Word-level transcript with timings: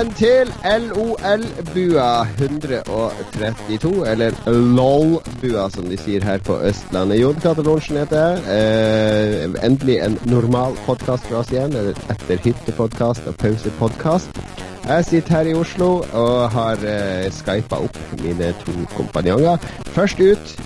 Velkommen 0.00 0.16
til 0.16 0.50
LOL-bua 0.64 2.22
132, 2.38 3.90
eller 4.08 4.36
LOL-bua 4.48 5.66
som 5.74 5.90
de 5.92 5.98
sier 6.00 6.24
her 6.24 6.40
på 6.40 6.56
Østlandet. 6.70 7.18
Jon 7.20 7.36
Cato 7.42 7.74
heter 7.76 8.22
jeg. 8.22 8.38
Eh, 8.54 9.58
endelig 9.60 9.98
en 10.00 10.16
normal 10.24 10.78
podkast 10.86 11.28
for 11.28 11.42
oss 11.42 11.52
igjen, 11.52 11.76
etter 12.08 12.40
hyttepodkast 12.46 13.28
og 13.28 13.36
pausepodkast. 13.44 14.40
Jeg 14.88 15.04
sitter 15.04 15.36
her 15.36 15.52
i 15.52 15.54
Oslo 15.60 15.90
og 16.16 16.48
har 16.56 16.80
eh, 16.80 17.28
skypa 17.28 17.84
opp 17.84 18.00
mine 18.24 18.54
to 18.64 18.72
kompanjonger. 18.96 19.60
Først 19.92 20.24
ut 20.24 20.56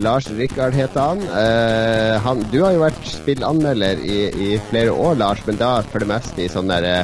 Lars 0.00 0.32
Rikard 0.32 0.72
heter 0.72 1.00
han. 1.04 1.20
Eh, 1.20 2.16
han. 2.24 2.48
Du 2.48 2.62
har 2.64 2.72
jo 2.72 2.86
vært 2.86 3.12
spillanmelder 3.12 4.00
i, 4.00 4.18
i, 4.32 4.50
flere 4.70 4.96
år, 4.96 5.20
Lars, 5.20 5.44
men 5.44 5.60
da 5.60 5.82
for 5.84 6.00
det 6.00 6.14
meste 6.16 6.46
i 6.46 6.48
sånn 6.48 6.72
derre 6.72 7.02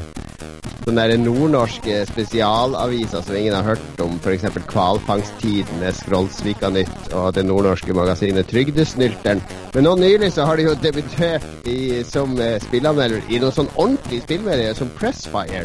sånne 0.85 1.05
der 1.09 1.21
nordnorske 1.21 2.03
spesialaviser 2.11 3.25
som 3.25 3.37
ingen 3.39 3.55
har 3.57 3.65
hørt 3.71 4.03
om, 4.05 4.19
f.eks. 4.21 4.45
Hvalfangsttidene, 4.69 5.93
Skrollsvika 5.97 6.69
Nytt 6.75 7.15
og 7.17 7.33
det 7.37 7.47
nordnorske 7.49 7.97
magasinet 7.97 8.51
Trygdesnylteren. 8.53 9.41
Men 9.75 9.89
nå 9.89 9.95
nylig 10.01 10.33
så 10.35 10.45
har 10.49 10.61
de 10.61 10.69
jo 10.69 10.77
debutert 10.83 11.47
i, 11.69 12.03
som 12.05 12.37
eh, 12.41 12.59
spillanmelder 12.67 13.25
i 13.33 13.41
noen 13.41 13.57
sånn 13.57 13.73
ordentlig 13.75 14.21
spillmedier 14.27 14.77
som 14.77 14.93
Pressfire. 14.99 15.65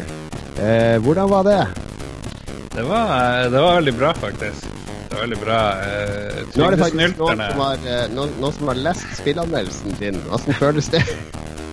Eh, 0.56 0.96
hvordan 1.04 1.30
var 1.30 1.46
det? 1.48 1.60
Det 2.74 2.86
var, 2.88 3.12
eh, 3.18 3.50
det 3.52 3.60
var 3.60 3.74
veldig 3.80 3.96
bra, 4.00 4.14
faktisk. 4.14 4.72
Det 5.10 5.16
var 5.18 5.20
veldig 5.26 5.40
bra. 5.44 5.60
Eh, 5.84 6.40
nå 6.54 6.64
er 6.64 6.76
det 6.76 6.82
faktisk 6.84 7.20
noen 7.20 7.44
som, 7.44 7.62
har, 7.66 7.84
eh, 7.84 8.08
noen, 8.14 8.34
noen 8.40 8.56
som 8.56 8.72
har 8.72 8.82
lest 8.88 9.16
spillanmeldelsen 9.20 10.00
din. 10.00 10.20
Hvordan 10.30 10.60
føles 10.64 10.92
det? 10.96 11.04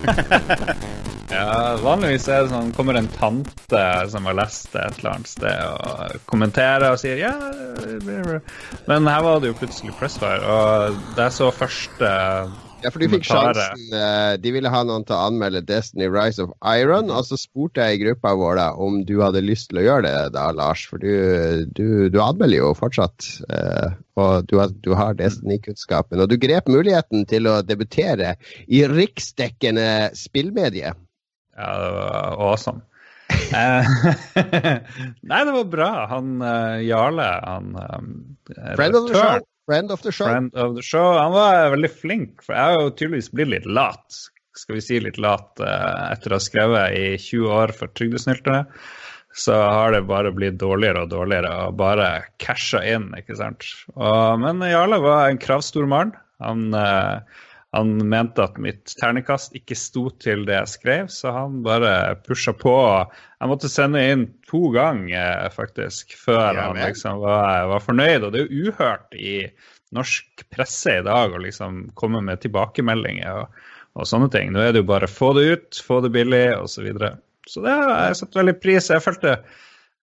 Ja, 1.38 1.76
vanligvis 1.82 2.26
er 2.26 2.44
det 2.44 2.50
sånn 2.52 2.72
kommer 2.74 2.96
en 2.98 3.10
tante 3.14 3.82
som 4.10 4.26
har 4.26 4.36
lest 4.40 4.72
det 4.74 4.82
et 4.82 4.96
eller 4.98 5.12
annet 5.12 5.30
sted, 5.30 5.60
og 5.70 6.24
kommenterer 6.30 6.88
og 6.90 6.98
sier 6.98 7.20
ja 7.20 7.34
Men 8.90 9.06
her 9.06 9.22
var 9.22 9.42
det 9.42 9.52
jo 9.52 9.58
plutselig 9.60 9.94
Pressfire, 9.98 10.42
og 10.42 10.98
det 11.14 11.28
er 11.28 11.36
så 11.36 11.52
første 11.54 12.10
ja, 12.78 12.92
for 12.94 13.02
du 13.02 13.08
fikk 13.10 13.26
sjansen. 13.26 13.80
Eh, 13.90 14.34
de 14.38 14.52
ville 14.54 14.70
ha 14.70 14.82
noen 14.86 15.02
til 15.06 15.16
å 15.16 15.24
anmelde 15.26 15.64
Destiny 15.66 16.06
Rise 16.12 16.44
of 16.44 16.52
Iron. 16.62 17.10
Og 17.10 17.26
så 17.26 17.38
spurte 17.40 17.82
jeg 17.82 17.96
i 17.96 18.02
gruppa 18.04 18.36
vår 18.38 18.54
da, 18.60 18.68
om 18.78 19.00
du 19.08 19.16
hadde 19.18 19.42
lyst 19.42 19.72
til 19.72 19.80
å 19.82 19.86
gjøre 19.86 20.04
det 20.06 20.36
da, 20.36 20.44
Lars. 20.54 20.84
For 20.86 21.02
du, 21.02 21.66
du, 21.74 22.06
du 22.14 22.20
anmelder 22.22 22.60
jo 22.60 22.70
fortsatt. 22.78 23.26
Eh, 23.50 23.98
og 24.22 24.46
du 24.50 24.60
har, 24.62 24.70
du 24.86 24.92
har 24.98 25.18
Destiny-kunnskapen. 25.18 26.22
Og 26.22 26.30
du 26.30 26.38
grep 26.38 26.70
muligheten 26.70 27.26
til 27.30 27.50
å 27.50 27.58
debutere 27.66 28.36
i 28.70 28.84
riksdekkende 28.86 30.12
spillmedie. 30.18 30.94
Ja, 31.58 31.72
det 31.82 31.90
var 31.90 32.50
awesome. 32.50 32.84
Eh, 33.48 33.86
nei, 35.30 35.38
det 35.44 35.52
var 35.52 35.68
bra. 35.72 35.92
Han 36.10 36.42
uh, 36.42 36.80
Jarle, 36.84 37.28
han 37.44 37.70
um, 37.80 38.10
Friend 38.76 38.96
of 38.96 39.06
the 39.08 39.14
show. 39.14 39.46
Friend 39.68 39.92
of 39.92 40.02
the 40.02 40.12
show. 40.12 40.26
Friend 40.28 40.54
of 40.54 40.74
the 40.76 40.84
show. 40.84 41.12
Han 41.16 41.32
var 41.32 41.70
veldig 41.72 41.90
flink, 41.92 42.44
for 42.44 42.56
jeg 42.56 42.74
har 42.74 42.82
jo 42.82 42.92
tydeligvis 42.92 43.30
blitt 43.32 43.52
litt 43.54 43.68
lat. 43.68 44.20
Skal 44.56 44.76
vi 44.76 44.84
si 44.84 45.00
litt 45.00 45.20
lat 45.20 45.60
uh, 45.64 46.12
etter 46.12 46.34
å 46.34 46.38
ha 46.38 46.44
skrevet 46.44 46.96
i 46.98 47.06
20 47.16 47.56
år 47.56 47.72
for 47.76 47.92
trygdesnyltere. 47.96 48.66
Så 49.38 49.56
har 49.56 49.92
det 49.96 50.04
bare 50.08 50.32
blitt 50.34 50.60
dårligere 50.60 51.06
og 51.06 51.12
dårligere 51.12 51.52
og 51.68 51.76
bare 51.80 52.08
casha 52.42 52.80
inn, 52.84 53.10
ikke 53.16 53.36
sant. 53.38 53.64
Og, 53.94 54.40
men 54.44 54.64
Jarle 54.68 55.00
var 55.04 55.28
en 55.28 55.40
kravstor 55.40 55.88
mann. 55.88 56.12
Han 56.44 56.68
uh, 56.76 57.24
han 57.76 58.08
mente 58.08 58.40
at 58.40 58.56
mitt 58.62 58.94
ternekast 58.96 59.56
ikke 59.58 59.76
sto 59.76 60.06
til 60.22 60.46
det 60.48 60.56
jeg 60.56 60.72
skrev, 60.72 61.10
så 61.12 61.34
han 61.36 61.58
bare 61.66 62.16
pusha 62.24 62.54
på. 62.56 62.74
Jeg 63.36 63.50
måtte 63.50 63.68
sende 63.68 64.04
inn 64.08 64.24
to 64.48 64.70
ganger, 64.72 65.50
faktisk, 65.52 66.16
før 66.16 66.56
ja, 66.56 66.62
han 66.62 66.80
liksom 66.80 67.20
var, 67.20 67.66
var, 67.68 67.84
fornøyd. 67.84 68.24
Og 68.24 68.32
det 68.32 68.40
er 68.40 68.48
jo 68.48 68.72
uhørt 68.72 69.18
i 69.20 69.36
norsk 69.96 70.46
presse 70.52 70.98
i 71.00 71.04
dag 71.04 71.36
å 71.36 71.44
liksom 71.44 71.86
komme 71.98 72.24
med 72.24 72.40
tilbakemeldinger 72.40 73.44
og, 73.44 73.62
og 74.00 74.08
sånne 74.08 74.32
ting. 74.32 74.52
Nå 74.54 74.64
er 74.64 74.72
det 74.72 74.86
jo 74.86 74.90
bare 74.94 75.10
få 75.10 75.34
det 75.36 75.46
ut, 75.52 75.84
få 75.84 76.00
det 76.04 76.14
billig, 76.16 76.44
osv. 76.56 76.72
Så, 76.72 76.88
videre. 76.88 77.14
så 77.52 77.68
det 77.68 77.76
har 77.76 77.96
jeg 78.08 78.20
satt 78.22 78.36
veldig 78.40 78.60
pris 78.64 78.92
Jeg 78.94 79.04
følte 79.04 79.40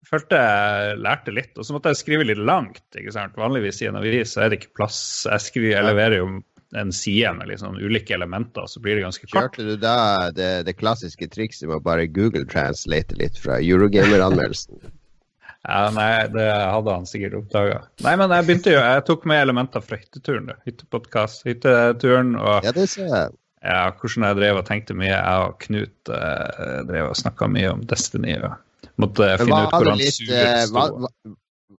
følte 0.05 0.37
jeg 0.37 0.97
lærte 1.01 1.33
litt. 1.33 1.55
Og 1.57 1.65
så 1.65 1.73
måtte 1.73 1.89
jeg 1.89 2.03
skrive 2.03 2.29
litt 2.29 2.41
langt. 2.45 2.85
ikke 2.93 3.13
sant? 3.13 3.33
Vanligvis 3.41 3.81
i 3.81 3.89
en 3.89 3.97
avis 3.97 4.35
så 4.35 4.45
er 4.45 4.53
det 4.53 4.61
ikke 4.61 4.83
plass. 4.83 4.99
Jeg, 5.25 5.41
skriver, 5.47 5.79
jeg 5.79 5.87
leverer 5.89 6.21
jo 6.21 6.27
en 6.75 6.91
side 6.93 7.33
med 7.37 7.47
liksom 7.47 7.77
ulike 7.77 8.13
elementer, 8.13 8.65
så 8.67 8.79
blir 8.79 8.95
det 8.95 9.05
ganske 9.05 9.27
kort. 9.27 9.55
Kjørte 9.55 9.65
du 9.67 9.75
da 9.79 10.31
det, 10.35 10.51
det 10.67 10.75
klassiske 10.79 11.27
trikset 11.31 11.67
med 11.69 11.79
å 11.79 11.85
bare 11.85 12.07
Google 12.11 12.45
translate 12.49 13.17
litt 13.19 13.39
fra 13.41 13.59
Eurogamer-anmeldelsen? 13.61 14.81
ja, 15.69 15.79
nei, 15.95 16.09
det 16.33 16.49
hadde 16.49 16.97
han 16.97 17.09
sikkert 17.09 17.39
oppdaga. 17.43 17.79
Nei, 18.05 18.17
men 18.21 18.35
jeg 18.35 18.49
begynte 18.49 18.75
jo, 18.75 18.83
jeg 18.83 19.07
tok 19.07 19.25
med 19.29 19.45
elementer 19.45 19.85
fra 19.85 20.01
hytteturen. 20.01 20.53
Hyttepodkast, 20.67 21.47
hytteturen 21.47 22.35
og 22.39 22.67
ja, 22.67 22.75
det 22.75 22.89
ser 22.91 23.09
jeg. 23.09 23.33
Ja, 23.65 23.87
hvordan 23.97 24.27
jeg 24.27 24.37
drev 24.37 24.59
og 24.59 24.67
tenkte 24.67 24.93
mye. 24.93 25.15
Jeg 25.15 25.45
og 25.47 25.55
Knut 25.63 26.11
eh, 26.13 26.81
drev 26.85 27.07
og 27.09 27.17
snakka 27.17 27.47
mye 27.49 27.71
om 27.73 27.81
Destiny. 27.89 28.35
og 28.45 28.59
måtte 29.01 29.31
finne 29.41 29.63
ut 29.65 29.73
hvordan 29.73 29.99
litt, 29.99 30.19
suret 30.19 30.69
sto 30.69 30.75
var 30.77 30.93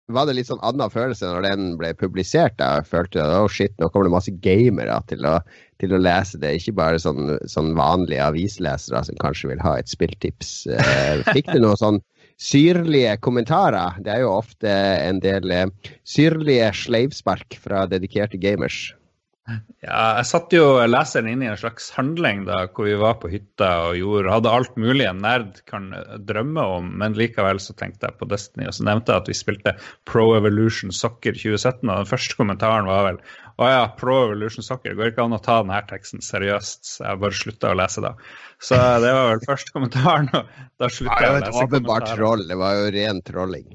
det 0.06 0.34
litt 0.36 0.46
sånn 0.46 0.62
annen 0.62 0.92
følelse 0.92 1.26
når 1.26 1.46
den 1.48 1.70
ble 1.80 1.92
publisert? 1.98 2.60
Jeg 2.62 2.86
følte 2.86 3.22
at 3.22 3.32
oh 3.40 3.48
shit, 3.50 3.72
nå 3.80 3.88
kommer 3.90 4.06
det 4.06 4.14
masse 4.14 4.34
gamere 4.44 5.00
til 5.10 5.26
å, 5.26 5.38
til 5.82 5.94
å 5.96 6.02
lese 6.02 6.38
det, 6.42 6.52
ikke 6.60 6.76
bare 6.78 7.00
sånn, 7.02 7.32
sånn, 7.50 7.72
vanlige 7.78 8.22
avislesere 8.22 9.02
som 9.08 9.18
kanskje 9.22 9.50
vil 9.50 9.64
ha 9.64 9.76
et 9.80 9.90
spilltips. 9.90 10.52
Eh, 10.70 11.24
fikk 11.32 11.50
du 11.50 11.58
noen 11.64 11.80
sånn 11.80 12.00
syrlige 12.38 13.16
kommentarer? 13.24 13.98
Det 14.04 14.14
er 14.14 14.22
jo 14.22 14.36
ofte 14.36 14.70
en 14.70 15.18
del 15.24 15.50
eh, 15.50 15.66
syrlige 16.06 16.70
sleivspark 16.84 17.58
fra 17.62 17.86
dedikerte 17.90 18.38
gamers. 18.38 18.92
Ja, 19.46 20.16
jeg 20.18 20.26
satt 20.26 20.54
jo 20.54 20.64
leseren 20.88 21.28
inn 21.30 21.42
i 21.44 21.46
en 21.46 21.58
slags 21.60 21.92
handling 21.94 22.42
da, 22.48 22.64
hvor 22.74 22.88
vi 22.88 22.96
var 22.98 23.20
på 23.22 23.30
hytta 23.30 23.68
og 23.92 23.98
gjorde, 24.00 24.32
hadde 24.32 24.54
alt 24.58 24.74
mulig 24.80 25.06
en 25.06 25.22
nerd 25.22 25.60
kan 25.70 25.92
drømme 26.26 26.64
om, 26.78 26.88
men 26.98 27.14
likevel 27.18 27.60
så 27.62 27.76
tenkte 27.78 28.08
jeg 28.08 28.18
på 28.18 28.26
Destiny. 28.32 28.66
Og 28.66 28.74
så 28.74 28.88
nevnte 28.88 29.14
jeg 29.14 29.22
at 29.22 29.30
vi 29.30 29.38
spilte 29.38 29.76
Pro 30.10 30.32
Evolution 30.34 30.90
Soccer 30.90 31.38
2017, 31.38 31.86
og 31.86 31.92
den 31.92 32.10
første 32.10 32.40
kommentaren 32.40 32.90
var 32.90 33.06
vel 33.12 33.22
å 33.56 33.70
ja, 33.70 33.86
Pro 33.96 34.18
Evolution 34.26 34.66
Soccer, 34.66 34.98
går 34.98 35.14
ikke 35.14 35.28
an 35.28 35.38
å 35.38 35.40
ta 35.40 35.60
denne 35.62 35.78
teksten 35.88 36.24
seriøst. 36.24 36.82
Så 36.90 37.06
jeg 37.06 37.22
bare 37.22 37.38
slutta 37.38 37.70
å 37.70 37.78
lese 37.78 38.02
da. 38.04 38.16
Så 38.58 38.76
det 39.04 39.14
var 39.14 39.30
vel 39.30 39.46
første 39.46 39.72
kommentaren, 39.72 40.28
og 40.34 40.50
da 40.82 40.90
slutta 40.90 41.22
jeg 41.22 41.30
å 41.30 41.38
lese. 41.38 41.46
Det 41.46 41.54
var 41.54 41.62
et 41.62 41.70
åpenbart 41.70 42.14
troll, 42.16 42.48
det 42.50 42.58
var 42.60 42.80
jo 42.82 42.94
ren 42.98 43.22
trolling. 43.30 43.68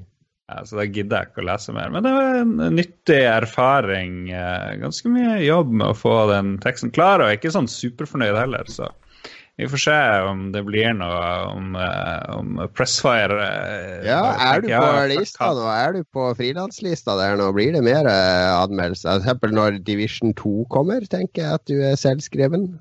Så 0.66 0.78
da 0.78 0.86
gidder 0.86 1.22
jeg 1.22 1.30
ikke 1.30 1.42
å 1.44 1.48
lese 1.50 1.74
mer. 1.76 1.92
Men 1.92 2.06
det 2.06 2.14
var 2.14 2.40
en 2.40 2.56
nyttig 2.76 3.20
erfaring. 3.28 4.16
Eh, 4.34 4.72
ganske 4.82 5.12
mye 5.12 5.38
jobb 5.44 5.72
med 5.72 5.88
å 5.90 5.98
få 5.98 6.16
den 6.32 6.56
teksten 6.62 6.92
klar, 6.94 7.20
og 7.20 7.30
jeg 7.30 7.38
er 7.38 7.40
ikke 7.42 7.54
sånn 7.56 7.70
superfornøyd 7.70 8.38
heller. 8.38 8.68
Så 8.70 8.90
vi 9.60 9.68
får 9.68 9.82
se 9.84 9.96
om 10.28 10.44
det 10.54 10.64
blir 10.68 10.94
noe 10.98 11.24
om, 11.50 11.74
eh, 11.76 12.36
om 12.36 12.62
Pressfire. 12.76 13.40
Eh, 13.46 14.06
ja, 14.10 14.22
er 14.52 14.64
du 14.64 14.70
på 14.72 14.92
lista 15.14 15.52
nå? 15.56 15.66
Er 15.72 15.98
du 15.98 16.04
på 16.04 16.30
frilanslista 16.38 17.18
der 17.20 17.36
nå? 17.40 17.50
Blir 17.56 17.76
det 17.76 17.84
mer 17.86 18.08
anmeldelser? 18.12 19.24
F.eks. 19.24 19.52
når 19.52 19.82
Division 19.84 20.32
2 20.38 20.64
kommer, 20.72 21.04
tenker 21.10 21.46
jeg 21.46 21.60
at 21.60 21.68
du 21.70 21.78
er 21.80 22.00
selvskreven? 22.00 22.72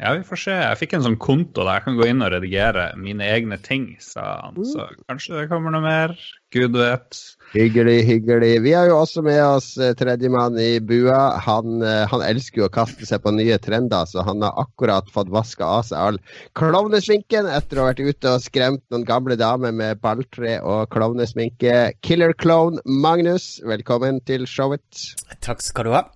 Ja, 0.00 0.14
vi 0.16 0.22
får 0.24 0.38
se. 0.40 0.52
Jeg 0.56 0.78
fikk 0.80 0.94
en 0.96 1.02
sånn 1.04 1.18
konto 1.20 1.60
der 1.66 1.76
jeg 1.76 1.84
kan 1.84 1.96
gå 1.98 2.06
inn 2.08 2.24
og 2.24 2.30
redigere 2.32 2.86
mine 2.96 3.26
egne 3.28 3.58
ting, 3.60 3.90
sa 4.00 4.22
han. 4.46 4.56
Mm. 4.56 4.68
Så 4.70 4.86
kanskje 5.10 5.34
det 5.36 5.50
kommer 5.50 5.74
noe 5.74 5.84
mer. 5.84 6.14
Gud 6.54 6.78
vet. 6.78 7.18
Hyggelig, 7.52 7.98
hyggelig. 8.08 8.54
Vi 8.64 8.72
har 8.72 8.88
jo 8.88 8.96
også 8.96 9.20
med 9.26 9.42
oss 9.44 9.74
eh, 9.76 9.92
tredjemann 9.98 10.56
i 10.56 10.80
bua. 10.80 11.18
Han, 11.44 11.84
eh, 11.84 12.06
han, 12.08 12.24
elsker 12.24 12.62
jo 12.62 12.70
å 12.70 12.72
kaste 12.72 13.04
seg 13.04 13.20
på 13.20 13.34
nye 13.36 13.60
trender, 13.60 14.08
så 14.08 14.24
han 14.24 14.40
har 14.46 14.56
akkurat 14.64 15.12
fått 15.12 15.28
vaska 15.34 15.68
av 15.68 15.84
seg 15.90 16.00
all 16.00 16.20
klovnesminken 16.56 17.50
etter 17.52 17.76
å 17.76 17.84
ha 17.84 17.92
vært 17.92 18.00
ute 18.00 18.34
og 18.38 18.46
skremt 18.46 18.86
noen 18.88 19.04
gamle 19.04 19.36
damer 19.36 19.76
med 19.76 20.00
balltre 20.00 20.56
og 20.64 20.88
klovnesminke. 20.96 21.90
Killer 22.00 22.32
Clone 22.40 22.80
Magnus, 22.88 23.58
velkommen 23.68 24.24
til 24.24 24.48
showet. 24.48 25.10
Takk 25.44 25.60
skal 25.60 25.90
du 25.90 25.96
ha. 25.98 26.06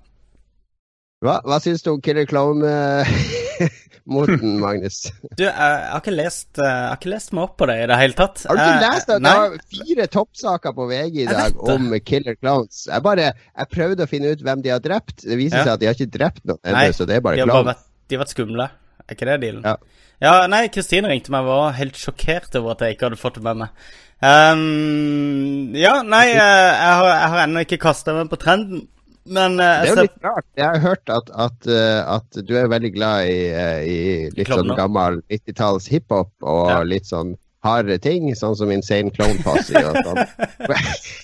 Hva, 1.25 1.43
hva 1.45 1.61
syns 1.61 1.85
du 1.85 1.93
om 1.93 2.05
Killer 2.05 2.25
Clown-moten, 4.05 4.61
Magnus? 4.61 5.12
du, 5.39 5.45
jeg, 5.45 5.53
har 5.53 6.01
har 6.05 6.12
lest, 6.12 6.59
eh, 6.59 6.65
jeg, 6.65 6.89
har 6.89 6.99
ikke 6.99 7.11
lest, 7.11 7.33
meg 7.33 7.45
opp 7.45 7.56
på 7.59 7.67
det 7.71 7.77
i 7.83 7.87
det 7.89 7.99
hele 7.99 8.17
tatt. 8.19 8.45
Har 8.49 8.59
du 8.59 8.62
ikke 8.62 8.93
lest 8.93 9.09
det? 9.09 9.19
Det 9.25 9.35
var 9.41 9.56
fire 9.79 10.06
toppsaker 10.12 10.77
på 10.77 10.87
VG 10.91 11.19
i 11.25 11.27
dag 11.31 11.65
om 11.75 11.89
Killer 12.05 12.37
Clowns. 12.37 12.85
Jeg 12.91 13.05
bare, 13.05 13.33
jeg 13.33 13.73
prøvde 13.73 14.05
å 14.05 14.11
finne 14.11 14.35
ut 14.35 14.45
hvem 14.45 14.65
de 14.65 14.73
har 14.75 14.85
drept. 14.85 15.25
Det 15.25 15.41
viser 15.41 15.62
ja. 15.62 15.65
seg 15.65 15.75
at 15.75 15.83
de 15.83 15.91
har 15.91 15.99
ikke 15.99 16.19
drept 16.19 16.45
noen 16.45 16.62
ennå, 16.62 16.87
så 16.97 17.09
det 17.09 17.19
er 17.19 17.25
bare 17.25 17.41
clown. 17.41 17.75
De 18.05 18.17
har 18.17 18.25
vært 18.25 18.37
skumle. 18.37 18.71
Er 19.05 19.17
ikke 19.17 19.29
det 19.29 19.41
dealen? 19.43 19.67
Ja. 19.67 19.77
ja 20.25 20.39
nei, 20.53 20.67
Kristine 20.73 21.11
ringte 21.11 21.33
meg 21.35 21.47
og 21.47 21.53
var 21.53 21.79
helt 21.81 22.01
sjokkert 22.01 22.56
over 22.61 22.75
at 22.75 22.85
jeg 22.85 22.97
ikke 22.97 23.09
hadde 23.11 23.21
fått 23.21 23.41
det 23.41 23.47
med 23.49 23.65
meg. 23.65 23.87
Um, 24.25 25.75
ja, 25.77 25.99
nei, 26.06 26.27
eh, 26.37 26.39
jeg 26.39 26.99
har, 27.01 27.09
jeg 27.11 27.31
har 27.35 27.47
ennå 27.47 27.65
ikke 27.65 27.81
kasta 27.89 28.17
meg 28.17 28.31
på 28.33 28.41
trenden. 28.41 28.89
Men 29.25 29.56
uh, 29.61 29.81
Det 29.81 29.88
er 29.88 29.88
jo 29.88 30.03
litt 30.03 30.26
rart. 30.26 30.47
Jeg 30.59 30.67
har 30.69 30.82
hørt 30.82 31.12
at, 31.12 31.31
at, 31.32 31.71
uh, 31.71 32.19
at 32.19 32.43
du 32.44 32.53
er 32.61 32.69
veldig 32.73 32.93
glad 32.93 33.31
i, 33.31 33.38
uh, 33.55 33.81
i 33.81 33.97
litt 34.37 34.50
sånn 34.53 34.75
gammel 34.76 35.23
90-talls 35.32 35.88
hiphop 35.93 36.32
og 36.44 36.69
ja. 36.69 36.82
litt 36.85 37.09
sånn 37.09 37.35
harde 37.65 37.97
ting, 38.05 38.26
sånn 38.37 38.53
som 38.59 38.69
Insane 38.75 39.09
Clone 39.15 39.41
Posse 39.41 39.81
og 39.81 39.97
sånn. 40.06 40.19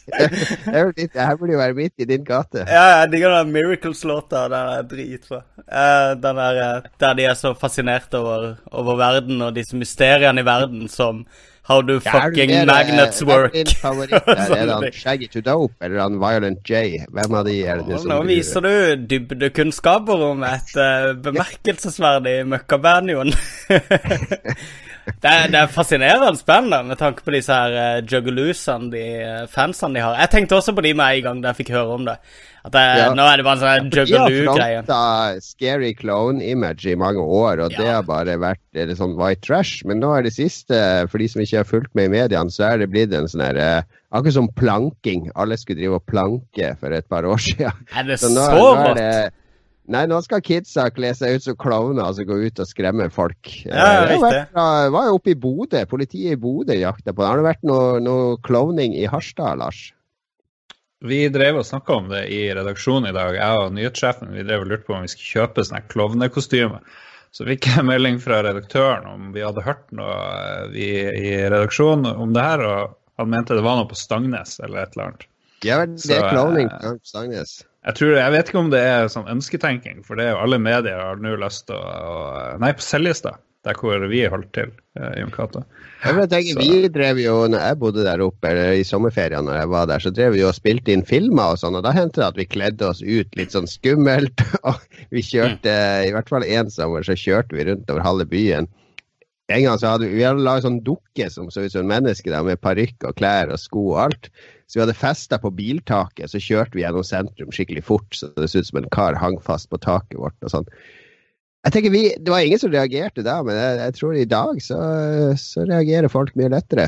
det 0.09 1.11
her 1.13 1.37
burde 1.37 1.53
jo 1.53 1.61
være 1.61 1.77
midt 1.77 2.01
i 2.01 2.09
din 2.09 2.25
gate. 2.25 2.65
Ja, 2.65 3.03
jeg 3.03 3.11
digger 3.13 3.37
den 3.37 3.53
Miracles-låta. 3.53 4.47
Den 4.49 4.73
er 4.79 4.89
dritbra. 4.89 5.43
Den 6.17 6.41
uh, 6.41 6.89
der 7.05 7.21
de 7.21 7.29
er 7.29 7.37
så 7.37 7.53
fascinert 7.53 8.17
over, 8.17 8.55
over 8.73 8.97
verden 9.03 9.45
og 9.45 9.53
disse 9.61 9.77
mysteriene 9.77 10.41
i 10.41 10.49
verden 10.49 10.89
som 10.89 11.27
How 11.71 11.83
do 11.87 12.01
fucking 12.01 12.51
er, 12.51 12.67
magnets 12.67 13.23
work? 13.23 13.53
Hvem 13.53 13.61
er 13.61 13.65
din 13.65 13.75
favoritt? 13.79 14.13
er 14.27 14.67
det 14.67 14.75
han 14.75 14.93
Shaggy 15.03 15.29
to 15.31 15.41
Dope 15.47 15.75
eller 15.87 16.01
han 16.03 16.19
Violent 16.19 16.67
J? 16.67 17.05
Hvem 17.07 17.37
av 17.39 17.47
de 17.47 17.55
er 17.63 17.85
det 17.87 18.01
som 18.03 18.11
Nå 18.11 18.17
viser 18.27 18.67
du 18.67 19.07
dybdekunnskaper 19.13 20.27
om 20.33 20.43
et 20.49 20.75
uh, 20.75 21.13
bemerkelsesverdig 21.23 22.41
møkkaband, 22.51 23.15
Jon. 23.15 23.31
det, 25.07 25.31
er, 25.31 25.49
det 25.53 25.59
er 25.63 25.73
fascinerende 25.73 26.39
spennende 26.39 26.83
med 26.91 27.01
tanke 27.01 27.25
på 27.27 27.35
disse 27.35 27.55
her 27.55 27.75
uh, 27.77 28.05
juggaloosene, 28.05 28.91
de 28.93 29.05
uh, 29.25 29.49
fansene 29.51 29.99
de 29.99 30.05
har. 30.05 30.19
Jeg 30.25 30.33
tenkte 30.35 30.59
også 30.61 30.75
på 30.77 30.85
de 30.87 30.95
med 30.97 31.19
en 31.19 31.27
gang 31.27 31.43
da 31.43 31.53
jeg 31.53 31.63
fikk 31.63 31.75
høre 31.77 31.99
om 31.99 32.07
det. 32.09 32.17
At 32.61 32.75
det, 32.75 32.81
ja. 33.01 33.07
Nå 33.17 33.25
er 33.25 33.41
det 33.41 33.45
bare 33.47 33.57
en 33.57 33.89
sånn 33.89 33.93
juggaloo-greie. 33.95 34.83
De 34.85 34.97
har 34.97 35.39
scary 35.45 35.95
clone-image 35.97 36.91
i 36.93 36.97
mange 37.01 37.23
år, 37.25 37.63
og 37.65 37.73
ja. 37.73 37.79
det 37.79 37.89
har 37.89 38.05
bare 38.09 38.37
vært 38.43 38.61
det 38.77 38.99
sånn 38.99 39.17
white 39.17 39.41
trash. 39.47 39.81
Men 39.89 40.03
nå 40.05 40.13
er 40.19 40.27
det 40.29 40.35
siste, 40.37 40.77
for 41.09 41.23
de 41.23 41.31
som 41.33 41.41
ikke 41.41 41.63
har 41.63 41.71
fulgt 41.71 41.95
med 41.97 42.11
i 42.11 42.15
mediene, 42.19 42.53
så 42.53 42.69
er 42.69 42.83
det 42.83 42.91
blitt 42.93 43.17
en 43.17 43.31
sånn 43.31 43.47
her 43.49 43.61
uh, 43.61 43.97
Akkurat 44.11 44.35
som 44.35 44.49
planking. 44.59 45.29
Alle 45.39 45.55
skulle 45.55 45.79
drive 45.79 46.01
og 46.01 46.09
planke 46.11 46.73
for 46.81 46.91
et 46.97 47.07
par 47.07 47.29
år 47.31 47.39
siden. 47.47 47.85
Er 47.95 48.09
det 48.09 48.17
så, 48.19 48.27
så 48.27 48.33
nå, 48.35 48.47
nå 48.59 48.65
godt? 48.83 49.37
Nei, 49.91 50.05
nå 50.07 50.21
skal 50.23 50.43
kidsa 50.47 50.87
kle 50.95 51.11
seg 51.19 51.39
ut 51.39 51.45
som 51.49 51.57
klovner 51.59 52.05
og 52.05 52.13
altså 52.13 52.27
gå 52.29 52.37
ut 52.47 52.61
og 52.63 52.69
skremme 52.69 53.09
folk. 53.11 53.49
Ja, 53.67 54.07
jeg 54.07 54.21
var, 54.23 54.45
var 54.95 55.09
jo 55.09 55.17
oppe 55.19 55.33
i 55.33 55.39
Bodø. 55.39 55.83
Politiet 55.91 56.37
i 56.37 56.41
Bodø 56.41 56.77
jakta 56.79 57.11
på 57.11 57.25
det. 57.25 57.31
Har 57.31 57.41
det 57.41 57.49
vært 57.49 57.67
noe, 57.67 57.97
noe 58.05 58.37
klovning 58.47 58.95
i 58.95 59.09
Harstad, 59.11 59.59
Lars? 59.59 59.89
Vi 61.01 61.25
drev 61.33 61.63
og 61.63 61.67
snakka 61.67 61.95
om 61.97 62.11
det 62.13 62.27
i 62.29 62.43
redaksjonen 62.53 63.09
i 63.09 63.15
dag. 63.17 63.35
Jeg 63.39 63.63
og 63.65 63.73
nyhetssjefen 63.73 64.35
vi 64.37 64.45
drev 64.45 64.67
og 64.67 64.71
lurte 64.71 64.87
på 64.87 64.95
om 64.99 65.07
vi 65.07 65.11
skulle 65.11 65.33
kjøpe 65.33 65.65
sånne 65.65 65.83
klovnekostymer. 65.89 66.85
Så 67.35 67.47
fikk 67.47 67.71
jeg 67.71 67.87
melding 67.87 68.19
fra 68.23 68.43
redaktøren 68.45 69.07
om 69.09 69.31
vi 69.35 69.43
hadde 69.43 69.65
hørt 69.65 69.87
noe 69.95 70.15
eh, 70.19 70.65
vi, 70.75 70.89
i 70.99 71.35
redaksjonen 71.47 72.11
om 72.11 72.35
det 72.35 72.45
her, 72.45 72.65
og 72.67 72.97
han 73.23 73.31
mente 73.33 73.57
det 73.57 73.65
var 73.65 73.79
noe 73.79 73.89
på 73.91 73.99
Stangnes 73.99 74.59
eller 74.61 74.83
et 74.83 74.97
eller 74.97 75.11
annet. 75.11 75.27
Ja, 75.65 75.83
det 75.87 76.17
er 76.17 76.31
klovning 76.33 76.71
på 76.75 76.97
Stangnes. 77.07 77.61
Jeg, 77.81 77.97
tror, 77.97 78.17
jeg 78.19 78.33
vet 78.35 78.51
ikke 78.51 78.61
om 78.61 78.73
det 78.73 78.81
er 78.85 79.07
sånn 79.09 79.29
ønsketenking, 79.33 80.03
for 80.05 80.21
det 80.21 80.27
er 80.27 80.35
jo 80.35 80.43
alle 80.43 80.59
medier 80.61 80.99
har 81.01 81.21
nå 81.21 81.33
lyst 81.41 81.71
til 81.71 81.79
å, 81.81 82.19
Nei, 82.61 82.75
på 82.77 82.85
Seljestad, 82.85 83.41
der 83.65 83.79
hvor 83.81 84.05
vi 84.11 84.21
holdt 84.29 84.51
til, 84.57 84.75
eh, 84.99 85.15
Jon 85.23 85.33
Cato. 85.33 85.63
Jeg 86.05 86.29
tenker, 86.33 86.61
vi 86.61 86.91
drev 86.93 87.23
jo, 87.23 87.35
når 87.49 87.65
jeg 87.65 87.79
bodde 87.81 88.05
der 88.05 88.25
oppe, 88.25 88.53
eller 88.53 88.77
i 88.77 88.85
sommerferien 88.85 89.49
når 89.49 89.63
jeg 89.63 89.71
var 89.73 89.89
der, 89.89 90.05
så 90.05 90.13
drev 90.13 90.37
vi 90.37 90.45
og 90.45 90.53
spilte 90.57 90.93
inn 90.93 91.07
filmer 91.09 91.55
og 91.55 91.63
sånn, 91.63 91.79
og 91.81 91.87
da 91.87 91.95
hendte 91.97 92.21
det 92.21 92.29
at 92.29 92.41
vi 92.41 92.49
kledde 92.53 92.89
oss 92.89 93.01
ut 93.01 93.41
litt 93.41 93.57
sånn 93.57 93.69
skummelt. 93.69 94.45
Og 94.69 94.77
vi 95.09 95.25
kjørte, 95.25 95.73
mm. 95.73 96.11
i 96.11 96.13
hvert 96.13 96.29
fall 96.29 96.45
én 96.45 96.69
sommer, 96.73 97.05
så 97.07 97.17
kjørte 97.17 97.57
vi 97.57 97.65
rundt 97.71 97.89
over 97.93 98.05
halve 98.05 98.29
byen. 98.29 98.69
En 99.51 99.65
gang 99.65 99.81
så 99.81 99.95
hadde 99.95 100.07
vi, 100.07 100.21
vi 100.21 100.27
hadde 100.29 100.45
laget 100.45 100.69
sånn 100.69 100.83
dukke 100.87 101.27
som 101.33 101.49
så 101.51 101.65
ut 101.65 101.73
som 101.73 101.87
en 101.87 101.93
menneske, 101.97 102.31
da, 102.31 102.45
med 102.47 102.61
parykk 102.63 103.09
og 103.09 103.17
klær 103.19 103.51
og 103.51 103.61
sko 103.61 103.87
og 103.95 104.03
alt. 104.05 104.31
Så 104.71 104.79
vi 104.79 104.85
hadde 104.85 104.95
festa 104.95 105.35
på 105.43 105.51
biltaket, 105.51 106.31
så 106.31 106.39
kjørte 106.39 106.79
vi 106.79 106.85
gjennom 106.85 107.03
sentrum 107.03 107.51
skikkelig 107.51 107.83
fort, 107.89 108.07
så 108.15 108.29
det 108.39 108.47
så 108.53 108.61
ut 108.63 108.69
som 108.69 108.79
en 108.79 108.91
kar 108.95 109.17
hang 109.19 109.41
fast 109.43 109.67
på 109.67 109.81
taket 109.83 110.15
vårt 110.15 110.47
og 110.47 110.53
sånn. 110.53 110.69
Jeg 111.67 111.75
tenker 111.75 111.93
vi, 111.93 112.03
Det 112.15 112.31
var 112.31 112.47
ingen 112.47 112.61
som 112.63 112.71
reagerte 112.71 113.25
da, 113.27 113.41
men 113.43 113.59
jeg, 113.59 113.81
jeg 113.81 113.97
tror 113.99 114.15
i 114.15 114.29
dag 114.31 114.61
så, 114.63 114.77
så, 115.43 115.65
reagerer 115.67 116.13
folk 116.13 116.37
mye 116.39 116.53
lettere 116.55 116.87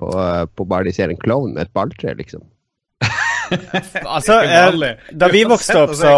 på, 0.00 0.08
på 0.56 0.66
bare 0.70 0.88
de 0.88 0.94
ser 0.96 1.12
en 1.12 1.20
klovn 1.20 1.52
med 1.52 1.66
et 1.66 1.74
balltre, 1.76 2.14
liksom. 2.16 2.46
altså, 4.16 4.38
eh, 4.48 4.96
da 5.12 5.28
vi 5.32 5.42
vokste 5.48 5.76
opp, 5.82 5.92
så 5.96 6.14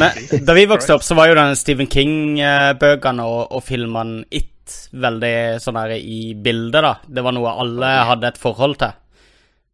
men, 0.00 0.18
Da 0.46 0.56
vi 0.58 0.64
vokste 0.70 0.96
opp, 0.98 1.06
så 1.06 1.14
var 1.18 1.30
jo 1.30 1.36
den 1.38 1.54
Stephen 1.58 1.86
King-bøkene 1.90 3.26
og, 3.26 3.54
og 3.54 3.62
filmene 3.66 4.24
It 4.34 4.50
veldig 4.90 5.62
sånn 5.62 5.78
her 5.78 5.94
i 5.94 6.34
bildet, 6.34 6.82
da. 6.82 6.96
Det 7.06 7.22
var 7.26 7.34
noe 7.38 7.54
alle 7.62 7.94
hadde 8.10 8.34
et 8.34 8.42
forhold 8.42 8.80
til. 8.82 8.98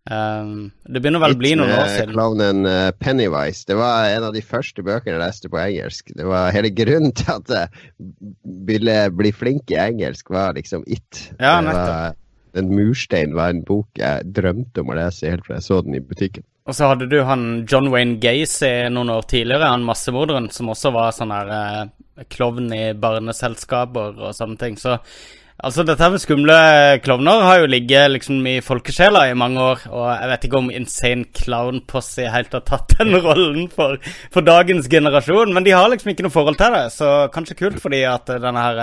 Um, 0.06 0.68
det 0.86 1.00
begynner 1.02 1.22
vel 1.24 1.34
å 1.34 1.38
bli 1.40 1.50
noen 1.58 1.72
år 1.74 1.88
siden. 1.90 2.12
Klovnen 2.14 2.68
uh, 2.68 2.90
Pennywise. 3.02 3.64
Det 3.66 3.74
var 3.78 4.06
en 4.12 4.28
av 4.28 4.36
de 4.36 4.42
første 4.44 4.84
bøkene 4.86 5.16
jeg 5.16 5.22
leste 5.24 5.50
på 5.50 5.58
engelsk. 5.58 6.12
Det 6.14 6.28
var 6.28 6.52
Hele 6.54 6.70
grunnen 6.70 7.14
til 7.16 7.32
at 7.34 7.50
jeg 7.50 8.12
ville 8.68 8.98
bli 9.18 9.32
flink 9.34 9.74
i 9.74 9.80
engelsk, 9.82 10.30
var 10.30 10.54
liksom 10.58 10.86
It. 10.86 11.26
Ja, 11.40 11.58
nettopp. 11.64 12.22
Den 12.56 12.70
murstein 12.72 13.34
var 13.36 13.52
en 13.52 13.64
bok 13.66 13.98
jeg 14.00 14.30
drømte 14.32 14.80
om 14.80 14.94
å 14.94 14.96
lese 14.96 15.28
helt 15.28 15.44
fra 15.44 15.58
jeg 15.58 15.66
så 15.66 15.82
den 15.84 15.98
i 15.98 16.00
butikken. 16.00 16.46
Og 16.66 16.74
så 16.74 16.88
hadde 16.90 17.06
du 17.10 17.18
han 17.26 17.66
John 17.68 17.90
Wayne 17.92 18.16
Gacy 18.22 18.88
noen 18.90 19.12
år 19.12 19.26
tidligere, 19.28 19.68
han 19.70 19.84
massemorderen, 19.86 20.48
som 20.54 20.72
også 20.72 20.90
var 20.94 21.12
sånn 21.14 21.34
her 21.34 21.52
eh, 21.52 22.24
klovn 22.32 22.72
i 22.74 22.94
barneselskaper 22.98 24.16
og 24.16 24.32
sånne 24.34 24.58
ting. 24.62 24.78
Så 24.80 24.96
Altså, 25.56 25.86
dette 25.88 26.04
her 26.04 26.12
med 26.12 26.20
skumle 26.20 26.56
klovner 27.00 27.40
har 27.46 27.62
jo 27.62 27.68
ligget 27.72 28.10
liksom 28.12 28.44
i 28.44 28.58
folkesjela 28.60 29.22
i 29.30 29.36
mange 29.40 29.62
år, 29.62 29.86
og 29.88 30.08
jeg 30.10 30.28
vet 30.28 30.42
ikke 30.44 30.58
om 30.58 30.66
Insane 30.68 31.28
Clown 31.38 31.78
Posse 31.88 32.26
helt 32.28 32.52
har 32.52 32.64
tatt 32.68 32.92
den 32.98 33.16
rollen 33.24 33.70
for, 33.72 33.96
for, 34.34 34.44
dagens 34.44 34.90
generasjon, 34.92 35.54
men 35.56 35.64
de 35.64 35.72
har 35.72 35.88
liksom 35.88 36.12
ikke 36.12 36.26
noe 36.26 36.34
forhold 36.34 36.60
til 36.60 36.76
det, 36.76 36.82
så 36.92 37.12
kanskje 37.32 37.56
kult 37.62 37.80
fordi 37.80 38.02
at 38.08 38.28
denne 38.28 38.66
her 38.66 38.82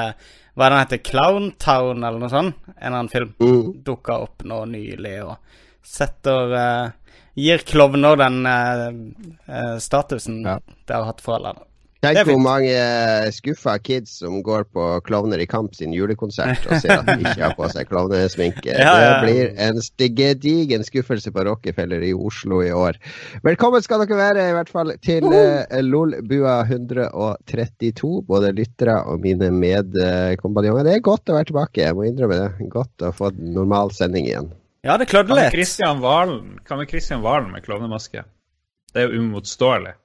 Hva 0.53 0.65
er 0.65 0.73
den 0.73 0.81
heter? 0.81 1.03
Clown 1.05 1.51
Town, 1.61 2.01
eller 2.01 2.17
noe 2.21 2.33
sånt? 2.33 2.57
En 2.73 2.73
eller 2.81 2.97
annen 3.03 3.13
film 3.13 3.35
mm. 3.37 3.69
dukka 3.85 4.17
opp 4.25 4.43
nå 4.49 4.63
nylig 4.73 5.15
og 5.27 5.61
setter 5.83 6.57
uh, 6.57 7.17
Gir 7.37 7.61
klovner 7.69 8.17
den 8.17 8.41
uh, 8.49 8.89
uh, 9.45 9.77
statusen 9.81 10.41
ja. 10.45 10.57
det 10.85 10.97
har 10.97 11.05
hatt 11.09 11.21
for 11.21 11.37
alle. 11.37 11.53
Tenk 12.03 12.27
hvor 12.27 12.39
mange 12.41 12.71
eh, 12.75 13.29
skuffa 13.31 13.77
kids 13.79 14.17
som 14.19 14.41
går 14.43 14.65
på 14.75 14.87
Klovner 15.07 15.39
i 15.39 15.47
kamp 15.47 15.75
sin 15.77 15.93
julekonsert 15.95 16.65
og 16.67 16.81
ser 16.83 16.97
at 16.97 17.07
de 17.07 17.21
ikke 17.21 17.45
har 17.45 17.55
på 17.55 17.69
seg 17.71 17.87
klovnesminke. 17.87 18.73
ja, 18.83 18.91
ja. 18.99 19.13
Det 19.13 19.21
blir 19.23 19.53
en 19.63 19.79
gedigen 20.17 20.83
skuffelse 20.83 21.31
på 21.31 21.45
Rockefeller 21.47 22.03
i 22.03 22.11
Oslo 22.13 22.59
i 22.65 22.73
år. 22.75 22.99
Velkommen 23.47 23.85
skal 23.85 24.03
dere 24.03 24.19
være, 24.19 24.49
i 24.51 24.57
hvert 24.57 24.73
fall, 24.73 24.91
til 25.03 25.29
uh, 25.31 25.63
LOL-bua 25.79 26.57
132. 26.67 28.11
Både 28.27 28.51
lyttere 28.57 28.99
og 29.07 29.23
mine 29.23 29.53
medkompanjonger. 29.55 30.89
Det 30.89 30.97
er 30.97 31.07
godt 31.07 31.31
å 31.31 31.39
være 31.39 31.51
tilbake, 31.53 31.85
jeg 31.87 31.95
må 31.95 32.09
innrømme 32.09 32.41
det. 32.41 32.69
Godt 32.73 33.07
å 33.07 33.15
få 33.15 33.31
normal 33.39 33.95
sending 33.95 34.27
igjen. 34.27 34.51
Ja, 34.83 34.99
det 34.99 35.07
klødde 35.07 35.39
litt. 35.39 35.55
Hva 36.03 36.75
med 36.75 36.89
Kristian 36.91 37.23
Valen 37.23 37.53
med 37.55 37.63
klovnemaske? 37.63 38.27
Det 38.91 38.99
er 38.99 39.07
jo 39.07 39.23
umotståelig. 39.23 39.95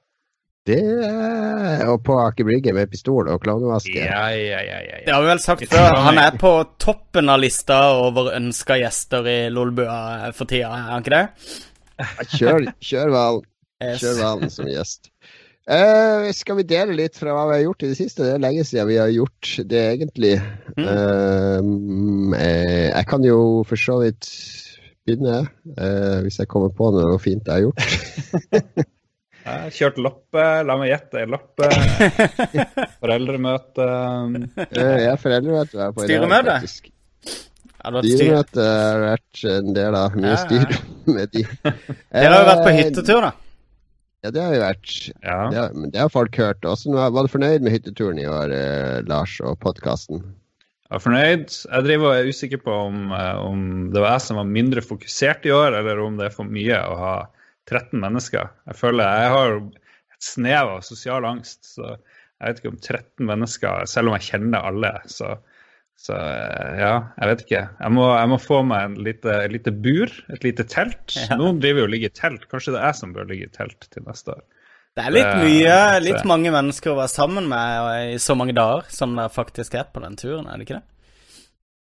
Det 0.69 1.87
Og 1.89 2.03
på 2.05 2.17
Aker 2.21 2.45
Brygge 2.45 2.73
med 2.77 2.91
pistol 2.91 3.29
og 3.31 3.41
klovnevaske. 3.43 3.97
Ja, 3.97 4.27
ja, 4.35 4.61
ja, 4.65 4.79
ja, 4.85 4.99
Det 5.05 5.15
har 5.15 5.23
vi 5.25 5.31
vel 5.31 5.41
sagt 5.43 5.65
før. 5.71 5.97
Han 6.05 6.21
er 6.21 6.37
på 6.39 6.53
toppen 6.81 7.31
av 7.31 7.41
lista 7.41 7.79
over 7.97 8.33
ønska 8.37 8.77
gjester 8.81 9.27
i 9.29 9.39
Lolbua 9.53 10.29
for 10.37 10.49
tida, 10.49 10.69
er 10.69 10.89
han 10.93 11.05
ikke 11.05 11.15
det? 11.15 11.25
Kjør, 12.37 12.69
kjør 12.83 13.13
Valen. 13.15 13.47
Kjør 13.99 14.19
Valen 14.21 14.53
som 14.53 14.69
gjest. 14.69 15.11
Uh, 15.69 16.31
skal 16.33 16.57
vi 16.57 16.65
dele 16.65 16.95
litt 16.97 17.17
fra 17.19 17.35
hva 17.35 17.43
vi 17.51 17.59
har 17.59 17.65
gjort 17.67 17.83
i 17.85 17.89
det 17.91 17.97
siste? 17.99 18.23
Det 18.25 18.31
er 18.33 18.41
lenge 18.41 18.63
siden 18.65 18.87
vi 18.89 18.97
har 18.97 19.11
gjort 19.13 19.51
det, 19.69 19.83
egentlig. 19.93 20.31
Mm. 20.79 22.31
Uh, 22.33 22.39
jeg 22.39 23.05
kan 23.11 23.27
jo 23.27 23.41
for 23.69 23.77
så 23.77 23.99
vidt 24.01 24.29
begynne, 25.05 25.43
uh, 25.77 26.17
hvis 26.25 26.39
jeg 26.41 26.49
kommer 26.49 26.73
på 26.73 26.89
noe 26.95 27.19
fint 27.21 27.45
jeg 27.45 27.53
har 27.53 27.67
gjort. 27.67 28.89
Jeg 29.49 29.73
kjørte 29.75 30.03
loppe, 30.05 30.45
la 30.67 30.77
meg 30.79 30.91
gjette, 30.91 31.25
loppe. 31.29 31.67
Foreldremøte. 33.01 33.89
Jeg 34.77 35.09
er 35.09 35.19
foreldremøte 35.21 35.79
var 35.79 35.93
på 35.95 36.05
Styremøte? 36.05 36.57
Styremøte 37.79 38.65
har 38.65 39.03
vært 39.05 39.43
en 39.49 39.75
del 39.77 39.97
av 39.97 40.17
mye 40.19 40.33
ja, 40.35 40.41
styr 40.43 40.75
med 41.09 41.31
de. 41.33 41.45
Dere 41.63 42.33
har 42.33 42.41
jo 42.43 42.49
vært 42.51 42.65
på 42.65 42.73
eh, 42.73 42.81
hyttetur, 42.81 43.21
da? 43.25 43.31
Ja, 44.19 44.33
det 44.35 44.43
har 44.43 44.51
vi 44.51 44.59
vært. 44.61 44.93
Ja. 45.23 45.39
Det, 45.47 45.61
har, 45.61 45.87
det 45.95 46.03
har 46.03 46.11
folk 46.11 46.37
hørt. 46.41 46.67
Også, 46.67 46.91
var 46.91 47.15
du 47.15 47.31
fornøyd 47.31 47.63
med 47.63 47.77
hytteturen 47.77 48.19
i 48.19 48.27
år, 48.27 48.53
eh, 48.55 48.99
Lars, 49.07 49.37
og 49.39 49.57
podkasten? 49.63 50.21
Jeg 50.89 50.97
er 50.97 51.03
fornøyd. 51.05 51.51
Jeg 51.69 51.85
driver 51.85 52.09
og 52.09 52.17
er 52.17 52.29
usikker 52.33 52.61
på 52.65 52.77
om, 52.89 53.11
eh, 53.15 53.41
om, 53.45 53.65
det 53.93 54.03
var 54.03 54.17
jeg 54.17 54.25
som 54.27 54.41
var 54.41 54.53
mindre 54.59 54.83
fokusert 54.83 55.47
i 55.47 55.53
år, 55.55 55.79
eller 55.79 56.01
om 56.03 56.19
det 56.19 56.27
er 56.27 56.35
for 56.35 56.49
mye 56.49 56.81
å 56.83 56.95
ha 56.99 57.17
13 57.69 58.01
mennesker. 58.01 58.49
Jeg 58.69 58.79
føler 58.79 59.21
jeg 59.23 59.33
har 59.35 59.55
et 59.59 60.25
snev 60.25 60.75
av 60.77 60.81
sosial 60.87 61.27
angst. 61.29 61.75
så 61.75 61.95
jeg 62.39 62.53
vet 62.53 62.59
ikke 62.61 62.71
om 62.71 62.79
13 62.79 63.27
mennesker, 63.27 63.87
selv 63.91 64.09
om 64.09 64.15
jeg 64.15 64.27
kjenner 64.29 64.67
alle, 64.69 64.91
så, 65.11 65.33
så 65.99 66.15
ja, 66.79 66.93
jeg 67.19 67.31
vet 67.33 67.41
ikke. 67.43 67.63
Jeg 67.81 67.95
må, 67.97 68.05
jeg 68.15 68.29
må 68.31 68.37
få 68.39 68.61
meg 68.67 68.85
en 68.87 68.95
lite, 69.07 69.35
lite 69.51 69.73
bur, 69.75 70.13
et 70.31 70.45
lite 70.47 70.63
telt. 70.71 71.17
Ja. 71.17 71.35
Noen 71.39 71.59
driver 71.59 71.83
jo 71.83 71.89
og 71.89 71.91
ligger 71.95 72.13
i 72.13 72.15
telt. 72.15 72.47
Kanskje 72.51 72.77
det 72.77 72.79
er 72.79 72.87
jeg 72.87 72.99
som 73.01 73.11
bør 73.17 73.27
ligge 73.27 73.49
i 73.49 73.51
telt 73.57 73.89
til 73.91 74.07
neste 74.07 74.37
år. 74.37 74.45
Det 74.95 75.03
er 75.03 75.13
litt 75.15 75.35
mye, 75.43 75.75
litt 76.03 76.23
mange 76.27 76.51
mennesker 76.51 76.93
å 76.93 76.97
være 76.97 77.11
sammen 77.11 77.45
med 77.51 78.15
i 78.15 78.17
så 78.23 78.35
mange 78.39 78.55
dager 78.57 78.87
som 78.91 79.13
det 79.19 79.27
faktisk 79.35 79.75
er 79.79 79.91
på 79.91 80.01
den 80.03 80.17
turen, 80.19 80.47
er 80.47 80.59
det 80.59 80.65
ikke 80.65 80.79
det? 80.79 80.87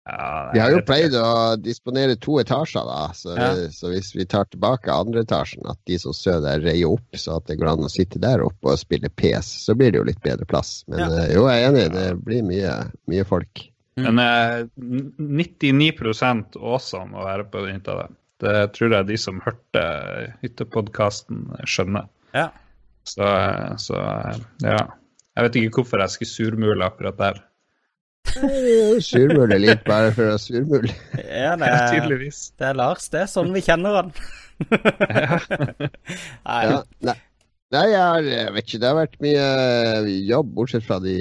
Ja, 0.05 0.49
Vi 0.53 0.59
har 0.59 0.71
jo 0.73 0.81
pleid 0.83 1.13
å 1.15 1.55
disponere 1.63 2.17
to 2.19 2.33
etasjer, 2.41 2.83
da. 2.83 3.13
Så, 3.15 3.37
Ja. 3.37 3.53
så 3.71 3.87
hvis 3.93 4.09
vi 4.15 4.25
tar 4.25 4.43
tilbake 4.51 4.91
andre 4.91 5.21
etasjen, 5.23 5.63
at 5.69 5.77
de 5.87 5.97
som 5.97 6.11
sover 6.11 6.41
der, 6.43 6.59
reier 6.65 6.91
opp, 6.91 7.05
så 7.15 7.37
at 7.37 7.45
det 7.47 7.55
går 7.61 7.71
an 7.71 7.85
å 7.87 7.91
sitte 7.91 8.19
der 8.19 8.43
oppe 8.43 8.73
og 8.73 8.79
spille 8.81 9.07
PS, 9.15 9.47
så 9.63 9.75
blir 9.79 9.91
det 9.93 10.01
jo 10.01 10.03
litt 10.09 10.19
bedre 10.21 10.45
plass. 10.45 10.83
Men 10.89 10.99
Ja. 10.99 11.07
eh, 11.23 11.33
jo, 11.35 11.47
jeg 11.47 11.63
er 11.63 11.69
enig, 11.71 11.85
det 11.93 12.09
blir 12.25 12.43
mye, 12.43 12.91
mye 13.07 13.23
folk. 13.25 13.69
Men 13.95 14.19
eh, 14.19 14.65
99% 15.19 16.57
awesome 16.59 17.15
å 17.15 17.23
være 17.27 17.45
på 17.49 17.63
den 17.65 17.77
hytta 17.79 17.95
der. 18.01 18.11
Det 18.43 18.73
tror 18.75 18.91
jeg 18.97 19.07
de 19.07 19.17
som 19.17 19.39
hørte 19.45 19.83
hyttepodkasten, 20.41 21.45
skjønner. 21.63 22.09
Ja. 22.35 22.49
Så, 23.07 23.23
eh, 23.23 23.75
så 23.79 23.95
ja. 24.63 24.83
Jeg 25.37 25.47
vet 25.47 25.55
ikke 25.61 25.79
hvorfor 25.79 25.99
jeg 26.03 26.09
skulle 26.13 26.33
surmule 26.33 26.85
akkurat 26.85 27.17
der. 27.17 27.39
Surmule 29.03 29.57
litt 29.61 29.83
bare 29.87 30.13
for 30.15 30.33
å 30.33 30.37
surmule. 30.41 30.93
ja, 31.19 31.53
det 31.59 31.67
Ja, 31.67 31.75
er, 31.83 31.91
tydeligvis. 31.93 32.39
det 32.59 32.69
er 32.71 32.79
Lars. 32.79 33.09
Det 33.13 33.21
er 33.25 33.29
sånn 33.31 33.51
vi 33.53 33.61
kjenner 33.65 33.99
han. 34.01 34.09
Nei, 36.47 36.63
Ja, 36.69 36.81
nei. 37.03 37.19
Nei, 37.73 37.87
jeg, 37.89 38.01
har, 38.05 38.21
jeg 38.29 38.51
vet 38.53 38.67
ikke. 38.67 38.79
Det 38.83 38.85
har 38.85 38.97
vært 38.99 39.15
mye 39.25 39.45
jobb, 40.29 40.49
bortsett 40.53 40.83
fra 40.85 40.99
de, 41.01 41.13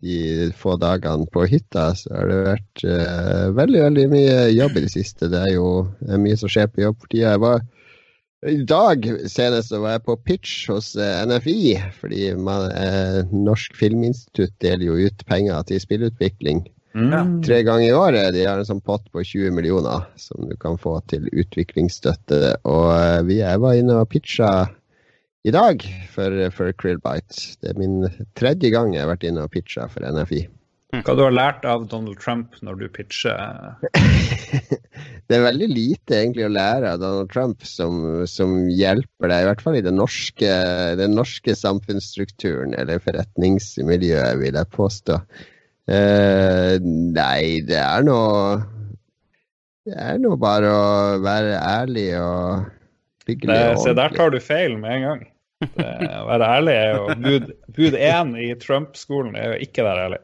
de 0.00 0.14
få 0.56 0.78
dagene 0.80 1.26
på 1.34 1.42
hytta. 1.50 1.90
Så 2.00 2.08
har 2.16 2.30
det 2.30 2.38
vært 2.46 2.84
uh, 2.88 3.50
veldig, 3.58 3.82
veldig 3.90 4.06
mye 4.14 4.38
jobb 4.56 4.78
i 4.80 4.84
det 4.86 4.92
siste. 4.94 5.28
Det 5.28 5.42
er 5.50 5.52
jo 5.58 5.66
det 6.00 6.14
er 6.16 6.22
mye 6.24 6.38
som 6.40 6.48
skjer 6.48 6.70
på 6.72 6.80
jobb 6.86 6.96
for 7.02 7.12
tida. 7.12 7.34
Jeg 7.34 7.42
var 7.44 7.60
I 8.46 8.60
dag 8.70 9.06
senest 9.26 9.72
var 9.74 9.96
jeg 9.96 10.04
på 10.06 10.14
pitch 10.28 10.68
hos 10.70 10.92
eh, 10.94 11.24
NFI, 11.26 11.74
fordi 11.98 12.28
man, 12.38 12.70
eh, 12.70 13.24
Norsk 13.34 13.74
Filminstitutt 13.74 14.54
deler 14.62 14.84
jo 14.92 15.08
ut 15.08 15.24
penger 15.26 15.64
til 15.70 15.80
spillutvikling 15.82 16.66
Mm. 16.98 17.42
tre 17.44 17.62
ganger 17.62 17.88
i 17.88 17.92
året. 17.92 18.32
De 18.34 18.44
har 18.46 18.58
en 18.58 18.66
sånn 18.66 18.80
pott 18.82 19.04
på 19.12 19.22
20 19.22 19.52
millioner 19.54 20.06
som 20.18 20.48
du 20.48 20.56
kan 20.56 20.78
få 20.80 20.96
til 21.06 21.28
utviklingsstøtte. 21.30 22.56
Og 22.66 22.86
eh, 22.94 23.22
vi, 23.28 23.38
jeg 23.42 23.60
var 23.62 23.76
inne 23.78 24.00
og 24.00 24.08
pitcha 24.10 24.50
i 25.46 25.52
dag 25.54 25.84
for, 26.10 26.34
for 26.50 26.72
Krillbite. 26.80 27.58
Det 27.62 27.70
er 27.70 27.78
min 27.78 28.08
tredje 28.38 28.72
gang 28.74 28.94
jeg 28.94 29.04
har 29.04 29.12
vært 29.12 29.28
inne 29.28 29.44
og 29.46 29.52
pitcha 29.54 29.86
for 29.92 30.02
NFI. 30.02 30.46
Hva 30.88 31.12
du 31.12 31.20
har 31.20 31.34
lært 31.34 31.66
av 31.68 31.82
Donald 31.90 32.16
Trump 32.16 32.54
når 32.64 32.78
du 32.80 32.86
pitcher? 32.88 33.36
Det 35.28 35.36
er 35.36 35.44
veldig 35.44 35.66
lite 35.68 36.16
egentlig 36.16 36.46
å 36.46 36.54
lære 36.54 36.94
av 36.94 37.02
Donald 37.02 37.28
Trump 37.28 37.66
som, 37.68 38.24
som 38.24 38.54
hjelper 38.72 39.28
deg, 39.28 39.42
i 39.42 39.48
hvert 39.50 39.60
fall 39.60 39.76
i 39.76 39.84
den 39.84 39.98
norske, 40.00 40.48
den 40.96 41.12
norske 41.18 41.52
samfunnsstrukturen 41.52 42.72
eller 42.72 43.02
forretningsmiljøet, 43.04 44.40
vil 44.40 44.56
jeg 44.56 44.72
påstå. 44.72 45.18
Eh, 45.92 46.74
nei, 46.80 47.60
det 47.68 47.78
er 47.80 48.02
noe 48.04 48.58
Det 49.88 49.94
er 49.96 50.18
nå 50.20 50.34
bare 50.40 50.72
å 50.72 50.88
være 51.24 51.60
ærlig 51.60 52.10
og 52.20 53.28
hyggelig. 53.28 53.60
Se, 53.84 53.94
der 53.96 54.16
tar 54.16 54.32
du 54.32 54.40
feil 54.40 54.80
med 54.80 54.96
en 54.96 55.06
gang. 55.10 55.22
Det, 55.58 55.84
å 56.20 56.26
være 56.28 56.48
ærlig 56.58 56.74
er 56.78 56.92
jo 56.94 57.14
bud, 57.18 57.46
bud 57.74 57.94
én 57.98 58.34
i 58.38 58.52
Trump-skolen 58.62 59.34
er 59.38 59.52
jo 59.52 59.66
ikke 59.66 59.86
være 59.86 60.04
ærlig. 60.06 60.20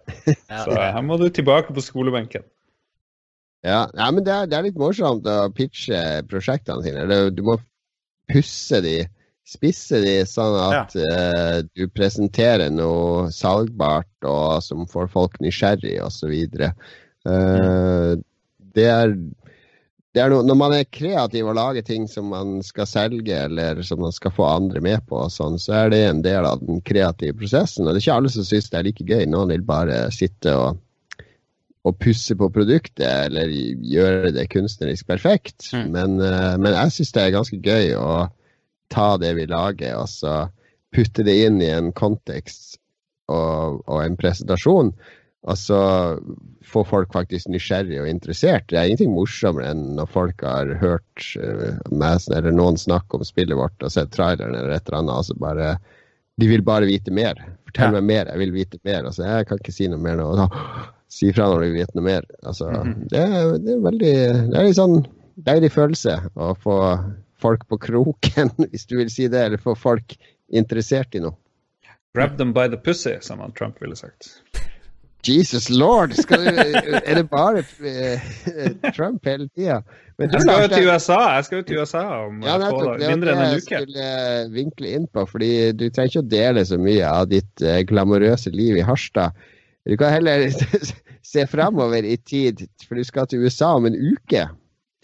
Så 0.47 0.77
her 0.79 1.01
må 1.03 1.19
du 1.19 1.27
tilbake 1.27 1.75
på 1.75 1.83
skolebenken. 1.83 2.45
Ja, 3.65 3.87
ja 3.97 4.11
men 4.15 4.23
det 4.27 4.35
er, 4.35 4.47
det 4.51 4.59
er 4.59 4.67
litt 4.69 4.79
morsomt 4.79 5.27
å 5.27 5.49
pitche 5.57 6.23
prosjektene 6.31 6.85
sine. 6.85 7.07
Du 7.35 7.43
må 7.49 7.59
pusse 8.31 8.79
de, 8.85 8.99
spisse 9.49 10.01
de, 10.05 10.17
sånn 10.29 10.55
at 10.69 10.95
eh, 10.97 11.65
du 11.75 11.89
presenterer 11.93 12.71
noe 12.73 13.31
salgbart 13.35 14.29
og 14.29 14.63
som 14.65 14.87
får 14.91 15.11
folk 15.13 15.41
nysgjerrig 15.43 15.99
osv. 16.05 16.35
Uh, 17.25 18.15
det 18.75 18.87
er, 18.87 18.87
det 18.87 18.91
er 18.93 19.17
noe, 20.15 20.45
når 20.47 20.57
man 20.59 20.75
er 20.77 20.87
kreativ 20.87 21.49
og 21.51 21.57
lager 21.59 21.85
ting 21.87 22.07
som 22.11 22.31
man 22.31 22.61
skal 22.67 22.87
selge, 22.87 23.35
eller 23.49 23.83
som 23.87 24.03
man 24.05 24.15
skal 24.15 24.35
få 24.35 24.47
andre 24.47 24.83
med 24.85 25.03
på, 25.11 25.21
sånn, 25.33 25.59
så 25.59 25.75
er 25.85 25.93
det 25.95 26.03
en 26.07 26.23
del 26.25 26.47
av 26.47 26.63
den 26.63 26.81
kreative 26.87 27.37
prosessen. 27.41 27.87
Og 27.87 27.93
det 27.93 28.03
er 28.03 28.07
ikke 28.07 28.19
alle 28.21 28.33
som 28.35 28.47
syns 28.47 28.71
det 28.71 28.81
er 28.81 28.89
like 28.89 29.07
gøy. 29.09 29.25
Noen 29.31 29.53
vil 29.55 29.67
bare 29.67 30.07
sitte 30.15 30.55
og 30.55 30.81
og 31.85 31.99
pusse 32.01 32.33
på 32.41 32.49
produktet 32.53 33.05
eller 33.05 33.51
gjøre 33.53 34.33
det 34.33 34.47
kunstnerisk 34.53 35.07
perfekt. 35.11 35.69
Mm. 35.75 35.91
Men, 35.93 36.15
eh, 36.25 36.55
men 36.57 36.73
jeg 36.73 36.95
syns 36.95 37.13
det 37.13 37.25
er 37.25 37.35
ganske 37.35 37.59
gøy 37.61 37.93
å 38.01 38.15
ta 38.93 39.09
det 39.21 39.35
vi 39.37 39.45
lager, 39.51 39.99
og 40.01 40.09
så 40.09 40.47
putte 40.95 41.27
det 41.27 41.35
inn 41.47 41.61
i 41.63 41.69
en 41.75 41.91
kontekst 41.97 42.79
og, 43.29 43.83
og 43.85 44.01
en 44.01 44.17
presentasjon. 44.21 44.95
Og 45.45 45.59
så 45.61 45.79
få 46.65 46.83
folk 46.89 47.11
faktisk 47.13 47.51
nysgjerrig 47.53 47.99
og 48.01 48.09
interessert. 48.09 48.65
Det 48.71 48.79
er 48.81 48.89
ingenting 48.89 49.13
morsommere 49.13 49.75
enn 49.75 49.83
når 49.99 50.09
folk 50.09 50.41
har 50.47 50.71
hørt 50.81 51.27
uh, 51.37 51.75
meg 51.93 52.25
eller 52.33 52.55
noen 52.57 52.79
snakke 52.81 53.19
om 53.19 53.27
spillet 53.29 53.59
vårt 53.59 53.85
og 53.85 53.93
sett 53.93 54.15
traileren 54.17 54.57
eller 54.57 54.73
et 54.73 54.87
eller 54.89 55.03
annet, 55.03 55.19
Altså 55.21 55.37
bare 55.37 55.75
De 56.41 56.49
vil 56.49 56.65
bare 56.67 56.89
vite 56.89 57.13
mer. 57.15 57.37
Fortell 57.69 57.93
Ja. 57.93 58.01
meg 58.01 58.05
mer, 58.09 58.31
jeg 58.33 58.39
vil 58.41 58.53
vite 58.57 58.79
mer. 58.89 59.05
Altså, 59.05 59.23
jeg 59.29 59.47
kan 59.47 59.61
ikke 59.61 59.73
si 59.77 59.87
noe 59.93 60.01
mer 60.03 60.17
nå. 60.17 60.31
Da, 60.41 60.49
si 61.13 61.29
fra 61.37 61.47
når 61.53 61.61
du 61.61 61.67
vil 61.69 61.77
vite 61.83 61.95
noe 62.01 62.05
mer. 62.09 62.25
Altså, 62.43 62.71
Mhm. 62.73 63.05
det, 63.13 63.21
er, 63.21 63.59
det 63.59 63.73
er 63.77 63.85
veldig 63.85 64.15
Det 64.51 64.59
er 64.59 64.65
litt 64.71 64.81
sånn 64.81 65.07
deilig 65.45 65.71
følelse 65.77 66.17
å 66.35 66.55
få 66.57 66.79
folk 67.45 67.69
på 67.69 67.79
kroken, 67.79 68.51
hvis 68.73 68.87
du 68.89 68.97
vil 68.97 69.11
si 69.13 69.29
det, 69.29 69.45
eller 69.45 69.59
få 69.61 69.77
folk 69.77 70.17
interessert 70.51 71.15
i 71.15 71.21
noe. 71.21 71.37
Grab 72.15 72.39
them 72.39 72.53
by 72.55 72.67
the 72.69 72.77
pussy, 72.79 73.19
som 73.21 73.45
Trump 73.53 73.81
ville 73.83 73.97
sagt. 73.97 74.41
Jesus 75.29 75.69
lord! 75.71 76.15
Du, 76.15 76.35
er 77.09 77.15
det 77.19 77.25
bare 77.31 77.63
eh, 77.85 78.25
Trump 78.97 79.27
hele 79.27 79.49
tida? 79.49 79.81
Men 80.19 80.31
du, 80.31 80.37
Jeg 80.37 80.45
skal 80.45 80.63
jo 80.63 80.69
til 80.71 80.89
USA 80.89 81.19
jeg 81.35 81.47
skal 81.47 81.59
jo 81.59 81.65
til 81.69 81.81
USA 81.83 82.03
om 82.27 82.43
Ja, 82.45 82.59
nettopp. 82.63 83.01
Det 83.01 83.11
mindre 83.11 83.33
det 83.33 83.35
enn 83.35 83.43
en 83.43 83.55
jeg 83.55 83.63
uke. 83.63 83.67
skulle 83.67 84.09
vinkle 84.55 84.93
inn 84.99 85.09
på. 85.11 85.27
fordi 85.31 85.51
du 85.75 85.89
trenger 85.89 86.13
ikke 86.13 86.23
å 86.25 86.33
dele 86.37 86.65
så 86.69 86.79
mye 86.79 87.11
av 87.11 87.31
ditt 87.33 87.65
eh, 87.65 87.83
glamorøse 87.89 88.53
liv 88.55 88.79
i 88.79 88.87
Harstad. 88.87 89.35
Du 89.85 89.97
kan 90.01 90.15
heller 90.15 90.47
se 91.35 91.47
framover 91.51 92.07
i 92.07 92.17
tid, 92.17 92.67
for 92.87 92.97
du 92.97 93.05
skal 93.05 93.27
til 93.29 93.45
USA 93.45 93.75
om 93.79 93.89
en 93.91 93.97
uke. 93.99 94.47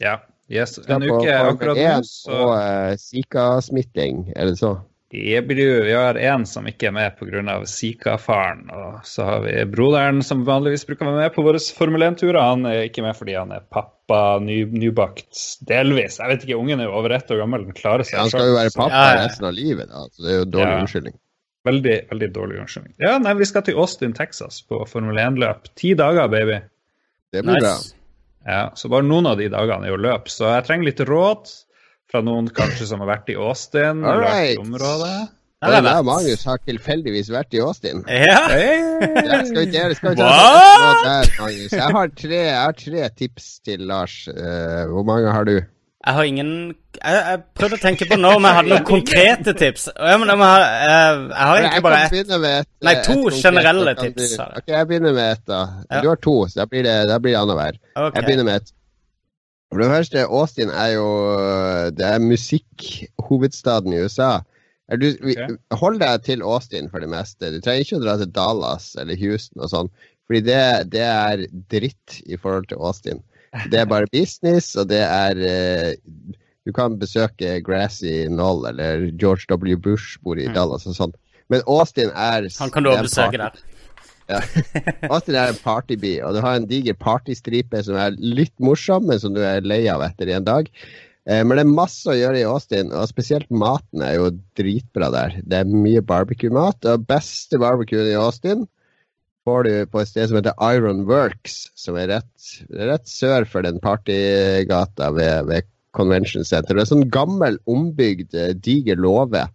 Ja. 0.01 0.19
Yes. 0.51 0.79
En 0.91 1.05
uke 1.07 1.31
akkurat 1.31 1.79
nå, 1.79 1.91
så 2.03 2.35
og 2.35 2.49
uh, 2.59 2.97
Zika-smitting, 2.99 4.33
er 4.35 4.51
det 4.51 4.57
så? 4.59 4.73
Jeg 5.11 5.43
blir 5.49 5.59
jo, 5.59 5.79
vi 5.89 5.95
har 5.97 6.15
en 6.31 6.45
som 6.47 6.67
ikke 6.71 6.87
er 6.87 6.93
med 6.95 7.17
pga. 7.19 7.55
Zika-faren. 7.67 8.69
Og 8.71 9.01
så 9.09 9.25
har 9.27 9.41
vi 9.43 9.55
broderen 9.67 10.21
som 10.23 10.45
vanligvis 10.47 10.85
bruker 10.87 11.09
å 11.09 11.11
være 11.11 11.25
med 11.25 11.35
på 11.35 11.43
våre 11.43 11.59
Formel 11.75 12.05
1-turer. 12.07 12.39
Han 12.39 12.63
er 12.71 12.85
ikke 12.87 13.03
med 13.03 13.17
fordi 13.19 13.35
han 13.35 13.51
er 13.57 13.65
pappa, 13.75 14.39
ny, 14.45 14.61
nybakt. 14.71 15.33
Delvis. 15.67 16.21
Jeg 16.23 16.31
vet 16.31 16.45
ikke, 16.47 16.61
ungen 16.63 16.79
er 16.79 16.87
jo 16.87 16.95
over 17.01 17.17
ett 17.17 17.31
år 17.35 17.43
gammel. 17.43 17.65
Den 17.67 17.75
klarer 17.75 18.07
seg 18.07 18.21
Han 18.23 18.31
skal 18.31 18.53
jo 18.53 18.55
være 18.55 18.71
pappa 18.77 19.01
Ja, 19.01 19.09
ja. 19.17 19.25
resten 19.27 19.49
av 19.51 19.57
livet, 19.59 19.91
da. 19.91 20.05
Så 20.15 20.23
det 20.23 20.31
er 20.31 20.39
jo 20.39 20.49
dårlig 20.55 20.77
Ja. 20.77 20.81
unnskyldning. 20.85 21.17
Veldig, 21.67 21.97
veldig 22.13 22.29
dårlig 22.33 22.61
unnskyldning. 22.63 22.95
Ja, 23.03 23.17
nei, 23.19 23.35
vi 23.37 23.45
skal 23.51 23.63
til 23.67 23.77
Austin, 23.83 24.15
Texas 24.17 24.63
på 24.63 24.79
Formel 24.89 25.19
1-løp. 25.19 25.67
Ti 25.77 25.95
dager, 25.99 26.29
baby. 26.33 26.61
Det 27.35 27.43
blir 27.45 27.59
bra. 27.61 27.75
Ja, 28.47 28.63
så 28.79 28.89
bare 28.89 29.05
noen 29.05 29.27
av 29.29 29.37
de 29.43 29.51
dagene 29.53 29.85
er 29.85 29.93
jo 29.93 29.99
løp. 30.01 30.31
Så 30.33 30.47
jeg 30.55 30.65
trenger 30.71 30.87
litt 30.89 31.03
råd 31.11 31.51
fra 32.11 32.23
noen 32.27 32.49
kanskje 32.55 32.89
som 32.91 33.03
har 33.05 33.13
vært 33.15 33.31
i 33.33 33.37
Austin 33.39 34.03
eller 34.03 34.27
right. 34.27 34.57
i 34.57 34.63
området. 34.63 35.19
Ja, 35.61 35.69
Og 35.69 35.75
er 35.77 35.89
jeg 35.91 36.05
Magnus 36.09 36.45
har 36.49 36.61
tilfeldigvis 36.65 37.29
vært 37.35 37.53
i 37.53 37.61
Austin. 37.61 37.99
Ja. 38.09 38.39
Ja, 38.49 39.43
skal 39.45 39.59
vi, 39.59 39.67
dele, 39.75 39.97
skal 39.99 40.15
et 40.15 40.23
råd 40.25 41.03
der, 41.05 41.35
Magnus? 41.37 41.75
Jeg 41.77 41.97
har, 41.97 42.15
tre, 42.23 42.39
jeg 42.47 42.57
har 42.57 42.79
tre 42.79 43.11
tips 43.19 43.51
til 43.69 43.85
Lars. 43.91 44.23
Eh, 44.33 44.87
hvor 44.89 45.05
mange 45.05 45.35
har 45.37 45.45
du? 45.45 45.59
Jeg 46.01 46.17
har 46.17 46.25
ingen 46.25 46.53
Jeg, 46.97 47.13
jeg 47.13 47.41
prøvde 47.61 47.77
å 47.77 47.81
tenke 47.83 48.07
på 48.09 48.17
nå 48.17 48.31
om 48.39 48.47
jeg 48.49 48.57
hadde 48.57 48.73
noen 48.73 48.87
konkrete 48.89 49.53
tips. 49.53 49.91
Ja, 49.93 50.17
men 50.17 50.33
jeg, 50.33 50.41
må 50.41 50.49
ha, 50.49 50.63
jeg, 50.65 51.21
jeg 51.29 51.49
har 51.51 51.61
egentlig 51.61 51.85
bare 51.85 52.01
ett. 52.07 52.33
et, 52.33 52.73
Nei, 52.89 52.95
to 53.05 53.19
et 53.29 53.39
generelle 53.45 53.95
tips, 54.01 54.33
Du, 54.33 54.43
ok, 54.63 54.73
jeg 54.73 54.89
begynner 54.89 55.17
med 55.21 55.37
et, 55.37 55.45
da. 55.53 55.61
Ja. 55.91 56.01
Du 56.01 56.09
har 56.09 56.21
to, 56.25 56.37
så 56.49 56.63
da 56.63 56.67
blir 56.73 56.89
det, 56.89 56.97
da 57.13 57.21
blir 57.21 57.37
det 57.37 57.43
annenhver. 57.45 57.81
Okay. 57.93 58.17
Jeg 58.17 58.31
begynner 58.31 58.49
med 58.49 58.63
et. 58.63 58.75
For 59.71 59.79
det 59.79 59.91
første, 59.93 60.25
Austin 60.27 60.71
er 60.75 60.95
jo 60.97 61.09
Det 61.95 62.07
er 62.07 62.19
musikkhovedstaden 62.25 63.93
i 63.95 64.01
USA. 64.05 64.41
Er 64.91 64.99
du, 64.99 65.07
vi, 65.23 65.37
hold 65.79 66.01
deg 66.03 66.25
til 66.27 66.43
Austin 66.43 66.89
for 66.91 66.99
det 66.99 67.11
meste. 67.13 67.53
Du 67.55 67.61
trenger 67.63 67.85
ikke 67.85 68.01
å 68.01 68.03
dra 68.03 68.17
til 68.19 68.33
Dallas 68.35 68.89
eller 68.99 69.15
Houston 69.21 69.63
og 69.63 69.71
sånn. 69.71 69.91
Fordi 70.27 70.41
det, 70.49 70.63
det 70.91 71.05
er 71.07 71.45
dritt 71.71 72.17
i 72.27 72.39
forhold 72.39 72.67
til 72.73 72.83
Austin. 72.83 73.23
Det 73.71 73.79
er 73.83 73.87
bare 73.91 74.11
business, 74.11 74.73
og 74.79 74.91
det 74.91 75.01
er 75.07 75.39
eh, 75.43 75.95
Du 76.67 76.73
kan 76.77 76.99
besøke 77.01 77.57
Grassy 77.67 78.27
Knoll 78.31 78.67
eller 78.69 79.07
George 79.19 79.47
W. 79.51 79.75
Bush 79.79 80.19
bor 80.23 80.39
i 80.39 80.47
Mm. 80.51 80.55
Dallas 80.55 80.87
og 80.87 80.95
sånn. 80.99 81.15
Men 81.51 81.63
Austin 81.67 82.11
er 82.15 82.47
Han 82.59 82.71
kan 82.71 82.83
du 82.87 82.91
også 82.91 83.07
besøke 83.09 83.39
party- 83.39 83.63
der. 84.31 85.11
Austin 85.11 85.37
er 85.37 85.53
en 85.53 85.61
partyby, 85.61 86.17
og 86.25 86.35
du 86.37 86.41
har 86.45 86.57
en 86.57 86.69
diger 86.71 86.97
partystripe 86.99 87.85
som 87.87 87.99
er 88.01 88.17
litt 88.19 88.55
morsom, 88.63 89.07
men 89.11 89.21
som 89.23 89.37
du 89.37 89.43
er 89.45 89.67
lei 89.67 89.83
av 89.93 90.05
etter 90.07 90.33
en 90.37 90.47
dag. 90.47 90.71
Eh, 91.29 91.43
Men 91.45 91.59
det 91.59 91.65
er 91.67 91.73
masse 91.77 92.09
å 92.09 92.17
gjøre 92.17 92.41
i 92.41 92.49
Austin, 92.49 92.93
og 92.97 93.11
spesielt 93.11 93.51
maten 93.53 94.03
er 94.07 94.17
jo 94.17 94.31
dritbra 94.59 95.11
der. 95.13 95.39
Det 95.45 95.63
er 95.63 95.73
mye 95.73 96.03
barbecue-mat, 96.03 96.87
og 96.89 97.09
beste 97.11 97.61
barbecuen 97.61 98.09
i 98.09 98.19
Austin 98.19 98.67
får 99.49 99.65
du 99.67 99.75
på 99.91 100.01
et 100.03 100.11
sted 100.11 100.29
som 100.29 100.37
heter 100.39 100.57
Iron 100.77 101.05
Works, 101.09 101.71
som 101.79 101.97
er 101.99 102.11
rett, 102.13 102.51
rett 102.77 103.09
sør 103.09 103.47
for 103.49 103.65
den 103.65 103.81
partygata 103.83 105.11
ved, 105.17 105.49
ved 105.49 105.69
Convention 105.97 106.45
Center. 106.47 106.77
Det 106.77 106.85
er 106.85 106.87
en 106.87 106.93
sånn 106.95 107.11
gammel, 107.13 107.59
ombygd, 107.71 108.35
eh, 108.37 108.53
diger 108.55 109.01
låve. 109.01 109.47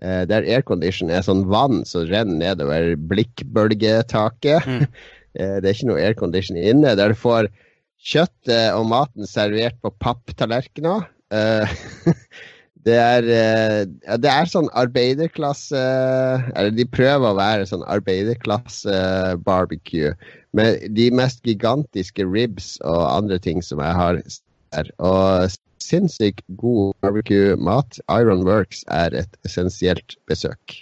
Eh, 0.00 0.22
der 0.28 0.46
aircondition 0.48 1.10
er 1.12 1.20
sånn 1.26 1.42
vann 1.52 1.82
som 1.88 2.06
renner 2.08 2.38
nedover 2.40 2.94
blikkbølgetaket. 3.10 4.60
Mm. 4.66 4.84
Eh, 5.38 5.62
det 5.62 5.68
er 5.68 5.76
ikke 5.76 5.86
noe 5.86 6.02
aircondition 6.02 6.56
inne. 6.58 6.96
Der 6.98 7.12
du 7.12 7.14
får 7.14 7.46
kjøttet 8.02 8.74
og 8.74 8.90
maten 8.90 9.22
servert 9.30 9.78
på 9.78 9.94
papptallerkener. 10.02 11.06
Eh, 11.30 11.70
det 12.88 12.98
er, 12.98 13.22
det 14.18 14.30
er 14.32 14.50
sånn 14.50 14.66
arbeiderklasse 14.74 15.78
Eller 15.78 16.74
de 16.74 16.82
prøver 16.82 17.30
å 17.30 17.38
være 17.38 17.62
sånn 17.70 17.86
arbeiderklasse-barbecue. 17.94 20.10
Med 20.50 20.82
de 20.98 21.14
mest 21.14 21.46
gigantiske 21.46 22.26
ribs 22.26 22.82
og 22.82 23.06
andre 23.06 23.38
ting 23.38 23.62
som 23.62 23.78
jeg 23.86 23.94
har 24.02 24.18
der. 24.18 24.90
Og 24.98 25.46
sinnssykt 25.84 26.44
god 26.60 26.94
barbecue-mat. 27.02 28.00
Iron 28.10 28.46
Works 28.48 28.84
er 28.88 29.16
et 29.24 29.36
essensielt 29.46 30.16
besøk. 30.30 30.78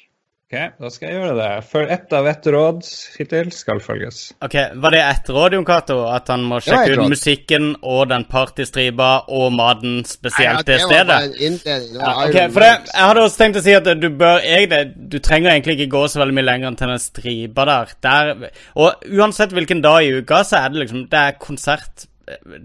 Ok, 0.49 0.57
da 0.81 0.89
skal 0.89 1.11
jeg 1.11 1.17
gjøre 1.19 1.33
det. 1.37 1.49
For 1.69 1.91
ett 1.93 2.13
av 2.17 2.27
ett 2.31 2.47
råd 2.49 2.79
hittil 3.19 3.51
skal 3.53 3.83
følges. 3.85 4.31
Ok, 4.41 4.55
Var 4.81 4.95
det 4.95 5.03
ett 5.05 5.29
råd, 5.29 5.53
Jon 5.59 5.67
Cato? 5.69 5.99
At 6.09 6.31
han 6.33 6.47
må 6.49 6.57
sjekke 6.65 6.95
ut 6.97 7.11
musikken 7.13 7.67
og 7.83 8.07
den 8.09 8.25
partystripa 8.25 9.11
og 9.29 9.53
maten 9.53 9.99
spesielt 10.09 10.65
det 10.65 10.79
stedet? 10.81 11.19
Ja, 11.37 12.15
ok, 12.25 12.39
for 12.55 12.65
det, 12.65 12.73
Jeg 12.95 13.05
hadde 13.11 13.27
også 13.27 13.43
tenkt 13.43 13.61
å 13.61 13.65
si 13.67 13.77
at 13.77 13.93
du 14.01 14.09
bør 14.09 14.41
egentlig 14.41 15.11
Du 15.13 15.19
trenger 15.21 15.53
egentlig 15.53 15.83
ikke 15.83 15.93
gå 15.99 16.07
så 16.09 16.25
veldig 16.25 16.39
mye 16.41 16.49
lenger 16.49 16.71
enn 16.71 16.81
til 16.81 16.95
den 16.95 17.05
stripa 17.05 17.69
der. 17.69 17.93
der. 18.09 18.35
Og 18.81 19.05
uansett 19.21 19.53
hvilken 19.53 19.85
dag 19.85 20.01
i 20.01 20.17
uka, 20.17 20.47
så 20.49 20.65
er 20.65 20.73
det 20.73 20.87
liksom 20.87 21.11
Det 21.13 21.27
er 21.27 21.37
konsert 21.45 22.09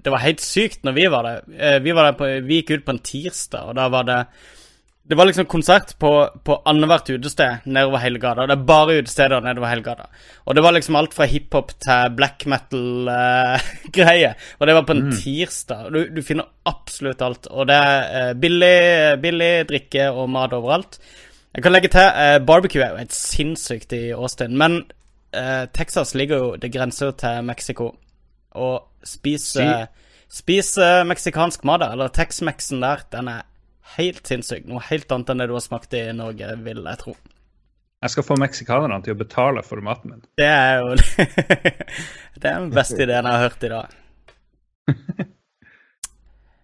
det 0.04 0.12
var 0.12 0.24
helt 0.24 0.44
sykt 0.44 0.84
når 0.86 0.98
vi 0.98 1.06
var 1.12 1.28
der. 1.28 1.48
Eh, 1.58 1.80
vi, 1.84 1.94
var 1.96 2.10
der 2.10 2.20
på, 2.20 2.28
vi 2.48 2.62
gikk 2.62 2.76
ut 2.76 2.86
på 2.88 2.96
en 2.96 3.06
tirsdag, 3.06 3.72
og 3.72 3.80
da 3.80 3.88
var 3.92 4.10
det 4.10 4.20
Det 5.04 5.18
var 5.20 5.26
liksom 5.28 5.46
konsert 5.52 5.90
på, 6.00 6.10
på 6.48 6.56
annethvert 6.66 7.10
utested 7.10 7.66
nedover 7.66 8.00
hele 8.00 8.20
gata. 8.24 8.46
Det 8.48 8.56
er 8.56 8.62
bare 8.70 8.94
utesteder 9.02 9.42
nedover 9.44 9.68
hele 9.68 9.84
gata. 9.84 10.06
Og 10.48 10.56
det 10.56 10.64
var 10.64 10.72
liksom 10.72 10.96
alt 10.96 11.14
fra 11.14 11.26
hiphop 11.28 11.74
til 11.84 12.14
black 12.16 12.46
metal-greier. 12.48 14.38
Uh, 14.40 14.54
og 14.60 14.68
det 14.68 14.76
var 14.78 14.86
på 14.88 14.96
en 14.96 15.04
mm. 15.10 15.18
tirsdag. 15.20 15.90
Du, 15.92 16.08
du, 16.08 16.22
finner 16.24 16.48
absolutt 16.64 17.22
alt. 17.22 17.52
Og 17.52 17.68
det 17.68 17.76
er 17.76 18.32
uh, 18.32 18.40
billig, 18.40 19.20
billig 19.26 19.52
drikke 19.74 20.08
og 20.08 20.32
mat 20.32 20.56
overalt. 20.56 20.96
Jeg 21.52 21.68
kan 21.68 21.76
legge 21.76 21.92
til 21.92 22.08
uh, 22.08 22.40
barbecue 22.48 22.86
er 22.86 22.96
jo 22.96 23.04
helt 23.04 23.18
sinnssykt 23.18 23.92
i 24.00 24.06
Austin. 24.16 24.56
Men 24.58 24.86
Texas 25.74 26.14
ligger 26.14 26.38
jo 26.38 26.50
Det 26.62 26.70
grenser 26.72 27.08
jo 27.08 27.12
til 27.18 27.44
Mexico. 27.44 27.88
Og 28.60 29.08
spise, 29.08 29.66
spise 30.32 30.90
meksikansk 31.10 31.66
mat 31.68 31.84
der, 31.84 31.96
eller 31.98 32.14
Tex-Mexen 32.14 32.84
der, 32.84 33.04
den 33.14 33.32
er 33.32 33.46
helt 33.98 34.28
sinnssyk. 34.28 34.66
Noe 34.70 34.84
helt 34.90 35.12
annet 35.12 35.34
enn 35.34 35.44
det 35.44 35.50
du 35.52 35.56
har 35.58 35.66
smakt 35.66 35.96
i 35.98 36.06
Norge, 36.16 36.54
vil 36.66 36.84
jeg 36.86 37.02
tro. 37.02 37.16
Jeg 38.04 38.12
skal 38.12 38.26
få 38.28 38.36
meksikanerne 38.40 39.00
til 39.04 39.16
å 39.16 39.20
betale 39.20 39.64
for 39.64 39.80
maten 39.84 40.12
min. 40.12 40.26
Det 40.40 40.50
er 40.50 40.82
jo 40.82 40.96
Det 42.42 42.50
er 42.50 42.58
den 42.60 42.74
beste 42.74 43.00
ideen 43.00 43.24
jeg 43.24 43.32
har 43.32 43.46
hørt 43.46 43.64
i 43.64 43.72
dag. 43.72 43.96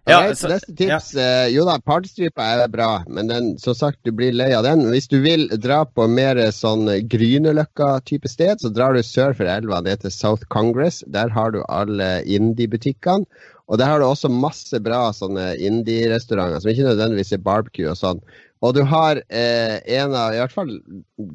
ja, 0.08 0.34
så, 0.34 0.48
neste 0.48 0.72
tips 0.74 1.10
ja. 1.14 1.26
uh, 1.44 1.48
Jo 1.52 1.66
da, 1.68 1.76
partystripa 1.84 2.46
er 2.56 2.72
bra, 2.72 2.88
men 3.12 3.28
den, 3.30 3.50
som 3.60 3.76
sagt, 3.76 4.00
du 4.06 4.12
blir 4.16 4.32
lei 4.36 4.48
av 4.56 4.64
den. 4.64 4.86
Hvis 4.92 5.10
du 5.12 5.18
vil 5.24 5.46
dra 5.60 5.82
på 5.84 6.06
mer 6.10 6.40
sånn 6.56 6.88
Grünerløkka-type 7.12 8.30
sted, 8.30 8.62
så 8.62 8.72
drar 8.72 8.96
du 8.96 9.04
sør 9.04 9.36
for 9.36 9.50
elva. 9.50 9.82
Det 9.84 9.98
heter 9.98 10.14
South 10.14 10.48
Congress. 10.52 11.02
Der 11.12 11.32
har 11.34 11.52
du 11.54 11.60
alle 11.68 12.20
indie-butikkene. 12.24 13.28
Og 13.70 13.78
der 13.78 13.86
har 13.86 14.00
du 14.02 14.08
også 14.08 14.32
masse 14.32 14.80
bra 14.82 15.12
sånne 15.14 15.52
indie-restauranter 15.62 16.58
som 16.62 16.72
ikke 16.72 16.88
nødvendigvis 16.88 17.36
er 17.36 17.44
barbecue 17.44 17.92
og 17.92 18.00
sånn. 18.00 18.22
Og 18.60 18.74
du 18.76 18.82
har 18.84 19.22
eh, 19.32 19.78
en 19.96 20.12
av, 20.12 20.34
i 20.34 20.40
hvert 20.40 20.52
fall 20.52 20.72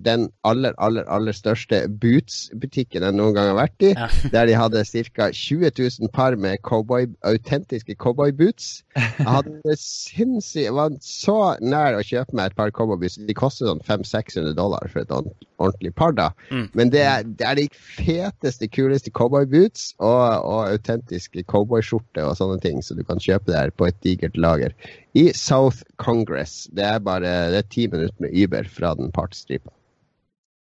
den 0.06 0.28
aller, 0.46 0.76
aller 0.82 1.08
aller 1.10 1.34
største 1.34 1.80
Boots-butikken 2.02 3.06
jeg 3.06 3.18
noen 3.18 3.34
gang 3.34 3.50
har 3.50 3.58
vært 3.58 3.86
i. 3.88 3.94
Ja. 3.96 4.10
Der 4.36 4.50
de 4.50 4.58
hadde 4.60 4.84
ca. 4.86 5.30
20 5.34 5.72
000 5.80 6.12
par 6.14 6.38
med 6.38 6.62
cowboy, 6.68 7.08
autentiske 7.26 7.98
cowboyboots. 8.02 8.84
Jeg 8.96 9.26
hadde 9.26 9.78
sinnssykt, 9.82 10.68
jeg 10.68 10.76
var 10.78 10.94
så 11.02 11.56
nær 11.66 11.98
å 11.98 12.04
kjøpe 12.06 12.38
meg 12.38 12.52
et 12.52 12.60
par 12.60 12.74
cowboyboots. 12.76 13.18
De 13.26 13.38
koster 13.38 13.72
sånn 13.72 13.82
500-600 13.88 14.54
dollar 14.58 14.86
for 14.94 15.02
et 15.02 15.14
ordentlig 15.16 15.96
par, 15.98 16.14
da. 16.18 16.30
Mm. 16.52 16.68
Men 16.78 16.94
det 16.94 17.04
er, 17.06 17.26
det 17.26 17.48
er, 17.50 17.58
de 17.58 17.68
feteste, 17.74 18.70
kuleste 18.70 19.14
cowboyboots 19.16 19.96
og, 19.98 20.46
og 20.46 20.76
autentiske 20.76 21.46
cowboyskjorter 21.50 22.28
og 22.28 22.38
sånne 22.38 22.62
ting, 22.62 22.84
så 22.86 22.98
du 22.98 23.02
kan 23.08 23.22
kjøpe 23.22 23.50
der 23.50 23.74
på 23.74 23.90
et 23.90 23.98
digert 24.06 24.38
lager 24.38 24.76
i 25.16 25.32
South 25.34 25.78
Congress. 25.96 26.68
Det 26.76 26.84
er 26.84 27.00
bare 27.00 27.15
det 27.24 27.62
er 27.62 27.72
ti 27.72 27.88
minutter 27.92 28.26
med 28.26 28.36
Uber 28.36 28.70
fra 28.72 28.94
den 29.00 29.12
partystripa. 29.16 29.72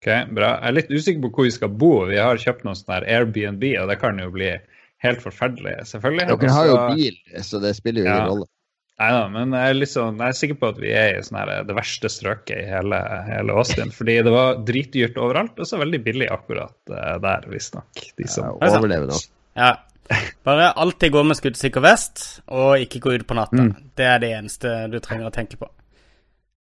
Ok, 0.02 0.10
bra. 0.34 0.56
Jeg 0.58 0.68
er 0.72 0.78
litt 0.80 0.90
usikker 0.90 1.22
på 1.28 1.30
hvor 1.36 1.46
vi 1.46 1.54
skal 1.54 1.74
bo. 1.84 1.92
Vi 2.10 2.18
har 2.18 2.40
kjøpt 2.42 2.64
noe 2.66 2.78
sånn 2.78 3.04
Airbnb, 3.06 3.68
og 3.84 3.92
det 3.92 4.00
kan 4.02 4.18
jo 4.18 4.32
bli 4.34 4.56
helt 5.06 5.22
forferdelig, 5.22 5.76
selvfølgelig. 5.92 6.26
Dere 6.32 6.56
har 6.56 6.70
jo 6.70 6.80
bil, 6.96 7.20
så 7.46 7.62
det 7.62 7.76
spiller 7.78 8.04
jo 8.04 8.08
ingen 8.08 8.24
ja. 8.24 8.32
rolle. 8.32 8.50
Nei 9.02 9.10
da, 9.16 9.22
men 9.34 9.54
jeg 9.58 9.74
er, 9.74 9.78
liksom, 9.80 10.20
jeg 10.22 10.30
er, 10.34 10.38
sikker 10.38 10.58
på 10.62 10.68
at 10.76 10.82
vi 10.82 10.90
er 10.94 11.16
i 11.16 11.22
sånn 11.26 11.40
her, 11.40 11.52
det 11.66 11.74
verste 11.74 12.10
strøket 12.12 12.54
i 12.54 12.66
hele, 12.70 13.00
hele 13.26 13.56
Austin. 13.58 13.94
fordi 13.98 14.20
det 14.28 14.34
var 14.34 14.60
dritdyrt 14.66 15.18
overalt, 15.22 15.58
og 15.58 15.70
så 15.70 15.80
veldig 15.82 16.02
billig 16.06 16.28
akkurat 16.34 16.78
uh, 16.94 17.16
der, 17.24 17.48
visstnok. 17.50 18.04
De 18.18 18.30
som 18.30 18.52
ja, 18.52 18.70
overlever 18.70 19.10
nå. 19.10 19.18
Ja, 19.58 19.72
bare 20.46 20.72
alltid 20.84 21.16
gå 21.16 21.24
med 21.26 21.40
skuddsikker 21.40 21.86
vest, 21.86 22.24
og 22.52 22.84
ikke 22.84 23.02
gå 23.02 23.16
ut 23.18 23.26
på 23.30 23.38
natta. 23.38 23.70
Mm. 23.70 23.92
Det 23.98 24.06
er 24.06 24.22
det 24.22 24.34
eneste 24.38 24.76
du 24.92 25.00
trenger 25.02 25.32
å 25.32 25.34
tenke 25.34 25.58
på. 25.62 25.70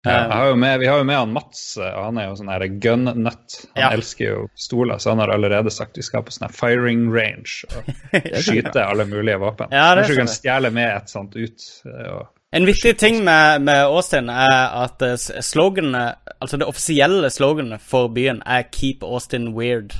Ja, 0.06 0.20
har 0.32 0.54
med, 0.54 0.78
vi 0.80 0.86
har 0.86 1.00
jo 1.00 1.06
med 1.08 1.18
han 1.18 1.34
Mats, 1.34 1.64
og 1.82 1.98
han 2.04 2.20
er 2.20 2.28
jo 2.28 2.36
sånn 2.38 2.52
gun-nut. 2.82 3.58
Han 3.74 3.82
ja. 3.82 3.90
elsker 3.96 4.28
jo 4.28 4.46
stoler, 4.54 5.00
så 5.02 5.12
han 5.12 5.22
har 5.24 5.34
allerede 5.34 5.72
sagt 5.74 5.98
vi 5.98 6.06
skal 6.06 6.24
på 6.26 6.34
sånn 6.34 6.52
firing 6.54 7.08
range 7.14 7.66
og 7.74 7.90
skyte 8.46 8.84
alle 8.84 9.08
mulige 9.10 9.40
våpen. 9.42 9.74
Ja, 9.74 9.92
Kanskje 9.98 10.14
du 10.14 10.22
kan 10.22 10.32
stjele 10.32 10.72
med 10.74 10.92
et 10.92 11.12
sånt 11.12 11.36
ut. 11.36 11.68
Eh, 11.90 12.24
en 12.56 12.66
viktig 12.66 12.94
ting 12.98 13.24
med, 13.24 13.62
med 13.66 13.84
Austin 13.84 14.30
er 14.32 14.68
at 14.84 15.02
eh, 15.02 15.16
sloganet, 15.18 16.22
altså 16.40 16.60
det 16.60 16.68
offisielle 16.70 17.30
sloganet 17.30 17.82
for 17.82 18.08
byen 18.08 18.42
er 18.46 18.68
'Keep 18.70 19.02
Austin 19.04 19.54
Weird'. 19.58 19.96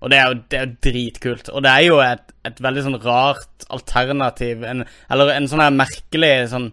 Og 0.00 0.10
det 0.12 0.18
er 0.18 0.28
jo, 0.28 0.34
det 0.50 0.58
er 0.60 0.74
dritkult. 0.84 1.48
Og 1.48 1.62
det 1.64 1.70
er 1.72 1.86
jo 1.86 1.96
et, 2.04 2.34
et 2.44 2.60
veldig 2.62 2.82
sånn 2.84 3.00
rart 3.02 3.64
alternativ, 3.72 4.62
en, 4.62 4.84
eller 5.10 5.32
en 5.32 5.48
sånn 5.48 5.64
her 5.64 5.72
merkelig 5.74 6.34
sånn 6.52 6.68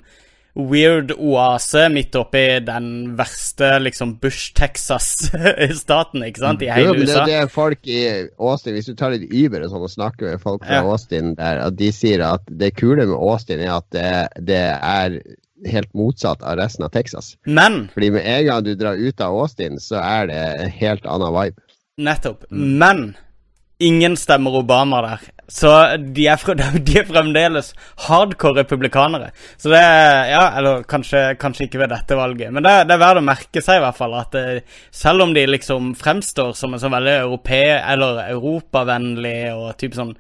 weird 0.54 1.10
oase 1.18 1.90
midt 1.90 2.14
oppi 2.16 2.60
den 2.62 3.18
verste 3.18 3.80
liksom 3.82 4.20
Bush-Texas-staten, 4.22 6.24
ikke 6.28 6.40
sant, 6.44 6.62
i 6.62 6.70
hele 6.70 6.92
jo, 6.92 6.96
USA. 7.02 7.24
Det, 7.24 7.32
det 7.32 7.38
er 7.40 7.48
folk 7.50 7.88
i 7.90 8.30
Austin, 8.38 8.76
Hvis 8.78 8.86
du 8.92 8.96
tar 9.00 9.12
litt 9.16 9.34
Uber 9.34 9.66
og 9.66 9.72
sånn 9.74 9.88
og 9.88 9.96
snakker 9.96 10.24
med 10.30 10.44
folk 10.44 10.62
fra 10.66 10.78
ja. 10.84 10.86
Austin 10.86 11.34
der, 11.40 11.56
at 11.66 11.74
de 11.80 11.90
sier 11.96 12.20
at 12.28 12.44
det 12.50 12.76
kule 12.78 13.06
med 13.08 13.18
Austin 13.18 13.60
er 13.66 13.74
at 13.80 13.88
det, 13.96 14.30
det 14.46 14.66
er 14.78 15.10
helt 15.74 15.94
motsatt 15.98 16.44
av 16.44 16.58
resten 16.60 16.86
av 16.86 16.90
Texas. 16.94 17.38
Men 17.46 17.90
Fordi 17.94 18.12
med 18.14 18.24
en 18.28 18.46
gang 18.46 18.64
du 18.66 18.76
drar 18.78 18.96
ut 19.00 19.22
av 19.22 19.40
Austin, 19.40 19.80
så 19.82 19.96
er 20.04 20.28
det 20.30 20.38
en 20.38 20.70
helt 20.70 21.06
annen 21.10 21.34
vibe. 21.34 21.62
Nettopp. 22.04 22.44
Mm. 22.52 22.78
Men 22.82 23.16
ingen 23.80 24.18
stemmer 24.18 24.60
Obama 24.60 25.02
der. 25.02 25.24
Så 25.48 25.70
de 25.98 26.28
er, 26.28 26.40
de 26.88 26.98
er, 27.00 27.08
fremdeles 27.08 27.74
hardcore 28.08 28.62
republikanere. 28.62 29.32
Så 29.58 29.74
det 29.74 29.82
er 29.82 30.30
Ja, 30.32 30.44
eller 30.58 30.86
kanskje, 30.88 31.36
kanskje 31.40 31.68
ikke 31.68 31.84
ved 31.84 31.92
dette 31.94 32.18
valget, 32.18 32.54
men 32.54 32.64
det, 32.64 32.76
det, 32.88 32.96
er 32.96 33.04
verdt 33.04 33.24
å 33.24 33.26
merke 33.26 33.64
seg 33.64 33.80
i 33.80 33.84
hvert 33.84 33.98
fall 33.98 34.16
at 34.18 34.32
det, 34.36 34.46
eh, 34.62 34.80
selv 34.92 35.26
om 35.26 35.34
de 35.36 35.44
liksom 35.50 35.92
fremstår 36.00 36.56
som 36.58 36.74
en 36.74 36.82
sånn 36.82 36.96
veldig 36.96 37.18
europe- 37.26 37.52
eller 37.54 38.24
europavennlig 38.30 39.38
og 39.54 39.76
type 39.78 40.00
sånn 40.00 40.16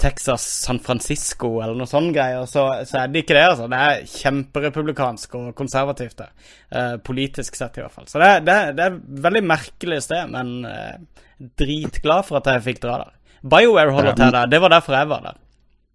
Texas, 0.00 0.42
San 0.64 0.78
Francisco 0.80 1.58
eller 1.60 1.76
noe 1.76 1.88
sånn 1.88 2.08
greier, 2.14 2.46
så, 2.48 2.64
så, 2.88 3.02
er 3.02 3.10
det 3.12 3.22
ikke 3.22 3.36
det. 3.36 3.46
altså. 3.50 3.66
Det 3.68 3.80
er 3.86 4.06
kjemperepublikansk 4.08 5.34
og 5.36 5.50
konservativt, 5.58 6.22
det. 6.22 6.28
Eh, 6.72 6.94
politisk 7.04 7.58
sett, 7.58 7.76
i 7.76 7.84
hvert 7.84 7.92
fall. 7.92 8.08
Så 8.08 8.22
det, 8.22 8.30
det, 8.48 8.56
det 8.78 8.86
er 8.86 8.96
veldig 9.26 9.42
merkelig 9.44 10.00
sted, 10.06 10.32
men 10.32 10.54
eh, 10.68 11.26
dritglad 11.60 12.26
for 12.28 12.40
at 12.40 12.50
jeg 12.52 12.66
fikk 12.68 12.82
dra 12.84 12.98
der. 13.04 13.16
BioWare 13.40 13.94
holder 13.96 14.18
til 14.18 14.32
der. 14.36 14.46
Det 14.52 14.60
var 14.60 14.72
derfor 14.74 14.96
jeg 14.98 15.08
var 15.08 15.26
der. 15.26 15.40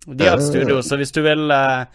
De 0.05 0.27
har 0.27 0.37
et 0.37 0.45
studio, 0.45 0.81
så 0.85 0.97
hvis 0.97 1.11
du 1.11 1.21
vil 1.25 1.49
uh, 1.49 1.85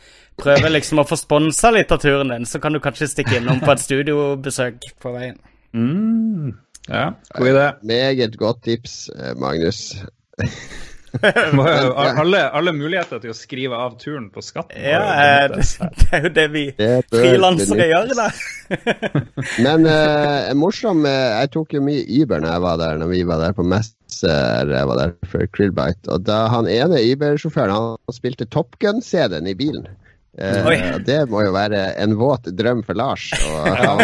prøve 0.40 0.70
liksom 0.72 1.02
å 1.02 1.06
få 1.06 1.18
sponsa 1.18 1.70
litt 1.74 1.92
av 1.94 2.00
turen 2.02 2.32
din, 2.32 2.46
så 2.48 2.58
kan 2.62 2.74
du 2.74 2.80
kanskje 2.82 3.10
stikke 3.10 3.38
innom 3.38 3.60
på 3.62 3.70
et 3.74 3.82
studiobesøk 3.84 4.88
på 5.02 5.12
veien. 5.14 5.38
Mm. 5.74 6.56
Ja, 6.88 7.12
god 7.36 7.52
idé. 7.52 7.66
Meget 7.86 8.38
godt 8.40 8.64
tips, 8.66 9.10
eh, 9.14 9.36
Magnus. 9.38 9.94
alle, 12.22 12.40
alle, 12.54 12.72
muligheter 12.76 13.20
til 13.22 13.32
å 13.32 13.36
skrive 13.36 13.78
av 13.78 13.96
turen 14.00 14.28
på 14.32 14.42
skatten. 14.44 14.78
Ja, 14.78 15.00
eh, 15.00 15.46
det, 15.52 15.64
det, 16.00 16.08
er 16.12 16.26
jo 16.26 16.32
det 16.36 16.46
vi 16.54 16.64
frilansere 17.10 17.88
gjør, 17.90 18.12
da. 18.18 18.28
Men 19.64 19.86
uh, 19.88 20.52
morsom 20.54 21.02
Jeg 21.02 21.50
tok 21.50 21.74
jo 21.74 21.80
mye 21.82 22.04
Uber 22.20 22.38
når 22.38 22.52
jeg 22.52 22.62
var 22.62 22.76
der 22.78 23.00
Når 23.00 23.08
vi 23.10 23.22
var 23.26 23.40
der 23.42 23.56
på 23.56 23.64
Messer. 23.66 24.70
jeg 24.70 24.90
var 24.90 25.00
der 25.00 25.16
for 25.32 25.50
Krillbite. 25.56 26.06
Og 26.14 26.22
da 26.28 26.44
han 26.52 26.70
ene 26.70 27.02
Uber-sjåføren 27.10 27.74
han 27.74 28.14
spilte 28.14 28.46
Top 28.46 28.78
Gun-CD-en 28.82 29.50
i 29.50 29.56
bilen. 29.58 29.88
Uh, 30.38 30.98
det 31.02 31.24
må 31.26 31.40
jo 31.42 31.50
være 31.56 31.80
en 31.98 32.12
våt 32.14 32.46
drøm 32.54 32.84
for 32.86 32.94
Lars 32.94 33.24
å 33.34 33.62
ha 33.80 33.94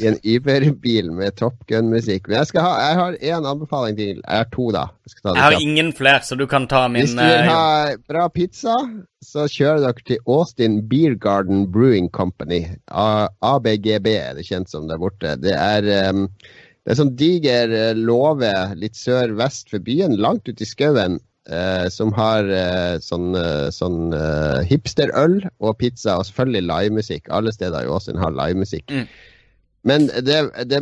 i 0.00 0.08
en 0.08 0.16
Uber-bil 0.24 1.10
med 1.12 1.36
Top 1.36 1.58
Gun-musikk. 1.68 2.30
Men 2.30 2.40
jeg, 2.40 2.62
ha, 2.64 2.72
jeg 2.80 2.98
har 3.00 3.18
én 3.34 3.48
anbefaling 3.50 3.98
til. 3.98 4.22
Jeg 4.22 4.40
har 4.40 4.48
to, 4.54 4.70
da. 4.74 4.86
Jeg, 5.04 5.20
jeg 5.26 5.42
har 5.42 5.58
ingen 5.60 5.92
flere, 5.96 6.24
så 6.24 6.38
du 6.40 6.46
kan 6.48 6.68
ta 6.70 6.86
min. 6.88 7.04
Hvis 7.04 7.12
du 7.12 7.20
vil 7.20 7.44
eh, 7.44 7.52
ha 7.52 7.94
bra 8.08 8.26
pizza, 8.32 8.78
så 9.24 9.44
kjører 9.52 9.84
dere 9.84 10.08
til 10.08 10.22
Austin 10.24 10.80
Beer 10.88 11.18
Garden 11.20 11.66
Brewing 11.72 12.08
Company. 12.08 12.64
ABGB 12.88 14.12
er 14.16 14.40
det 14.40 14.48
kjent 14.48 14.72
som 14.72 14.88
der 14.88 15.02
borte. 15.02 15.36
Det 15.44 15.52
er 15.52 15.92
um, 16.08 16.28
det 16.84 16.92
er 16.92 16.98
sånn 16.98 17.14
diger 17.16 17.70
eh, 17.72 17.96
låve 17.96 18.52
litt 18.76 18.96
sør-vest 18.98 19.70
for 19.72 19.84
byen, 19.84 20.18
langt 20.20 20.48
ute 20.50 20.64
i 20.64 20.68
skauen. 20.68 21.16
Uh, 21.44 21.90
som 21.92 22.08
har 22.16 22.46
eh, 22.48 22.94
sånn, 23.04 23.34
sånn 23.68 24.14
eh, 24.16 24.62
hipsterøl 24.64 25.42
og 25.60 25.74
pizza, 25.76 26.14
og 26.16 26.24
selvfølgelig 26.24 26.62
livemusikk. 26.70 27.28
Alle 27.36 27.52
steder 27.52 27.84
i 27.84 27.90
Åsund 27.92 28.16
har 28.22 28.32
livemusikk. 28.32 28.88
Mm. 28.88 29.10
Men 29.84 30.06
det, 30.24 30.38
det, 30.70 30.80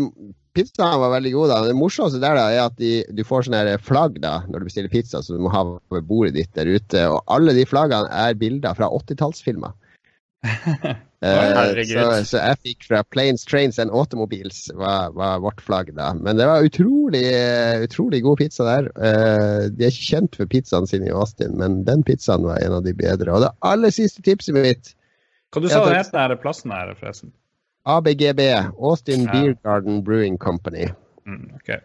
pizzaen 0.55 1.01
var 1.03 1.11
veldig 1.17 1.33
god. 1.35 1.51
da. 1.51 1.59
Det 1.67 1.75
morsomste 1.75 2.21
der 2.23 2.39
da, 2.39 2.47
er 2.53 2.63
at 2.69 2.79
de, 2.79 2.93
du 3.11 3.25
får 3.27 3.49
sånne 3.49 3.77
flagg 3.83 4.21
da, 4.23 4.37
når 4.47 4.63
du 4.63 4.71
bestiller 4.71 4.93
pizza, 4.93 5.23
som 5.25 5.41
du 5.41 5.43
må 5.49 5.53
ha 5.55 5.65
ved 5.95 6.07
bordet 6.07 6.37
ditt 6.39 6.55
der 6.55 6.71
ute. 6.71 7.09
Og 7.11 7.19
alle 7.33 7.57
de 7.59 7.67
flaggene 7.67 8.11
er 8.23 8.39
bilder 8.39 8.79
fra 8.79 8.91
80-tallsfilmer. 9.03 9.75
Uh, 10.43 11.85
så, 11.87 12.07
så, 12.27 12.39
jeg 12.41 12.59
fikk 12.67 12.87
fra 12.89 13.03
Planes, 13.15 13.45
Trains 13.47 13.79
and 13.79 13.93
Automobiles 13.95 14.65
var, 14.75 15.13
var, 15.15 15.37
vårt 15.45 15.61
flagg 15.63 15.93
da. 15.95 16.09
Men 16.19 16.41
det 16.41 16.49
var 16.51 16.67
utrolig, 16.67 17.23
utrolig 17.85 18.23
god 18.25 18.41
pizza 18.41 18.67
der. 18.67 18.89
Uh, 18.97 19.69
de 19.71 19.87
er 19.87 19.95
ikke 19.95 20.09
kjent 20.09 20.41
for 20.41 20.51
pizzaen 20.51 20.89
sin 20.91 21.07
i 21.07 21.15
Austin, 21.15 21.55
men 21.61 21.85
den 21.87 22.03
pizzaen 22.07 22.49
var 22.49 22.59
en 22.59 22.81
av 22.81 22.83
de 22.89 22.97
bedre. 22.99 23.31
Og 23.31 23.47
det 23.47 23.53
aller 23.69 23.95
siste 23.95 24.25
tipset 24.27 24.59
mitt 24.59 24.97
Hva 25.53 25.63
du 25.63 25.71
sa 25.71 25.85
du 25.87 25.95
het 25.95 26.11
den 26.11 26.43
plassen 26.43 26.75
her, 26.75 26.91
forresten? 26.99 27.31
ABGB. 27.87 28.43
Austin 28.79 29.27
ja. 29.27 29.33
Beer 29.33 29.57
Garden 29.63 30.03
Brewing 30.07 30.39
Company. 30.39 30.91
Mm, 31.27 31.51
okay. 31.55 31.79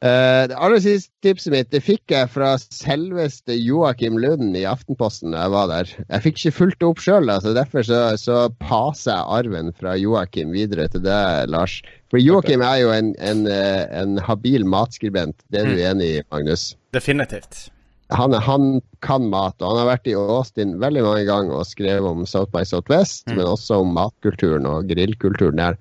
Uh, 0.00 0.48
det 0.48 0.56
aller 0.56 0.80
siste 0.80 1.12
tipset 1.20 1.52
mitt 1.52 1.68
det 1.74 1.82
fikk 1.84 2.14
jeg 2.14 2.30
fra 2.32 2.54
selveste 2.56 3.52
Joakim 3.52 4.16
Lund 4.16 4.56
i 4.56 4.62
Aftenposten 4.64 5.34
da 5.34 5.42
jeg 5.44 5.52
var 5.52 5.66
der. 5.68 5.90
Jeg 6.06 6.24
fikk 6.24 6.38
ikke 6.40 6.54
fulgt 6.56 6.78
det 6.80 6.88
opp 6.88 7.02
sjøl, 7.04 7.28
altså 7.28 7.52
derfor 7.56 7.84
så, 7.84 7.98
så 8.20 8.38
paser 8.62 9.12
jeg 9.12 9.28
arven 9.40 9.74
fra 9.76 9.92
Joakim 10.00 10.54
videre 10.56 10.88
til 10.88 11.04
deg, 11.04 11.50
Lars. 11.52 11.82
For 12.08 12.22
Joakim 12.22 12.64
er 12.64 12.78
jo 12.80 12.94
en, 12.94 13.12
en, 13.20 13.44
eh, 13.50 13.84
en 14.00 14.16
habil 14.24 14.64
matskribent. 14.64 15.36
Det 15.52 15.60
er 15.60 15.68
du 15.68 15.76
mm. 15.76 15.84
enig 15.92 16.08
i, 16.14 16.24
Magnus? 16.32 16.70
Definitivt 16.96 17.68
han, 18.10 18.34
han, 18.34 18.80
kan 19.00 19.28
mat, 19.32 19.54
og 19.62 19.70
han 19.70 19.78
har 19.80 19.88
vært 19.88 20.08
i 20.10 20.14
Austin 20.18 20.74
veldig 20.82 21.02
mange 21.06 21.24
ganger 21.28 21.56
og 21.56 21.68
skrevet 21.68 22.04
om 22.04 22.26
South 22.28 22.50
by 22.52 22.66
Southwest, 22.68 23.24
mm. 23.30 23.38
men 23.38 23.48
også 23.48 23.78
om 23.80 23.94
matkulturen 23.96 24.68
og 24.68 24.90
grillkulturen 24.90 25.60
der. 25.60 25.78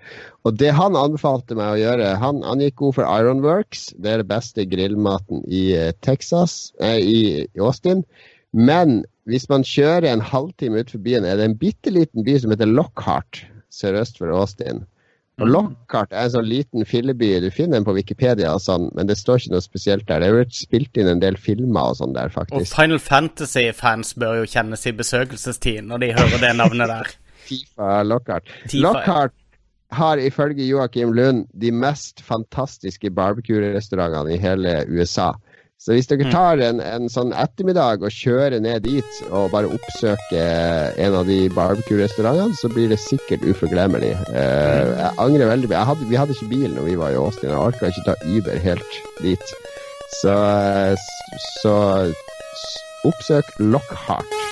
Og 0.47 0.55
det 0.61 0.71
han 0.77 0.95
anbefalte 0.95 1.57
meg 1.59 1.73
å 1.73 1.79
gjøre 1.81 2.13
Han, 2.21 2.39
han 2.47 2.63
gikk 2.63 2.77
god 2.79 2.95
for 2.99 3.09
Ironworks, 3.09 3.89
det 3.99 4.13
er 4.13 4.23
det 4.23 4.29
beste 4.31 4.65
grillmaten 4.71 5.43
i 5.51 5.65
eh, 5.75 5.91
Texas, 6.05 6.71
eh, 6.79 6.99
i, 7.01 7.19
i 7.43 7.63
Austin. 7.63 8.05
Men 8.55 9.01
hvis 9.29 9.49
man 9.51 9.67
kjører 9.67 10.07
en 10.09 10.23
halvtime 10.25 10.79
utenfor 10.79 11.03
byen, 11.05 11.27
er 11.27 11.37
det 11.37 11.49
en 11.49 11.59
bitte 11.59 11.93
liten 11.93 12.25
by 12.25 12.39
som 12.39 12.55
heter 12.55 12.71
Lockhart 12.71 13.43
sørøst 13.73 14.21
for 14.21 14.31
Austin. 14.33 14.85
Og 15.39 15.47
mm. 15.47 15.51
Lockhart 15.53 16.13
er 16.13 16.27
en 16.27 16.33
sånn 16.35 16.47
liten 16.49 16.85
filleby. 16.87 17.31
Du 17.43 17.49
finner 17.53 17.79
den 17.79 17.87
på 17.87 17.95
Wikipedia, 17.95 18.51
og 18.55 18.63
sånn, 18.63 18.89
men 18.97 19.09
det 19.09 19.17
står 19.19 19.41
ikke 19.41 19.55
noe 19.55 19.65
spesielt 19.65 20.07
der. 20.09 20.21
Det 20.21 20.29
er 20.29 20.37
jo 20.37 20.59
spilt 20.59 20.99
inn 20.99 21.11
en 21.11 21.23
del 21.23 21.39
filmer 21.39 21.93
og 21.93 21.99
sånn 22.01 22.15
der, 22.17 22.31
faktisk. 22.33 22.59
Og 22.59 22.71
Final 22.73 23.01
Fantasy-fans 23.03 24.15
bør 24.19 24.41
jo 24.41 24.49
kjennes 24.51 24.85
i 24.85 24.95
besøkelsestid 24.99 25.87
når 25.87 26.03
de 26.03 26.13
hører 26.19 26.43
det 26.43 26.53
navnet 26.59 26.91
der. 26.91 27.13
Tifa 27.49 28.01
Lockhart. 28.05 28.51
Tifa, 28.67 28.83
Lockhart 28.83 29.37
har 29.95 30.21
ifølge 30.21 30.67
Joakim 30.67 31.13
Lund 31.17 31.47
de 31.57 31.71
mest 31.73 32.21
fantastiske 32.21 33.09
barbecue-restaurantene 33.09 34.35
i 34.35 34.41
hele 34.41 34.83
USA. 34.91 35.31
Så 35.79 35.95
hvis 35.95 36.09
dere 36.11 36.25
mm. 36.27 36.31
tar 36.33 36.59
en, 36.59 36.81
en, 36.83 37.05
sånn 37.11 37.29
ettermiddag 37.31 38.03
og 38.03 38.11
kjører 38.11 38.59
ned 38.59 38.83
dit 38.83 39.21
og 39.29 39.53
bare 39.53 39.69
oppsøker 39.71 40.97
en 40.99 41.15
av 41.21 41.29
de 41.29 41.37
barbecue-restaurantene, 41.55 42.57
så 42.59 42.71
blir 42.73 42.91
det 42.91 42.99
sikkert 42.99 43.45
uforglemmelig. 43.47 44.11
Uh, 44.27 44.91
jeg 44.91 45.13
angrer 45.23 45.53
veldig. 45.53 45.71
Jeg 45.71 45.89
hadde, 45.93 46.09
vi 46.11 46.19
hadde 46.19 46.35
ikke 46.35 46.51
bil 46.51 46.69
når 46.75 46.89
vi 46.89 46.99
var 46.99 47.15
i 47.15 47.21
Austin. 47.21 47.53
Jeg 47.53 47.63
orka 47.63 47.93
ikke 47.93 48.07
ta 48.09 48.17
Uber 48.27 48.59
helt 48.67 49.01
dit. 49.23 49.55
Så, 50.19 50.35
så 51.61 51.75
oppsøk 53.07 53.55
Lockhart. 53.63 54.48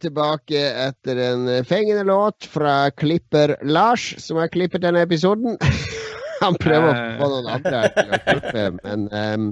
Tilbake 0.00 0.60
etter 0.86 1.20
en 1.20 1.48
fengende 1.64 2.04
låt 2.08 2.48
fra 2.50 2.90
klipper 2.90 3.56
Lars, 3.62 4.14
som 4.22 4.40
har 4.40 4.48
klippet 4.52 4.84
denne 4.84 5.02
episoden. 5.06 5.58
Han 6.42 6.58
prøver 6.60 6.90
å 6.90 7.04
få 7.20 7.28
noen 7.32 7.52
andre 7.58 7.84
til 7.94 8.10
å 8.12 8.18
klippe, 8.26 8.64
men 8.82 9.06
um, 9.12 9.46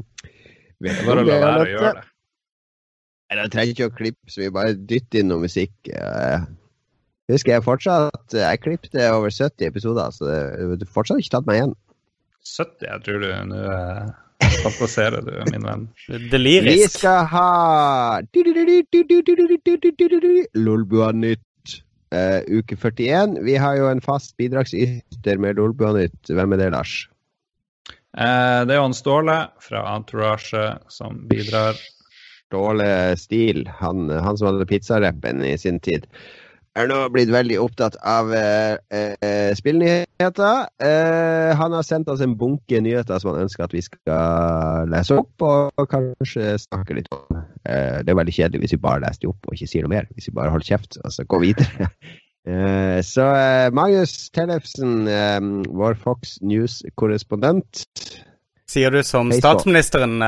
vet 0.84 0.98
du 1.00 1.06
Bare 1.08 1.24
la 1.24 1.38
være 1.42 1.62
å 1.62 1.70
gjøre 1.70 1.94
det. 2.00 2.10
Jeg 3.34 3.50
trenger 3.50 3.72
ikke 3.72 3.88
å 3.88 3.94
klippe 3.96 4.30
så 4.30 4.42
vi 4.44 4.50
bare 4.54 4.74
dytter 4.76 5.22
inn 5.22 5.32
noe 5.32 5.42
musikk. 5.42 5.72
Uh, 5.90 6.44
husker 7.32 7.56
jeg 7.56 7.64
fortsatt 7.66 8.36
Jeg 8.36 8.60
klippet 8.62 8.98
over 9.08 9.32
70 9.32 9.64
episoder, 9.66 10.12
så 10.14 10.28
du 10.28 10.84
har 10.84 10.92
fortsatt 10.92 11.22
ikke 11.22 11.36
tatt 11.38 11.48
meg 11.48 11.62
igjen. 11.62 11.74
70? 12.44 12.86
Jeg 12.90 13.04
tror 13.06 13.24
du 13.24 13.30
nå 13.48 13.64
Fantaserer 14.62 15.24
du, 15.24 15.32
min 15.52 15.64
venn. 15.66 15.88
Delirisk. 16.30 16.70
Vi 16.70 16.88
skal 16.98 17.26
ha 17.32 18.20
Lolbua-nytt 20.54 21.74
uh, 22.14 22.40
uke 22.48 22.76
41. 22.76 23.38
Vi 23.46 23.56
har 23.60 23.78
jo 23.80 23.88
en 23.90 24.04
fast 24.04 24.36
bidragsyter 24.40 25.40
med 25.42 25.58
Lolbua-nytt. 25.60 26.30
Hvem 26.30 26.56
er 26.56 26.62
det, 26.62 26.70
Lars? 26.76 26.94
Uh, 28.14 28.62
det 28.64 28.76
er 28.76 28.78
jo 28.78 28.86
han 28.86 28.96
Ståle 28.96 29.38
fra 29.64 29.82
Entourage 29.96 30.68
som 30.92 31.24
bidrar. 31.30 31.80
Ståle 32.46 32.88
Stil, 33.18 33.64
han, 33.80 34.06
han 34.10 34.38
som 34.38 34.52
hadde 34.52 34.68
pizzarappen 34.70 35.42
i 35.42 35.56
sin 35.58 35.80
tid. 35.82 36.06
Er 36.74 36.88
nå 36.90 36.96
blitt 37.14 37.30
veldig 37.32 37.58
opptatt 37.62 37.96
av 38.02 38.32
eh, 38.34 38.74
uh, 38.74 39.52
spillnyheter. 39.56 40.66
Eh, 40.82 41.52
han 41.58 41.76
har 41.76 41.86
sendt 41.86 42.10
oss 42.10 42.22
en 42.24 42.34
bunke 42.38 42.80
nyheter 42.82 43.20
som 43.22 43.32
han 43.32 43.44
ønsker 43.46 43.66
at 43.66 43.76
vi 43.76 43.84
skal 43.84 44.90
lese 44.90 45.18
opp 45.20 45.46
og 45.46 45.86
kanskje 45.90 46.56
snakke 46.64 46.98
litt 46.98 47.10
om. 47.14 47.42
det 47.64 48.10
er 48.10 48.18
veldig 48.18 48.34
kjedelig 48.34 48.64
hvis 48.64 48.74
vi 48.76 48.82
bare 48.82 49.04
leser 49.06 49.24
de 49.24 49.30
opp 49.30 49.48
og 49.48 49.56
ikke 49.56 49.70
sier 49.70 49.86
noe 49.86 49.94
mer. 49.94 50.10
Hvis 50.16 50.28
vi 50.30 50.36
bare 50.36 50.52
holder 50.52 50.70
kjeft 50.74 50.98
og 51.00 51.14
så 51.14 51.24
går 51.24 51.44
videre. 51.46 51.88
så 53.14 53.30
Magnus 53.72 54.28
Tellefsen, 54.34 55.08
vår 55.70 55.98
Fox 56.02 56.38
News-korrespondent. 56.42 57.84
Sier 58.68 58.90
du 58.90 59.02
som 59.06 59.32
statsministeren 59.32 60.18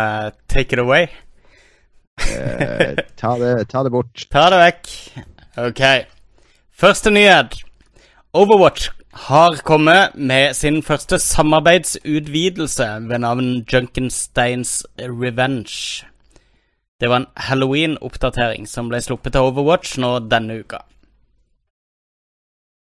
'take 0.49 0.77
it 0.77 0.85
away'? 0.85 1.09
ta, 3.17 3.37
det, 3.39 3.69
ta 3.69 3.83
det 3.83 3.93
bort. 3.93 4.27
Ta 4.33 4.51
det 4.53 4.61
vekk. 4.63 4.93
OK. 5.69 5.83
Første 6.77 7.11
nyhet. 7.11 7.55
Overwatch 8.33 8.91
har 9.13 9.55
kommet 9.65 10.15
med 10.15 10.55
sin 10.55 10.83
første 10.83 11.19
samarbeidsutvidelse 11.19 12.85
ved 13.09 13.19
navn 13.19 13.65
Junkensteins 13.73 14.87
Revenge. 14.99 16.05
Det 17.01 17.09
var 17.09 17.17
en 17.17 17.27
halloween-oppdatering 17.37 18.69
som 18.69 18.91
ble 18.93 19.01
sluppet 19.01 19.33
til 19.33 19.49
Overwatch 19.49 19.97
nå 19.99 20.19
denne 20.29 20.59
uka. 20.61 20.83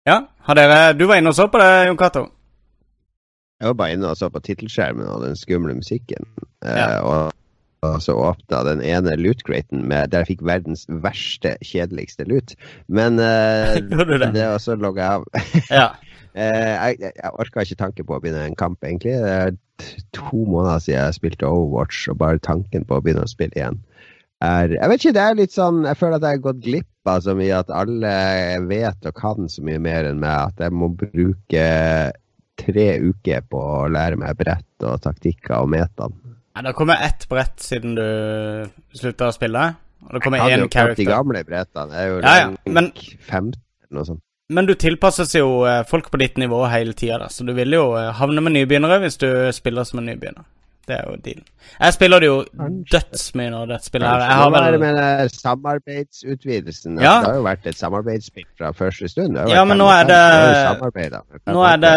Ja, 0.06 0.20
har 0.46 0.54
dere 0.54 0.92
Du 0.92 1.06
var 1.06 1.18
inne 1.18 1.34
og 1.34 1.34
så 1.34 1.48
på 1.50 1.58
det, 1.58 1.86
Jon 1.86 1.98
Cato? 1.98 2.24
Jeg 3.60 3.66
var 3.66 3.74
bare 3.74 3.92
inne 3.92 4.08
og 4.08 4.16
så 4.16 4.28
på 4.30 4.38
tittelskjermen 4.40 5.06
og 5.06 5.26
den 5.26 5.36
skumle 5.36 5.74
musikken. 5.74 6.30
Ja. 6.62 6.94
Eh, 6.94 7.02
og 7.02 7.32
og 7.86 8.02
så 8.04 8.14
åpna 8.16 8.60
den 8.68 8.82
ene 8.84 9.16
loot-craten 9.16 9.88
der 9.88 10.20
jeg 10.20 10.30
fikk 10.34 10.44
verdens 10.48 10.84
verste, 11.04 11.56
kjedeligste 11.64 12.26
loot. 12.28 12.54
Men 12.88 13.18
uh, 13.24 13.76
det? 13.80 14.32
det 14.36 14.46
også 14.48 14.76
logga 14.80 15.06
jeg 15.06 15.10
av. 15.16 15.26
ja. 15.80 15.88
uh, 16.36 16.74
jeg, 16.90 17.12
jeg 17.16 17.32
orka 17.32 17.64
ikke 17.64 17.80
tanke 17.84 18.06
på 18.06 18.18
å 18.18 18.22
begynne 18.22 18.46
en 18.50 18.58
kamp, 18.58 18.84
egentlig. 18.84 19.16
Det 19.24 19.36
er 19.36 19.56
to 20.16 20.44
måneder 20.44 20.82
siden 20.84 21.00
jeg 21.00 21.20
spilte 21.20 21.48
Overwatch, 21.48 22.08
og 22.12 22.20
bare 22.20 22.42
tanken 22.44 22.84
på 22.84 22.98
å 22.98 23.04
begynne 23.04 23.24
å 23.24 23.32
spille 23.32 23.56
igjen 23.56 23.80
er 24.40 24.72
Jeg 24.72 24.88
vet 24.88 25.02
ikke, 25.02 25.14
det 25.16 25.22
er 25.24 25.38
litt 25.38 25.54
sånn 25.54 25.82
Jeg 25.84 25.98
føler 26.00 26.16
at 26.16 26.26
jeg 26.26 26.38
har 26.38 26.44
gått 26.46 26.64
glipp 26.64 27.10
av 27.10 27.22
så 27.24 27.34
mye 27.36 27.60
at 27.62 27.72
alle 27.72 28.14
vet 28.68 29.08
og 29.08 29.16
kan 29.16 29.48
så 29.52 29.64
mye 29.64 29.80
mer 29.82 30.08
enn 30.10 30.20
meg 30.20 30.50
at 30.50 30.64
jeg 30.66 30.76
må 30.76 30.90
bruke 31.00 31.64
tre 32.60 32.88
uker 33.00 33.46
på 33.48 33.60
å 33.60 33.88
lære 33.88 34.18
meg 34.20 34.36
brett 34.36 34.84
og 34.84 35.00
taktikker 35.06 35.62
og 35.62 35.70
metaen. 35.72 36.12
Ja, 36.60 36.66
det 36.68 36.72
kommer 36.76 36.96
ett 37.00 37.28
brett 37.28 37.60
siden 37.64 37.94
du 37.96 38.68
slutta 38.92 39.30
å 39.30 39.32
spille. 39.32 39.62
Og 40.04 40.12
det 40.12 40.20
kommer 40.20 40.42
én 40.44 40.66
character. 40.68 40.98
De 41.00 41.06
gamle 41.08 41.40
brettene 41.48 41.96
er 41.96 42.08
jo 42.10 42.18
ja, 42.20 42.34
ja. 42.42 42.50
Men, 42.68 42.90
15 42.92 43.54
eller 43.56 43.96
noe 43.96 44.08
sånt. 44.08 44.20
Men 44.50 44.66
du 44.68 44.74
tilpasses 44.74 45.32
jo 45.38 45.62
eh, 45.64 45.80
folk 45.88 46.10
på 46.12 46.20
ditt 46.20 46.36
nivå 46.40 46.64
hele 46.68 46.92
tida, 46.92 47.30
så 47.32 47.46
du 47.46 47.54
vil 47.56 47.72
jo 47.72 47.94
eh, 47.96 48.10
havne 48.18 48.42
med 48.44 48.58
nybegynnere 48.58 48.98
hvis 49.04 49.16
du 49.22 49.28
spiller 49.56 49.86
som 49.88 50.02
en 50.02 50.10
nybegynner. 50.10 50.44
Det 50.90 50.98
er 50.98 51.06
jo 51.06 51.16
dealen. 51.22 51.46
Jeg 51.78 51.94
spiller 51.94 52.20
det 52.20 52.28
jo 52.28 52.36
dødsmye 52.92 53.52
når 53.54 53.72
dette 53.72 53.88
spillet 53.88 54.10
her. 54.10 54.24
Jeg 54.26 54.40
har 54.40 54.52
vel 54.56 54.78
med 54.82 55.32
samarbeidsutvidelsen. 55.36 56.98
Ja. 56.98 57.14
Det 57.22 57.30
har 57.30 57.38
jo 57.38 57.46
vært 57.46 57.70
et 57.70 57.78
samarbeidsspill 57.78 58.48
fra 58.58 58.74
første 58.76 59.08
stund. 59.08 59.38
ja, 59.48 59.64
men 59.64 59.80
nå 59.80 59.86
er 59.94 60.10
det 60.10 60.20
Nå 61.54 61.64
er 61.70 61.80
det 61.86 61.94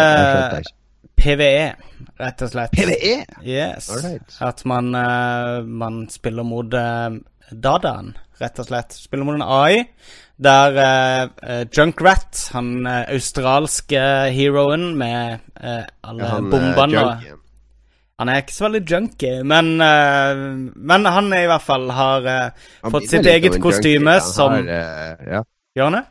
PVE, 1.16 1.74
rett 2.20 2.42
og 2.44 2.50
slett. 2.52 2.74
PVE? 2.74 3.14
Yes. 3.46 3.88
Alright. 3.92 4.36
At 4.44 4.64
man, 4.68 4.92
uh, 4.94 5.64
man 5.64 6.04
spiller 6.12 6.46
mot 6.46 6.74
uh, 6.74 7.14
dataen, 7.50 8.12
rett 8.40 8.60
og 8.60 8.68
slett. 8.68 8.96
Spiller 8.98 9.28
mot 9.28 9.38
en 9.38 9.46
AI 9.46 9.84
der 10.44 10.76
uh, 10.76 11.62
Junkrat, 11.70 12.48
han 12.52 12.88
australske 12.90 14.02
heroen 14.34 14.92
med 14.98 15.44
alle 16.02 16.30
han, 16.32 16.48
bombene 16.50 17.04
Han 18.18 18.30
er 18.30 18.42
ikke 18.42 18.54
så 18.56 18.66
veldig 18.66 18.82
junkie, 18.90 19.44
men, 19.46 19.72
men 19.78 21.06
han 21.06 21.32
i 21.34 21.46
hvert 21.50 21.64
fall 21.66 21.88
har 21.90 22.28
fått 22.90 23.08
sitt 23.10 23.26
eget 23.26 23.56
kostyme 23.62 24.20
som 24.22 24.54
har, 24.54 25.16
ja. 25.26 25.40
Gjør 25.74 25.90
han 25.90 25.96
det? 25.98 26.04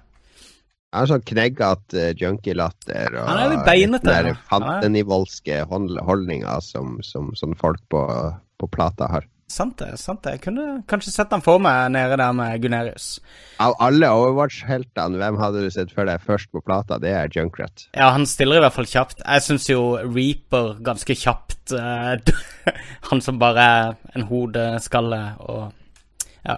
Han 0.94 1.08
er 1.08 1.10
sånn 1.10 1.26
kneggete 1.26 2.08
uh, 2.12 2.16
junkielatter 2.20 3.18
og 3.18 3.28
han 3.28 3.40
er 3.42 3.54
litt 3.56 3.66
beinete. 3.66 4.18
den 4.30 4.40
fantenivoldske 4.50 5.64
holdninga 5.68 6.60
som, 6.62 7.00
som, 7.06 7.32
som, 7.38 7.56
folk 7.58 7.82
på, 7.90 8.04
på 8.62 8.70
plata 8.70 9.10
har. 9.10 9.26
Sant 9.54 9.76
det. 9.82 9.92
sant 10.02 10.24
det. 10.26 10.38
Jeg 10.38 10.44
kunne 10.48 10.66
kanskje 10.90 11.12
sett 11.14 11.34
han 11.34 11.44
for 11.44 11.62
meg 11.62 11.92
nede 11.94 12.18
der 12.18 12.34
med 12.38 12.62
Gunerius. 12.64 13.20
Av 13.62 13.76
alle 13.84 14.10
Overwatch-heltene, 14.10 15.20
hvem 15.22 15.38
hadde 15.42 15.66
du 15.66 15.70
sett 15.74 15.94
for 15.94 16.10
deg 16.10 16.24
først 16.26 16.50
på 16.54 16.64
plata? 16.66 16.98
Det 17.02 17.12
er 17.14 17.30
Junkrat. 17.34 17.88
Ja, 17.92 18.10
han 18.16 18.26
stiller 18.30 18.62
i 18.62 18.64
hvert 18.64 18.78
fall 18.78 18.90
kjapt. 18.90 19.22
Jeg 19.22 19.46
syns 19.46 19.70
jo 19.70 19.84
Reaper 20.00 20.78
ganske 20.86 21.18
kjapt. 21.18 21.76
Uh, 21.76 22.18
han 23.12 23.22
som 23.22 23.42
bare 23.42 23.70
er 23.76 23.96
en 24.18 24.30
hodeskalle 24.30 25.24
og 25.44 25.72
ja. 26.44 26.58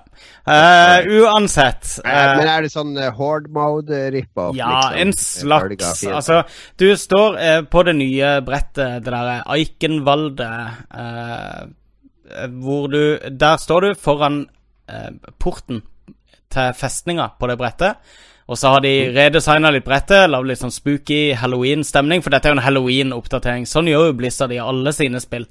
Uh, 0.49 1.05
uansett 1.21 1.99
uh, 2.01 2.09
Men 2.09 2.47
er 2.49 2.65
det 2.65 2.71
sånn 2.73 2.95
uh, 2.97 3.11
horde 3.13 3.51
mode 3.53 3.99
rip-off? 4.15 4.55
Ja, 4.57 4.89
liksom? 4.89 5.01
en 5.01 5.13
slags. 5.13 6.03
Altså, 6.09 6.41
du 6.81 6.87
står 6.97 7.37
på 7.69 7.85
det 7.85 7.95
nye 7.99 8.35
brettet, 8.45 9.05
det 9.05 9.13
derre 9.13 9.41
Eikenvaldet, 9.55 10.89
hvor 12.59 12.87
du 12.89 13.01
Der 13.29 13.59
står 13.61 13.85
du 13.85 13.99
foran 13.99 14.45
porten 15.41 15.83
til 16.53 16.73
festninga 16.77 17.35
på 17.39 17.49
det 17.49 17.57
brettet. 17.59 18.01
Og 18.45 18.59
så 18.61 18.75
har 18.75 18.83
de 18.85 18.91
mm. 18.93 19.13
redesigna 19.15 19.71
litt 19.73 19.85
brettet, 19.85 20.27
lagd 20.29 20.49
litt 20.49 20.61
sånn 20.61 20.73
spooky 20.73 21.33
halloween-stemning. 21.37 22.21
For 22.21 22.33
dette 22.33 22.49
er 22.49 22.53
jo 22.53 22.59
en 22.59 22.65
halloween-oppdatering. 22.65 23.65
Sånn 23.69 23.89
gjør 23.89 24.11
jo 24.11 24.17
Blizzard 24.19 24.53
i 24.53 24.61
alle 24.61 24.93
sine 24.93 25.21
spill. 25.23 25.47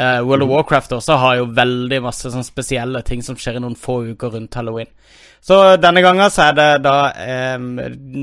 Uh, 0.00 0.22
World 0.24 0.46
of. 0.46 0.48
Warcraft 0.48 0.94
også 0.96 1.16
har 1.20 1.34
jo 1.36 1.50
veldig 1.52 1.98
masse 2.06 2.30
sånn 2.32 2.46
spesielle 2.46 3.02
ting 3.04 3.20
som 3.24 3.36
skjer 3.36 3.58
i 3.58 3.60
noen 3.60 3.76
få 3.76 3.98
uker 4.14 4.32
rundt 4.32 4.56
halloween. 4.56 4.88
Så 5.44 5.76
denne 5.80 6.00
gangen 6.04 6.32
så 6.32 6.50
er 6.50 6.56
det 6.56 6.68
da 6.84 6.96
um, 7.56 7.68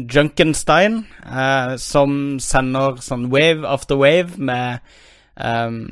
Junkenstein 0.09 1.03
uh, 1.25 1.75
som 1.81 2.37
sender 2.41 2.97
sånn 3.01 3.27
wave 3.33 3.65
after 3.69 3.97
wave 3.97 4.37
med 4.37 4.81
um, 5.35 5.83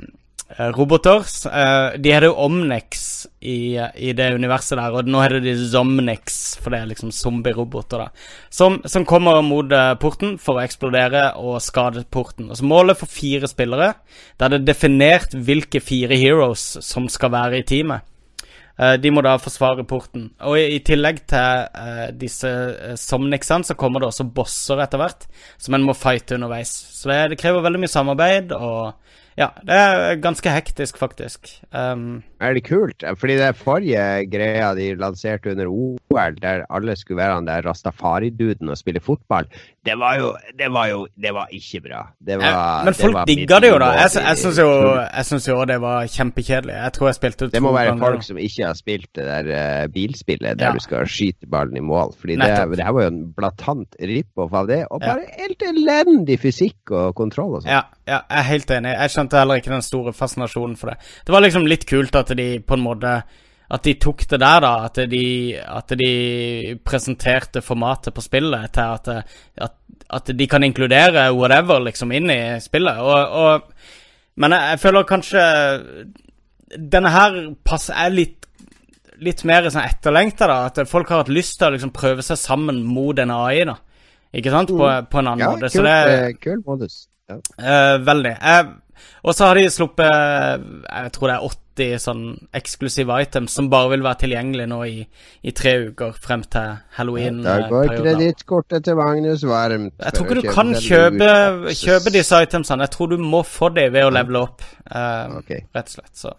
roboter. 0.50 1.26
Uh, 1.46 1.98
de 1.98 2.12
heter 2.14 2.30
jo 2.30 2.38
Omnex 2.46 3.28
i, 3.42 3.76
i, 3.78 4.14
det 4.14 4.30
universet 4.36 4.78
der, 4.78 4.94
og 4.94 5.10
nå 5.10 5.22
heter 5.24 5.42
de 5.44 5.56
Zomnex, 5.58 6.58
for 6.62 6.74
det 6.74 6.82
er 6.82 6.90
liksom 6.92 7.14
zombie-roboter, 7.14 8.06
da. 8.06 8.30
Som, 8.54 8.80
som, 8.86 9.06
kommer 9.06 9.42
mot 9.46 9.72
uh, 9.74 9.94
porten 10.02 10.38
for 10.42 10.60
å 10.60 10.66
eksplodere 10.66 11.32
og 11.42 11.62
skade 11.66 12.06
porten. 12.10 12.50
Og 12.52 12.60
så 12.60 12.68
Målet 12.70 13.00
for 13.00 13.12
fire 13.12 13.50
spillere, 13.50 13.94
der 14.40 14.54
det 14.54 14.62
er 14.62 14.68
definert 14.74 15.34
hvilke 15.34 15.82
fire 15.84 16.18
heroes 16.20 16.76
som 16.86 17.10
skal 17.12 17.34
være 17.36 17.62
i 17.62 17.66
teamet. 17.68 18.12
De 18.76 19.08
må 19.08 19.22
da 19.24 19.38
forsvare 19.40 19.86
porten. 19.88 20.26
Og 20.44 20.58
i, 20.60 20.82
tillegg 20.84 21.22
til 21.32 22.18
disse 22.20 22.50
Somnixene, 23.00 23.64
så 23.64 23.78
kommer 23.80 24.04
det 24.04 24.10
også 24.10 24.26
bosser 24.36 24.82
etter 24.84 25.00
hvert, 25.00 25.24
som 25.56 25.78
en 25.78 25.86
må 25.88 25.96
fighte 25.96 26.36
underveis. 26.36 26.74
Så 26.92 27.08
det, 27.08 27.22
det 27.32 27.38
krever 27.40 27.64
veldig 27.64 27.86
mye 27.86 27.94
samarbeid 27.94 28.52
og 28.58 28.98
ja, 29.38 29.48
det 29.68 29.76
er 29.76 30.16
ganske 30.24 30.50
hektisk, 30.50 30.98
faktisk. 30.98 31.50
Um, 31.76 32.24
er 32.40 32.58
det 32.58 32.66
kult? 32.68 33.06
Fordi 33.20 33.38
det 33.40 33.52
forrige 33.60 34.26
greia 34.32 34.74
de 34.78 34.90
lanserte 35.00 35.54
under 35.54 35.70
OL, 35.72 36.40
der 36.42 36.66
alle 36.70 36.96
skulle 37.00 37.22
være 37.22 37.40
han 37.40 37.48
der 37.48 37.66
rastafari-duden 37.68 38.70
og 38.70 38.78
spille 38.80 39.00
fotball, 39.04 39.48
det 39.86 39.96
var 40.02 40.18
jo 40.18 40.30
Det 40.58 40.70
var 40.74 40.88
jo 40.90 41.08
Det 41.22 41.34
var 41.34 41.48
ikke 41.54 41.82
bra. 41.86 42.02
Det 42.28 42.38
var, 42.42 42.86
men 42.86 42.94
folk 42.98 43.28
digga 43.28 43.60
det 43.62 43.70
jo, 43.70 43.78
da. 43.82 43.90
Jeg, 44.00 44.12
jeg 44.16 44.38
syns 45.26 45.48
jo, 45.48 45.54
jo 45.54 45.66
det 45.70 45.78
var 45.82 46.08
kjempekjedelig. 46.10 46.74
Jeg 46.74 46.94
tror 46.94 47.08
jeg 47.08 47.18
spilte 47.20 47.50
Det 47.54 47.62
må 47.62 47.74
være 47.76 47.94
ganger. 47.94 48.06
folk 48.06 48.26
som 48.26 48.40
ikke 48.42 48.66
har 48.66 48.78
spilt 48.80 49.10
det 49.16 49.26
der 49.30 49.52
uh, 49.52 49.92
bilspillet 49.94 50.60
der 50.60 50.72
ja. 50.72 50.74
du 50.74 50.82
skal 50.84 51.06
skyte 51.10 51.50
ballen 51.52 51.78
i 51.78 51.84
mål. 51.86 52.16
Fordi 52.20 52.38
det, 52.42 52.50
det, 52.74 52.84
her 52.86 52.96
var 52.98 53.08
jo 53.08 53.14
en 53.14 53.22
blatant 53.38 54.00
rip-off 54.02 54.54
av 54.54 54.70
det, 54.72 54.82
og 54.90 55.04
bare 55.04 55.26
ja. 55.28 55.46
helt 55.46 55.68
elendig 55.70 56.40
fysikk 56.42 56.92
og 56.92 57.14
kontroll 57.18 57.60
og 57.60 57.66
sånn. 57.66 57.72
Ja, 57.76 57.84
ja, 58.06 58.22
jeg 58.22 58.40
er 58.42 58.50
helt 58.50 58.76
enig. 58.80 58.96
Jeg 58.96 59.14
skjønte 59.14 59.40
heller 59.42 59.62
ikke 59.62 59.74
den 59.74 59.86
store 59.86 60.14
fascinasjonen 60.16 60.76
for 60.80 60.94
det. 60.94 60.98
Det 61.26 61.36
var 61.36 61.46
liksom 61.46 61.70
litt 61.70 61.86
kult 61.90 62.18
at 62.18 62.25
de 62.34 62.48
på 62.66 62.78
en 62.78 62.86
måte 62.86 63.18
at 63.66 63.86
de 63.86 63.96
tok 63.98 64.26
det 64.30 64.40
der, 64.42 64.62
da. 64.62 64.74
At 64.86 65.00
de, 65.10 65.26
at 65.58 65.94
de 65.98 66.78
presenterte 66.86 67.64
formatet 67.66 68.14
på 68.14 68.24
spillet 68.24 68.74
til 68.76 68.96
at, 68.98 69.10
at, 69.58 69.78
at, 70.10 70.32
de 70.38 70.48
kan 70.48 70.64
inkludere 70.64 71.32
whatever 71.34 71.82
liksom 71.82 72.14
inn 72.14 72.30
i 72.30 72.40
spillet. 72.62 73.02
Og, 73.02 73.40
og, 73.42 73.96
men 74.42 74.54
jeg, 74.54 74.70
jeg, 74.76 74.84
føler 74.84 75.10
kanskje 75.10 75.46
Denne 76.76 77.12
her 77.14 77.36
passer 77.64 77.96
er 77.96 78.14
litt, 78.14 78.48
litt 79.24 79.44
mer 79.48 79.70
sånn 79.70 79.86
etterlengta, 79.86 80.48
da. 80.50 80.62
At 80.70 80.90
folk 80.90 81.10
har 81.10 81.24
hatt 81.24 81.34
lyst 81.34 81.60
til 81.60 81.70
å 81.70 81.76
liksom 81.76 81.94
prøve 81.96 82.26
seg 82.26 82.42
sammen 82.42 82.84
mot 82.84 83.18
en 83.22 83.34
AI, 83.34 83.66
da. 83.70 83.78
Ikke 84.36 84.52
sant? 84.52 84.74
På, 84.74 84.84
mm. 84.84 85.10
på 85.10 85.22
en 85.22 85.30
annen 85.32 85.46
ja, 85.46 85.52
måte. 85.54 85.70
Så 85.72 85.86
det 85.86 85.94
er 85.94 86.34
kul 86.42 86.60
modus. 86.66 87.06
Ja. 87.30 87.38
Uh, 87.58 87.94
veldig. 88.06 88.34
Uh, 88.42 89.06
og 89.26 89.34
så 89.34 89.48
har 89.48 89.58
de 89.58 89.70
sluppet 89.74 90.06
Jeg 90.86 91.14
tror 91.16 91.32
det 91.32 91.36
er 91.36 91.46
åtte 91.48 91.65
50 91.76 92.00
sånn 92.00 92.24
eksklusive 92.56 93.18
items 93.22 93.56
som 93.56 93.68
bare 93.70 93.92
vil 93.94 94.04
være 94.06 94.22
tilgjengelig 94.24 94.68
nå 94.72 94.80
i, 94.88 95.04
i 95.44 95.54
tre 95.56 95.76
uker 95.90 96.16
frem 96.22 96.44
til 96.52 96.78
halloween-perioden. 96.98 97.44
Da 97.44 97.70
går 97.72 97.94
kredittkortet 98.00 98.88
til 98.88 98.98
Magnus 99.00 99.44
varmt. 99.48 99.94
Jeg 100.00 100.16
tror 100.16 100.30
ikke 100.30 100.42
du 100.42 100.50
kan 100.56 100.74
kjøpe, 100.74 101.30
kjøpe, 101.76 102.16
disse 102.16 102.42
itemsene. 102.48 102.88
Jeg 102.88 102.96
tror 102.96 103.12
du 103.12 103.18
må 103.22 103.44
få 103.44 103.70
dem 103.76 103.94
ved 103.94 104.08
å 104.08 104.14
levele 104.16 104.44
opp, 104.48 104.66
uh, 104.90 105.38
okay. 105.40 105.66
rett 105.76 105.92
og 105.92 105.98
slett. 106.00 106.14
så 106.16 106.36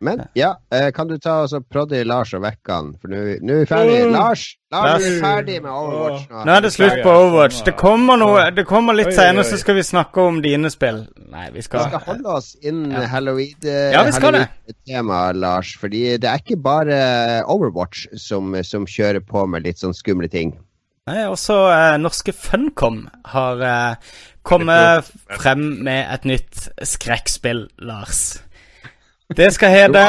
men 0.00 0.22
ja, 0.34 0.54
eh, 0.72 0.88
kan 0.96 1.08
du 1.08 1.18
ta 1.20 1.42
og 1.44 1.66
prodde 1.68 2.00
Lars 2.08 2.32
og 2.36 2.40
vekke 2.44 2.72
han? 2.72 2.94
For 3.00 3.12
nå 3.12 3.18
er 3.20 3.58
vi 3.60 3.66
ferdig. 3.68 3.98
Mm. 4.06 4.14
Lars, 4.14 4.44
Lars 4.72 5.04
er 5.04 5.18
ferdig 5.20 5.58
med 5.60 5.70
Overwatch 5.70 6.24
nå. 6.30 6.44
Nå 6.48 6.54
er 6.54 6.64
det 6.64 6.70
slutt 6.72 7.02
på 7.04 7.12
Overwatch. 7.12 7.60
Det 7.66 7.74
kommer, 7.80 8.20
noe, 8.20 8.46
det 8.56 8.64
kommer 8.68 8.96
litt 8.96 9.12
senere, 9.12 9.44
så 9.44 9.60
skal 9.60 9.76
vi 9.76 9.84
snakke 9.84 10.24
om 10.24 10.40
dine 10.44 10.72
spill. 10.72 11.02
Nei, 11.30 11.50
vi 11.52 11.66
skal 11.66 11.84
Vi 11.84 11.92
skal 11.92 12.04
holde 12.06 12.38
oss 12.38 12.54
innen 12.64 12.96
ja. 12.96 13.04
halloween, 13.12 13.54
ja, 13.68 14.06
Halloween 14.08 15.40
Lars. 15.44 15.74
Fordi 15.80 16.02
det 16.16 16.32
er 16.32 16.40
ikke 16.40 16.60
bare 16.64 16.98
Overwatch 17.44 18.08
som, 18.16 18.56
som, 18.64 18.88
kjører 18.88 19.20
på 19.20 19.44
med 19.52 19.68
litt 19.68 19.84
sånn 19.84 19.96
skumle 19.96 20.32
ting. 20.32 20.56
Nei, 21.10 21.24
også 21.26 21.56
eh, 21.72 21.96
norske 22.00 22.32
Funcom 22.36 23.02
har 23.32 23.62
eh, 23.66 24.12
kommet 24.46 25.08
frem 25.40 25.64
med 25.84 26.06
et 26.06 26.28
nytt 26.28 26.68
skrekkspill, 26.86 27.66
Lars. 27.84 28.40
Det 29.36 29.46
skal 29.54 29.70
hete 29.70 30.00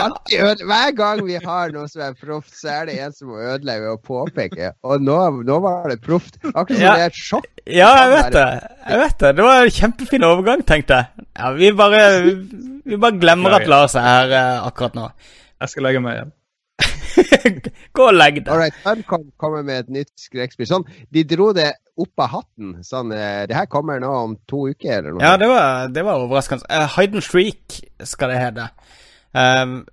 Hver 0.66 0.94
gang 0.98 1.22
vi 1.28 1.38
har 1.44 1.74
noe 1.76 1.88
som 1.92 2.02
er 2.08 2.16
proft, 2.18 2.54
så 2.58 2.72
er 2.80 2.90
det 2.90 2.98
en 3.04 3.14
som 3.14 3.30
må 3.30 3.38
ødelegge 3.38 3.94
og 3.94 4.02
påpeke. 4.08 4.72
Og 4.88 5.04
nå, 5.04 5.18
nå 5.46 5.60
var 5.62 5.90
det 5.92 6.00
proft. 6.02 6.40
Akkurat 6.54 6.74
som 6.74 6.82
ja. 6.82 6.96
det 6.98 7.06
er 7.06 7.14
et 7.14 7.20
sjokk. 7.20 7.50
Ja, 7.68 7.90
jeg 8.02 8.12
vet 8.16 8.34
det. 8.34 8.48
Jeg 8.90 9.02
vet 9.04 9.18
det. 9.22 9.32
Det 9.38 9.46
var 9.46 9.62
en 9.62 9.74
kjempefin 9.78 10.26
overgang, 10.26 10.66
tenkte 10.68 11.00
jeg. 11.00 11.26
Ja, 11.38 11.52
vi 11.54 11.72
bare, 11.78 12.04
vi 12.86 12.98
bare 12.98 13.20
glemmer 13.22 13.58
at 13.60 13.68
Lars 13.70 13.96
er 14.00 14.08
her 14.08 14.34
uh, 14.34 14.68
akkurat 14.68 14.98
nå. 14.98 15.10
Jeg 15.62 15.74
skal 15.74 15.86
legge 15.86 16.02
meg 16.02 16.18
igjen. 16.18 16.38
Gå 17.98 18.08
og 18.08 18.18
legg 18.18 18.40
deg. 18.42 18.50
Alright, 18.50 18.78
Funcom 18.82 19.28
kommer 19.42 19.62
med 19.68 19.86
et 19.86 19.94
nytt 20.00 20.12
skrekkspill. 20.18 20.70
Sånn, 20.70 20.88
de 21.14 21.26
dro 21.30 21.52
det 21.54 21.70
opp 22.02 22.26
av 22.26 22.34
hatten. 22.40 22.80
Sånn, 22.88 23.14
uh, 23.14 23.44
det 23.46 23.58
her 23.60 23.70
kommer 23.70 24.02
nå 24.02 24.10
om 24.24 24.34
to 24.50 24.66
uker, 24.72 24.98
eller 24.98 25.14
noe? 25.14 25.22
Ja, 25.22 25.38
det 25.38 25.52
var, 25.52 25.94
det 25.94 26.08
var 26.10 26.26
overraskende. 26.26 26.66
Uh, 26.66 26.90
Hide 26.98 27.22
and 27.22 27.28
Streak 27.28 27.82
skal 28.10 28.34
det 28.34 28.42
hete. 28.42 28.72
Um, 29.34 29.86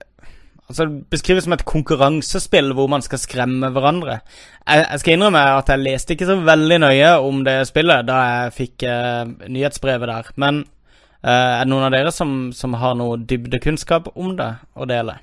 altså 0.69 0.87
Det 0.89 1.05
beskrives 1.13 1.47
som 1.47 1.55
et 1.57 1.65
konkurransespill 1.69 2.73
hvor 2.77 2.91
man 2.91 3.05
skal 3.05 3.21
skremme 3.23 3.71
hverandre. 3.75 4.19
Jeg, 4.65 4.85
jeg, 4.85 5.03
skal 5.03 5.17
innrømme 5.17 5.45
at 5.59 5.71
jeg 5.73 5.85
leste 5.85 6.17
ikke 6.17 6.29
så 6.29 6.41
veldig 6.45 6.81
nøye 6.85 7.13
om 7.25 7.45
det 7.47 7.61
spillet 7.71 8.09
da 8.09 8.19
jeg 8.25 8.57
fikk 8.59 8.89
uh, 8.89 9.23
nyhetsbrevet 9.47 10.13
der. 10.13 10.35
Men 10.37 10.65
uh, 11.25 11.31
er 11.31 11.65
det 11.65 11.73
noen 11.73 11.89
av 11.89 11.97
dere 11.97 12.13
som, 12.15 12.37
som 12.57 12.77
har 12.81 12.99
noe 12.99 13.21
dybdekunnskap 13.23 14.13
om 14.17 14.37
det 14.39 14.53
å 14.75 14.89
dele? 14.89 15.19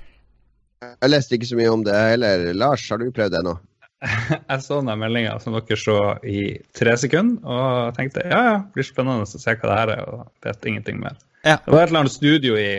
Jeg 0.86 1.08
leste 1.08 1.36
ikke 1.36 1.48
så 1.48 1.56
mye 1.58 1.72
om 1.72 1.86
det 1.86 1.94
heller. 1.96 2.50
Lars, 2.56 2.84
har 2.90 3.00
du 3.00 3.08
prøvd 3.14 3.36
det 3.36 3.46
nå? 3.46 3.56
jeg 4.50 4.62
så 4.62 4.80
den 4.84 5.00
meldinga 5.00 5.38
som 5.40 5.54
dere 5.56 5.78
så 5.80 6.00
i 6.26 6.40
tre 6.76 6.96
sekunder, 7.00 7.40
og 7.48 7.96
tenkte 7.96 8.26
ja, 8.26 8.40
ja, 8.50 8.56
det 8.60 8.76
blir 8.76 8.86
spennende 8.86 9.24
å 9.24 9.30
se 9.30 9.54
hva 9.54 9.70
det 9.70 9.78
her 9.78 9.92
er, 9.94 10.02
og 10.10 10.26
vet 10.44 10.68
ingenting 10.68 11.00
mer. 11.00 11.16
Ja. 11.46 11.56
Det 11.62 11.72
var 11.72 11.84
et 11.84 11.92
eller 11.92 12.04
annet 12.04 12.16
studio 12.16 12.58
i 12.60 12.70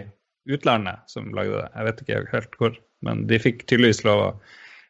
utlandet 0.48 1.04
som 1.12 1.30
lagde 1.36 1.60
det. 1.62 1.68
Jeg 1.74 1.90
vet 1.90 2.02
ikke 2.04 2.24
helt 2.34 2.58
hvor. 2.60 2.80
Men 3.06 3.28
de 3.30 3.40
fikk 3.42 3.66
tydeligvis 3.70 4.04
lov 4.08 4.24
å 4.24 4.32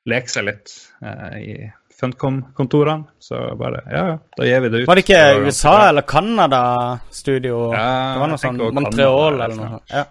leke 0.07 0.31
seg 0.31 0.47
litt 0.47 0.73
eh, 1.03 1.37
i 1.41 1.55
Funcom-kontorene. 1.97 3.07
Så 3.19 3.39
bare 3.59 3.81
ja, 3.89 4.03
ja, 4.13 4.19
da 4.37 4.47
gir 4.47 4.61
vi 4.63 4.69
det 4.73 4.83
ut. 4.83 4.89
Var 4.89 4.99
det 4.99 5.05
ikke 5.07 5.23
USA 5.47 5.75
eller 5.89 6.05
Canada-studio? 6.07 7.63
Ja, 7.73 7.89
det 8.13 8.21
var 8.21 8.31
noe 8.33 8.41
sånn 8.41 8.61
Montreal 8.77 9.41
eller 9.41 9.57
noe 9.57 9.73
sånt. 9.77 9.95
Ja. 9.95 10.05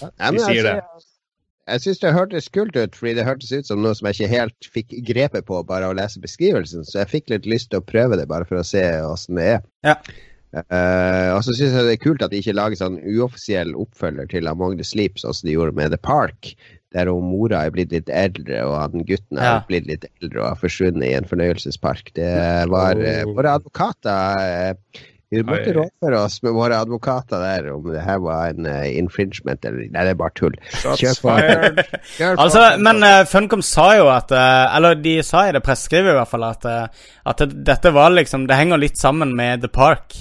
Ja, 0.00 0.30
de 0.32 0.40
sier 0.40 0.64
det. 0.64 0.78
Jeg 1.64 1.80
syns 1.80 2.00
det 2.02 2.12
hørtes 2.12 2.50
kult 2.52 2.76
ut, 2.76 2.96
fordi 2.96 3.14
det 3.16 3.24
hørtes 3.24 3.52
ut 3.52 3.68
som 3.68 3.80
noe 3.80 3.96
som 3.96 4.08
jeg 4.08 4.18
ikke 4.18 4.32
helt 4.34 4.66
fikk 4.72 4.94
grepet 5.08 5.46
på 5.48 5.62
bare 5.64 5.88
å 5.88 5.96
lese 5.96 6.20
beskrivelsen. 6.20 6.84
Så 6.84 7.00
jeg 7.00 7.10
fikk 7.12 7.32
litt 7.32 7.48
lyst 7.48 7.70
til 7.72 7.80
å 7.80 7.86
prøve 7.86 8.18
det, 8.20 8.26
bare 8.28 8.44
for 8.48 8.60
å 8.60 8.66
se 8.68 8.82
åssen 9.04 9.40
det 9.40 9.46
er. 9.56 9.62
Ja. 9.86 9.96
Uh, 10.54 11.34
og 11.34 11.40
så 11.42 11.54
syns 11.56 11.74
jeg 11.74 11.86
det 11.88 11.96
er 11.96 12.02
kult 12.02 12.22
at 12.22 12.30
de 12.30 12.38
ikke 12.38 12.54
lager 12.54 12.78
sånn 12.78 13.00
uoffisiell 13.02 13.72
oppfølger 13.74 14.28
til 14.30 14.50
Among 14.50 14.76
the 14.78 14.86
Sleep, 14.86 15.18
sånn 15.18 15.34
som 15.34 15.48
de 15.48 15.56
gjorde 15.56 15.74
med 15.74 15.90
The 15.90 15.98
Park, 15.98 16.52
der 16.94 17.10
hun 17.10 17.26
mora 17.26 17.64
er 17.66 17.72
blitt 17.74 17.94
litt 17.94 18.12
eldre, 18.12 18.60
og 18.68 18.76
han 18.78 19.06
gutten 19.08 19.40
er 19.40 19.48
ja. 19.48 19.56
blitt 19.66 19.88
litt 19.90 20.04
eldre 20.12 20.44
og 20.44 20.52
har 20.52 20.60
forsvunnet 20.60 21.08
i 21.08 21.16
en 21.16 21.26
fornøyelsespark. 21.26 22.12
Det 22.14 22.28
var 22.70 23.00
uh, 23.02 23.24
våre 23.34 23.56
advokater 23.58 24.44
uh, 24.78 25.00
Vi 25.34 25.42
måtte 25.42 25.72
rådføre 25.74 26.20
oss 26.22 26.36
med 26.46 26.54
våre 26.54 26.76
advokater 26.84 27.42
der 27.42 27.66
om 27.72 27.88
det 27.90 28.04
her 28.04 28.20
var 28.22 28.52
en 28.52 28.68
infringement 28.86 29.66
eller 29.66 29.88
Nei, 29.88 30.04
det 30.06 30.12
er 30.12 30.20
bare 30.20 30.36
tull. 30.38 30.54
Altså, 32.44 32.62
men 32.78 33.02
Funcom 33.26 33.64
sa 33.64 33.88
jo 33.98 34.06
at 34.12 34.30
Eller 34.30 34.94
de 35.00 35.16
sa 35.26 35.48
i 35.48 35.56
det 35.56 35.64
presseskrivet 35.66 36.12
i 36.12 36.18
hvert 36.20 36.30
fall 36.30 36.46
at, 36.46 36.68
at 37.26 37.42
dette 37.50 37.90
var 37.96 38.14
liksom 38.14 38.46
Det 38.46 38.60
henger 38.60 38.78
litt 38.84 39.00
sammen 39.00 39.34
med 39.34 39.64
The 39.64 39.72
Park 39.74 40.14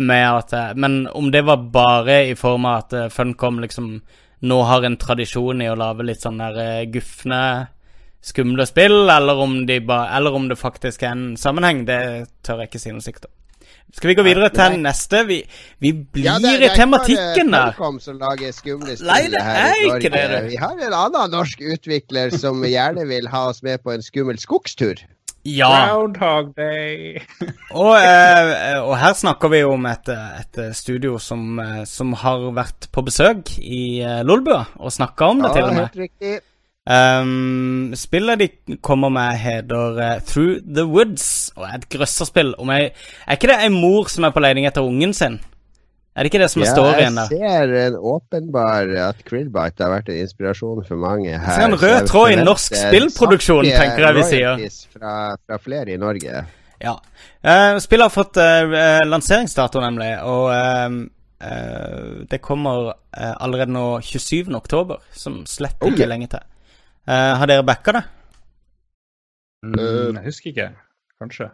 med 0.00 0.26
at 0.28 0.52
eh, 0.52 0.72
Men 0.74 1.06
om 1.06 1.30
det 1.30 1.42
var 1.46 1.56
bare 1.72 2.24
i 2.30 2.34
form 2.38 2.64
av 2.64 2.84
at 2.84 2.96
eh, 2.96 3.08
Funcom 3.12 3.60
liksom 3.60 4.00
nå 4.40 4.62
har 4.64 4.84
en 4.84 4.96
tradisjon 4.96 5.60
i 5.60 5.68
å 5.68 5.76
lage 5.76 6.06
litt 6.08 6.22
sånn 6.24 6.38
der 6.40 6.54
uh, 6.56 6.86
gufne, 6.88 7.42
skumle 8.24 8.64
spill, 8.64 9.02
eller 9.12 9.42
om, 9.42 9.58
de 9.68 9.76
ba, 9.84 10.06
eller 10.16 10.32
om 10.32 10.46
det 10.48 10.56
faktisk 10.56 11.04
er 11.04 11.12
en 11.12 11.26
sammenheng, 11.36 11.82
det 11.84 12.00
tør 12.46 12.62
jeg 12.62 12.70
ikke 12.70 12.80
si 12.80 12.94
noe 12.94 13.04
sikkert 13.04 13.28
om. 13.28 13.34
Skal 13.92 14.12
vi 14.12 14.14
gå 14.14 14.24
videre 14.24 14.48
til 14.54 14.76
Nei. 14.76 14.82
neste? 14.86 15.20
Vi, 15.26 15.40
vi 15.82 15.92
blir 15.92 16.24
ja, 16.24 16.38
det, 16.40 16.54
det 16.62 16.70
i 16.70 16.78
tematikken 16.78 17.52
der. 17.52 17.74
Funcom 17.76 18.00
som 18.00 18.20
lager 18.22 18.54
skumle 18.54 18.94
spill 18.94 19.10
Nei, 19.10 19.22
det 19.32 19.40
er 19.42 19.80
ikke 19.90 20.12
det. 20.14 20.26
Vi 20.46 20.60
har 20.62 20.76
en 20.78 20.96
annen 21.02 21.34
norsk 21.34 21.64
utvikler 21.74 22.32
som 22.32 22.62
gjerne 22.64 23.04
vil 23.10 23.28
ha 23.32 23.48
oss 23.50 23.64
med 23.66 23.82
på 23.84 23.92
en 23.92 24.04
skummel 24.06 24.38
skogstur. 24.40 25.02
Ja. 25.42 25.70
Groundhog 25.88 26.52
Day. 26.56 27.20
og, 27.80 27.94
eh, 27.96 28.76
og, 28.82 28.92
her 29.00 29.16
snakker 29.16 29.52
vi 29.52 29.62
om 29.64 29.86
et, 29.88 30.10
et 30.12 30.60
studio 30.76 31.16
som, 31.22 31.58
eh, 31.62 31.82
som, 31.88 32.12
har 32.20 32.50
vært 32.56 32.90
på 32.92 33.04
besøk 33.06 33.54
i 33.58 34.02
Lolbua 34.26 34.66
og 34.76 34.92
snakka 34.92 35.32
om 35.32 35.44
det, 35.44 35.50
ja, 35.50 35.56
til 35.56 35.68
og 35.68 35.74
med. 35.74 35.84
Helt 35.88 36.04
riktig. 36.08 36.38
Um, 36.90 37.92
spillet 37.94 38.40
de 38.40 38.76
kommer 38.82 39.12
med, 39.12 39.36
heter 39.38 39.98
uh, 40.00 40.20
Through 40.26 40.64
the 40.64 40.86
Woods 40.88 41.52
og 41.56 41.68
er 41.68 41.76
et 41.76 41.88
grøsserspill. 41.92 42.54
Er 42.56 43.36
ikke 43.36 43.52
det 43.52 43.58
ei 43.60 43.68
mor 43.72 44.08
som 44.10 44.24
er 44.26 44.32
på 44.34 44.42
leting 44.42 44.66
etter 44.66 44.86
ungen 44.86 45.12
sin? 45.14 45.38
Er 46.10 46.26
det 46.26 46.32
ikke 46.32 46.40
det 46.42 46.48
som 46.50 46.62
er 46.64 46.66
ja, 46.66 46.72
storyen 46.74 47.18
der? 47.20 47.28
Jeg 47.30 47.66
ser 47.68 47.74
en 47.86 47.96
åpenbar 48.12 48.88
at 49.06 49.20
Krillbite 49.28 49.84
har 49.84 49.92
vært 49.92 50.08
en 50.10 50.18
inspirasjon 50.24 50.82
for 50.88 50.98
mange 50.98 51.30
her. 51.30 51.44
Jeg 51.46 51.54
ser 51.54 51.68
en 51.68 51.76
rød 51.78 52.08
tråd 52.10 52.32
i 52.34 52.40
norsk 52.40 52.74
spillproduksjon, 52.80 53.68
tenker 53.70 54.06
jeg 54.08 54.16
vi 54.18 54.24
sier. 54.26 54.64
Fra, 54.96 55.12
fra 55.46 55.60
flere 55.62 55.94
i 55.94 56.00
Norge. 56.02 56.42
Ja. 56.82 56.96
Uh, 57.46 57.78
spillet 57.78 58.08
har 58.08 58.14
fått 58.14 58.40
uh, 58.42 58.74
lanseringsdato, 59.06 59.84
nemlig, 59.84 60.10
og 60.26 60.50
uh, 60.50 60.98
det 62.28 62.42
kommer 62.44 62.90
allerede 63.14 63.72
nå 63.72 63.86
27. 64.04 64.50
oktober, 64.58 64.98
som 65.16 65.44
slett 65.48 65.78
ikke 65.78 66.02
okay. 66.02 66.10
lenge 66.10 66.26
til. 66.34 66.42
har 67.08 67.48
dere 67.48 67.64
backa 67.64 67.94
det? 67.96 68.02
Mm, 69.64 70.18
jeg 70.18 70.24
husker 70.26 70.50
ikke. 70.52 70.66
Kanskje. 71.22 71.48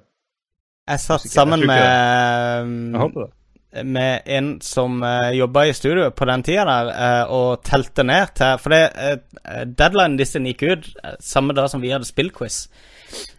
Jeg 0.91 1.03
satt 1.05 1.31
sammen 1.31 1.63
med 1.71 1.85
Jeg 1.85 2.99
håper 2.99 3.29
det 3.29 3.36
med 3.85 4.23
en 4.27 4.51
som 4.65 5.03
uh, 5.03 5.09
eh, 5.29 5.37
jobba 5.39 5.67
i 5.67 5.75
studio 5.75 6.11
på 6.11 6.29
den 6.29 6.43
tida 6.47 6.65
der, 6.69 6.91
uh, 6.93 7.33
og 7.33 7.63
telte 7.67 8.05
ned 8.07 8.35
til 8.37 8.61
For 8.63 8.75
det, 8.75 8.83
uh, 8.97 9.65
deadline 9.67 10.19
disse 10.21 10.43
gikk 10.43 10.63
ut 10.67 10.89
uh, 11.03 11.17
samme 11.21 11.57
dag 11.57 11.71
som 11.73 11.83
vi 11.85 11.93
hadde 11.95 12.09
spillquiz. 12.09 12.67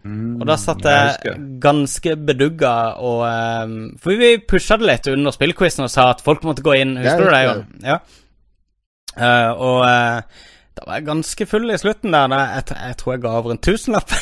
Mm, 0.02 0.38
og 0.40 0.46
da 0.48 0.56
satt 0.56 0.86
jeg 0.88 1.34
ganske 1.60 2.14
bedugga 2.16 2.72
og 3.04 3.20
For 4.00 4.16
vi 4.16 4.30
pusha 4.40 4.78
det 4.80 4.88
litt 4.88 5.10
under 5.12 5.34
spillquizen 5.34 5.84
og 5.84 5.92
sa 5.92 6.08
at 6.14 6.22
folk 6.24 6.46
måtte 6.48 6.64
gå 6.64 6.78
inn. 6.80 6.96
Husker 6.96 7.26
du 7.26 7.34
det, 7.34 7.42
Jon? 7.44 7.66
Ja. 7.84 7.98
og 9.58 9.84
da 10.78 10.84
var 10.86 11.00
jeg 11.00 11.06
ganske 11.08 11.46
full 11.50 11.70
i 11.74 11.76
slutten 11.80 12.12
der. 12.14 12.32
Jeg, 12.38 12.62
jeg 12.70 12.96
tror 13.00 13.12
jeg 13.12 13.22
ga 13.24 13.30
over 13.40 13.54
en 13.54 13.58
tusenlapp. 13.58 14.12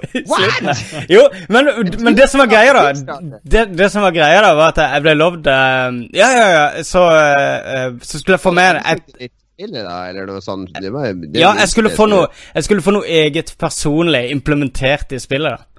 jo, 1.14 1.22
men, 1.48 1.70
men, 2.04 2.16
det 2.18 2.26
som 2.28 2.42
var 2.42 2.50
greia, 2.50 2.74
da 2.76 3.16
det, 3.40 3.62
det, 3.78 3.88
som 3.92 4.04
var 4.04 4.12
greia 4.12 4.42
da, 4.44 4.50
var 4.58 4.74
at 4.74 4.82
jeg 4.84 5.04
ble 5.06 5.14
lovd 5.16 5.48
uh, 5.48 5.88
Ja, 6.16 6.28
ja, 6.36 6.48
ja, 6.52 6.66
så, 6.84 7.06
uh, 7.08 7.96
så 8.02 8.20
skulle 8.20 8.36
jeg 8.36 8.44
få 8.44 8.52
med 8.52 8.82
et, 8.84 9.32
eller 9.60 10.28
noe 10.28 10.44
sånt. 10.44 10.76
Det 10.76 10.92
var, 10.92 11.14
det 11.16 11.40
ja, 11.40 11.54
jeg 11.62 11.72
skulle, 11.72 11.92
få 11.96 12.10
noe, 12.12 12.28
jeg 12.54 12.68
skulle 12.68 12.84
få 12.84 12.96
noe 12.98 13.08
eget 13.08 13.54
personlig 13.60 14.26
implementert 14.34 15.16
i 15.16 15.22
spillet. 15.22 15.56
da 15.56 15.70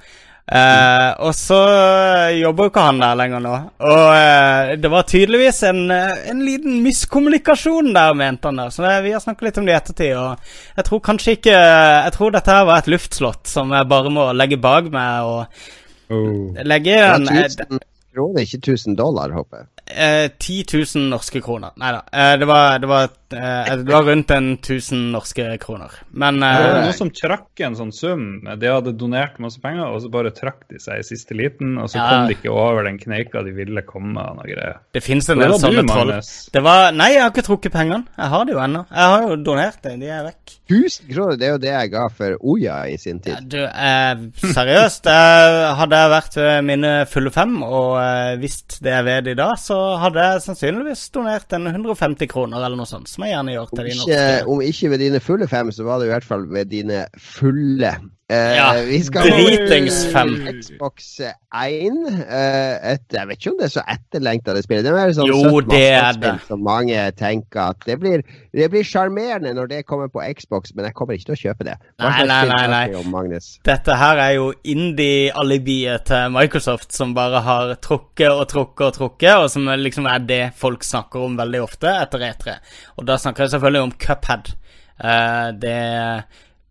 Uh, 0.52 1.16
og 1.24 1.36
så 1.36 1.58
jobber 2.36 2.66
jo 2.66 2.72
ikke 2.74 2.84
han 2.84 2.98
der 3.00 3.16
lenger 3.16 3.44
nå. 3.44 3.52
Og 3.88 4.08
eh, 4.12 4.72
det 4.84 4.90
var 4.92 5.06
tydeligvis 5.08 5.62
en, 5.70 5.86
uh, 5.88 6.18
en, 6.28 6.42
liten 6.44 6.82
miskommunikasjon 6.84 7.94
der, 7.96 8.18
mente 8.20 8.52
han 8.52 8.60
der. 8.60 8.74
Så 8.76 8.84
vi 9.06 9.14
har 9.16 9.24
snakket 9.24 9.48
litt 9.48 9.62
om 9.62 9.70
det 9.70 9.72
i 9.72 9.78
ettertid. 9.78 10.18
Og 10.20 10.76
jeg 10.76 10.88
tror 10.90 11.04
kanskje 11.06 11.38
ikke 11.38 11.56
Jeg 11.56 12.16
tror 12.18 12.36
dette 12.36 12.58
her 12.58 12.68
var 12.68 12.82
et 12.82 12.92
luftslott 12.92 13.48
som 13.48 13.72
jeg 13.72 13.88
bare 13.94 14.12
må 14.12 14.28
legge 14.36 14.60
bak 14.60 14.92
meg 14.92 15.30
og 15.30 15.64
oh. 16.12 16.60
legge 16.68 17.00
en 17.00 17.80
kroner, 18.14 18.42
ikke 18.46 18.60
1000 18.62 18.96
dollar, 19.00 19.32
håper 19.36 19.58
jeg. 19.64 19.68
Eh, 19.92 20.30
10 20.40 20.64
000 20.96 21.10
norske 21.12 21.42
kroner. 21.44 21.72
Nei 21.82 21.90
da. 21.92 22.02
Eh, 22.16 22.38
det, 22.40 22.48
var, 22.48 22.78
det, 22.80 22.88
var, 22.88 23.10
eh, 23.36 23.72
det 23.82 23.92
var 23.92 24.06
rundt 24.08 24.32
en 24.32 24.52
1000 24.56 25.02
norske 25.12 25.48
kroner. 25.60 25.92
Men 26.16 26.40
Det 26.40 26.48
var 26.48 26.76
noe 26.78 26.86
noen 26.86 26.96
som 26.96 27.10
trakk 27.12 27.60
en 27.68 27.76
sånn 27.76 27.92
sum. 27.92 28.24
De 28.62 28.70
hadde 28.72 28.94
donert 28.98 29.36
masse 29.44 29.60
penger, 29.60 29.84
og 29.92 30.00
så 30.06 30.12
bare 30.14 30.32
trakk 30.32 30.64
de 30.72 30.80
seg 30.80 31.02
i 31.02 31.08
siste 31.10 31.36
liten, 31.36 31.74
og 31.82 31.90
så 31.92 32.00
Ja. 32.00 32.08
kom 32.10 32.28
de 32.30 32.38
ikke 32.38 32.54
over 32.54 32.84
den 32.88 33.00
kneika 33.02 33.44
de 33.44 33.52
ville 33.52 33.82
komme 33.84 34.16
og 34.22 34.38
noe 34.40 34.48
greier. 34.48 34.80
det 34.94 35.04
fins 35.04 35.28
en 35.30 35.40
del 35.40 35.52
sånne 35.60 35.84
troll. 35.88 36.14
Det 36.54 36.64
var 36.64 36.92
Nei, 36.96 37.10
jeg 37.14 37.22
har 37.26 37.32
ikke 37.32 37.46
trukket 37.50 37.72
pengene. 37.74 38.06
Jeg 38.18 38.30
har 38.32 38.46
det 38.46 38.54
jo 38.56 38.60
ennå. 38.64 38.86
Jeg 38.92 39.12
har 39.16 39.22
jo 39.28 39.36
donert 39.44 39.82
det. 39.84 40.00
De 40.00 40.08
er 40.08 40.24
vekk. 40.24 40.56
1000 40.72 41.12
kroner, 41.14 41.36
det 41.38 41.48
er 41.48 41.52
jo 41.52 41.58
det 41.58 41.72
jeg 41.74 41.92
ga 41.92 42.08
for 42.16 42.38
Oya 42.48 42.78
i 42.88 42.96
sin 42.98 43.20
Ja, 43.26 43.36
tid. 43.36 43.50
du, 43.50 43.58
eh, 43.60 44.16
seriøst. 44.56 45.06
Eh, 45.12 45.76
hadde 45.76 46.00
jeg 46.00 46.12
vært 46.16 46.36
ved 46.40 46.64
mine 46.64 47.06
fulle 47.12 47.32
fem 47.32 47.62
og 47.64 48.01
eh, 48.02 48.40
visst 48.42 48.80
det 48.84 48.94
jeg 48.94 49.08
vet 49.08 49.32
i 49.32 49.38
dag, 49.40 49.54
så 49.62 49.78
hadde 50.02 50.26
jeg 50.26 50.44
sannsynligvis 50.46 51.04
donert 51.16 51.58
en 51.58 51.70
150 51.72 52.30
kroner 52.32 52.62
eller 52.62 52.80
noe 52.80 52.90
sånt, 52.90 53.10
som 53.12 53.26
jeg 53.26 53.36
gjerne 53.36 53.56
gjør 53.56 53.72
til 53.72 53.90
de 53.90 53.98
norske. 54.00 54.24
om 54.54 54.64
ikke 54.66 54.92
ved 54.94 55.06
dine 55.06 55.22
fulle 55.24 55.48
fem, 55.52 55.72
så 55.76 55.88
var 55.88 56.02
det 56.02 56.10
i 56.10 56.14
hvert 56.16 56.28
fall 56.28 56.48
ved 56.52 56.72
dine 56.74 57.06
fulle. 57.18 57.96
Eh, 58.32 58.56
Ja, 58.56 58.68
vi 58.88 59.00
skal 59.04 59.28
dritings 59.28 60.06
5. 60.14 60.30
Xbox 60.62 61.08
1. 61.20 61.32
Eh, 61.52 62.94
et, 62.94 63.04
jeg 63.12 63.28
vet 63.28 63.40
ikke 63.42 63.52
om 63.52 63.58
det 63.60 63.66
er 63.68 63.74
så 63.74 63.84
etterlengta 63.92 64.54
det 64.56 64.64
spillet. 64.64 64.86
Det 64.88 64.94
er 65.02 65.16
sånn 65.18 65.28
Jo, 65.28 65.60
det 65.68 65.82
er 65.98 66.20
det. 66.22 66.34
Som 66.48 66.64
mange 66.64 67.02
tenker 67.20 67.74
at 67.74 67.84
det 67.88 67.98
blir 68.00 68.24
Det 68.54 68.70
blir 68.72 68.88
sjarmerende 68.88 69.52
når 69.58 69.68
det 69.72 69.82
kommer 69.88 70.08
på 70.12 70.24
Xbox, 70.38 70.72
men 70.76 70.88
jeg 70.88 70.96
kommer 70.96 71.18
ikke 71.18 71.32
til 71.32 71.36
å 71.36 71.42
kjøpe 71.42 71.68
det. 71.68 71.76
Nei, 72.00 72.24
nei, 72.30 72.40
nei, 72.48 72.66
nei. 72.72 72.86
Det 73.32 73.42
Dette 73.68 73.98
her 74.00 74.20
er 74.20 74.34
jo 74.38 74.52
indie-alibiet 74.64 76.06
til 76.08 76.32
Microsoft, 76.36 76.92
som 76.96 77.14
bare 77.18 77.42
har 77.46 77.76
trukket 77.84 78.32
og 78.32 78.46
trukket 78.52 78.88
og 78.88 78.96
trukket, 79.00 79.34
og 79.44 79.50
som 79.54 79.68
liksom 79.80 80.08
er 80.12 80.24
det 80.28 80.42
folk 80.60 80.84
snakker 80.88 81.24
om 81.28 81.36
veldig 81.40 81.62
ofte 81.64 81.92
etter 82.02 82.28
E3. 82.32 82.56
Og 83.00 83.08
da 83.08 83.18
snakker 83.22 83.46
jeg 83.46 83.56
selvfølgelig 83.56 83.86
om 83.88 83.94
Cuphead. 84.06 84.54
Eh, 85.02 85.48
det 85.62 85.78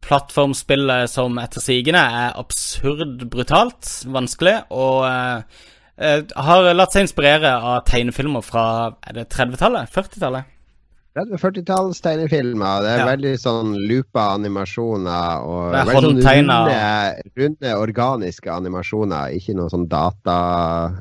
plattformspillet 0.05 1.11
som 1.13 1.39
etter 1.43 1.63
sigende 1.65 2.01
er 2.01 2.39
absurd 2.41 3.27
brutalt, 3.33 3.89
vanskelig, 4.11 4.57
og 4.73 5.05
eh, 5.09 6.23
har 6.49 6.71
latt 6.73 6.97
seg 6.97 7.07
inspirere 7.07 7.53
av 7.59 7.83
tegnefilmer 7.89 8.45
fra 8.45 8.65
er 9.05 9.21
det 9.21 9.29
30-tallet? 9.35 9.93
40-tallet? 9.93 10.57
30-40-talls 11.17 11.99
tegnefilmer. 12.05 12.83
Det 12.85 12.91
er 12.91 12.99
Ja. 13.01 13.07
veldig 13.09 13.33
sånn 13.43 13.73
loopa 13.89 14.29
animasjoner 14.37 15.43
og 15.43 15.73
Det 15.73 15.81
er 15.81 15.89
veldig 15.91 16.23
sånn 16.23 16.23
runde, 16.23 17.23
runde, 17.37 17.73
organiske 17.77 18.47
animasjoner. 18.53 19.33
Ikke 19.35 19.55
noe 19.59 19.69
sånn 19.69 19.89
data... 19.89 20.37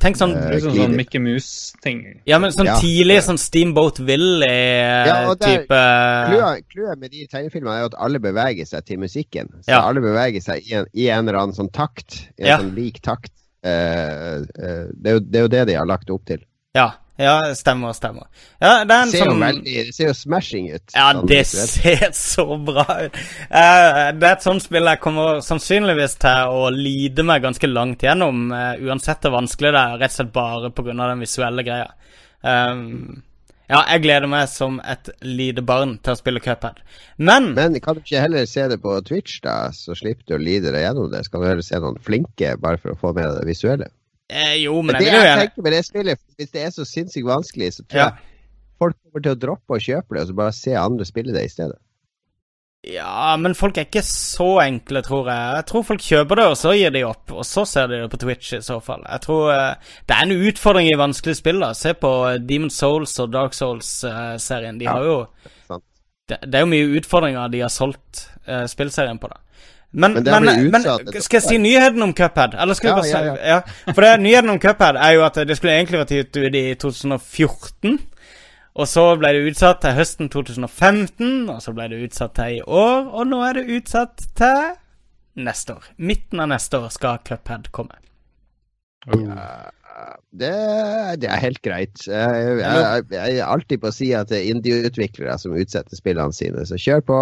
Tenk 0.00 0.16
sånn- 0.18 0.34
uh, 0.34 0.50
er 0.50 0.58
sånn, 0.60 0.74
sånn 0.74 0.96
Mickey 0.96 1.18
Mouse-ting. 1.22 2.20
Ja, 2.26 2.38
men 2.38 2.50
sånn 2.50 2.66
Ja. 2.66 2.74
tidlig 2.82 3.20
sånn 3.22 3.38
Steamboat 3.38 4.00
Ja, 4.00 4.04
Willy-type 4.06 5.70
ja, 5.70 6.56
clouet 6.74 6.98
med 6.98 7.10
de 7.12 7.26
tegnefilmene 7.30 7.76
er 7.76 7.80
jo 7.84 7.90
at 7.92 7.98
alle 7.98 8.18
beveger 8.18 8.66
seg 8.66 8.84
til 8.86 8.98
musikken. 8.98 9.48
Så 9.62 9.68
Ja. 9.70 9.82
alle 9.86 10.00
beveger 10.00 10.42
seg 10.42 10.62
i 10.70 10.74
en, 10.74 10.86
i 10.92 11.08
en 11.08 11.28
eller 11.28 11.38
annen 11.38 11.54
sånn 11.54 11.70
takt. 11.70 12.26
I 12.38 12.42
en 12.42 12.46
Ja. 12.48 12.58
sånn 12.58 12.74
lik 12.74 13.00
takt. 13.00 13.30
Uh, 13.64 14.40
uh, 14.58 14.88
det, 14.96 15.06
er 15.06 15.12
jo, 15.12 15.20
det 15.20 15.36
er 15.36 15.42
jo 15.42 15.48
det 15.48 15.66
de 15.68 15.74
har 15.74 15.86
lagt 15.86 16.10
opp 16.10 16.24
til. 16.24 16.38
Ja, 16.74 16.92
ja, 17.20 17.54
stemmer, 17.58 17.92
stemmer. 17.96 18.26
Ja, 18.62 18.84
det 18.88 18.96
er 18.96 19.12
ser 19.12 19.28
sånn 19.28 19.42
veldig, 19.44 19.76
det 19.90 19.94
ser 19.96 20.10
jo 20.10 20.16
smashing 20.16 20.68
ut. 20.72 20.84
Ja, 20.94 21.06
sånn 21.12 21.30
det 21.30 21.40
ser 21.48 22.04
så 22.16 22.46
bra 22.56 22.86
ut. 23.04 23.18
Uh, 23.52 24.10
det 24.16 24.26
er 24.26 24.32
et 24.32 24.46
sånt 24.46 24.64
spill 24.64 24.88
jeg 24.88 25.02
kommer 25.04 25.42
sannsynligvis 25.44 26.18
til 26.24 26.54
å 26.60 26.68
lide 26.74 27.26
meg 27.28 27.44
ganske 27.44 27.70
langt 27.70 28.04
gjennom, 28.06 28.46
uh, 28.54 28.74
uansett 28.80 29.26
hvor 29.26 29.36
vanskelig 29.38 29.74
det 29.76 29.82
er, 29.82 29.98
rett 30.00 30.14
og 30.14 30.20
slett 30.20 30.36
bare 30.36 30.72
pga. 30.74 30.94
den 31.00 31.26
visuelle 31.26 31.66
greia. 31.66 31.90
Um, 32.40 33.20
ja, 33.70 33.84
jeg 33.92 34.02
gleder 34.02 34.26
meg 34.26 34.48
som 34.50 34.80
et 34.82 35.12
lite 35.22 35.62
barn 35.62 35.94
til 36.02 36.16
å 36.16 36.18
spille 36.18 36.42
Cuphead. 36.42 36.80
Men, 37.22 37.52
Men 37.54 37.76
kan 37.84 37.94
du 37.94 38.02
ikke 38.02 38.22
heller 38.24 38.48
se 38.50 38.64
det 38.72 38.80
på 38.82 38.96
Twitch, 39.06 39.38
da, 39.44 39.70
så 39.76 39.94
slipper 39.94 40.26
du 40.26 40.34
å 40.38 40.42
lide 40.42 40.72
deg 40.74 40.82
gjennom 40.88 41.10
det? 41.12 41.22
Skal 41.28 41.44
du 41.44 41.50
heller 41.52 41.66
se 41.66 41.78
noen 41.78 42.00
flinke, 42.02 42.56
bare 42.58 42.80
for 42.82 42.94
å 42.94 42.98
få 42.98 43.12
med 43.14 43.30
det 43.38 43.46
visuelle? 43.46 43.92
Eh, 44.30 44.54
jo, 44.62 44.78
men 44.82 44.94
det 44.96 45.04
jeg 45.04 45.12
vil 45.12 45.18
jo 45.20 45.26
gjerne 45.26 45.44
tenker 45.44 45.66
med 45.66 45.72
det 45.76 45.84
spillet, 45.86 46.24
hvis 46.38 46.50
det 46.54 46.62
er 46.64 46.70
så 46.74 46.86
sinnssykt 46.88 47.26
vanskelig, 47.28 47.72
så 47.76 47.84
tror 47.84 47.98
Ja. 48.00 48.08
jeg 48.10 48.26
folk 48.80 48.96
kommer 49.04 49.22
til 49.26 49.32
å 49.36 49.40
droppe 49.46 49.76
å 49.76 49.80
kjøpe 49.82 50.14
det, 50.16 50.22
og 50.22 50.28
så 50.30 50.34
bare 50.40 50.52
se 50.56 50.74
andre 50.78 51.04
spille 51.08 51.34
det 51.36 51.44
i 51.44 51.52
stedet. 51.52 51.78
Ja, 52.88 53.36
men 53.36 53.52
folk 53.54 53.76
er 53.76 53.84
ikke 53.84 54.00
så 54.06 54.46
enkle, 54.62 55.02
tror 55.04 55.26
jeg. 55.28 55.56
Jeg 55.58 55.66
tror 55.68 55.82
folk 55.84 56.00
kjøper 56.00 56.38
det, 56.40 56.44
og 56.48 56.56
så 56.56 56.70
gir 56.72 56.94
de 56.94 57.02
opp. 57.04 57.28
Og 57.36 57.44
så 57.44 57.66
ser 57.68 57.90
de 57.90 57.98
det 58.00 58.06
på 58.14 58.20
Twitch, 58.22 58.54
i 58.56 58.62
så 58.64 58.78
fall. 58.80 59.02
Jeg 59.04 59.20
tror 59.26 59.50
uh, 59.52 59.74
Det 60.08 60.16
er 60.16 60.22
en 60.24 60.32
utfordring 60.48 60.88
i 60.88 60.96
vanskelige 60.96 61.36
spill, 61.42 61.60
da. 61.60 61.74
Se 61.76 61.92
på 61.92 62.12
eh, 62.30 62.38
Demon 62.40 62.72
Souls 62.72 63.12
og 63.20 63.34
Dark 63.34 63.52
Souls-serien. 63.52 64.78
de 64.80 64.88
Ja, 64.88 64.94
har 64.96 65.04
jo 65.04 65.18
det, 66.30 66.38
det 66.46 66.54
er 66.56 66.64
jo 66.64 66.70
mye 66.72 66.88
utfordringer 67.02 67.52
de 67.52 67.60
har 67.66 67.72
solgt 67.74 68.24
uh, 68.48 68.64
spillserien 68.70 69.18
på, 69.20 69.28
da. 69.28 69.42
Men, 69.90 70.12
Men 70.12 70.24
men, 70.24 70.42
blitt 70.42 70.72
men, 70.72 71.22
skal 71.22 71.40
jeg 71.40 71.46
si 71.48 71.56
nyheten 71.58 72.02
om 72.02 72.12
Cuphead? 72.14 72.54
Eller 72.54 72.78
skal 72.78 72.92
vi 73.02 73.08
Ja, 73.10 73.18
bare 73.18 73.24
ja, 73.26 73.34
ja. 73.34 73.56
ja. 73.56 73.94
For 73.94 74.04
det, 74.04 74.12
nyheten 74.22 74.52
om 74.52 74.60
Cuphead 74.62 74.96
er 74.96 75.16
jo 75.16 75.24
at 75.26 75.40
det 75.48 75.56
skulle 75.58 75.74
egentlig 75.74 75.98
vært 76.04 76.14
gitt 76.14 76.36
ut 76.36 76.54
i 76.54 76.64
2014. 76.78 77.98
Og 78.80 78.86
så 78.86 79.04
ble 79.18 79.32
det 79.34 79.48
utsatt 79.50 79.80
til 79.82 79.96
høsten 79.96 80.30
2015, 80.30 81.50
og 81.50 81.58
så 81.62 81.74
ble 81.74 81.88
det 81.90 82.04
utsatt 82.06 82.36
til 82.38 82.60
i 82.60 82.62
år, 82.62 83.10
og 83.10 83.26
nå 83.26 83.40
er 83.48 83.58
det 83.58 83.80
utsatt 83.80 84.22
til 84.38 84.70
neste 85.42 85.74
år. 85.74 85.90
Midten 85.98 86.44
av 86.44 86.52
neste 86.54 86.78
år 86.78 86.94
skal 86.94 87.18
Cuphead 87.26 87.72
komme. 87.74 87.98
Det, 90.30 90.50
det 91.22 91.28
er 91.28 91.42
helt 91.42 91.60
greit. 91.64 92.02
Jeg, 92.06 92.58
jeg, 92.60 93.04
jeg 93.14 93.38
er 93.38 93.46
alltid 93.50 93.82
på 93.82 93.90
å 93.90 93.94
si 93.94 94.10
at 94.16 94.30
det 94.30 94.40
er 94.40 94.50
indie-utviklere 94.52 95.36
som 95.40 95.56
utsetter 95.58 95.98
spillene 95.98 96.34
sine. 96.36 96.64
Så 96.68 96.78
kjør 96.80 97.04
på, 97.08 97.18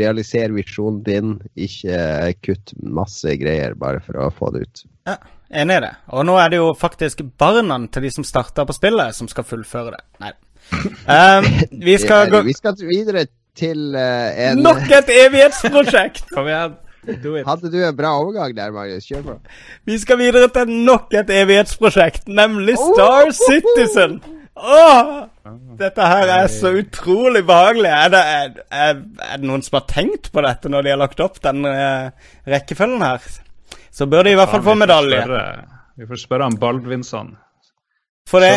realiser 0.00 0.54
visjonen 0.56 1.02
din. 1.06 1.36
Ikke 1.54 2.34
kutt 2.44 2.74
masse 2.82 3.36
greier 3.40 3.76
bare 3.78 4.02
for 4.04 4.20
å 4.20 4.30
få 4.34 4.52
det 4.54 4.66
ut. 4.66 4.84
Ja, 5.08 5.16
enig 5.62 5.80
i 5.80 5.84
det. 5.86 5.94
Og 6.16 6.26
nå 6.28 6.36
er 6.42 6.52
det 6.52 6.60
jo 6.60 6.70
faktisk 6.78 7.24
barna 7.40 7.78
til 7.92 8.06
de 8.06 8.14
som 8.18 8.26
starta 8.26 8.66
på 8.66 8.76
spillet, 8.76 9.16
som 9.16 9.30
skal 9.30 9.46
fullføre 9.46 9.96
det. 9.96 10.04
Nei. 10.24 10.34
Um, 11.06 11.46
vi 11.88 11.96
skal 11.98 12.28
gå 12.30 12.42
Vi 12.46 12.54
skal 12.54 12.76
videre 12.84 13.24
til 13.58 13.96
uh, 13.96 14.28
en 14.50 14.60
Nok 14.62 14.86
et 15.00 15.08
evighetsprosjekt! 15.24 16.28
Kom 16.34 16.50
igjen. 16.50 16.76
Hadde 17.46 17.70
du 17.72 17.78
en 17.86 17.96
bra 17.96 18.10
overgang 18.20 18.52
der, 18.56 18.70
Magnus? 18.74 19.06
Kjør 19.08 19.22
på. 19.24 19.34
Vi 19.88 19.96
skal 20.02 20.18
videre 20.20 20.48
til 20.52 20.68
nok 20.84 21.14
et 21.16 21.30
evighetsprosjekt, 21.32 22.28
nemlig 22.28 22.76
Star 22.80 23.30
Citizen. 23.36 24.18
Åh, 24.60 25.12
dette 25.80 26.04
her 26.12 26.28
er 26.34 26.50
så 26.52 26.74
utrolig 26.76 27.40
behagelig. 27.48 27.88
Er 27.88 28.08
det, 28.12 28.20
er, 28.20 28.50
er, 28.70 28.98
er 29.30 29.38
det 29.40 29.48
noen 29.48 29.62
som 29.64 29.78
har 29.78 29.86
tenkt 29.88 30.28
på 30.34 30.42
dette 30.44 30.68
når 30.68 30.84
de 30.84 30.92
har 30.92 31.00
lagt 31.00 31.22
opp 31.24 31.40
den 31.46 31.64
eh, 31.64 32.10
rekkefølgen 32.52 33.00
her? 33.06 33.24
Så 33.90 34.06
bør 34.06 34.26
de 34.28 34.34
i 34.34 34.38
hvert 34.38 34.52
fall 34.52 34.60
få 34.62 34.74
Vi 34.74 34.76
får 34.76 34.82
medalje. 34.84 35.22
spørre- 35.24 35.78
Vi 36.00 36.06
får 36.10 36.20
spørre 36.26 36.46
om 36.50 36.58
Baldvinsson, 36.60 37.32
For 38.28 38.38
det. 38.40 38.50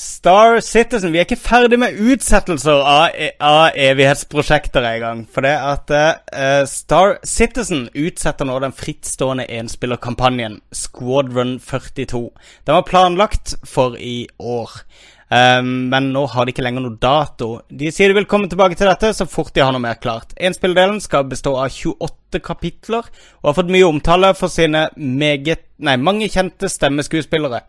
Star 0.00 0.60
Citizen 0.64 1.12
Vi 1.12 1.18
er 1.20 1.26
ikke 1.26 1.36
ferdig 1.36 1.76
med 1.82 1.98
utsettelser 2.00 2.78
av, 2.80 3.10
e- 3.12 3.34
av 3.44 3.74
evighetsprosjekter 3.76 4.86
engang. 4.88 5.26
For 5.28 5.44
det 5.44 5.52
at 5.60 5.92
uh, 5.92 6.62
Star 6.70 7.18
Citizen 7.26 7.90
utsetter 7.92 8.48
nå 8.48 8.56
den 8.64 8.72
frittstående 8.72 9.44
enspillerkampanjen 9.58 10.62
Squadron 10.72 11.58
42. 11.60 12.22
Den 12.64 12.78
var 12.78 12.88
planlagt 12.88 13.58
for 13.68 13.98
i 14.00 14.22
år. 14.38 14.70
Um, 15.28 15.88
men 15.90 16.12
nå 16.14 16.22
har 16.30 16.46
de 16.46 16.52
ikke 16.54 16.62
lenger 16.64 16.84
noe 16.86 16.96
dato. 17.02 17.48
De 17.68 17.90
sier 17.92 18.08
de 18.12 18.16
vil 18.20 18.28
komme 18.30 18.48
tilbake 18.48 18.78
til 18.78 18.88
dette 18.88 19.10
så 19.18 19.26
fort 19.28 19.52
de 19.56 19.64
har 19.64 19.74
noe 19.74 19.82
mer 19.82 19.98
klart. 20.00 20.32
Enspilldelen 20.38 21.02
skal 21.04 21.26
bestå 21.28 21.56
av 21.58 21.68
28 21.74 22.40
kapitler 22.46 23.10
og 23.42 23.50
har 23.50 23.58
fått 23.58 23.74
mye 23.74 23.88
omtale 23.90 24.32
for 24.38 24.52
sine 24.52 24.86
meget, 24.96 25.66
nei, 25.82 25.98
mange 25.98 26.30
kjente 26.32 26.70
stemmeskuespillere. 26.70 27.64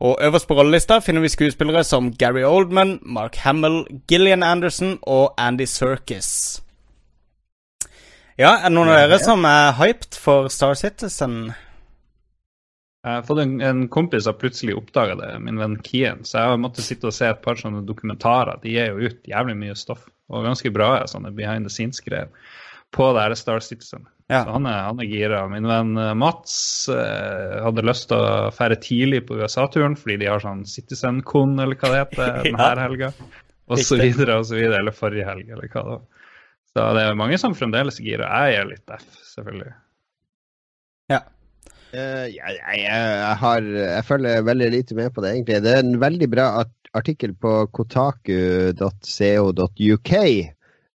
Og 0.00 0.18
øverst 0.20 0.48
på 0.48 0.54
rollelista 0.54 0.98
finner 1.00 1.24
vi 1.24 1.32
skuespillere 1.32 1.84
som 1.84 2.12
Gary 2.12 2.44
Oldman, 2.44 2.98
Mark 3.02 3.36
Hamill, 3.36 3.84
Gillian 4.08 4.42
Anderson 4.42 4.98
og 5.02 5.34
Andy 5.38 5.64
Serkis. 5.64 6.62
Ja, 8.36 8.50
er 8.58 8.68
det 8.68 8.74
noen 8.76 8.90
av 8.92 8.98
dere 9.00 9.16
som 9.22 9.46
er 9.48 9.70
hyped 9.78 10.18
for 10.20 10.50
Star 10.52 10.74
Citizen? 10.76 11.54
Jeg 13.06 13.20
har 13.20 13.24
fått 13.24 13.40
en, 13.40 13.54
en 13.64 13.86
kompis 13.88 14.26
som 14.26 14.36
plutselig 14.36 14.74
oppdaga 14.76 15.14
det, 15.16 15.30
min 15.40 15.60
venn 15.62 15.78
Kien. 15.86 16.24
Så 16.26 16.42
jeg 16.42 16.52
har 16.52 16.60
måttet 16.60 16.84
sitte 16.84 17.08
og 17.08 17.14
se 17.16 17.30
et 17.30 17.40
par 17.40 17.56
sånne 17.56 17.84
dokumentarer. 17.88 18.58
De 18.60 18.74
gir 18.74 18.90
jo 18.90 19.08
ut 19.08 19.30
jævlig 19.30 19.56
mye 19.62 19.76
stoff. 19.78 20.04
Og 20.28 20.44
ganske 20.44 20.72
bra 20.74 20.90
sånne 21.08 21.30
behind 21.32 21.64
the 21.64 21.72
scenes-greier 21.72 22.28
på 22.92 23.08
det 23.14 23.22
her 23.22 23.36
Star 23.38 23.62
Citizen. 23.64 24.04
Ja. 24.26 24.40
Så 24.42 24.56
han 24.56 24.66
er, 24.66 24.80
han 24.88 25.00
er 25.02 25.06
gira. 25.06 25.44
Min 25.50 25.68
venn 25.70 25.92
eh, 26.02 26.14
Mats 26.18 26.54
eh, 26.90 27.56
hadde 27.62 27.84
lyst 27.86 28.08
til 28.10 28.18
å 28.18 28.50
fære 28.54 28.78
tidlig 28.82 29.22
på 29.28 29.38
USA-turen 29.38 29.94
fordi 29.98 30.16
de 30.24 30.30
har 30.32 30.42
sånn 30.42 30.64
Citizen-con, 30.66 31.54
eller 31.62 31.78
hva 31.78 31.92
det 31.92 32.00
heter, 32.02 32.32
denne 32.48 32.70
Ja. 32.72 32.74
helga. 32.82 33.12
Og 33.66 33.78
så 33.82 33.98
videre 33.98 34.38
og 34.40 34.46
så 34.50 34.54
videre. 34.58 34.80
Eller 34.82 34.94
forrige 34.94 35.26
helg, 35.28 35.46
eller 35.50 35.66
hva 35.70 35.80
det 35.82 35.90
var. 35.94 36.04
Så 36.76 36.78
det 36.98 37.02
er 37.06 37.18
mange 37.18 37.38
som 37.40 37.54
fremdeles 37.56 38.00
er 38.02 38.04
gira. 38.10 38.26
Jeg 38.50 38.60
er 38.60 38.66
litt 38.74 38.86
deff, 38.90 39.06
selvfølgelig. 39.32 39.74
Uh, 41.96 42.26
jeg, 42.28 42.56
jeg, 42.58 42.80
jeg, 42.82 43.36
har, 43.40 43.62
jeg 43.62 44.04
følger 44.04 44.42
veldig 44.44 44.66
lite 44.74 44.96
med 44.98 45.12
på 45.14 45.22
det, 45.22 45.30
egentlig. 45.32 45.60
Det 45.64 45.70
er 45.72 45.84
en 45.84 46.00
veldig 46.02 46.28
bra 46.28 46.46
artikkel 46.98 47.32
på 47.40 47.52
kotaku.co.uk 47.78 48.82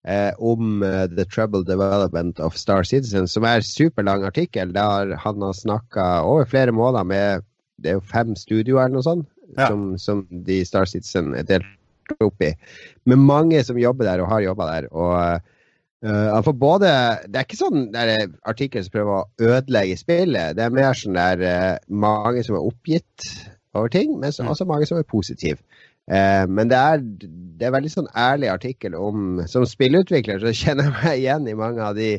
eh, 0.09 0.31
om 0.39 0.83
uh, 0.83 1.05
The 1.11 1.27
Trouble 1.29 1.65
Development 1.69 2.41
of 2.41 2.57
Star 2.57 2.85
Citizen, 2.85 3.29
som 3.29 3.45
er 3.45 3.61
en 3.61 3.67
superlang 3.67 4.25
artikkel 4.29 4.75
der 4.77 5.17
han 5.25 5.45
har 5.45 5.57
snakka 5.57 6.09
over 6.29 6.49
flere 6.49 6.73
måneder 6.73 7.05
med 7.05 7.47
det 7.81 7.93
er 7.93 7.97
jo 7.97 8.09
fem 8.13 8.35
studioer 8.37 8.85
eller 8.85 8.99
noe 8.99 9.07
sånt, 9.07 9.29
ja. 9.57 9.71
som, 9.71 9.95
som, 10.01 10.27
de 10.47 10.61
Star 10.69 10.89
Citizen 10.89 11.33
er 11.39 11.47
delt 11.49 12.21
opp 12.21 12.43
i. 12.45 12.53
Med 13.09 13.23
mange 13.23 13.63
som 13.65 13.79
jobber 13.81 14.09
der 14.09 14.21
og 14.21 14.29
har 14.35 14.45
jobba 14.51 14.75
der. 14.75 14.93
og 14.93 15.49
Uh, 16.01 16.41
for 16.41 16.57
både, 16.57 16.89
Det 17.29 17.37
er 17.37 17.45
ikke 17.45 17.59
sånn 17.61 17.83
artikkel 18.49 18.81
som 18.81 18.93
prøver 18.95 19.19
å 19.19 19.51
ødelegge 19.51 19.99
spillet. 20.01 20.55
Det 20.57 20.63
er 20.65 20.73
mer 20.73 20.97
sånn 20.97 21.19
der 21.19 21.43
uh, 21.45 21.75
mange 21.93 22.41
som 22.47 22.57
er 22.57 22.69
oppgitt 22.71 23.27
over 23.77 23.93
ting, 23.93 24.15
men 24.17 24.33
så, 24.33 24.47
mm. 24.47 24.49
også 24.55 24.65
mange 24.65 24.89
som 24.89 24.97
er 24.97 25.05
positive. 25.05 25.61
Uh, 26.11 26.45
men 26.51 26.71
det 26.71 26.79
er, 26.79 27.03
det 27.61 27.69
er 27.69 27.75
veldig 27.75 27.91
sånn 27.93 28.09
ærlig 28.19 28.49
artikkel 28.51 28.97
om 28.99 29.43
Som 29.47 29.67
spillutvikler 29.69 30.41
så 30.43 30.51
kjenner 30.57 30.89
jeg 30.89 30.95
meg 30.97 31.19
igjen 31.21 31.51
i 31.51 31.59
mange 31.59 31.85
av 31.87 31.99
de 31.99 32.15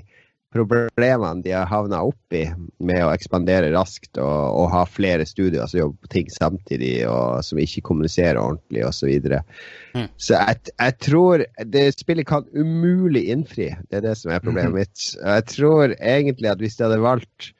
problemene 0.52 1.44
de 1.46 1.54
har 1.56 1.70
havna 1.70 2.02
oppi 2.04 2.44
med 2.84 3.06
å 3.06 3.12
ekspandere 3.14 3.72
raskt 3.72 4.20
og, 4.20 4.40
og, 4.52 4.66
ha 4.74 4.82
flere 4.90 5.26
studier 5.28 5.68
som 5.70 5.80
jobber 5.80 6.04
på 6.04 6.12
ting 6.12 6.32
samtidig, 6.34 7.06
og 7.08 7.40
som 7.48 7.62
ikke 7.62 7.84
kommuniserer 7.88 8.42
ordentlig 8.42 8.84
osv. 8.84 9.00
Så, 9.02 9.08
videre. 9.10 9.40
mm. 9.96 10.10
så 10.20 10.36
jeg, 10.36 10.74
jeg, 10.76 10.98
tror 11.08 11.46
det 11.74 11.86
spillet 11.96 12.28
kan 12.30 12.46
umulig 12.54 13.24
innfri. 13.34 13.72
Det 13.90 14.02
er 14.02 14.06
det 14.10 14.18
som 14.20 14.34
er 14.34 14.44
problemet 14.44 14.76
mm. 14.76 14.80
mitt. 14.84 15.08
Jeg 15.16 15.48
tror 15.56 15.96
egentlig 15.96 16.52
at 16.52 16.62
hvis 16.62 16.78
de 16.78 16.86
hadde 16.86 17.02
valgt 17.02 17.52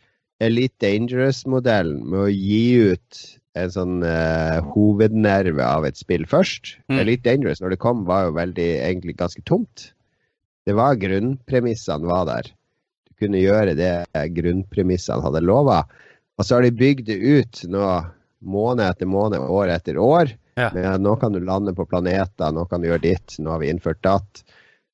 Elite 0.42 0.78
Dangerous-modellen 0.84 2.04
med 2.12 2.26
å 2.26 2.30
gi 2.30 2.92
ut 2.92 3.24
en 3.60 3.72
sånn 3.74 3.98
uh, 4.06 4.62
hovednerve 4.74 5.66
av 5.66 5.86
et 5.88 6.00
spill 6.00 6.24
først. 6.30 6.78
Mm. 6.92 7.02
Elite 7.04 7.28
Dangerous, 7.28 7.62
når 7.64 7.76
det 7.76 7.82
kom, 7.84 8.06
var 8.08 8.28
jo 8.28 8.38
veldig, 8.38 8.70
egentlig 8.86 9.18
ganske 9.20 9.44
tomt. 9.48 9.90
Det 10.68 10.76
var 10.78 11.00
grunnpremissene 11.02 12.06
var 12.06 12.28
der 12.30 12.52
Du 13.10 13.26
kunne 13.26 13.42
gjøre 13.42 13.74
det 13.78 14.06
grunnpremissene 14.36 15.26
hadde 15.26 15.44
lova. 15.44 15.82
Og 16.38 16.46
så 16.46 16.58
har 16.58 16.66
de 16.66 16.74
bygd 16.74 17.10
det 17.10 17.18
ut 17.18 17.64
nå 17.70 17.86
måned 18.42 18.86
etter 18.86 19.10
måned, 19.10 19.42
år 19.42 19.74
etter 19.76 20.00
år. 20.02 20.32
Ja. 20.58 20.72
Men 20.74 21.04
nå 21.06 21.16
kan 21.22 21.34
du 21.34 21.42
lande 21.44 21.74
på 21.78 21.86
planeter, 21.90 22.54
nå 22.54 22.66
kan 22.70 22.82
du 22.82 22.90
gjøre 22.90 23.04
ditt, 23.04 23.38
nå 23.40 23.54
har 23.54 23.62
vi 23.62 23.70
innført 23.74 24.02
datt. 24.06 24.44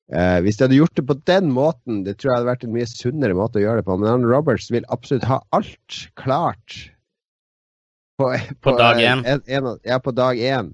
Uh, 0.08 0.40
hvis 0.40 0.56
de 0.56 0.64
hadde 0.64 0.78
gjort 0.80 0.96
det 0.96 1.04
på 1.08 1.18
den 1.28 1.50
måten, 1.52 2.02
det 2.04 2.16
tror 2.18 2.32
jeg 2.32 2.40
hadde 2.40 2.50
vært 2.50 2.66
en 2.66 2.74
mye 2.74 2.90
sunnere 2.90 3.36
måte 3.36 3.60
å 3.60 3.64
gjøre 3.64 3.82
det 3.82 3.88
på. 3.88 3.98
Men 4.00 4.26
Roberts 4.28 4.70
vil 4.72 4.88
absolutt 4.92 5.28
ha 5.28 5.42
alt 5.56 5.98
klart 6.20 6.78
på, 8.18 8.32
på, 8.34 8.70
på 8.70 8.76
dag 8.78 9.00
én. 9.00 9.24
Ja, 9.86 9.98
på 10.02 10.14
dag 10.16 10.38
én. 10.38 10.72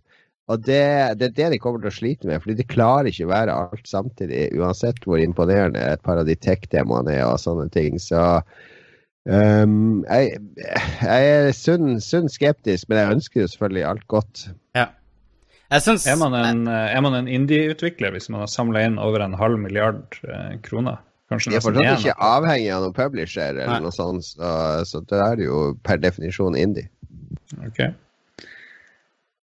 Og 0.53 0.61
det, 0.61 0.85
det, 1.21 1.31
er 1.31 1.37
det 1.37 1.53
de 1.55 1.61
kommer 1.61 1.81
til 1.81 1.89
å 1.89 1.95
slite 1.95 2.29
med, 2.29 2.43
fordi 2.45 2.59
de 2.59 2.67
klarer 2.69 3.09
ikke 3.09 3.25
å 3.25 3.33
være 3.33 3.53
alt 3.57 3.87
samtidig, 3.89 4.51
uansett 4.61 5.01
hvor 5.07 5.23
imponerende 5.23 5.81
et 5.95 6.03
par 6.05 6.21
av 6.21 6.29
de 6.29 6.37
tech-demoene 6.37 7.15
er 7.17 7.25
og 7.31 7.41
sånne 7.41 7.71
ting. 7.73 7.97
Så 8.03 8.21
um, 9.25 10.03
jeg, 10.05 10.43
jeg, 10.61 11.31
er 11.31 11.49
sunn, 11.57 11.97
sunn, 12.05 12.29
skeptisk, 12.33 12.91
men 12.91 13.01
jeg 13.01 13.17
ønsker 13.17 13.45
jo 13.45 13.49
selvfølgelig 13.55 13.89
alt 13.89 14.07
godt. 14.13 14.45
Ja. 14.77 14.91
Synes, 15.81 16.05
er 16.07 16.21
man 16.21 16.37
en, 16.37 16.69
en 16.69 17.29
indie-utvikler 17.33 18.13
hvis 18.15 18.29
man 18.29 18.45
har 18.45 18.53
samla 18.53 18.85
inn 18.85 19.01
over 19.01 19.25
en 19.25 19.35
halv 19.41 19.57
milliard 19.59 20.21
eh, 20.29 20.59
kroner? 20.63 21.01
Kanskje 21.33 21.55
de 21.55 21.57
er 21.57 21.65
fortsatt 21.65 22.05
ikke 22.05 22.21
avhengig 22.21 22.69
av 22.71 22.85
noen 22.85 22.95
publisher, 22.95 23.57
eller 23.57 23.73
Nei. 23.73 23.81
noe 23.87 23.95
sånt, 23.97 24.29
så, 24.29 24.51
så 24.87 25.01
det 25.09 25.23
er 25.25 25.41
jo 25.43 25.71
per 25.83 25.99
definisjon 26.03 26.55
indie. 26.61 26.91
Okay. 27.69 27.93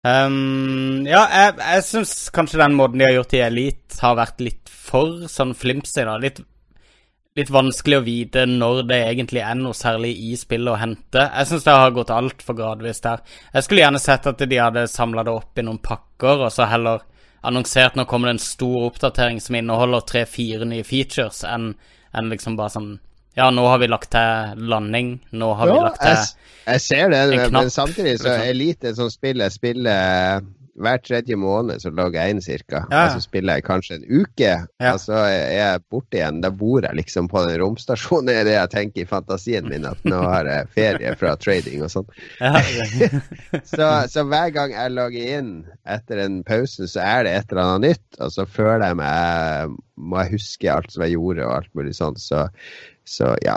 Um, 0.05 1.05
ja, 1.07 1.23
jeg, 1.31 1.53
jeg 1.57 1.85
syns 1.87 2.11
kanskje 2.33 2.59
den 2.61 2.75
måten 2.77 3.01
de 3.01 3.07
har 3.07 3.15
gjort 3.15 3.33
i 3.33 3.41
Elite, 3.41 3.95
har 4.03 4.19
vært 4.19 4.43
litt 4.43 4.69
for 4.69 5.23
sånn 5.31 5.55
flimsy. 5.57 6.03
da. 6.05 6.19
Litt, 6.21 6.43
litt, 7.39 7.49
vanskelig 7.53 7.97
å 7.97 8.05
vite 8.05 8.43
når 8.49 8.83
det 8.91 8.99
egentlig 9.07 9.41
er 9.41 9.57
noe 9.57 9.73
særlig 9.77 10.13
i 10.27 10.35
spillet 10.37 10.75
å 10.75 10.77
hente. 10.77 11.25
Jeg 11.25 11.49
syns 11.49 11.65
det 11.65 11.77
har 11.79 11.95
gått 11.95 12.13
altfor 12.13 12.57
gradvis 12.59 13.01
der. 13.05 13.25
Jeg 13.55 13.65
skulle 13.65 13.81
gjerne 13.81 14.03
sett 14.03 14.29
at 14.29 14.45
de 14.45 14.61
hadde 14.61 14.85
samla 14.91 15.25
det 15.25 15.33
opp 15.33 15.57
i 15.57 15.65
noen 15.65 15.81
pakker, 15.81 16.45
og 16.45 16.53
så 16.53 16.69
heller 16.69 17.01
annonsert 17.45 17.97
nå 17.97 18.05
kommer 18.09 18.29
det 18.29 18.37
en 18.37 18.45
stor 18.45 18.87
oppdatering 18.91 19.41
som 19.41 19.57
inneholder 19.57 20.05
tre-fire 20.05 20.69
nye 20.69 20.85
features, 20.85 21.43
enn 21.49 21.73
en 22.15 22.29
liksom 22.31 22.55
bare 22.57 22.73
sånn 22.77 22.93
ja, 23.35 23.49
nå 23.51 23.65
har 23.67 23.81
vi 23.81 23.89
lagt 23.91 24.11
til 24.15 24.67
landing. 24.71 25.15
Nå 25.35 25.53
har 25.59 25.71
ja, 25.71 25.73
vi 25.73 25.85
lagt 25.87 26.01
til 26.03 26.13
jeg, 26.15 26.51
jeg 26.65 26.85
ser 26.85 27.09
det, 27.13 27.23
men 27.53 27.73
samtidig 27.73 28.19
så 28.21 28.31
er 28.35 28.51
Elite 28.53 28.95
som 28.97 29.11
spiller 29.13 29.51
spiller 29.53 30.45
hver 30.75 30.99
tredje 30.99 31.35
måned 31.39 31.79
så 31.81 31.89
logger 31.95 32.19
jeg 32.19 32.33
inn 32.33 32.41
cirka. 32.43 32.81
Ja. 32.91 33.05
Og 33.05 33.15
så 33.15 33.23
spiller 33.23 33.57
jeg 33.57 33.65
kanskje 33.67 33.97
en 33.99 34.05
uke, 34.09 34.51
ja. 34.51 34.91
og 34.91 34.99
så 34.99 35.21
er 35.23 35.53
jeg 35.55 35.83
borte 35.91 36.19
igjen. 36.19 36.41
Da 36.43 36.51
bor 36.51 36.83
jeg 36.83 36.99
liksom 36.99 37.29
på 37.31 37.43
den 37.47 37.59
romstasjonen, 37.61 38.27
det 38.29 38.37
er 38.41 38.49
det 38.49 38.55
jeg 38.57 38.71
tenker 38.73 39.05
i 39.05 39.09
fantasien 39.09 39.69
min, 39.71 39.87
at 39.87 40.01
nå 40.07 40.19
har 40.25 40.49
jeg 40.51 40.71
ferie 40.75 41.13
fra 41.19 41.35
trading 41.39 41.85
og 41.85 41.93
sånn. 41.93 42.09
Ja. 42.41 42.59
så, 43.71 43.87
så, 44.11 44.25
hver 44.27 44.51
gang 44.55 44.75
jeg 44.75 44.95
logger 44.97 45.37
inn 45.39 45.53
etter 45.87 46.25
en 46.25 46.41
pause, 46.47 46.89
så 46.91 47.03
er 47.05 47.23
det 47.27 47.37
et 47.37 47.55
eller 47.55 47.63
annet 47.63 47.95
nytt, 47.95 48.19
og 48.19 48.35
så 48.35 48.47
føler 48.49 48.89
jeg 48.89 48.99
meg 48.99 49.79
Må 49.95 50.19
jeg 50.19 50.35
huske 50.35 50.71
alt 50.71 50.91
som 50.91 51.05
jeg 51.05 51.15
gjorde, 51.15 51.45
og 51.47 51.53
alt 51.55 51.71
mulig 51.77 51.95
sånn. 51.95 52.17
Så 52.19 52.49
så 53.05 53.35
ja. 53.45 53.55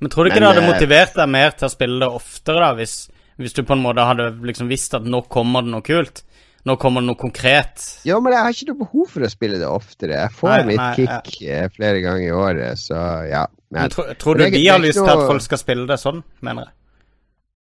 Men 0.00 0.12
tror 0.12 0.24
du 0.24 0.30
ikke 0.30 0.40
Men, 0.40 0.48
det 0.48 0.54
hadde 0.54 0.64
eh, 0.64 0.72
motivert 0.74 1.18
deg 1.18 1.28
mer 1.32 1.52
til 1.56 1.68
å 1.68 1.72
spille 1.72 2.00
det 2.02 2.08
oftere, 2.18 2.62
da, 2.62 2.70
hvis, 2.78 2.96
hvis 3.40 3.56
du 3.56 3.62
på 3.66 3.76
en 3.76 3.84
måte 3.84 4.06
hadde 4.08 4.30
liksom 4.48 4.72
visst 4.72 4.96
at 4.98 5.06
nå 5.06 5.22
kommer 5.32 5.64
det 5.64 5.74
noe 5.74 5.84
kult? 5.86 6.24
Nå 6.66 6.74
kommer 6.82 7.04
det 7.04 7.12
noe 7.12 7.20
konkret. 7.20 7.84
Ja, 8.08 8.18
men 8.18 8.34
jeg 8.34 8.42
har 8.42 8.56
ikke 8.56 8.72
noe 8.72 8.80
behov 8.80 9.12
for 9.12 9.22
å 9.22 9.30
spille 9.30 9.60
det 9.60 9.68
oftere. 9.70 10.16
Jeg 10.24 10.34
får 10.34 10.50
nei, 10.50 10.64
mitt 10.72 10.80
nei, 10.82 10.88
kick 10.96 11.36
ja. 11.44 11.60
Eh, 11.60 11.68
flere 11.70 12.00
ganger 12.02 12.26
i 12.26 12.34
året, 12.34 12.82
så 12.82 13.04
ja. 13.28 13.44
Men, 13.70 13.84
men 13.84 13.94
tro, 13.94 14.08
tror 14.18 14.40
du 14.40 14.48
de 14.50 14.64
har 14.66 14.82
lyst 14.82 14.98
til 14.98 15.12
at 15.12 15.22
folk 15.28 15.44
skal 15.44 15.62
spille 15.62 15.86
det 15.86 16.00
sånn, 16.02 16.24
mener 16.46 16.66
jeg? 16.66 16.76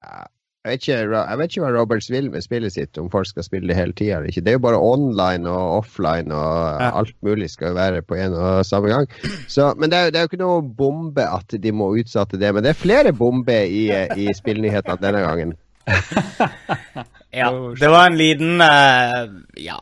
Ja, 0.08 0.24
jeg 0.68 0.76
vet, 0.76 0.88
ikke, 0.88 1.20
jeg 1.30 1.38
vet 1.40 1.54
ikke 1.54 1.62
hva 1.64 1.70
Roberts 1.72 2.10
vil 2.12 2.26
med 2.32 2.44
spillet 2.44 2.74
sitt, 2.74 2.98
om 3.00 3.08
folk 3.12 3.28
skal 3.30 3.46
spille 3.46 3.70
det 3.70 3.76
hele 3.78 3.94
tida 3.96 4.18
eller 4.18 4.28
ikke. 4.28 4.42
Det 4.44 4.52
er 4.52 4.58
jo 4.58 4.64
bare 4.66 4.80
online 4.80 5.48
og 5.48 5.78
offline 5.78 6.34
og 6.34 6.82
ja. 6.82 6.90
alt 7.00 7.14
mulig 7.24 7.48
skal 7.52 7.72
jo 7.72 7.78
være 7.78 8.02
på 8.04 8.18
en 8.20 8.36
og 8.36 8.66
samme 8.68 8.90
gang. 8.92 9.08
Så, 9.48 9.70
men 9.80 9.90
det 9.90 9.98
er, 9.98 10.10
det 10.12 10.20
er, 10.20 10.26
jo 10.26 10.32
ikke 10.32 10.42
noe 10.42 10.66
bombe 10.80 11.24
at 11.24 11.56
de 11.62 11.72
må 11.72 11.88
utsette 11.96 12.40
det. 12.40 12.52
Men 12.54 12.66
det 12.66 12.74
er 12.74 12.82
flere 12.82 13.14
bomber 13.16 13.64
i, 13.64 13.86
i 14.20 14.28
spillnyhetene 14.36 15.00
denne 15.00 15.24
gangen. 15.24 15.56
ja, 17.40 17.48
det 17.80 17.88
var 17.88 18.10
en 18.10 18.20
liten 18.20 18.60
uh, 18.60 19.24
Ja. 19.56 19.80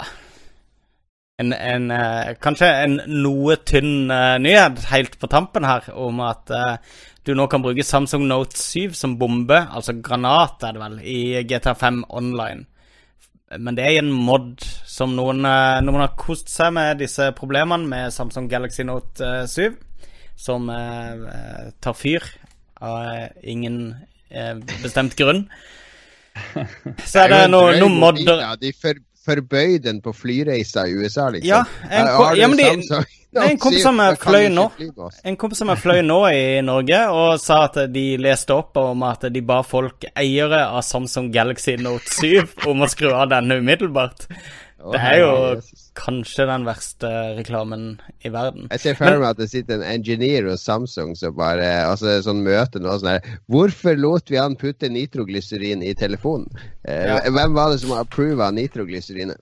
En, 1.43 1.51
en 1.53 1.91
uh, 1.93 2.31
kanskje 2.41 2.71
en 2.87 3.01
noe 3.11 3.59
tynn 3.69 4.07
uh, 4.09 4.39
nyhet 4.41 4.87
helt 4.95 5.19
på 5.21 5.29
tampen 5.29 5.67
her 5.69 5.91
om 5.93 6.23
at 6.25 6.55
du 7.27 7.35
nå 7.35 7.49
kan 7.51 7.63
bruke 7.65 7.85
Samsung 7.85 8.27
Note 8.31 8.59
7 8.59 8.95
som 8.95 9.17
bombe, 9.19 9.59
altså 9.59 9.97
granat 9.99 10.63
er 10.63 10.77
det 10.77 10.83
vel, 10.83 10.99
i 11.03 11.21
GTA5 11.43 12.05
online. 12.15 12.67
Men 13.59 13.79
det 13.79 13.85
er 13.87 14.01
en 14.01 14.11
mod 14.11 14.63
som 14.87 15.15
noen, 15.15 15.45
eh, 15.47 15.81
noen 15.87 16.03
har 16.03 16.15
kost 16.19 16.51
seg 16.51 16.73
med 16.75 16.99
disse 17.03 17.29
problemene 17.39 17.87
med 17.87 18.15
Samsung 18.15 18.49
Galaxy 18.51 18.87
Note 18.87 19.47
7, 19.51 19.67
eh, 19.67 20.13
som 20.37 20.71
eh, 20.71 21.71
tar 21.83 21.97
fyr 21.99 22.27
av 22.83 23.29
ingen 23.43 23.95
eh, 24.31 24.55
bestemt 24.83 25.15
grunn. 25.19 25.47
Så 27.11 27.25
er 27.25 27.33
det 27.33 27.45
noen 27.49 27.79
noe 27.81 27.89
modder 27.97 28.43
De 28.61 28.75
forbøy 29.27 29.79
den 29.83 30.03
på 30.05 30.13
flyreiser 30.15 30.91
i 30.91 30.99
USA, 30.99 31.31
liksom. 31.33 31.49
Ja, 31.49 31.63
en, 31.89 32.11
ja 32.39 32.51
men 32.51 32.61
de, 32.61 33.01
en 33.45 33.59
kompis 33.61 33.85
som 33.85 34.01
fløy 34.21 34.49
nå 34.53 34.67
En 35.27 35.39
kompis 35.41 35.61
som 35.63 35.73
fløy 35.79 36.03
nå 36.07 36.19
i 36.31 36.45
Norge 36.65 37.01
og 37.13 37.41
sa 37.43 37.65
at 37.69 37.81
de 37.93 38.07
leste 38.21 38.55
opp 38.57 38.79
om 38.81 39.05
at 39.09 39.29
de 39.33 39.43
ba 39.45 39.63
folk 39.67 40.09
eiere 40.15 40.67
av 40.67 40.85
Samsung 40.87 41.33
Galaxy 41.35 41.77
Note 41.81 42.09
7 42.09 42.71
om 42.71 42.85
å 42.85 42.91
skru 42.91 43.13
av 43.13 43.29
denne 43.33 43.59
umiddelbart. 43.61 44.29
Det 44.93 45.01
er 45.01 45.19
jo 45.19 45.31
kanskje 45.97 46.45
den 46.47 46.67
verste 46.67 47.09
reklamen 47.39 47.87
i 48.25 48.31
verden. 48.31 48.69
Jeg 48.71 48.83
ser 48.83 48.99
for 48.99 49.19
meg 49.19 49.31
at 49.33 49.41
det 49.41 49.49
sitter 49.51 49.81
en 49.81 49.87
engineer 49.89 50.47
hos 50.51 50.67
Samsung 50.67 51.15
som 51.19 51.35
bare 51.37 51.67
Altså 51.87 52.19
sånn 52.23 52.45
møte 52.47 52.83
noe 52.83 52.99
sånn 53.01 53.15
her 53.17 53.31
Hvorfor 53.51 53.97
lot 53.99 54.31
vi 54.31 54.39
han 54.39 54.59
putte 54.61 54.91
nitroglyserin 54.93 55.83
i 55.83 55.95
telefonen? 55.99 56.51
Eh, 56.85 57.09
ja. 57.09 57.19
Hvem 57.25 57.57
var 57.57 57.73
det 57.73 57.81
som 57.83 57.97
approva 57.97 58.51
nitroglycerinet? 58.55 59.41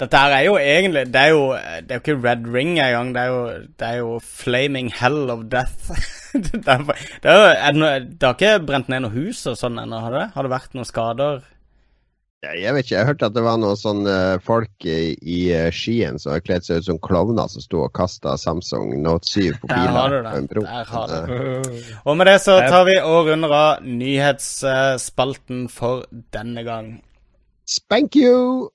Dette 0.00 0.18
her 0.18 0.34
er 0.36 0.44
jo 0.46 0.56
egentlig 0.58 1.04
Det 1.12 1.20
er 1.20 1.30
jo, 1.32 1.44
det 1.54 1.94
er 1.94 2.00
jo 2.00 2.02
ikke 2.02 2.18
Red 2.24 2.48
Ring 2.54 2.74
engang. 2.78 3.12
Det, 3.14 3.22
er 3.22 3.62
det 3.78 3.88
er 3.88 4.00
jo 4.02 4.18
Flaming 4.24 4.90
Hell 4.98 5.30
of 5.32 5.46
Death. 5.52 5.92
det, 6.32 6.62
er, 6.66 6.84
det, 7.22 7.32
er, 7.32 7.78
det, 7.78 8.22
har 8.26 8.36
ikke 8.36 8.66
brent 8.66 8.92
ned 8.92 9.04
noe 9.06 9.14
hus 9.14 9.44
og 9.50 9.58
sånn 9.60 9.80
ennå, 9.82 10.02
har 10.04 10.16
det? 10.16 10.28
Har 10.36 10.46
det 10.46 10.54
vært 10.54 10.76
noen 10.76 10.88
skader? 10.88 11.42
Jeg 12.42 12.74
vet 12.74 12.88
ikke, 12.88 12.96
jeg 12.96 13.06
hørte 13.06 13.26
at 13.28 13.34
det 13.36 13.42
var 13.46 13.58
noen 13.62 13.78
sånne 13.78 14.14
folk 14.42 14.86
i, 14.88 15.12
i 15.14 15.36
eh, 15.54 15.68
Skien 15.70 16.16
som 16.18 16.32
har 16.34 16.42
kledd 16.42 16.66
seg 16.66 16.80
ut 16.82 16.88
som 16.88 16.98
klovner 16.98 17.46
som 17.52 17.62
sto 17.62 17.84
og 17.84 17.92
kasta 17.94 18.34
Samsung 18.40 18.96
Note 18.98 19.30
7 19.30 19.60
på 19.62 19.70
biler. 19.70 19.86
Der 19.86 19.94
har 19.94 20.10
du 20.10 20.16
det. 20.16 20.32
på 20.32 20.40
en 20.40 20.48
bro. 20.50 20.64
Der 20.66 20.90
har 20.90 21.12
du 21.12 21.30
det. 21.30 21.84
Og 22.02 22.18
med 22.18 22.26
det 22.32 22.36
så 22.42 22.58
tar 22.66 22.88
vi 22.90 22.98
og 22.98 23.30
runder 23.30 23.54
av 23.54 23.86
nyhetsspalten 23.86 25.68
for 25.70 26.02
denne 26.34 26.66
gang. 26.66 26.96
Spank 27.62 28.18
you! 28.18 28.72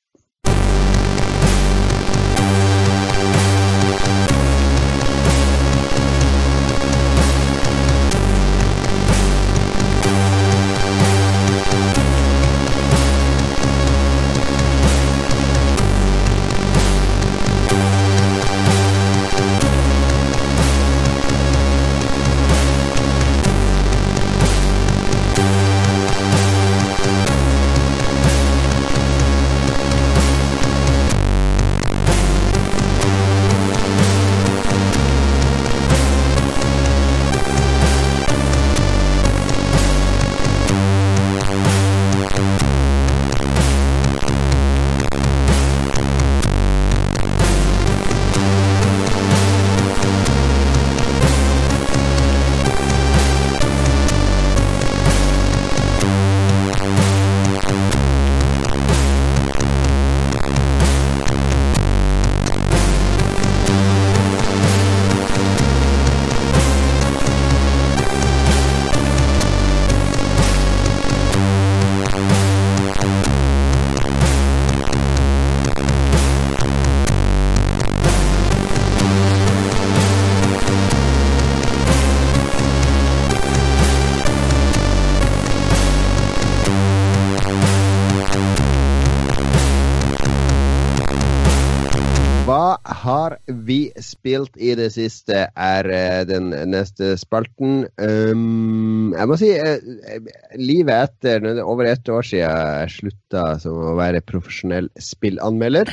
Spilt 94.18 94.58
i 94.60 94.74
det 94.78 94.90
siste, 94.96 95.46
er 95.54 95.90
eh, 95.94 96.26
den 96.28 96.50
neste 96.72 97.14
spalten. 97.20 97.86
Um, 98.02 99.14
jeg 99.16 99.30
må 99.30 99.38
si, 99.40 99.54
eh, 99.54 100.28
livet 100.60 101.08
etter 101.08 101.42
når 101.44 101.58
det 101.58 101.64
er 101.64 101.72
over 101.72 101.90
ett 101.90 102.12
år 102.12 102.26
siden 102.26 102.44
jeg 102.44 102.94
slutta 102.98 103.48
som 103.64 103.80
å 103.94 103.96
være 104.00 104.26
profesjonell 104.26 104.90
spillanmelder. 105.00 105.92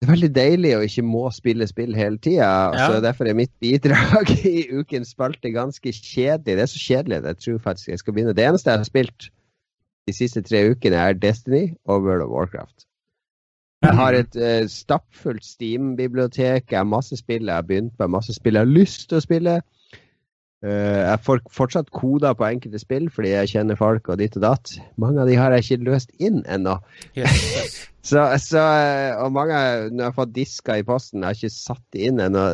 Det 0.00 0.08
er 0.08 0.14
veldig 0.14 0.30
deilig 0.32 0.70
å 0.76 0.84
ikke 0.86 1.04
må 1.04 1.26
spille 1.36 1.66
spill 1.68 1.92
hele 1.96 2.16
tida. 2.24 2.46
Ja. 2.72 2.86
Derfor 3.04 3.28
er 3.28 3.36
mitt 3.36 3.52
bidrag 3.60 4.30
i 4.48 4.64
ukens 4.72 5.12
spalte 5.12 5.52
ganske 5.52 5.92
kjedelig. 5.92 6.56
Det 6.56 6.64
er 6.64 6.72
så 6.72 6.80
kjedelig 6.80 7.20
at 7.20 7.28
jeg 7.32 7.42
tror 7.44 7.64
faktisk 7.66 7.92
jeg 7.92 8.00
skal 8.00 8.16
begynne. 8.16 8.36
Det 8.36 8.46
eneste 8.48 8.72
jeg 8.72 8.80
har 8.80 8.88
spilt 8.88 9.28
de 10.08 10.14
siste 10.16 10.40
tre 10.42 10.62
ukene, 10.72 10.96
er 10.96 11.18
Destiny 11.20 11.66
og 11.84 12.06
World 12.06 12.24
of 12.24 12.32
Warcraft. 12.32 12.86
Jeg 13.80 13.96
har 13.96 14.16
et 14.16 14.36
uh, 14.36 14.68
stappfullt 14.68 15.44
Steam-bibliotek. 15.44 16.66
Jeg 16.68 16.78
har 16.78 16.88
masse 16.88 17.16
spill 17.16 17.48
jeg 17.48 17.56
har 17.56 17.66
begynt 17.66 17.94
på, 17.96 18.08
masse 18.12 18.34
spill 18.36 18.58
jeg 18.58 18.66
har 18.66 18.74
lyst 18.78 19.08
til 19.08 19.20
å 19.20 19.24
spille. 19.24 19.60
Uh, 20.60 21.00
jeg 21.00 21.20
får 21.24 21.38
fortsatt 21.56 21.88
koder 21.96 22.34
på 22.36 22.44
enkelte 22.44 22.76
spill 22.82 23.06
fordi 23.08 23.30
jeg 23.32 23.52
kjenner 23.54 23.78
folk 23.80 24.10
og 24.12 24.20
ditt 24.20 24.36
og 24.36 24.44
datt. 24.44 24.74
Mange 25.00 25.22
av 25.22 25.30
de 25.30 25.38
har 25.40 25.56
jeg 25.56 25.64
ikke 25.64 25.86
løst 25.88 26.12
inn 26.20 26.42
ennå. 26.44 26.76
Yes. 27.16 27.86
Så, 28.00 28.22
så, 28.40 28.60
eh, 28.80 29.10
og 29.20 29.34
mange 29.36 29.52
når 29.92 29.98
jeg 29.98 30.06
har 30.06 30.14
fått 30.16 30.30
disker 30.32 30.78
i 30.80 30.84
posten, 30.88 31.20
jeg 31.20 31.28
har 31.28 31.36
ikke 31.36 31.52
satt 31.52 31.82
de 31.92 32.06
inn 32.08 32.22
ennå. 32.24 32.46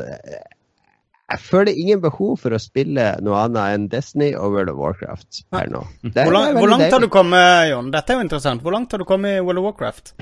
Jeg 1.31 1.39
føler 1.39 1.79
ingen 1.79 2.01
behov 2.03 2.33
for 2.43 2.51
å 2.51 2.59
spille 2.59 3.05
noe 3.22 3.45
annet 3.45 3.77
enn 3.77 3.85
Destiny 3.93 4.33
og 4.35 4.57
World 4.57 4.72
of 4.74 4.81
Warcraft 4.83 5.45
her 5.55 5.70
nå. 5.70 5.85
Hvor, 6.03 6.35
lang, 6.35 6.59
hvor 6.59 6.72
langt 6.72 6.91
har 6.91 6.99
du 6.99 7.07
kommet, 7.14 7.70
Jon? 7.70 7.95
Dette 7.95 8.11
er 8.11 8.18
jo 8.18 8.27
interessant. 8.27 8.66
Hvor 8.66 8.74
langt 8.74 8.91
har 8.91 8.99
du 8.99 9.07
kommet 9.07 9.39
i 9.39 9.47
World 9.47 9.62
of 9.62 9.68
Warcraft? 9.70 10.16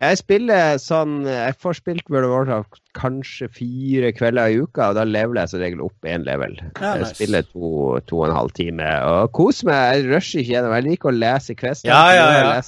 Jeg 0.00 0.16
spiller 0.16 0.78
sånn 0.80 1.26
Jeg 1.28 1.56
får 1.60 1.76
spilt 1.76 2.06
World 2.08 2.30
of 2.30 2.32
Warcraft 2.32 2.78
kanskje 2.96 3.50
fire 3.52 4.10
kvelder 4.16 4.48
i 4.50 4.60
uka, 4.64 4.90
og 4.90 4.96
da 4.96 5.04
leveler 5.04 5.44
jeg 5.44 5.52
som 5.52 5.60
regel 5.62 5.82
opp 5.84 6.08
én 6.08 6.24
level. 6.26 6.56
Ja, 6.80 6.96
Jeg 7.02 7.10
spiller 7.12 7.44
to, 7.52 7.98
to 8.08 8.22
og 8.22 8.30
en 8.30 8.38
halv 8.38 8.54
time 8.56 8.86
og 9.06 9.32
koser 9.36 9.68
meg. 9.68 9.82
Jeg 10.00 10.08
rusher 10.08 10.42
ikke 10.42 10.56
gjennom. 10.56 10.76
Jeg 10.78 10.88
liker 10.88 11.12
å 11.12 11.18
lese 11.18 11.58
Quest. 11.58 11.84
Ja, 11.86 12.00
ja, 12.16 12.30
ja. 12.40 12.62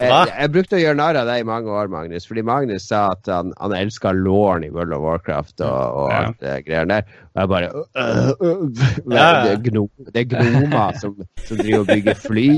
Jeg, 0.00 0.30
jeg 0.32 0.50
brukte 0.50 0.78
å 0.78 0.80
gjøre 0.80 0.98
narr 0.98 1.18
av 1.20 1.28
deg 1.28 1.42
i 1.42 1.46
mange 1.46 1.70
år, 1.70 1.90
Magnus. 1.92 2.24
Fordi 2.26 2.42
Magnus 2.46 2.88
sa 2.88 3.04
at 3.12 3.28
han, 3.30 3.52
han 3.60 3.74
elska 3.76 4.14
Lauren 4.16 4.64
i 4.66 4.70
World 4.74 4.96
of 4.96 5.04
Warcraft 5.04 5.60
og, 5.66 6.00
og 6.00 6.14
alt 6.16 6.40
det 6.42 6.56
greiene 6.66 6.96
der. 6.96 7.20
Og 7.34 7.42
jeg 7.42 7.52
bare 7.52 7.68
øh, 7.76 8.32
øh, 8.40 8.64
øh, 9.04 9.20
er 9.20 9.60
gno, 9.68 9.84
det 10.08 10.24
er 10.24 10.30
gnomer 10.32 10.98
som, 11.02 11.14
som 11.44 11.60
driver 11.60 11.84
og 11.84 11.92
bygger 11.92 12.18
fly. 12.24 12.50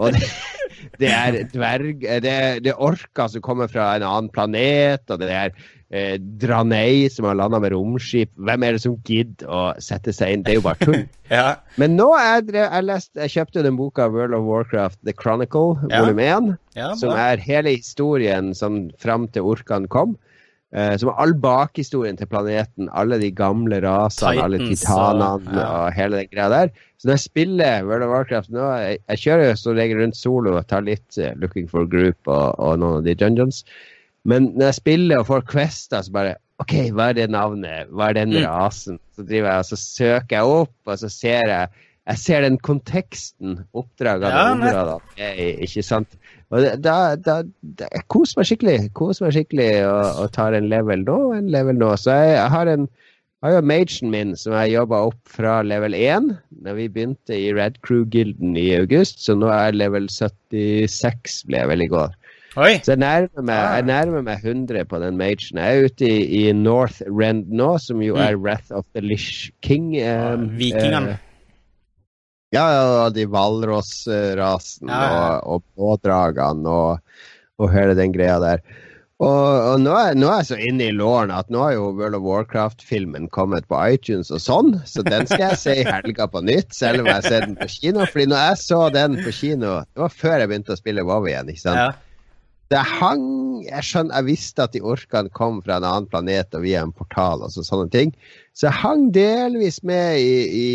Og 0.00 0.16
det, 0.16 0.24
det 1.02 1.10
er 1.12 1.38
dverg 1.52 2.00
det, 2.22 2.32
er- 2.32 2.58
det 2.64 2.72
er 2.72 2.82
orker 2.82 3.28
som 3.32 3.42
kommer 3.44 3.68
fra 3.70 3.92
en 3.98 4.04
annen 4.06 4.30
planet. 4.32 5.02
Og 5.10 5.18
det 5.22 5.28
er 5.34 5.52
eh, 5.92 6.16
Dranei 6.18 7.08
som 7.12 7.26
har 7.28 7.36
landa 7.38 7.58
med 7.62 7.74
romskip. 7.74 8.30
Hvem 8.38 8.64
er 8.66 8.76
det 8.78 8.82
som 8.84 8.96
gidder 9.06 9.50
å 9.52 9.62
sette 9.82 10.14
seg 10.16 10.32
inn? 10.38 10.42
Det 10.46 10.54
er 10.54 10.60
jo 10.60 10.64
bare 10.68 10.86
tull. 10.86 11.02
Ja. 11.32 11.54
Men 11.80 11.94
nå 11.96 12.10
er 12.20 12.42
jeg, 12.44 12.52
jeg, 12.60 12.84
lest, 12.84 13.10
jeg 13.16 13.30
kjøpte 13.32 13.62
den 13.64 13.78
boka 13.78 14.04
World 14.12 14.34
of 14.36 14.42
Warcraft 14.44 14.98
The 15.08 15.14
Chronicle, 15.16 15.78
Ja. 15.88 16.02
volum 16.04 16.18
1 16.20 16.50
ja, 16.76 16.90
som 17.00 17.14
er 17.16 17.40
hele 17.40 17.72
historien 17.78 18.50
som 18.56 18.90
fram 19.00 19.24
til 19.32 19.46
orkene 19.48 19.88
kom. 19.88 20.12
Eh, 20.72 20.94
som 20.96 21.10
er 21.12 21.18
all 21.20 21.34
bakhistorien 21.36 22.16
til 22.16 22.26
planeten, 22.32 22.88
alle 22.96 23.18
de 23.20 23.28
gamle 23.36 23.76
rasene, 23.84 24.40
alle 24.40 24.58
titanene 24.70 25.26
og- 25.36 25.58
og, 25.58 25.92
hele 25.92 26.16
den 26.22 26.28
greia 26.32 26.48
der. 26.48 26.70
Så 26.96 27.04
når 27.08 27.12
jeg 27.18 27.24
spiller 27.26 27.84
World 27.84 28.02
of 28.06 28.08
Warcraft 28.14 28.50
nå 28.50 28.68
Jeg, 28.78 28.98
jeg 29.08 29.18
kjører 29.18 29.48
jo 29.50 29.54
som 29.56 29.76
regel 29.76 30.00
rundt 30.00 30.16
solo 30.16 30.56
og 30.56 30.66
tar 30.68 30.80
litt 30.86 31.18
uh, 31.18 31.32
Looking 31.36 31.68
for 31.68 31.84
Group 31.84 32.16
og, 32.26 32.54
og 32.58 32.78
noen 32.80 32.96
av 33.02 33.04
de 33.04 33.14
dungeons. 33.14 33.64
Men 34.24 34.52
når 34.56 34.70
jeg 34.70 34.74
spiller 34.80 35.18
og 35.18 35.26
får 35.26 35.44
quester, 35.50 36.00
så 36.02 36.10
bare 36.14 36.36
OK, 36.62 36.72
hva 36.94 37.08
er 37.10 37.14
det 37.14 37.30
navnet? 37.30 37.88
Hva 37.90 38.08
er 38.08 38.14
den 38.14 38.30
Mm. 38.32 38.44
rasen? 38.46 38.98
Så 39.16 39.26
driver 39.26 39.50
jeg 39.50 39.58
og 39.58 39.64
så 39.66 39.76
søker 39.76 40.36
jeg 40.36 40.44
opp, 40.44 40.74
og 40.86 40.96
så 40.98 41.10
ser 41.10 41.42
jeg 41.48 41.68
jeg 42.08 42.18
ser 42.18 42.40
den 42.42 42.56
konteksten 42.58 43.60
oppdragene 43.78 44.26
Ja, 44.72 44.98
er 45.18 45.34
i, 45.38 45.50
ikke 45.66 45.84
sant? 45.86 46.16
Og 46.52 46.66
da, 46.84 46.98
da, 47.16 47.36
da 47.80 47.86
Jeg 47.88 48.04
koser 48.12 48.38
meg 48.42 48.48
skikkelig 48.50 48.76
koser 48.98 49.24
meg 49.26 49.36
skikkelig 49.38 49.70
og, 49.88 50.02
og 50.24 50.32
tar 50.36 50.56
en 50.58 50.68
level 50.68 51.06
nå 51.06 51.16
og 51.30 51.36
en 51.38 51.48
level 51.52 51.78
nå. 51.80 51.94
Så 52.00 52.12
jeg, 52.12 52.34
jeg 52.36 52.50
har 52.56 52.72
en 52.74 52.86
jeg 53.42 53.50
har 53.50 53.56
jo 53.58 53.66
magen 53.66 54.10
min 54.12 54.36
som 54.38 54.52
jeg 54.54 54.70
jobba 54.76 55.00
opp 55.08 55.32
fra 55.34 55.56
level 55.66 55.96
1 55.98 56.28
da 56.62 56.76
vi 56.76 56.84
begynte 56.92 57.34
i 57.34 57.48
Red 57.56 57.80
Crew-gilden 57.82 58.52
i 58.54 58.68
august, 58.76 59.18
så 59.24 59.34
nå 59.34 59.48
er 59.50 59.72
jeg 59.72 59.80
level 59.80 60.06
76, 60.12 61.40
ble 61.48 61.58
jeg 61.58 61.70
vel 61.72 61.82
i 61.82 61.88
går. 61.90 62.12
Oi. 62.60 62.76
Så 62.84 62.92
jeg 62.92 63.00
nærmer 63.00 63.42
meg, 63.48 63.58
jeg 63.80 63.86
nærmer 63.88 64.22
meg 64.28 64.46
100 64.46 64.84
på 64.92 65.00
den 65.02 65.18
magen. 65.18 65.58
Jeg 65.58 65.80
er 65.80 65.88
ute 65.88 66.06
i, 66.06 66.22
i 66.44 66.52
North 66.54 67.00
Rend 67.08 67.48
nå, 67.50 67.72
som 67.82 68.02
jo 68.04 68.14
er 68.20 68.36
Wrath 68.38 68.70
of 68.70 68.84
the 68.94 69.02
Lish 69.02 69.50
King. 69.64 69.96
eh, 69.96 70.36
Vikingene. 70.60 71.16
eh, 71.16 71.31
ja, 72.52 72.64
ja, 72.76 73.10
de 73.12 73.26
hvalrossrasen 73.32 74.90
Ja, 74.92 75.02
ja. 75.02 75.18
og, 75.40 75.58
og 75.62 75.66
blådragene 75.76 76.68
og, 76.68 77.20
og 77.62 77.72
hele 77.72 77.96
den 77.98 78.14
greia 78.14 78.38
der. 78.42 78.64
Og, 79.22 79.28
og 79.28 79.76
nå, 79.84 79.92
er, 79.94 80.16
nå 80.18 80.26
er 80.26 80.40
jeg 80.40 80.48
så 80.48 80.56
inne 80.58 80.88
i 80.88 80.94
låren 80.96 81.30
at 81.30 81.50
nå 81.52 81.60
har 81.62 81.76
jo 81.76 81.90
World 81.94 82.16
of 82.18 82.24
Warcraft-filmen 82.26 83.28
kommet 83.30 83.68
på 83.70 83.78
iTunes 83.94 84.32
og 84.34 84.42
sånn, 84.42 84.72
så 84.88 85.04
den 85.06 85.28
skal 85.30 85.52
jeg 85.52 85.60
se 85.60 85.74
i 85.78 85.84
helga 85.86 86.26
på 86.30 86.42
nytt, 86.42 86.72
selv 86.74 87.04
om 87.04 87.10
jeg 87.12 87.28
ser 87.28 87.46
den 87.46 87.54
på 87.60 87.68
kino. 87.70 88.06
Fordi 88.10 88.26
når 88.32 88.42
jeg 88.48 88.62
så 88.64 88.80
den 88.94 89.20
på 89.22 89.34
kino, 89.36 89.76
det 89.86 90.02
var 90.02 90.16
før 90.16 90.42
jeg 90.42 90.50
begynte 90.50 90.74
å 90.74 90.80
spille 90.80 91.06
WoW 91.06 91.28
igjen, 91.30 91.52
ikke 91.54 91.64
sant. 91.68 91.84
Ja. 91.84 92.40
det 92.74 92.82
hang 92.88 93.28
Jeg 93.62 93.86
skjønner, 93.86 94.16
jeg 94.16 94.26
visste 94.32 94.64
at 94.64 94.74
de 94.74 94.82
orkene 94.82 95.30
kom 95.30 95.60
fra 95.62 95.76
en 95.78 95.86
annen 95.86 96.10
planet 96.10 96.58
og 96.58 96.64
via 96.66 96.82
en 96.82 96.90
portal 96.90 97.44
og 97.46 97.54
så, 97.54 97.62
sånne 97.62 97.92
ting. 97.94 98.10
Så 98.52 98.66
jeg 98.66 98.76
hang 98.82 99.06
delvis 99.14 99.78
med 99.88 100.20
i, 100.20 100.32
i, 100.44 100.66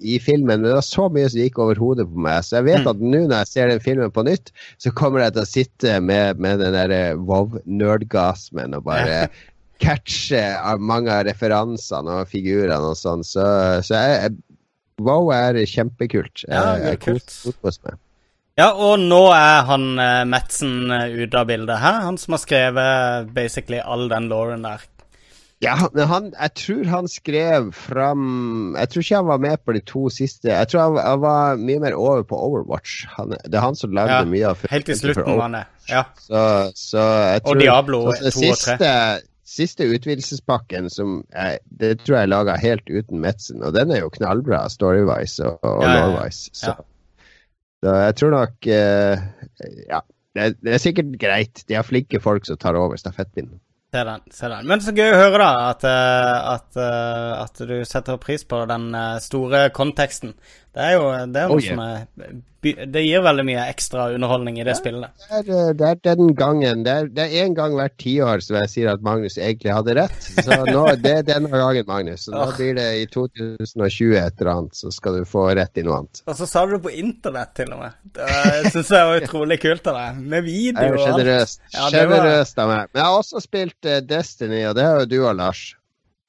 i, 0.00 0.16
filmen, 0.22 0.62
men 0.62 0.64
det 0.64 0.78
var 0.78 0.86
så 0.86 1.10
mye 1.12 1.28
som 1.28 1.42
gikk 1.42 1.60
over 1.60 1.76
hodet 1.76 2.06
på 2.08 2.24
meg. 2.24 2.40
Så 2.46 2.56
jeg 2.56 2.68
vet 2.70 2.86
mm. 2.86 2.90
at 2.94 3.02
nå 3.04 3.20
når 3.26 3.36
jeg 3.42 3.50
ser 3.50 3.72
den 3.72 3.84
filmen 3.84 4.14
på 4.14 4.24
nytt, 4.24 4.48
så 4.80 4.92
kommer 4.96 5.26
jeg 5.26 5.36
til 5.36 5.44
å 5.44 5.50
sitte 5.50 5.98
med, 6.00 6.40
med 6.40 6.64
den 6.64 6.76
derre 6.76 7.02
wow-nerdgasmen 7.20 8.78
og 8.78 8.88
bare 8.88 9.26
catche 9.84 10.40
mange 10.80 11.12
av 11.12 11.26
referansene 11.28 12.22
og 12.22 12.32
figurene 12.32 12.94
og 12.94 12.96
sånn. 12.98 13.26
Så, 13.26 13.44
så 13.84 14.00
jeg, 14.00 14.38
Wow 14.98 15.30
er 15.30 15.60
kjempekult. 15.70 16.42
Ja, 16.48 16.74
det 16.74 16.96
er 16.96 17.00
kult. 17.02 17.30
Ja, 18.58 18.72
og 18.74 18.98
nå 18.98 19.20
er 19.30 19.60
han 19.68 19.92
uh, 19.94 20.24
Madsen 20.26 20.90
uh, 20.90 21.06
ute 21.06 21.38
av 21.38 21.46
bildet. 21.46 21.78
her. 21.78 22.00
Han 22.08 22.18
som 22.18 22.34
har 22.34 22.42
skrevet 22.42 23.28
basically 23.34 23.78
all 23.78 24.08
den 24.10 24.26
lauren 24.32 24.66
der. 24.66 24.82
Ja, 25.62 25.74
men 25.90 26.06
han, 26.06 26.26
jeg 26.36 26.52
tror 26.54 26.90
han 26.92 27.08
skrev 27.10 27.72
fram 27.74 28.76
Jeg 28.78 28.90
tror 28.92 29.02
ikke 29.02 29.16
han 29.16 29.26
var 29.26 29.40
med 29.42 29.62
på 29.66 29.74
de 29.74 29.80
to 29.82 30.04
siste. 30.14 30.52
Jeg 30.52 30.70
tror 30.70 30.84
han, 30.84 30.98
han 31.02 31.22
var 31.24 31.58
mye 31.58 31.80
mer 31.82 31.96
over 31.98 32.22
på 32.30 32.38
Overwatch. 32.38 33.00
Han, 33.16 33.34
det 33.34 33.58
er 33.58 33.64
han 33.64 33.78
som 33.78 33.96
lagde 33.96 34.20
ja, 34.20 34.28
mye 34.28 34.52
av 34.52 34.62
Helt 34.70 34.92
i 34.92 34.98
slutten 34.98 35.26
var 35.26 35.48
han 35.48 35.58
det. 35.58 35.64
Ja. 35.88 36.04
Så, 36.22 36.44
så 36.78 37.02
jeg 37.32 37.42
tror, 37.42 37.56
og 37.56 37.64
Diablo 37.64 38.04
2 38.12 38.46
og 38.52 38.62
3. 38.78 38.92
Siste 39.48 39.86
utvidelsespakken, 39.88 40.90
som 40.92 41.22
jeg, 41.32 41.62
det 41.80 41.94
tror 42.04 42.18
jeg 42.18 42.26
er 42.26 42.30
laga 42.30 42.58
helt 42.60 42.90
uten 42.92 43.22
Metzen, 43.22 43.62
og 43.64 43.72
den 43.72 43.94
er 43.96 44.02
jo 44.02 44.10
knallbra 44.12 44.66
storywise 44.68 45.48
og, 45.48 45.64
og 45.64 45.86
ja, 45.86 45.94
lawwise. 45.96 46.52
Så. 46.52 46.74
Ja. 46.76 47.24
Så 47.78 47.94
jeg 47.96 48.16
tror 48.20 48.34
nok 48.34 48.68
uh, 48.68 49.24
Ja, 49.88 50.02
det, 50.36 50.50
det, 50.60 50.74
er 50.76 50.82
sikkert 50.82 51.16
greit. 51.18 51.64
De 51.64 51.78
har 51.78 51.86
flinke 51.86 52.20
folk 52.20 52.46
som 52.46 52.60
tar 52.60 52.76
over 52.78 53.00
stafettpinnen. 53.00 53.56
Se 53.92 54.04
den. 54.04 54.20
se 54.30 54.48
den. 54.52 54.66
Men 54.68 54.82
så 54.84 54.92
gøy 54.92 55.14
å 55.14 55.16
høre, 55.16 55.38
da, 55.40 55.70
at, 55.70 55.84
eh, 55.88 56.48
at, 56.52 56.76
eh, 56.76 57.30
at 57.40 57.62
du 57.70 57.76
setter 57.88 58.18
pris 58.20 58.44
på 58.44 58.60
den 58.68 58.90
store 59.24 59.70
konteksten. 59.72 60.34
Det 60.78 60.86
er 60.86 60.94
jo 60.94 61.08
det 61.34 61.40
er 61.42 61.50
noe 61.50 61.58
oh, 61.58 61.64
yeah. 61.64 61.74
som 61.74 61.80
er 61.82 62.38
det 62.58 63.04
gir 63.04 63.22
veldig 63.22 63.44
mye 63.46 63.64
ekstra 63.70 64.08
underholdning 64.16 64.56
i 64.58 64.64
det 64.66 64.72
ja, 64.72 64.78
spillet. 64.80 65.26
Det 65.28 65.36
er, 65.36 65.50
eh, 65.54 65.68
det 65.78 65.86
er, 65.86 65.98
den 66.18 66.32
gangen. 66.34 66.80
Det 66.82 66.90
er, 66.92 67.10
det 67.14 67.26
er 67.26 67.44
en 67.44 67.54
gang 67.54 67.76
hvert 67.78 67.94
tiår 68.02 68.42
som 68.42 68.56
jeg 68.58 68.72
sier 68.72 68.90
at 68.90 69.04
Magnus 69.06 69.36
egentlig 69.38 69.70
hadde 69.70 69.94
rett. 70.00 70.16
Så 70.26 70.56
nå, 70.66 70.82
det 71.04 71.12
er 71.20 71.28
denne 71.28 71.52
gangen, 71.52 71.86
Magnus. 71.86 72.26
Så 72.26 72.34
nå 72.34 72.48
blir 72.56 72.74
det 72.80 72.88
i 72.98 73.04
2020 73.14 74.16
et 74.18 74.42
eller 74.42 74.50
annet, 74.54 74.80
så 74.80 74.90
skal 74.94 75.20
du 75.20 75.28
få 75.28 75.46
rett 75.54 75.78
i 75.78 75.86
noe 75.86 76.00
annet. 76.00 76.24
Og 76.26 76.40
så 76.40 76.50
sa 76.50 76.64
du 76.66 76.74
det 76.74 76.82
på 76.88 76.96
internett, 76.98 77.54
til 77.60 77.70
og 77.76 77.84
med. 77.84 78.02
Det 78.18 78.74
syns 78.74 78.92
jeg 78.98 79.12
var 79.12 79.22
utrolig 79.28 79.60
kult 79.62 79.92
av 79.92 80.00
deg. 80.02 80.20
Med 80.34 80.48
video 80.48 80.90
og 80.90 80.98
alt. 80.98 81.06
Sjenerøst. 81.06 81.64
Sjenerøst 81.78 82.66
av 82.66 82.74
meg. 82.74 82.90
Men 82.90 83.04
jeg 83.04 83.06
har 83.06 83.22
også 83.22 83.46
spilt 83.46 83.90
uh, 83.90 84.00
Destiny, 84.02 84.64
og 84.66 84.74
det 84.78 84.90
har 84.90 85.02
jo 85.04 85.10
du 85.14 85.18
og 85.22 85.38
Lars. 85.38 85.64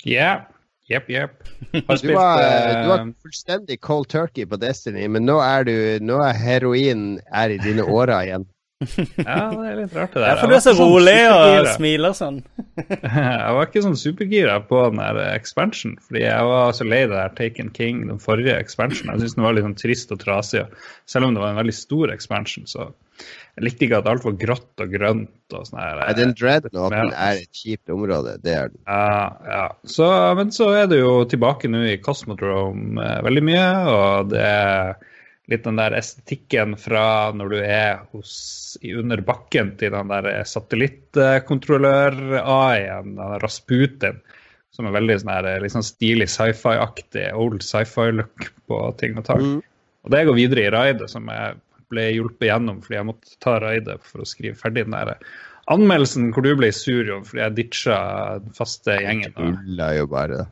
Ja. 0.05 0.13
Yeah. 0.13 0.47
Jepp, 0.89 1.09
jepp. 1.09 1.43
Du, 1.71 1.79
du, 2.01 2.13
var 2.15 3.03
fullstendig 3.21 3.77
cold 3.85 4.09
turkey 4.09 4.47
på 4.49 4.57
Destiny, 4.57 5.05
men 5.07 5.27
nå 5.27 5.37
er, 5.43 5.67
du, 5.67 5.75
nå 6.01 6.17
er 6.25 6.33
heroin 6.33 7.19
er 7.29 7.53
i 7.53 7.59
dine 7.61 7.85
årer 7.85 8.15
igjen. 8.25 8.47
Ja, 8.79 9.49
det 9.51 9.65
er 9.67 9.77
litt 9.81 9.95
rart, 9.97 10.13
det 10.13 10.21
der. 10.21 10.29
Ja, 10.29 10.35
for 10.39 10.47
du 10.47 10.55
er 10.55 10.61
så 10.63 10.71
sånn 10.71 10.93
rolig 10.93 11.17
og 11.33 11.67
smiler 11.73 12.13
sånn. 12.15 12.37
jeg 12.79 13.55
var 13.57 13.65
ikke 13.65 13.83
sånn 13.83 13.97
supergira 13.99 14.55
på 14.69 14.85
den 14.87 15.01
der 15.01 15.19
expansion, 15.33 15.97
fordi 16.07 16.23
jeg 16.23 16.47
var 16.47 16.71
så 16.77 16.87
lei 16.87 17.01
det 17.03 17.17
der 17.17 17.35
Taken 17.35 17.73
King, 17.75 18.05
den 18.07 18.23
forrige 18.23 18.55
expansion. 18.55 19.11
Jeg 19.11 19.23
syntes 19.25 19.35
den 19.35 19.47
var 19.47 19.57
litt 19.57 19.67
sånn 19.67 19.75
trist 19.81 20.15
og 20.15 20.21
trasig. 20.23 20.63
Selv 21.11 21.27
om 21.27 21.35
det 21.35 21.43
var 21.43 21.51
en 21.51 21.59
veldig 21.59 21.75
stor 21.75 22.15
expansion, 22.15 22.69
så 22.71 22.87
jeg 23.59 23.65
likte 23.67 23.87
ikke 23.89 23.99
at 23.99 24.07
alt 24.07 24.23
var 24.23 24.39
grått 24.39 24.83
og 24.85 24.93
grønt 24.95 25.55
og 25.57 25.67
sånn 25.67 25.81
her. 25.81 25.99
Nei, 25.99 26.15
den 26.15 26.31
dreadnoughten 26.39 27.11
er 27.11 27.41
et 27.41 27.59
kjipt 27.59 27.91
område, 27.91 28.37
det 28.45 28.55
er 28.55 28.71
den. 28.71 28.79
Ja, 28.87 29.27
ja. 29.43 29.65
Så, 29.83 30.07
men 30.39 30.55
så 30.55 30.69
er 30.79 30.87
det 30.87 31.01
jo 31.01 31.17
tilbake 31.27 31.67
nå 31.67 31.83
i 31.89 31.97
Cosmodrome 31.99 33.03
eh, 33.03 33.19
veldig 33.27 33.43
mye, 33.49 33.69
og 33.91 34.31
det 34.31 34.45
er 34.45 34.93
litt 35.49 35.63
den 35.65 35.79
der 35.79 35.95
estetikken 35.97 36.75
fra 36.79 37.31
når 37.35 37.47
du 37.53 37.57
er 37.63 37.99
hos, 38.13 38.33
under 38.85 39.21
bakken 39.25 39.77
til 39.79 39.91
den 39.95 40.07
der 40.11 40.43
satellittkontrollør-AI-en, 40.47 43.09
Rasputin, 43.43 44.17
som 44.75 44.85
er 44.85 44.97
veldig 44.99 45.15
sånn 45.23 45.33
her, 45.33 45.69
sånn 45.73 45.85
stilig 45.85 46.29
sci-fi-aktig, 46.31 47.25
old 47.33 47.61
sci-fi-look 47.65 48.37
på 48.69 48.77
ting 49.01 49.13
og 49.17 49.25
tak. 49.27 49.41
Mm. 49.41 49.59
Og 50.05 50.09
det 50.13 50.27
går 50.29 50.35
videre 50.37 50.61
i 50.67 50.73
raidet, 50.73 51.09
som 51.11 51.23
jeg 51.33 51.45
ble 51.89 52.03
hjulpet 52.13 52.47
gjennom 52.51 52.77
fordi 52.85 52.97
jeg 52.99 53.09
måtte 53.09 53.29
ta 53.41 53.53
raidet 53.63 53.99
for 54.05 54.17
å 54.21 54.29
skrive 54.29 54.59
ferdig 54.59 54.83
den 54.85 54.95
der 54.95 55.09
anmeldelsen 55.69 56.31
hvor 56.33 56.45
du 56.45 56.53
ble 56.57 56.71
sur 56.73 57.05
jo, 57.05 57.19
fordi 57.25 57.43
jeg 57.43 57.55
ditcha 57.57 57.97
den 58.41 58.53
faste 58.57 58.95
gjengen. 59.03 59.33
Tulla 59.37 59.91
jo 59.97 60.05
bare. 60.09 60.45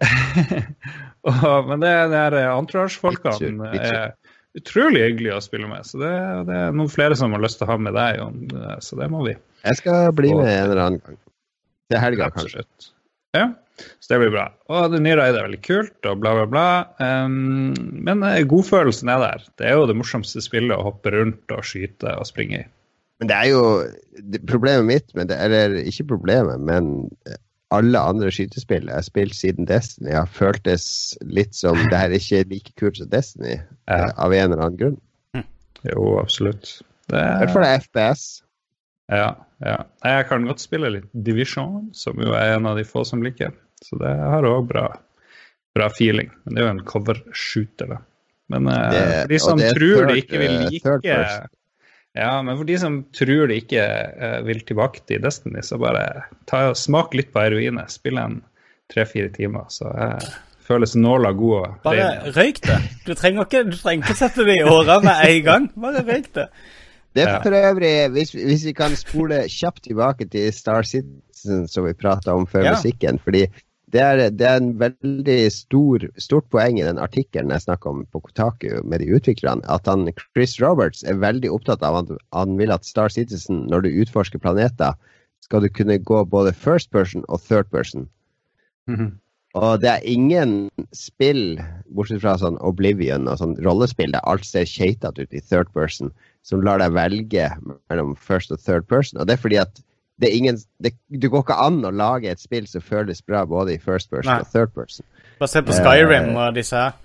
og, 1.30 1.70
men 1.70 1.82
det, 1.82 1.94
det 2.14 2.22
er 2.22 2.38
entourage-folkene 2.52 3.72
er 3.78 4.14
utrolig 4.58 5.04
hyggelig 5.06 5.36
å 5.36 5.44
spille 5.46 5.70
med. 5.70 5.86
Så 5.88 6.02
det, 6.02 6.12
det, 6.50 6.58
er 6.58 6.76
noen 6.76 6.92
flere 6.92 7.18
som 7.20 7.34
har 7.36 7.44
lyst 7.44 7.62
til 7.62 7.68
å 7.68 7.72
ha 7.74 7.78
med 7.82 7.98
deg, 7.98 8.22
så 8.84 9.00
det 9.00 9.10
må 9.14 9.24
vi. 9.28 9.38
Jeg 9.64 9.80
skal 9.82 10.12
bli 10.18 10.34
med 10.34 10.50
en 10.50 10.66
eller 10.66 10.84
annen 10.84 11.02
gang. 11.04 11.20
Til 11.88 12.04
helga, 12.04 12.30
kanskje. 12.36 12.66
Ja. 13.38 13.48
Så 14.02 14.14
det 14.14 14.20
blir 14.24 14.34
bra. 14.34 14.48
Og 14.74 14.90
det 14.94 15.02
nye 15.06 15.18
raidet 15.20 15.40
er 15.40 15.46
veldig 15.46 15.62
kult, 15.66 15.98
og 16.10 16.22
bla, 16.24 16.34
bla, 16.40 16.48
bla. 16.50 16.68
Um, 16.98 17.76
men 18.08 18.26
uh, 18.26 18.40
godfølelsen 18.50 19.12
er 19.14 19.22
der. 19.22 19.46
Det 19.60 19.70
er 19.70 19.78
jo 19.78 19.86
det 19.90 19.98
morsomste 20.00 20.42
spillet 20.44 20.74
å 20.74 20.88
hoppe 20.88 21.14
rundt 21.14 21.54
og 21.54 21.66
skyte 21.68 22.16
og 22.18 22.26
springe 22.30 22.64
i. 22.64 22.68
Men 23.22 23.32
det 23.32 23.38
er 23.38 23.50
jo 23.54 23.64
Problemet 24.50 24.86
mitt, 24.86 25.12
med 25.14 25.30
det, 25.30 25.38
eller 25.46 25.76
ikke 25.86 26.08
problemet, 26.10 26.58
men 26.66 26.88
alle 27.76 28.00
andre 28.00 28.32
skytespill 28.32 28.88
jeg 28.88 28.96
har 28.96 29.06
spilt 29.06 29.36
siden 29.36 29.68
Destiny, 29.68 30.14
har 30.16 30.30
føltes 30.32 31.18
litt 31.28 31.56
som 31.58 31.78
det 31.92 32.00
her 32.00 32.16
ikke 32.16 32.42
er 32.42 32.52
like 32.52 32.76
kult 32.80 33.00
som 33.00 33.10
Destiny, 33.12 33.58
ja. 33.90 34.08
uh, 34.08 34.12
av 34.16 34.36
en 34.36 34.52
eller 34.52 34.64
annen 34.64 34.80
grunn. 34.80 35.00
Hm. 35.36 35.48
Jo, 35.90 36.06
absolutt. 36.22 36.78
I 37.12 37.16
hvert 37.16 37.54
fall 37.56 37.68
FPS. 37.68 38.26
Ja, 39.12 39.32
ja. 39.64 39.78
Jeg 40.04 40.28
kan 40.28 40.48
godt 40.48 40.64
spille 40.64 40.92
litt 40.92 41.08
Division, 41.28 41.90
som 41.96 42.20
jo 42.20 42.36
er 42.36 42.58
en 42.58 42.68
av 42.68 42.80
de 42.80 42.84
få 42.88 43.06
som 43.08 43.24
liker. 43.24 43.54
Så 43.84 44.00
det 44.02 44.12
har 44.12 44.48
òg 44.48 44.68
bra, 44.72 44.90
bra, 45.78 45.88
feeling. 45.96 46.32
Men 46.44 46.56
det 46.56 46.64
er 46.64 46.68
jo 46.68 46.74
en 46.76 46.86
cover-shooter, 46.88 47.94
da. 47.94 48.02
Men 48.52 48.68
det, 48.68 49.04
for 49.04 49.32
de 49.32 49.40
som 49.44 49.60
tror 49.60 49.78
third, 49.78 50.10
de 50.12 50.22
ikke 50.24 50.40
vil 50.40 50.54
eh, 50.56 50.68
like 50.72 51.48
ja, 52.18 52.34
men 52.44 52.58
for 52.58 52.68
de 52.68 52.78
som 52.82 53.00
tror 53.16 53.48
de 53.52 53.60
ikke 53.62 53.84
uh, 54.18 54.40
vil 54.48 54.64
tilbake 54.66 55.04
til 55.08 55.22
Destiny, 55.24 55.62
så 55.66 55.80
bare 55.82 56.28
ta, 56.50 56.72
smak 56.78 57.16
litt 57.18 57.32
på 57.34 57.44
heroinet. 57.46 57.94
Spill 57.94 58.20
en 58.22 58.42
tre-fire 58.92 59.30
timer, 59.36 59.68
så 59.74 59.92
uh, 59.92 60.32
føles 60.68 60.96
nåla 60.98 61.32
god. 61.38 61.78
Bare 61.86 62.34
røyk 62.36 62.64
det. 62.66 62.80
Du 63.06 63.14
trenger 63.14 63.48
ikke, 63.48 63.64
du 63.70 63.78
trenger 63.78 64.08
ikke 64.08 64.20
sette 64.20 64.48
det 64.48 64.60
i 64.60 64.66
årene 64.68 65.00
med 65.06 65.24
en 65.30 65.46
gang. 65.46 65.70
Bare 65.88 66.04
røyk 66.08 66.34
det. 66.38 66.50
Det 67.18 67.24
er 67.26 67.40
for 67.42 67.56
øvrig, 67.56 67.94
hvis, 68.14 68.32
hvis, 68.36 68.66
vi 68.68 68.74
kan 68.78 68.96
spole 68.96 69.40
kjapt 69.50 69.88
tilbake 69.88 70.28
til 70.30 70.52
Star 70.54 70.86
Citizen 70.86 71.66
som 71.72 71.88
vi 71.88 71.96
prata 71.98 72.36
om 72.38 72.46
før 72.50 72.68
ja. 72.68 72.76
musikken. 72.76 73.18
fordi 73.24 73.48
det 73.96 74.02
er, 74.04 74.22
det 74.36 74.48
er 74.48 74.58
en 74.60 74.74
veldig 74.82 75.38
stor, 75.54 76.04
stort 76.20 76.48
poeng 76.52 76.80
i 76.80 76.84
den 76.84 77.00
artikkelen 77.00 77.54
jeg 77.56 77.64
snakka 77.64 77.94
om 77.94 78.02
på 78.12 78.20
Kotaku 78.26 78.82
med 78.84 79.00
de 79.00 79.14
utviklerne, 79.16 79.64
at 79.72 79.88
han, 79.88 80.10
Chris 80.36 80.58
Roberts 80.60 81.06
er 81.08 81.22
veldig 81.22 81.52
opptatt 81.56 81.86
av 81.88 82.02
at 82.02 82.12
han 82.36 82.58
vil 82.60 82.74
at 82.76 82.88
Star 82.88 83.14
Citizen, 83.14 83.64
når 83.72 83.86
du 83.86 84.02
utforsker 84.04 84.44
planeter, 84.44 84.98
skal 85.46 85.64
du 85.64 85.70
kunne 85.72 86.00
gå 86.04 86.26
både 86.28 86.52
first 86.52 86.92
person 86.92 87.24
og 87.30 87.40
third 87.48 87.72
person. 87.72 88.10
Mm 88.88 88.96
-hmm. 89.00 89.12
Og 89.56 89.82
det 89.82 89.90
er 89.90 90.04
ingen 90.04 90.70
spill, 90.94 91.58
bortsett 91.96 92.22
fra 92.22 92.36
sånn 92.38 92.60
Oblivion 92.68 93.28
og 93.28 93.40
sånn 93.40 93.56
rollespill, 93.66 94.12
der 94.12 94.26
alt 94.30 94.46
ser 94.46 94.66
keitete 94.70 95.24
ut 95.24 95.34
i 95.34 95.42
third 95.42 95.72
person, 95.74 96.12
som 96.44 96.62
lar 96.62 96.80
deg 96.80 96.94
velge 96.94 97.50
mellom 97.90 98.16
first 98.16 98.52
og 98.52 98.60
third 98.60 98.88
person. 98.88 99.20
Og 99.20 99.28
det 99.28 99.38
er 99.38 99.44
fordi 99.46 99.58
at 99.58 99.82
det, 100.22 100.32
ingen, 100.34 100.58
det, 100.84 100.94
det, 101.08 101.30
går 101.30 101.46
ikke 101.46 101.60
an 101.62 101.84
å 101.86 101.94
lage 101.94 102.32
et 102.32 102.42
spill 102.42 102.68
som 102.70 102.82
føles 102.82 103.22
bra 103.26 103.46
både 103.46 103.76
i 103.76 103.82
first 103.82 104.10
person 104.10 104.32
Nei. 104.32 104.42
og 104.42 104.54
third 104.54 104.74
person. 104.74 105.06
Bare 105.38 105.52
se 105.52 105.62
på 105.66 105.76
Skyrim 105.78 106.32
uh, 106.34 106.48
og 106.48 106.58
disse 106.58 106.80
her. 106.80 106.96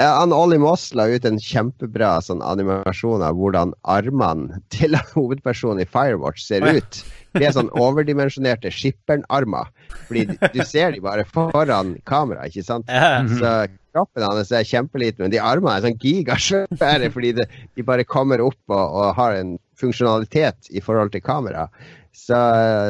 Ja, 0.00 0.14
han 0.16 0.32
Ollie 0.32 0.56
Moss 0.56 0.94
la 0.96 1.04
ut 1.12 1.26
en 1.28 1.36
kjempebra 1.44 2.14
sånn 2.24 2.40
animasjon 2.40 3.20
av 3.20 3.36
hvordan 3.36 3.74
armene 3.84 4.62
til 4.72 4.96
hovedpersonen 5.12 5.82
i 5.84 5.88
Firewatch 5.88 6.46
ser 6.46 6.64
ut. 6.64 7.02
De 7.36 7.44
er 7.44 7.52
sånn 7.52 7.68
overdimensjonerte 7.76 8.72
skipperen-armer. 8.72 9.68
Fordi 10.08 10.24
du 10.54 10.62
ser 10.64 10.96
de 10.96 11.04
bare 11.04 11.26
foran 11.28 11.98
kamera, 12.08 12.48
ikke 12.48 12.64
sant? 12.64 12.88
Så 12.88 13.52
kroppen 13.92 14.24
hans 14.24 14.52
er 14.54 14.64
kjempeliten, 14.64 15.26
men 15.26 15.34
de 15.34 15.42
armene 15.42 15.76
er 15.76 15.84
sånn 15.84 16.00
gigasvære 16.00 17.10
fordi 17.12 17.34
de, 17.40 17.46
de 17.76 17.84
bare 17.86 18.06
kommer 18.08 18.40
opp 18.44 18.60
og, 18.72 18.80
og 18.80 19.12
har 19.18 19.36
en 19.36 19.58
funksjonalitet 19.80 20.70
i 20.70 20.82
forhold 20.84 21.12
til 21.14 21.24
kamera. 21.24 21.68
Så, 22.12 22.36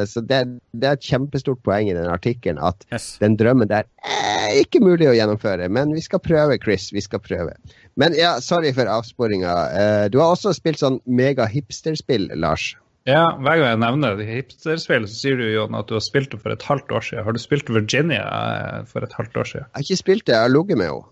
så 0.09 0.21
det, 0.25 0.41
det, 0.73 0.87
er 0.87 0.97
et 0.97 1.05
kjempestort 1.05 1.61
poeng 1.63 1.91
i 1.91 1.95
den 1.95 2.09
artikkelen 2.09 2.57
at 2.61 2.83
yes. 2.89 3.13
den 3.21 3.37
drømmen 3.37 3.69
der 3.69 3.85
er 4.01 4.55
ikke 4.57 4.81
mulig 4.83 5.07
å 5.11 5.15
gjennomføre. 5.15 5.69
Men 5.69 5.93
vi 5.95 6.01
skal 6.03 6.23
prøve, 6.25 6.57
Chris. 6.63 6.89
Vi 6.93 7.03
skal 7.05 7.21
prøve. 7.23 7.53
Men 8.01 8.17
ja, 8.17 8.35
sorry 8.43 8.73
for 8.75 8.89
avsporinga. 8.89 9.55
Uh, 9.71 10.05
du 10.11 10.19
har 10.21 10.33
også 10.33 10.55
spilt 10.57 10.81
sånn 10.81 10.99
mega-hipsterspill, 11.05 12.31
Lars. 12.41 12.71
Ja, 13.09 13.31
hver 13.41 13.57
gang 13.57 13.71
jeg 13.71 13.81
nevner 13.81 14.19
hipsterspill, 14.25 15.07
så 15.09 15.15
sier 15.23 15.39
du 15.39 15.47
jo 15.47 15.63
at 15.65 15.87
du 15.89 15.95
har 15.97 16.03
spilt 16.05 16.33
det 16.35 16.41
for 16.43 16.53
et 16.53 16.65
halvt 16.67 16.91
år 16.93 17.05
siden. 17.07 17.25
Har 17.25 17.33
du 17.33 17.41
spilt 17.41 17.71
Virginia 17.73 18.25
eh, 18.27 18.83
for 18.89 19.05
et 19.05 19.15
halvt 19.17 19.39
år 19.41 19.49
siden? 19.49 19.65
Jeg 19.65 19.79
har 19.79 19.87
ikke 19.87 20.03
spilt 20.03 20.27
det, 20.27 20.35
jeg 20.35 20.45
har 20.45 20.53
ligget 20.53 20.77
med 20.77 20.91
henne. 20.91 21.07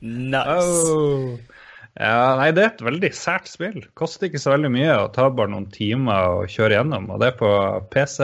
nice. 0.34 0.94
Oh. 0.94 1.59
Ja, 1.98 2.36
nei, 2.38 2.50
det 2.54 2.62
er 2.62 2.70
et 2.70 2.82
veldig 2.86 3.10
sært 3.16 3.48
spill. 3.50 3.80
Koster 3.98 4.28
ikke 4.28 4.40
så 4.40 4.52
veldig 4.54 4.70
mye 4.72 4.92
og 4.94 5.12
tar 5.16 5.32
bare 5.34 5.50
noen 5.50 5.66
timer 5.74 6.40
å 6.40 6.48
kjøre 6.50 6.76
gjennom. 6.78 7.08
Og 7.10 7.22
det 7.22 7.32
er 7.32 7.38
på 7.40 7.52
PC, 7.90 8.20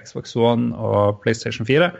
Xbox 0.00 0.36
One 0.38 0.72
og 0.76 1.20
PlayStation 1.24 1.68
4. 1.68 1.90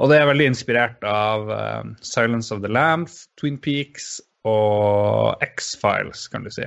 Og 0.00 0.08
det 0.08 0.18
er 0.18 0.30
veldig 0.30 0.48
inspirert 0.48 1.04
av 1.04 1.50
uh, 1.52 1.82
Silence 2.00 2.54
of 2.54 2.62
the 2.64 2.70
Lambs, 2.72 3.26
Twin 3.36 3.58
Peaks 3.60 4.16
og 4.48 5.42
X-Files, 5.44 6.24
kan 6.32 6.48
du 6.48 6.50
si. 6.50 6.64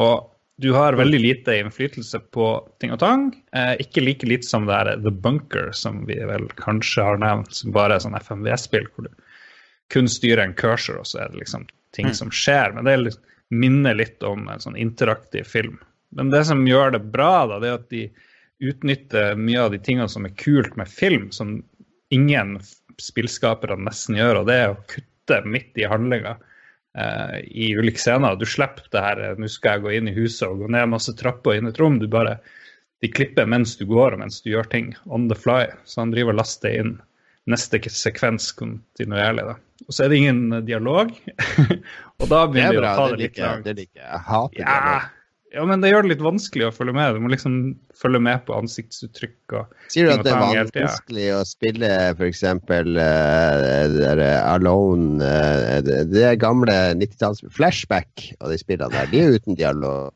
Og 0.00 0.30
du 0.60 0.70
har 0.76 0.96
veldig 0.96 1.18
lite 1.20 1.56
innflytelse 1.56 2.20
på 2.36 2.46
ting 2.80 2.92
og 2.92 3.00
tang. 3.00 3.30
Eh, 3.56 3.74
ikke 3.80 4.02
like 4.04 4.28
lite 4.28 4.44
som 4.44 4.66
det 4.68 4.76
er 4.76 5.00
The 5.00 5.12
Bunker, 5.12 5.70
som 5.72 6.02
vi 6.08 6.18
vel 6.28 6.46
kanskje 6.60 7.06
har 7.06 7.20
nevnt, 7.20 7.54
som 7.56 7.72
bare 7.72 7.96
er 7.96 8.04
sånn 8.04 8.18
FMV-spill 8.18 8.88
hvor 8.92 9.08
du 9.08 9.14
kun 9.90 10.08
styrer 10.08 10.44
en 10.44 10.54
cursor, 10.54 11.00
og 11.00 11.08
så 11.08 11.24
er 11.24 11.32
det 11.32 11.40
liksom 11.40 11.64
ting 11.96 12.10
mm. 12.10 12.16
som 12.18 12.32
skjer. 12.34 12.74
Men 12.76 12.88
det 12.88 12.96
litt, 12.96 13.22
minner 13.50 13.96
litt 13.98 14.22
om 14.22 14.48
en 14.48 14.62
sånn 14.62 14.78
interaktiv 14.78 15.48
film. 15.50 15.78
Men 16.14 16.30
det 16.30 16.44
som 16.46 16.66
gjør 16.66 16.94
det 16.94 17.04
bra, 17.14 17.46
da, 17.50 17.58
det 17.62 17.70
er 17.70 17.78
at 17.78 17.90
de 17.90 18.04
utnytter 18.60 19.38
mye 19.40 19.62
av 19.62 19.72
de 19.72 19.80
tingene 19.82 20.10
som 20.10 20.26
er 20.26 20.36
kult 20.38 20.76
med 20.78 20.90
film, 20.90 21.30
som 21.34 21.60
ingen 22.14 22.58
spillskapere 23.00 23.78
nesten 23.80 24.18
gjør, 24.18 24.42
og 24.42 24.50
det 24.50 24.56
er 24.60 24.72
å 24.74 24.80
kutte 24.90 25.40
midt 25.48 25.78
i 25.80 25.88
handlinga 25.88 26.34
uh, 26.36 27.36
i 27.46 27.70
ulike 27.78 28.02
scener. 28.02 28.36
Du 28.36 28.46
slipper 28.48 28.90
det 28.92 29.04
her 29.04 29.22
nå 29.40 29.48
skal 29.50 29.78
jeg 29.78 29.86
gå 29.86 29.94
inn 29.98 30.10
i 30.10 30.16
huset 30.16 30.48
og 30.48 30.64
gå 30.64 30.72
ned 30.74 30.90
masse 30.92 31.14
trapper 31.18 31.56
inn 31.56 31.70
i 31.70 31.72
et 31.72 31.80
rom. 31.80 32.00
Du 32.02 32.08
bare, 32.10 32.38
De 33.00 33.08
klipper 33.08 33.46
mens 33.48 33.78
du 33.80 33.86
går 33.88 34.12
og 34.12 34.20
mens 34.20 34.42
du 34.44 34.50
gjør 34.50 34.66
ting 34.68 34.92
on 35.06 35.30
the 35.30 35.38
fly. 35.38 35.70
Så 35.88 36.02
han 36.02 36.12
driver 36.12 36.34
og 36.34 36.42
laster 36.42 36.74
inn 36.82 36.98
neste 37.50 37.80
sekvens 37.94 38.50
kontinuerlig. 38.56 39.46
da. 39.52 39.86
Og 39.86 39.94
så 39.94 40.04
er 40.04 40.12
det 40.12 40.20
ingen 40.20 40.60
dialog. 40.66 41.14
og 42.20 42.28
da 42.28 42.44
begynner 42.50 42.76
vi 42.76 42.84
å 42.84 42.98
ta 42.98 43.08
det, 43.12 43.22
litt 43.22 43.40
langt. 43.40 43.64
Det 43.66 43.78
liker 43.78 44.04
jeg. 44.04 44.20
Hater 44.26 44.62
ja, 44.62 44.68
dialog. 44.68 45.16
Ja, 45.50 45.64
men 45.66 45.82
det 45.82 45.90
gjør 45.90 46.04
det 46.06 46.12
litt 46.12 46.22
vanskelig 46.22 46.68
å 46.68 46.74
følge 46.74 46.94
med. 46.94 47.16
Du 47.16 47.24
må 47.24 47.30
liksom 47.32 47.54
følge 47.98 48.20
med 48.22 48.44
på 48.46 48.54
ansiktsuttrykk 48.54 49.54
og 49.58 49.72
Sier 49.90 50.06
du 50.06 50.12
at 50.12 50.22
det 50.22 50.30
er 50.30 50.68
vanskelig 50.70 51.24
å 51.34 51.40
spille 51.48 51.88
f.eks. 52.12 52.44
Uh, 52.70 53.00
Alone 54.46 55.18
uh, 55.18 55.80
det, 55.82 56.04
det 56.12 56.36
gamle 56.42 56.76
90-talls 57.00 57.42
Flashback 57.56 58.28
og 58.38 58.54
de 58.54 58.60
spillene 58.62 58.94
der, 58.94 59.10
de 59.10 59.24
er 59.24 59.40
uten 59.40 59.58
dialog. 59.58 60.14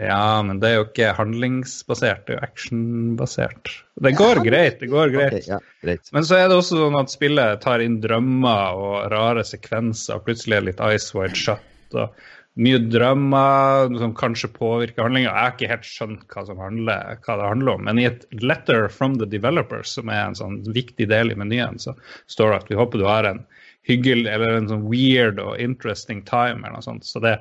Ja, 0.00 0.40
men 0.46 0.60
det 0.62 0.68
er 0.70 0.78
jo 0.78 0.86
ikke 0.86 1.12
handlingsbasert, 1.18 2.22
det 2.26 2.34
er 2.34 2.38
jo 2.38 2.46
actionbasert. 2.46 3.72
Det 4.00 4.14
går 4.16 4.40
ja, 4.40 4.44
greit, 4.46 4.78
det 4.80 4.88
går 4.88 5.12
greit. 5.12 5.34
Okay, 5.36 5.48
ja, 5.50 5.58
greit. 5.84 6.08
Men 6.16 6.24
så 6.24 6.38
er 6.38 6.48
det 6.48 6.56
også 6.56 6.78
sånn 6.80 6.96
at 6.96 7.12
spillet 7.12 7.60
tar 7.64 7.84
inn 7.84 7.98
drømmer 8.00 8.80
og 8.80 9.10
rare 9.12 9.44
sekvenser, 9.44 10.16
og 10.16 10.28
plutselig 10.28 10.56
er 10.56 10.64
det 10.64 10.72
litt 10.72 10.84
Ice 10.88 11.12
Wide 11.16 11.36
Shut. 11.36 11.66
og 11.98 12.14
mye 12.60 12.80
drømmer 12.90 13.92
som 14.00 14.14
kanskje 14.16 14.50
påvirker 14.56 15.04
handlinga. 15.06 15.30
Jeg 15.30 15.44
har 15.44 15.54
ikke 15.54 15.70
helt 15.70 15.86
skjønt 15.86 16.24
hva, 16.34 16.44
handler, 16.58 17.20
hva, 17.22 17.36
det 17.38 17.48
handler 17.52 17.72
om. 17.76 17.84
Men 17.86 18.00
i 18.00 18.08
et 18.08 18.26
'letter 18.32 18.88
from 18.90 19.16
the 19.20 19.28
developers', 19.28 19.94
som 19.96 20.10
er 20.10 20.24
en 20.24 20.36
sånn 20.38 20.58
viktig 20.66 21.08
del 21.08 21.30
i 21.30 21.38
menyen, 21.38 21.78
så 21.78 21.94
står 22.26 22.50
det 22.50 22.58
at 22.62 22.70
vi 22.72 22.80
håper 22.80 22.98
du 22.98 23.06
har 23.06 23.28
en 23.28 23.44
hyggelig 23.88 24.28
eller 24.28 24.58
en 24.58 24.68
sånn 24.68 24.88
weird 24.90 25.40
og 25.40 25.60
interesting 25.60 26.22
time. 26.22 26.60
eller 26.64 26.78
noe 26.80 26.88
sånt. 26.88 27.06
Så 27.06 27.22
det, 27.22 27.38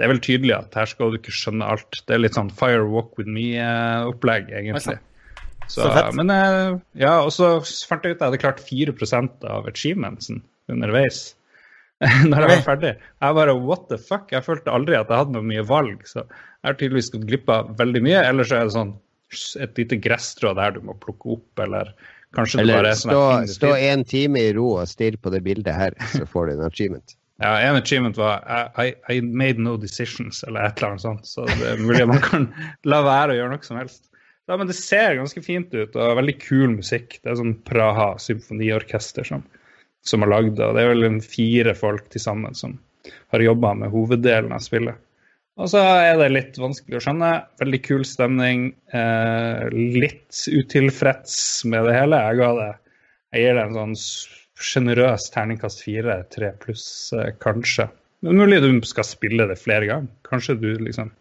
det 0.00 0.06
er 0.06 0.14
vel 0.14 0.22
tydelig 0.24 0.54
at 0.56 0.76
her 0.78 0.88
skal 0.88 1.12
du 1.12 1.18
ikke 1.18 1.34
skjønne 1.36 1.66
alt. 1.68 1.98
Det 2.08 2.14
er 2.16 2.22
litt 2.22 2.38
sånn 2.38 2.48
fire 2.56 2.86
walk 2.88 3.18
with 3.20 3.28
me-opplegg, 3.28 4.48
egentlig. 4.48 4.96
Så, 5.68 5.84
så 5.84 6.06
men 6.16 6.32
eh, 6.32 6.78
ja, 6.98 7.18
og 7.20 7.28
så 7.36 7.58
fant 7.60 8.06
jeg 8.08 8.16
ut 8.16 8.16
at 8.16 8.24
jeg 8.24 8.30
hadde 8.30 8.40
klart 8.40 8.62
4% 8.64 9.44
av 9.44 9.68
achievementsen 9.68 10.40
underveis. 10.72 11.20
når 12.30 12.46
jeg 12.46 12.48
var 12.48 12.62
ferdig. 12.64 12.94
Jeg 12.96 13.36
bare 13.36 13.54
what 13.60 13.84
the 13.90 13.98
fuck? 14.00 14.30
Jeg 14.32 14.46
følte 14.46 14.72
aldri 14.72 14.96
at 14.96 15.12
jeg 15.12 15.20
hadde 15.20 15.36
noe 15.36 15.44
mye 15.44 15.66
valg. 15.68 16.00
Så 16.08 16.22
jeg 16.22 16.70
har 16.70 16.80
tydeligvis 16.80 17.12
gått 17.12 17.28
glipp 17.28 17.52
av 17.52 17.74
veldig 17.76 18.00
mye. 18.08 18.22
Eller 18.24 18.48
så 18.48 18.56
er 18.56 18.70
det 18.70 18.76
sånn 18.78 18.94
et 19.60 19.76
lite 19.78 20.00
gresstrå 20.00 20.54
der 20.56 20.78
du 20.78 20.80
må 20.88 20.96
plukke 21.04 21.36
opp, 21.36 21.62
eller 21.62 21.92
kanskje 22.34 22.62
eller 22.62 22.72
det 22.72 22.80
bare 22.80 22.94
er 22.94 22.98
sånn 23.02 23.12
Eller 23.12 23.52
stå 23.52 23.74
en 23.92 24.08
time 24.08 24.42
i 24.48 24.54
ro 24.56 24.72
og 24.80 24.88
stirre 24.90 25.20
på 25.20 25.32
det 25.34 25.44
bildet 25.44 25.76
her, 25.76 25.96
så 26.16 26.24
får 26.26 26.48
du 26.48 26.56
en 26.56 26.64
achievement. 26.66 27.14
Ja, 27.40 27.54
en 27.64 27.78
achievement 27.78 28.18
var 28.20 28.44
I, 28.82 28.92
I, 29.08 29.20
made 29.24 29.62
no 29.64 29.78
decisions, 29.80 30.42
eller 30.44 30.66
et 30.66 30.78
eller 30.78 30.92
annet 30.92 31.06
sånt. 31.06 31.28
Så 31.28 31.46
det 31.48 31.70
er 31.72 31.80
mulig 31.80 32.04
man 32.10 32.20
kan 32.24 32.50
la 32.84 33.00
være 33.06 33.32
å 33.32 33.38
gjøre 33.38 33.54
noe 33.54 33.64
som 33.64 33.80
helst. 33.80 34.04
Ja, 34.50 34.58
men 34.58 34.68
det 34.68 34.76
ser 34.76 35.16
ganske 35.16 35.40
fint 35.44 35.72
ut, 35.72 35.94
og 35.94 36.18
veldig 36.18 36.36
kul 36.42 36.74
musikk. 36.74 37.16
Det 37.22 37.32
er 37.32 37.38
sånn 37.38 37.56
Praha 37.64 38.12
symfoniorkester 38.20 39.24
som 39.28 39.46
som 40.02 40.22
har 40.24 40.30
lagd 40.32 40.56
det. 40.56 40.72
Det 40.74 40.82
er 40.82 40.94
vel 40.94 41.20
fire 41.24 41.74
folk 41.76 42.08
til 42.12 42.22
sammen 42.22 42.56
som 42.56 42.76
har 43.32 43.44
jobba 43.44 43.74
med 43.76 43.92
hoveddelen 43.92 44.52
av 44.56 44.64
spillet. 44.64 44.98
Og 45.60 45.68
så 45.68 45.80
er 45.82 46.16
det 46.16 46.30
litt 46.32 46.58
vanskelig 46.60 46.96
å 46.96 47.02
skjønne. 47.04 47.30
Veldig 47.60 47.80
kul 47.84 48.04
stemning. 48.08 48.70
Eh, 48.96 49.66
litt 49.74 50.44
utilfreds 50.48 51.34
med 51.68 51.84
det 51.88 51.96
hele. 51.98 52.20
Jeg 52.30 52.54
det 52.60 52.70
Jeg 53.30 53.42
gir 53.44 53.54
det 53.54 53.64
en 53.64 53.76
sånn 53.76 53.98
sjenerøs 54.60 55.30
terningkast 55.34 55.82
fire, 55.84 56.20
tre 56.32 56.52
pluss, 56.62 56.86
eh, 57.16 57.32
kanskje. 57.42 57.88
Men 58.26 58.40
mulig 58.40 58.60
du 58.62 58.70
skal 58.88 59.06
spille 59.08 59.48
det 59.48 59.58
flere 59.60 59.88
ganger. 59.88 60.10
Kanskje 60.28 60.58
du 60.60 60.70
liksom 60.78 61.12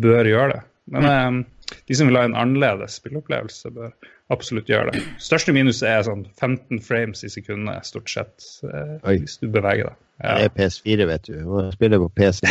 bør 0.00 0.28
gjøre 0.28 0.54
det. 0.54 0.62
Men 0.90 1.06
mm. 1.06 1.40
eh, 1.40 1.76
de 1.86 1.98
som 1.98 2.08
vil 2.08 2.18
ha 2.18 2.24
en 2.26 2.38
annerledes 2.38 2.96
spilleopplevelse, 2.98 3.70
bør 3.76 3.92
absolutt 4.30 4.70
gjøre 4.70 4.94
det. 4.94 5.02
Største 5.22 5.54
minus 5.54 5.82
er 5.86 6.02
sånn 6.06 6.24
15 6.38 6.80
frames 6.86 7.24
i 7.26 7.30
sekundet, 7.32 7.86
stort 7.86 8.10
sett, 8.10 8.46
eh, 8.66 8.96
hvis 9.06 9.38
du 9.42 9.48
beveger 9.50 9.90
deg. 9.90 9.98
Ja. 10.20 10.34
Det 10.36 10.48
er 10.48 10.56
PS4, 10.58 11.06
vet 11.08 11.28
du. 11.30 11.36
Må 11.48 11.64
spille 11.72 12.00
på 12.02 12.10
PC. 12.18 12.44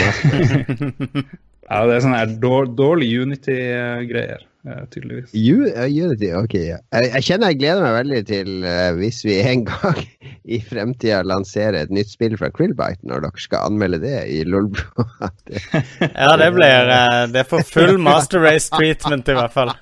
ja, 1.69 1.81
det 1.85 1.95
er 1.95 2.05
sånne 2.05 2.21
her 2.23 2.31
dårlig 2.41 3.11
Unity-greier, 3.21 4.45
tydeligvis. 4.91 5.31
Unity, 5.33 6.31
ok. 6.35 6.55
Ja. 6.59 6.79
Jeg, 6.93 7.11
jeg, 7.13 7.25
kjenner 7.29 7.53
jeg 7.53 7.59
gleder 7.61 7.85
meg 7.85 7.95
veldig 7.95 8.21
til 8.27 8.51
uh, 8.65 8.89
hvis 8.99 9.21
vi 9.27 9.37
en 9.53 9.65
gang 9.69 10.01
i 10.43 10.61
fremtida 10.65 11.21
lanserer 11.27 11.83
et 11.83 11.93
nytt 11.95 12.11
spill 12.11 12.35
fra 12.39 12.51
Krillbite, 12.53 13.05
når 13.07 13.27
dere 13.27 13.45
skal 13.45 13.69
anmelde 13.71 14.01
det 14.03 14.17
i 14.33 14.41
Lolbro. 14.47 15.07
ja, 16.23 16.33
det 16.39 16.51
blir 16.55 16.93
uh, 16.93 17.23
Det 17.31 17.45
får 17.49 17.67
full 17.69 17.97
Master 18.03 18.43
Race-treatment, 18.43 19.31
i 19.31 19.39
hvert 19.39 19.55
fall 19.55 19.75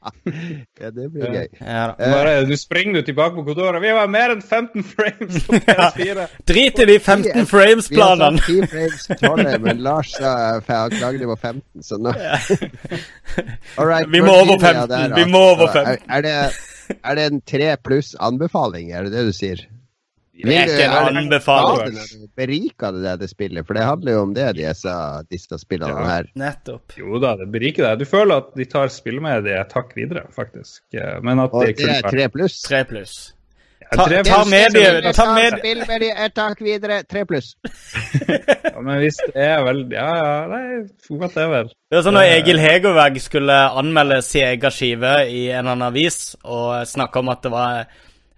ja, 0.80 0.90
det 0.90 1.06
blir 1.12 1.34
gøy. 1.34 1.48
Ja, 1.60 1.90
Bare, 1.98 2.32
nå 2.48 2.56
springer 2.56 3.00
du 3.00 3.08
tilbake 3.10 3.36
på 3.36 3.44
kontoret. 3.50 3.82
Vi 3.84 3.90
har 3.92 4.08
mer 4.10 4.32
enn 4.34 4.40
15 4.40 4.84
frames 4.86 5.42
på 5.46 5.58
PS4. 5.66 6.26
Drit 6.48 6.80
i 6.80 6.86
de 6.88 6.96
15 6.98 7.48
frames-planene. 7.50 8.40
Vi 8.46 8.60
har 8.60 8.70
10 8.70 8.72
frames 8.74 9.08
tåler, 9.20 9.58
men 9.66 9.82
Lars 9.84 10.14
sa 10.16 10.32
klagen 10.64 11.26
var 11.28 11.36
15, 11.36 11.84
så 11.84 12.00
nå 12.00 12.14
right, 13.76 14.08
Vi 14.08 14.22
må 14.24 14.38
over 14.40 14.56
15. 14.58 14.88
Der, 14.88 15.16
vi 15.18 15.26
må 15.28 15.44
over 15.52 15.68
15. 15.68 15.84
Er, 15.84 15.98
er, 16.08 16.24
det, 16.24 16.96
er 17.04 17.20
det 17.20 17.28
en 17.28 17.44
tre 17.44 17.74
pluss 17.84 18.14
anbefaling, 18.20 18.92
er 18.92 19.06
det 19.06 19.14
det 19.18 19.28
du 19.28 19.36
sier? 19.36 19.66
Det 20.44 20.56
er 20.56 20.70
ikke 20.70 20.86
en 20.88 21.20
anbefaling. 21.22 21.98
Beriker 22.38 23.00
det 23.00 23.16
det 23.22 23.30
spillet? 23.32 23.66
For 23.66 23.78
det 23.78 23.88
handler 23.88 24.16
jo 24.18 24.22
om 24.28 24.36
det, 24.36 24.46
disse, 24.60 24.94
disse 25.30 25.60
spillene 25.60 25.96
ja, 25.96 26.06
her. 26.14 26.30
Nettopp. 26.40 26.96
Jo 27.00 27.20
da, 27.22 27.34
det 27.40 27.50
beriker 27.52 27.88
deg. 27.88 28.04
Du 28.04 28.08
føler 28.08 28.44
at 28.44 28.54
de 28.56 28.68
tar 28.70 28.92
spillmediet 28.92 29.52
et 29.58 29.76
hakk 29.76 29.92
videre, 29.98 30.24
faktisk. 30.36 30.82
Men 31.26 31.44
at 31.46 31.52
Og 31.52 31.68
det 31.68 31.90
er 31.90 32.08
tre 32.08 32.30
pluss? 32.32 32.62
Tre 32.66 32.84
pluss. 32.88 33.20
Ta, 33.90 34.04
ta 34.06 34.44
mediet 34.46 35.16
Ta 35.16 35.24
med 35.34 35.56
Spillmediet 35.58 36.18
et 36.22 36.34
tak 36.34 36.60
videre, 36.62 37.00
tre 37.10 37.24
pluss. 37.26 37.56
ja, 38.28 38.78
men 38.78 39.00
hvis 39.02 39.18
det 39.32 39.42
er 39.42 39.64
vel 39.66 39.80
Ja, 39.90 40.10
ja, 40.14 40.34
nei, 40.50 40.60
whatever. 41.10 41.72
Det 41.90 41.98
er 41.98 42.04
sånn 42.06 42.14
når 42.14 42.34
Egil 42.36 42.62
Hegerberg 42.62 43.18
skulle 43.22 43.56
anmelde 43.80 44.20
sin 44.22 44.46
egen 44.46 44.74
skive 44.74 45.16
i 45.26 45.48
en 45.50 45.64
annen 45.64 45.88
avis, 45.88 46.36
og 46.44 46.86
snakke 46.86 47.18
om 47.18 47.32
at 47.34 47.42
det 47.42 47.52
var 47.56 47.90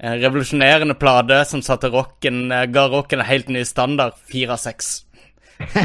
en 0.03 0.21
revolusjonerende 0.21 0.95
plate 0.95 1.45
som 1.45 1.63
satte 1.63 1.89
rocken, 1.89 2.53
eh, 2.53 2.65
ga 2.65 2.89
rocken 2.89 3.21
en 3.21 3.27
helt 3.27 3.49
ny 3.49 3.65
standard. 3.65 4.13
Fire 4.27 4.53
av 4.53 4.57
seks. 4.57 5.05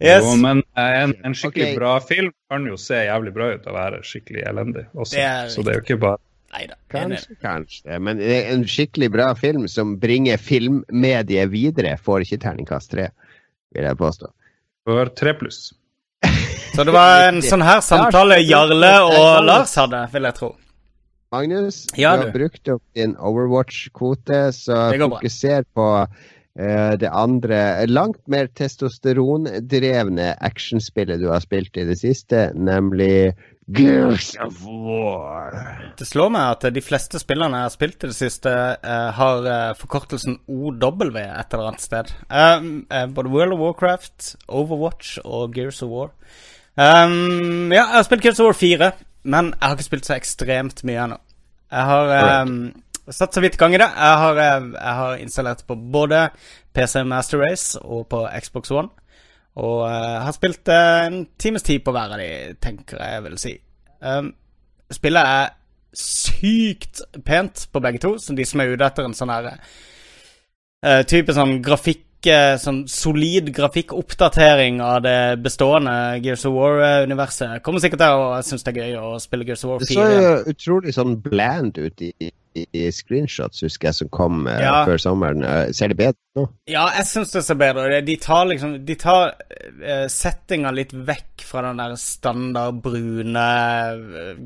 yes. 0.00 0.24
Jo, 0.24 0.36
men 0.40 0.62
eh, 0.76 1.02
en, 1.02 1.12
en 1.24 1.34
skikkelig 1.34 1.66
okay. 1.66 1.76
bra 1.76 2.00
film 2.00 2.32
kan 2.48 2.64
jo 2.66 2.78
se 2.80 3.02
jævlig 3.04 3.34
bra 3.36 3.50
ut 3.52 3.66
og 3.68 3.76
være 3.76 4.00
skikkelig 4.08 4.46
elendig 4.48 4.86
også. 4.94 5.16
Det 5.18 5.26
er, 5.26 5.50
så 5.52 5.66
det 5.66 5.74
er 5.74 5.82
jo 5.82 5.84
ikke 5.84 5.98
bare 6.06 6.22
Neida, 6.52 6.76
kanskje, 6.92 7.36
kanskje. 7.40 7.98
Men 8.04 8.20
en 8.20 8.64
skikkelig 8.68 9.10
bra 9.12 9.30
film 9.36 9.68
som 9.72 9.94
bringer 10.00 10.40
filmmediet 10.40 11.48
videre, 11.52 11.94
får 11.96 12.26
ikke 12.26 12.40
terningkast 12.42 12.92
tre, 12.92 13.06
vil 13.72 13.88
jeg 13.88 13.96
påstå. 14.00 14.28
For 14.88 15.12
tre 15.16 15.32
pluss. 15.40 15.60
Så 16.72 16.84
det 16.84 16.92
var 16.92 17.28
en 17.30 17.40
sånn 17.52 17.64
her 17.64 17.80
samtale 17.84 18.40
Jarle 18.44 18.92
og 19.06 19.46
Lars 19.48 19.72
hadde, 19.80 20.04
vil 20.12 20.28
jeg 20.28 20.40
tro. 20.40 20.52
Magnus, 21.32 21.86
ja, 21.96 22.12
du 22.16 22.26
har 22.26 22.34
brukt 22.34 22.68
opp 22.68 22.84
din 22.94 23.16
Overwatch-kvote, 23.16 24.44
så 24.52 24.84
fokuser 25.00 25.64
på 25.72 25.88
Uh, 26.52 26.98
det 27.00 27.08
andre 27.08 27.86
langt 27.88 28.20
mer 28.28 28.50
testosterondrevne 28.52 30.34
actionspillet 30.44 31.22
du 31.22 31.30
har 31.30 31.40
spilt 31.40 31.78
i 31.80 31.86
det 31.88 31.96
siste, 31.96 32.50
nemlig 32.52 33.32
Gears 33.72 34.34
of 34.36 34.58
War. 34.60 35.56
Det 35.96 36.04
slår 36.04 36.28
meg 36.34 36.50
at 36.50 36.66
de 36.74 36.82
fleste 36.84 37.16
spillene 37.22 37.56
jeg 37.56 37.70
har 37.70 37.72
spilt 37.72 38.04
i 38.04 38.10
det 38.10 38.18
siste, 38.18 38.52
uh, 38.52 39.08
har 39.16 39.48
uh, 39.48 39.72
forkortelsen 39.80 40.42
OW 40.44 40.76
et 41.22 41.56
eller 41.56 41.70
annet 41.70 41.86
sted. 41.86 42.12
både 43.16 43.32
World 43.32 43.56
of 43.56 43.64
Warcraft, 43.64 44.34
Overwatch 44.48 45.22
og 45.24 45.56
Gears 45.56 45.80
of 45.80 45.88
War. 45.88 46.12
Um, 46.76 47.72
ja, 47.72 47.86
jeg 47.86 47.96
har 47.96 48.04
spilt 48.10 48.28
Gears 48.28 48.44
of 48.44 48.50
War 48.50 48.60
4, 48.60 48.92
men 49.24 49.52
jeg 49.52 49.62
har 49.62 49.76
ikke 49.76 49.86
spilt 49.86 50.08
så 50.08 50.16
ekstremt 50.16 50.82
mye 50.88 51.04
ennå. 51.04 51.18
Jeg 51.72 51.88
har 51.88 52.42
um, 52.42 52.56
satt 53.08 53.34
så 53.34 53.42
vidt 53.42 53.56
gang 53.60 53.74
i 53.74 53.80
det. 53.80 53.88
Jeg 53.88 54.18
har, 54.22 54.40
eh, 54.42 54.66
jeg 54.74 54.98
har 54.98 55.22
installert 55.22 55.64
på 55.66 55.76
både 55.94 56.26
PC 56.74 57.04
Master 57.08 57.40
Race 57.40 57.80
og 57.80 58.06
på 58.10 58.26
Xbox 58.40 58.70
One. 58.70 58.88
Og 59.62 59.82
uh, 59.84 60.20
har 60.24 60.32
spilt 60.32 60.68
uh, 60.68 61.06
en 61.06 61.26
times 61.38 61.62
tid 61.62 61.80
på 61.84 61.92
hver 61.92 62.14
av 62.14 62.20
de, 62.20 62.54
tenker 62.62 63.02
jeg 63.04 63.24
vil 63.24 63.38
si. 63.40 63.56
Um, 64.00 64.32
spillet 64.92 65.28
er 65.28 65.50
sykt 65.92 67.02
pent 67.24 67.66
på 67.72 67.80
begge 67.84 68.00
to, 68.00 68.14
som 68.18 68.36
de 68.36 68.46
som 68.48 68.60
er 68.60 68.72
ute 68.72 68.86
etter 68.86 69.04
en 69.04 69.16
sånn 69.16 69.32
her 69.32 69.50
uh, 69.52 71.02
type 71.08 71.36
sånn 71.36 71.58
grafikk 71.64 72.06
sånn 72.62 72.84
solid 72.90 73.50
grafikkoppdatering 73.56 74.78
av 74.84 75.00
det 75.02 75.16
bestående 75.42 75.94
Gears 76.22 76.44
of 76.46 76.54
War-universet. 76.54 77.62
Kommer 77.64 77.82
sikkert 77.82 78.04
til 78.04 78.20
å 78.20 78.28
synes 78.46 78.62
det 78.66 78.76
er 78.76 78.84
gøy 78.84 79.00
å 79.00 79.16
spille 79.22 79.48
Gears 79.48 79.64
of 79.66 79.72
War 79.72 79.82
4. 79.82 79.88
Det 79.88 79.96
så 79.96 80.22
jo 80.22 80.54
utrolig 80.54 80.94
sånn 80.94 81.18
bland 81.24 81.82
ut 81.82 82.06
i 82.06 82.12
i 82.52 82.86
screenshots, 82.92 83.62
husker 83.64 83.88
jeg, 83.88 83.96
som 83.96 84.10
kom 84.12 84.46
uh, 84.46 84.56
ja. 84.60 84.74
før 84.88 85.00
sommeren. 85.00 85.44
Uh, 85.44 85.70
ser 85.74 85.92
det 85.92 85.98
bedre 86.00 86.18
nå? 86.38 86.46
Ja, 86.70 86.84
jeg 86.98 87.08
syns 87.08 87.32
det 87.34 87.44
ser 87.46 87.58
bedre 87.60 87.86
ut. 87.88 88.06
De 88.06 88.16
tar 88.20 88.46
liksom 88.50 88.74
De 88.88 88.96
tar 89.00 89.32
uh, 89.32 90.06
settinga 90.12 90.72
litt 90.74 90.92
vekk 90.92 91.46
fra 91.48 91.64
den 91.68 91.80
der 91.82 91.96
standard 92.00 92.80
brune 92.84 93.46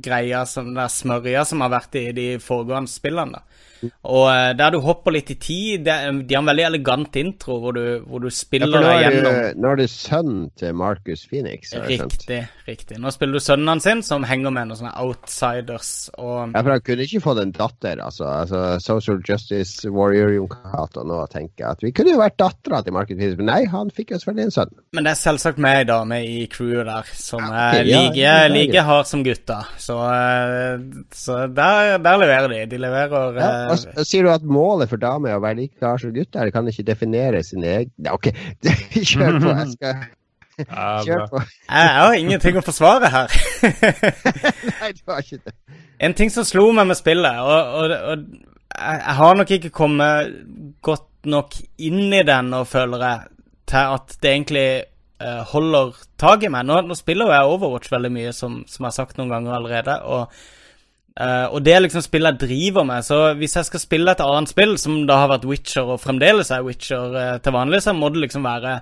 greia, 0.03 0.45
som, 0.49 0.71
den 0.71 0.81
der 0.81 0.93
smørja 0.93 1.47
som 1.49 1.65
har 1.65 1.75
vært 1.77 1.99
i 2.01 2.09
de 2.17 2.29
foregående 2.43 2.93
spillene. 2.93 3.41
da. 3.41 3.63
Og 4.07 4.27
uh, 4.29 4.51
der 4.59 4.75
du 4.75 4.81
hopper 4.85 5.17
litt 5.17 5.31
i 5.33 5.39
tid 5.41 5.87
det, 5.87 5.97
De 6.27 6.37
har 6.37 6.43
en 6.43 6.51
veldig 6.51 6.67
elegant 6.69 7.19
intro 7.21 7.59
hvor 7.63 7.77
du, 7.77 7.85
hvor 8.07 8.23
du 8.23 8.29
spiller 8.35 8.71
ja, 8.73 8.83
deg 8.85 9.05
gjennom 9.07 9.39
Nå 9.63 9.73
er 9.73 9.81
det 9.81 9.89
sønnen 9.93 10.49
til 10.59 10.75
Marcus 10.77 11.25
Phoenix. 11.31 11.73
Riktig. 11.87 12.43
riktig. 12.67 13.01
Nå 13.03 13.13
spiller 13.15 13.39
du 13.39 13.45
sønnen 13.45 13.71
hans 13.71 13.87
som 14.07 14.25
henger 14.27 14.53
med 14.53 14.71
noen 14.71 14.81
sånne 14.81 14.95
outsiders. 15.01 16.11
Og... 16.19 16.53
Ja, 16.53 16.63
for 16.63 16.75
han 16.75 16.85
kunne 16.85 17.07
ikke 17.07 17.23
fått 17.25 17.41
en 17.43 17.55
datter. 17.55 18.03
Altså, 18.03 18.27
altså 18.29 18.63
Social 18.83 19.21
Justice 19.27 19.91
Warrior 19.91 20.35
Jon 20.35 20.51
Cato 20.51 21.05
nå 21.07 21.23
tenker 21.33 21.71
at 21.73 21.85
vi 21.85 21.93
kunne 21.97 22.15
jo 22.15 22.21
vært 22.21 22.39
dattera 22.41 22.83
til 22.85 22.97
Marcus 22.97 23.19
Phoenix, 23.19 23.39
men 23.41 23.51
nei, 23.51 23.61
han 23.71 23.93
fikk 23.95 24.15
jo 24.15 24.21
selvfølgelig 24.21 24.49
en 24.49 24.57
sønn. 24.57 24.75
Men 24.97 25.07
det 25.07 25.13
er 25.15 25.21
selvsagt 25.21 25.63
meg 25.63 25.81
ei 25.81 25.89
dame 25.89 26.21
i 26.27 26.37
crewet 26.53 26.89
der 26.89 27.13
som 27.19 27.45
er 27.47 27.83
like, 27.87 28.19
ja, 28.21 28.37
like 28.51 28.85
hard 28.87 29.09
som 29.11 29.25
gutta. 29.27 29.63
Så, 29.83 29.97
eh, 30.13 30.87
så 31.15 31.39
der, 31.47 31.97
der, 32.03 32.21
leverer 32.23 32.53
de. 32.53 32.63
De 32.71 32.81
leverer 32.83 33.41
ja, 33.41 33.51
og 33.85 34.07
Sier 34.09 34.27
du 34.27 34.31
at 34.33 34.45
målet 34.47 34.91
for 34.91 35.01
damer 35.03 35.33
er 35.33 35.41
å 35.41 35.45
være 35.45 35.61
like 35.63 35.85
hard 35.85 36.03
som 36.03 36.15
gutter? 36.15 36.53
Kan 36.55 36.71
ikke 36.71 36.87
definere 36.87 37.43
sine 37.47 37.73
egne 37.81 38.15
OK, 38.15 38.31
kjør 39.11 39.41
på. 39.43 39.53
Jeg 39.53 39.75
skal 39.77 40.07
Kjør 41.05 41.27
på. 41.29 41.41
Jeg 41.69 41.89
har 41.99 42.15
ingenting 42.17 42.57
å 42.57 42.65
forsvare 42.65 43.11
her. 43.13 43.35
Nei, 44.81 44.93
du 44.97 45.13
har 45.13 45.21
ikke 45.21 45.43
det. 45.45 45.53
En 46.01 46.17
ting 46.17 46.33
som 46.33 46.47
slo 46.49 46.71
meg 46.73 46.89
med 46.89 46.97
spillet, 46.97 47.41
og, 47.45 47.77
og, 47.77 47.93
og 47.93 48.77
jeg 48.77 49.17
har 49.21 49.37
nok 49.37 49.53
ikke 49.57 49.73
kommet 49.75 50.33
godt 50.85 51.29
nok 51.29 51.57
inn 51.83 52.13
i 52.15 52.25
den 52.27 52.53
og 52.57 52.69
føler 52.71 53.05
jeg 53.05 53.33
til 53.67 53.95
at 53.99 54.17
det 54.23 54.33
egentlig 54.33 54.69
uh, 55.23 55.43
holder 55.53 55.97
tak 56.21 56.47
i 56.47 56.53
meg. 56.53 56.67
Nå, 56.69 56.81
nå, 56.87 56.97
spiller 56.99 57.33
jeg 57.35 57.53
Overwatch 57.53 57.93
veldig 57.93 58.13
mye, 58.15 58.35
som, 58.37 58.61
som 58.69 58.85
jeg 58.85 58.91
har 58.93 58.97
sagt 58.97 59.21
noen 59.21 59.33
ganger 59.33 59.59
allerede. 59.59 59.99
og 60.05 60.33
Uh, 61.17 61.49
og 61.49 61.63
det 61.65 61.73
er 61.73 61.81
liksom 61.81 62.03
spillet 62.05 62.37
jeg 62.37 62.49
driver 62.51 62.85
med. 62.85 63.05
Så 63.05 63.19
hvis 63.41 63.57
jeg 63.57 63.69
skal 63.71 63.81
spille 63.81 64.13
et 64.13 64.21
annet 64.21 64.53
spill, 64.53 64.77
som 64.81 65.05
da 65.09 65.23
har 65.23 65.31
vært 65.33 65.47
Witcher 65.49 65.89
og 65.95 66.03
fremdeles 66.03 66.53
er 66.53 66.65
Witcher 66.67 67.15
uh, 67.17 67.37
til 67.41 67.57
vanlig, 67.57 67.81
så 67.85 67.97
må 67.97 68.11
det 68.13 68.27
liksom 68.27 68.45
være 68.45 68.81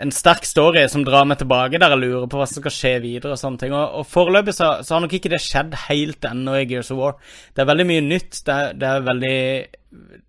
en 0.00 0.12
sterk 0.14 0.46
story 0.48 0.86
som 0.88 1.02
drar 1.04 1.26
meg 1.28 1.40
tilbake, 1.42 1.76
der 1.80 1.92
jeg 1.92 2.00
lurer 2.00 2.28
på 2.30 2.38
hva 2.40 2.46
som 2.48 2.62
skal 2.62 2.72
skje 2.72 2.92
videre. 3.02 3.34
og 3.34 3.40
sånne 3.40 3.60
ting. 3.60 3.74
Og, 3.76 3.98
og 4.00 4.06
foreløpig 4.08 4.54
så, 4.56 4.70
så, 4.80 4.94
har 4.94 5.04
nok 5.04 5.18
ikke 5.18 5.32
det 5.34 5.42
skjedd 5.44 5.76
helt 5.88 6.24
ennå 6.24 6.54
i 6.56 6.68
Gears 6.70 6.92
of 6.94 7.02
War. 7.02 7.18
Det 7.52 7.64
er 7.64 7.68
veldig 7.72 7.88
mye 7.90 8.06
nytt. 8.06 8.40
Det 8.46 8.54
er, 8.54 8.78
det 8.80 8.88
er, 8.88 9.04
veldig, 9.10 9.42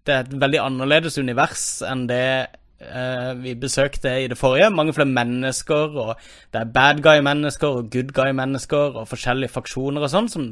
det 0.09 0.17
er 0.17 0.25
et 0.25 0.35
veldig 0.43 0.61
annerledes 0.65 1.21
univers 1.21 1.65
enn 1.87 2.03
det 2.09 2.27
uh, 2.83 3.31
vi 3.39 3.55
besøkte 3.61 4.17
i 4.25 4.27
det 4.31 4.41
forrige. 4.41 4.73
Mange 4.75 4.97
flere 4.97 5.13
mennesker, 5.13 5.95
og 6.03 6.15
det 6.51 6.65
er 6.65 6.75
bad 6.75 6.99
guy-mennesker 7.05 7.79
og 7.79 7.91
good 7.93 8.11
guy-mennesker 8.17 8.99
og 8.99 9.07
forskjellige 9.13 9.55
faksjoner 9.55 10.03
og 10.03 10.11
sånn. 10.11 10.31
som 10.33 10.49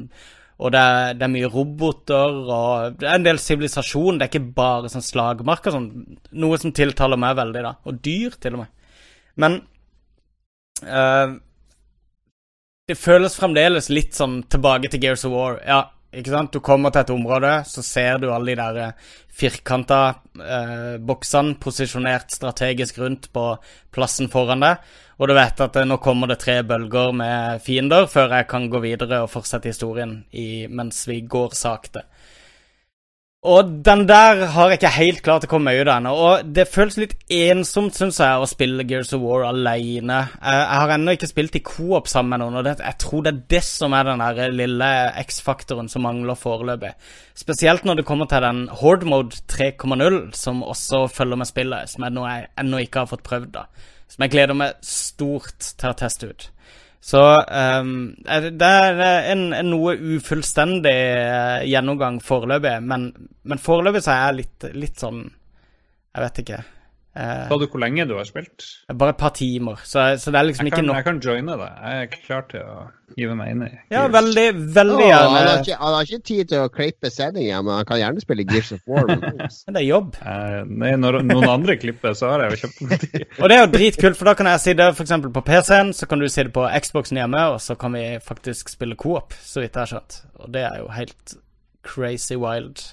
og 0.60 0.72
det 0.74 0.80
er, 0.80 1.14
det 1.16 1.24
er, 1.24 1.32
mye 1.32 1.48
roboter, 1.48 2.34
og 2.52 2.96
det 3.00 3.06
er 3.08 3.16
en 3.16 3.24
del 3.24 3.38
sivilisasjon. 3.40 4.18
Det 4.20 4.26
er 4.26 4.32
ikke 4.34 4.56
bare 4.58 4.90
sånn 4.92 5.04
slagmarker. 5.06 5.72
Sånn, 5.72 6.18
noe 6.36 6.58
som 6.60 6.74
tiltaler 6.76 7.20
meg 7.20 7.38
veldig, 7.38 7.62
da. 7.64 7.72
Og 7.88 8.02
dyr, 8.04 8.36
til 8.36 8.58
og 8.58 8.64
med. 8.64 8.74
Men 9.40 9.56
uh, 10.84 11.38
Det 12.90 12.98
føles 12.98 13.38
fremdeles 13.38 13.88
litt 13.88 14.18
sånn 14.18 14.42
tilbake 14.52 14.90
til 14.92 15.00
Gears 15.06 15.24
of 15.24 15.32
War. 15.32 15.56
Ja, 15.64 15.80
ikke 16.10 16.32
sant? 16.32 16.52
Du 16.52 16.60
kommer 16.64 16.90
til 16.90 17.04
et 17.04 17.12
område, 17.14 17.52
så 17.66 17.84
ser 17.86 18.18
du 18.18 18.30
alle 18.34 18.54
de 18.54 18.58
der 18.58 18.80
eh, 18.82 19.10
firkanta 19.40 20.00
eh, 20.42 20.96
boksene 20.98 21.54
posisjonert 21.62 22.34
strategisk 22.34 22.98
rundt 22.98 23.30
på 23.34 23.44
plassen 23.94 24.30
foran 24.32 24.64
deg. 24.64 24.82
Og 25.20 25.28
du 25.28 25.36
vet 25.36 25.60
at 25.60 25.76
nå 25.84 26.00
kommer 26.02 26.30
det 26.30 26.40
tre 26.42 26.60
bølger 26.66 27.12
med 27.14 27.62
fiender 27.62 28.08
før 28.10 28.38
jeg 28.38 28.48
kan 28.50 28.70
gå 28.72 28.80
videre 28.82 29.20
og 29.22 29.30
fortsette 29.30 29.68
historien 29.68 30.22
i, 30.32 30.66
mens 30.66 31.04
vi 31.08 31.20
går 31.28 31.54
sakte. 31.58 32.06
Og 33.40 33.68
den 33.80 34.02
der 34.04 34.42
har 34.52 34.68
jeg 34.68 34.76
ikke 34.76 34.88
helt 34.92 35.20
klart 35.24 35.44
å 35.46 35.48
komme 35.48 35.70
meg 35.70 35.78
ut 35.80 35.88
av 35.88 35.94
ennå. 35.94 36.10
Og 36.12 36.48
det 36.52 36.66
føles 36.68 36.98
litt 37.00 37.14
ensomt, 37.32 37.94
syns 37.96 38.18
jeg, 38.20 38.36
å 38.36 38.48
spille 38.48 38.84
Gears 38.84 39.14
of 39.16 39.22
War 39.24 39.46
alene. 39.48 40.18
Jeg 40.44 40.80
har 40.82 40.92
ennå 40.92 41.14
ikke 41.16 41.30
spilt 41.30 41.56
i 41.56 41.62
co-op 41.64 42.10
sammen 42.10 42.34
med 42.34 42.42
noen, 42.42 42.58
og 42.60 42.66
det, 42.68 42.74
jeg 42.84 42.98
tror 43.00 43.24
det 43.24 43.32
er 43.32 43.38
det 43.54 43.62
som 43.64 43.96
er 43.96 44.10
den 44.10 44.20
der 44.20 44.52
lille 44.58 44.90
X-faktoren 45.22 45.88
som 45.88 46.04
mangler 46.04 46.36
foreløpig. 46.36 46.92
Spesielt 47.40 47.88
når 47.88 48.02
det 48.02 48.06
kommer 48.10 48.28
til 48.28 48.44
den 48.44 48.66
Horde 48.82 49.08
Mode 49.08 49.40
3.0, 49.48 50.20
som 50.36 50.60
også 50.60 51.06
følger 51.08 51.40
med 51.40 51.48
spillet, 51.48 51.94
som 51.94 52.04
er 52.04 52.12
noe 52.12 52.34
jeg 52.34 52.52
ennå 52.60 52.84
ikke 52.84 53.06
har 53.06 53.12
fått 53.14 53.24
prøvd. 53.24 53.56
da 53.56 53.64
som 54.10 54.24
jeg 54.24 54.32
gleder 54.32 54.58
meg 54.58 54.78
stort 54.84 55.68
til 55.78 55.92
å 55.92 55.96
teste 55.98 56.30
ut. 56.30 56.48
Så 57.00 57.20
um, 57.22 57.92
det 58.24 58.66
er 58.68 58.98
en, 59.32 59.46
en 59.56 59.70
noe 59.72 59.94
ufullstendig 59.96 60.96
uh, 61.16 61.62
gjennomgang 61.64 62.18
foreløpig, 62.24 62.74
men, 62.84 63.06
men 63.42 63.62
foreløpig 63.62 64.02
så 64.04 64.12
er 64.12 64.20
jeg 64.26 64.38
litt, 64.42 64.68
litt 64.76 65.00
sånn 65.00 65.22
Jeg 65.24 66.24
vet 66.26 66.42
ikke. 66.42 66.60
Uh, 67.10 67.48
Sa 67.50 67.56
du 67.58 67.64
hvor 67.66 67.80
lenge 67.82 68.04
du 68.06 68.12
har 68.14 68.26
spilt? 68.28 68.64
Bare 68.86 69.10
et 69.10 69.18
par 69.18 69.32
timer. 69.34 69.80
Så, 69.82 70.04
så 70.22 70.30
det 70.30 70.38
er 70.38 70.46
liksom 70.46 70.68
kan, 70.68 70.70
ikke 70.70 70.86
nok. 70.86 70.98
Jeg 71.00 71.06
kan 71.08 71.16
joine 71.24 71.56
deg. 71.58 71.80
Jeg 71.82 72.04
er 72.04 72.12
klar 72.14 72.44
til 72.52 72.62
å 72.62 72.76
give 73.18 73.34
meg 73.34 73.50
inn 73.50 73.64
i 73.66 73.70
Ja, 73.90 74.04
veldig, 74.14 74.44
veldig 74.76 75.08
gjerne. 75.08 75.24
Oh, 75.26 75.34
han, 75.34 75.48
har 75.48 75.64
ikke, 75.64 75.78
han, 75.80 75.96
har 75.96 76.06
ikke, 76.06 76.22
tid 76.30 76.52
til 76.52 76.62
å 76.62 76.70
klippe 76.70 77.10
sendinga, 77.10 77.58
men 77.66 77.80
han 77.80 77.88
kan 77.88 77.98
gjerne 77.98 78.22
spille 78.22 78.46
Gears 78.46 78.70
of 78.76 78.86
War. 78.86 79.10
men 79.10 79.74
det 79.74 79.82
er 79.82 79.88
jobb. 79.88 80.14
Uh, 80.22 80.60
nei, 80.70 80.94
når 81.02 81.20
noen 81.26 81.48
andre 81.50 81.78
klipper, 81.82 82.14
så 82.14 82.30
har 82.30 82.46
jeg 82.46 82.54
jo 82.54 82.62
kjøpt 82.62 83.06
tid. 83.08 83.26
og 83.40 83.50
det 83.50 83.58
er 83.58 83.62
jo 83.64 83.74
dritkult, 83.74 84.20
for 84.22 84.30
da 84.30 84.38
kan 84.38 84.52
jeg 84.52 84.64
sitte 84.68 84.90
f.eks. 84.94 85.18
på 85.26 85.46
PC-en, 85.50 85.94
så 85.98 86.10
kan 86.10 86.22
du 86.22 86.30
sitte 86.30 86.54
på 86.54 86.70
Xboxen 86.86 87.18
hjemme, 87.24 87.44
og 87.56 87.58
så 87.64 87.74
kan 87.80 87.98
vi 87.98 88.06
faktisk 88.22 88.70
spille 88.70 88.98
co-op, 89.00 89.34
så 89.34 89.64
vidt 89.64 89.74
jeg 89.74 89.82
har 89.82 89.94
skjønt. 89.96 90.22
Og 90.44 90.54
det 90.54 90.66
er 90.70 90.82
jo 90.84 90.92
helt 90.94 91.40
crazy 91.82 92.38
wild. 92.38 92.86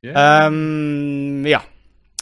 Yeah. 0.00 0.46
Um, 0.48 1.44
ja. 1.44 1.60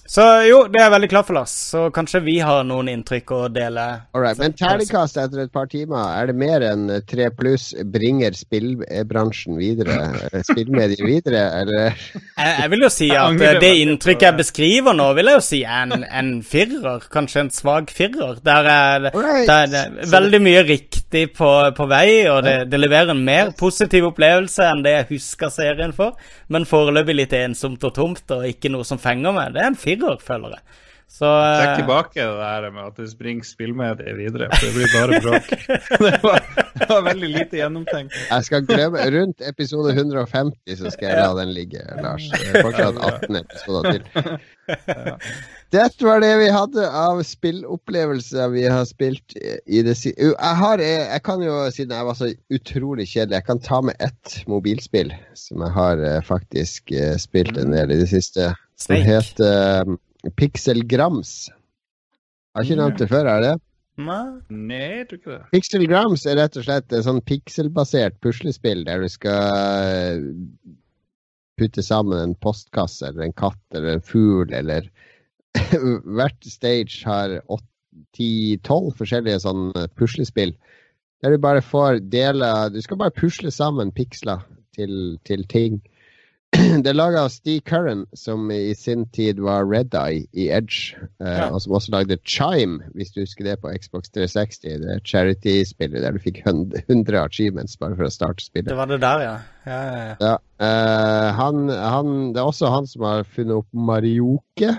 Så 0.06 0.22
jo, 0.46 0.60
det 0.70 0.78
er 0.80 0.86
jeg 0.86 0.94
veldig 0.94 1.08
klar 1.10 1.24
for, 1.26 1.36
Lars. 1.36 1.52
Så 1.72 1.86
kanskje 1.94 2.22
vi 2.26 2.36
har 2.44 2.62
noen 2.66 2.88
inntrykk 2.92 3.32
å 3.34 3.40
dele. 3.52 3.84
Alright, 4.14 4.38
Men 4.38 4.54
terningkast 4.56 5.18
etter 5.20 5.44
et 5.44 5.52
par 5.54 5.66
timer, 5.70 5.98
er 6.20 6.30
det 6.30 6.36
mer 6.38 6.64
enn 6.66 6.86
tre 7.08 7.28
pluss 7.34 7.72
bringer 7.92 8.36
spillbransjen 8.38 9.58
videre? 9.58 9.98
Spillmediet 10.46 11.02
videre, 11.02 11.42
eller? 11.62 11.96
Jeg, 12.36 12.52
jeg, 12.60 12.70
vil 12.72 12.86
jo 12.86 12.92
si 12.92 13.10
at 13.16 13.42
det 13.62 13.72
inntrykket 13.82 14.28
jeg 14.28 14.38
beskriver 14.40 14.96
nå, 14.96 15.08
vil 15.18 15.32
jeg 15.32 15.40
jo 15.40 15.44
si 15.48 15.62
er 15.66 15.82
en, 15.86 16.06
en 16.06 16.30
firer. 16.46 17.08
Kanskje 17.12 17.46
en 17.46 17.52
svak 17.54 17.90
firer. 17.94 18.38
Der 18.46 18.70
er, 18.70 19.08
right. 19.10 19.50
der 19.50 19.76
er 19.82 19.98
veldig 20.12 20.42
mye 20.44 20.62
riktig 20.68 21.26
på, 21.36 21.50
på 21.76 21.88
vei, 21.90 22.08
og 22.30 22.44
det, 22.46 22.56
det, 22.70 22.80
leverer 22.82 23.14
en 23.14 23.24
mer 23.26 23.52
positiv 23.58 24.10
opplevelse 24.12 24.66
enn 24.70 24.84
det 24.86 24.94
jeg 24.94 25.10
husker 25.16 25.52
serien 25.52 25.94
for. 25.96 26.14
Men 26.52 26.68
foreløpig 26.68 27.16
litt 27.18 27.34
ensomt 27.36 27.82
og 27.86 27.94
tomt, 27.96 28.24
og 28.36 28.46
ikke 28.46 28.70
noe 28.70 28.86
som 28.86 29.00
fenger 29.02 29.34
meg. 29.34 29.54
Det 29.56 29.64
er 29.64 29.70
en 29.72 29.78
firer 29.78 29.95
firer, 29.96 30.20
føler 30.22 30.58
jeg. 30.58 30.82
Så 31.06 31.28
Trekk 31.30 31.76
tilbake 31.78 32.18
det 32.18 32.38
der 32.40 32.72
med 32.74 32.88
at 32.88 32.96
du 32.98 33.06
springer 33.06 33.46
spillmediet 33.46 34.16
videre, 34.18 34.48
for 34.50 34.66
det 34.66 34.72
blir 34.74 34.88
bare 34.90 35.20
bråk. 35.22 35.52
det, 36.02 36.16
var, 36.24 36.40
det 36.80 36.88
var 36.90 37.04
veldig 37.06 37.28
lite 37.30 37.60
gjennomtenkt. 37.60 38.16
Jeg 38.26 38.46
skal 38.48 38.66
glemme 38.66 39.04
Rundt 39.14 39.44
episode 39.46 39.94
150 39.94 40.80
så 40.80 40.90
skal 40.90 41.12
jeg 41.12 41.20
la 41.22 41.30
den 41.38 41.54
ligge, 41.54 41.84
Lars. 42.02 42.26
Fortsatt 42.58 42.98
18 42.98 43.38
episoder 43.38 43.94
til. 43.94 44.34
Dette 45.76 46.08
var 46.08 46.20
det 46.26 46.32
vi 46.42 46.50
hadde 46.50 46.90
av 46.90 47.22
spillopplevelser 47.26 48.50
vi 48.50 48.66
har 48.66 48.84
spilt 48.90 49.38
i 49.38 49.82
det 49.86 49.94
siste 49.98 50.32
jeg, 50.32 50.54
har, 50.58 50.82
jeg 50.82 51.22
kan 51.26 51.42
jo, 51.42 51.54
siden 51.74 51.94
jeg 51.94 52.06
var 52.10 52.18
så 52.18 52.32
utrolig 52.54 53.06
kjedelig, 53.06 53.38
jeg 53.38 53.46
kan 53.46 53.62
ta 53.62 53.80
med 53.88 53.98
ett 54.02 54.40
mobilspill 54.50 55.14
som 55.38 55.62
jeg 55.62 55.74
har 55.78 56.06
faktisk 56.26 56.94
spilt 57.22 57.58
en 57.62 57.74
del 57.78 57.94
i 57.94 58.00
det 58.02 58.10
siste. 58.10 58.50
Som 58.76 59.00
heter 59.00 59.96
Pixelgrams. 60.36 61.48
Har 62.56 62.66
ikke 62.66 62.78
nevnt 62.80 63.00
det 63.00 63.08
før, 63.10 63.28
er 63.30 63.44
det? 63.44 63.54
Nei, 63.96 64.76
jeg 64.76 65.06
tror 65.08 65.20
ikke 65.20 65.32
det. 65.32 65.42
Pixelgrams 65.54 66.26
er 66.28 66.36
rett 66.36 66.58
og 66.60 66.66
slett 66.66 66.92
et 66.92 67.06
sånn 67.06 67.22
pikselbasert 67.24 68.18
puslespill 68.24 68.84
der 68.84 69.00
du 69.00 69.08
skal 69.12 70.26
putte 71.56 71.84
sammen 71.84 72.20
en 72.20 72.34
postkasse 72.44 73.08
eller 73.08 73.24
en 73.24 73.36
katt 73.36 73.62
eller 73.72 73.96
en 73.96 74.04
fugl 74.04 74.52
eller 74.52 74.90
Hvert 76.18 76.44
stage 76.44 77.00
har 77.08 77.38
ti-tolv 78.12 78.98
forskjellige 78.98 79.40
sånn 79.46 79.70
puslespill. 79.96 80.52
Der 81.24 81.32
du 81.32 81.40
bare 81.40 81.62
får 81.64 82.02
deler 82.12 82.68
Du 82.74 82.76
skal 82.84 83.00
bare 83.00 83.14
pusle 83.16 83.48
sammen 83.48 83.88
piksler 83.96 84.44
til, 84.76 85.16
til 85.24 85.46
ting. 85.48 85.80
Det 86.82 86.90
er 86.90 86.96
laga 86.96 87.24
av 87.26 87.30
Steve 87.34 87.62
Curran, 87.66 88.04
som 88.16 88.50
i 88.54 88.74
sin 88.78 89.04
tid 89.14 89.40
var 89.42 89.66
Red 89.66 89.94
Eye 89.98 90.24
i 90.32 90.48
Edge. 90.54 90.96
Eh, 91.20 91.26
ja. 91.26 91.48
Og 91.50 91.60
som 91.62 91.74
også 91.78 91.92
lagde 91.94 92.18
Chime, 92.24 92.80
hvis 92.94 93.12
du 93.14 93.22
husker 93.22 93.48
det 93.48 93.58
på 93.62 93.72
Xbox 93.74 94.12
360. 94.14 94.80
Det 94.82 94.94
er 94.94 95.04
charity-spillet 95.06 96.04
der 96.04 96.16
du 96.16 96.22
fikk 96.22 96.42
100 96.46 97.18
achievements 97.22 97.76
bare 97.80 97.98
for 97.98 98.08
å 98.08 98.12
starte 98.14 98.46
spillet. 98.46 98.70
Det 98.70 98.78
var 98.78 98.90
det 98.90 99.00
der, 99.04 99.24
ja. 99.26 99.36
ja, 99.66 99.80
ja, 99.86 100.10
ja. 100.22 100.34
Eh, 100.62 101.30
han, 101.40 101.70
han, 101.70 102.12
det 102.34 102.42
er 102.42 102.52
også 102.52 102.72
han 102.72 102.90
som 102.90 103.08
har 103.08 103.26
funnet 103.36 103.62
opp 103.62 103.70
Marioke. 103.72 104.76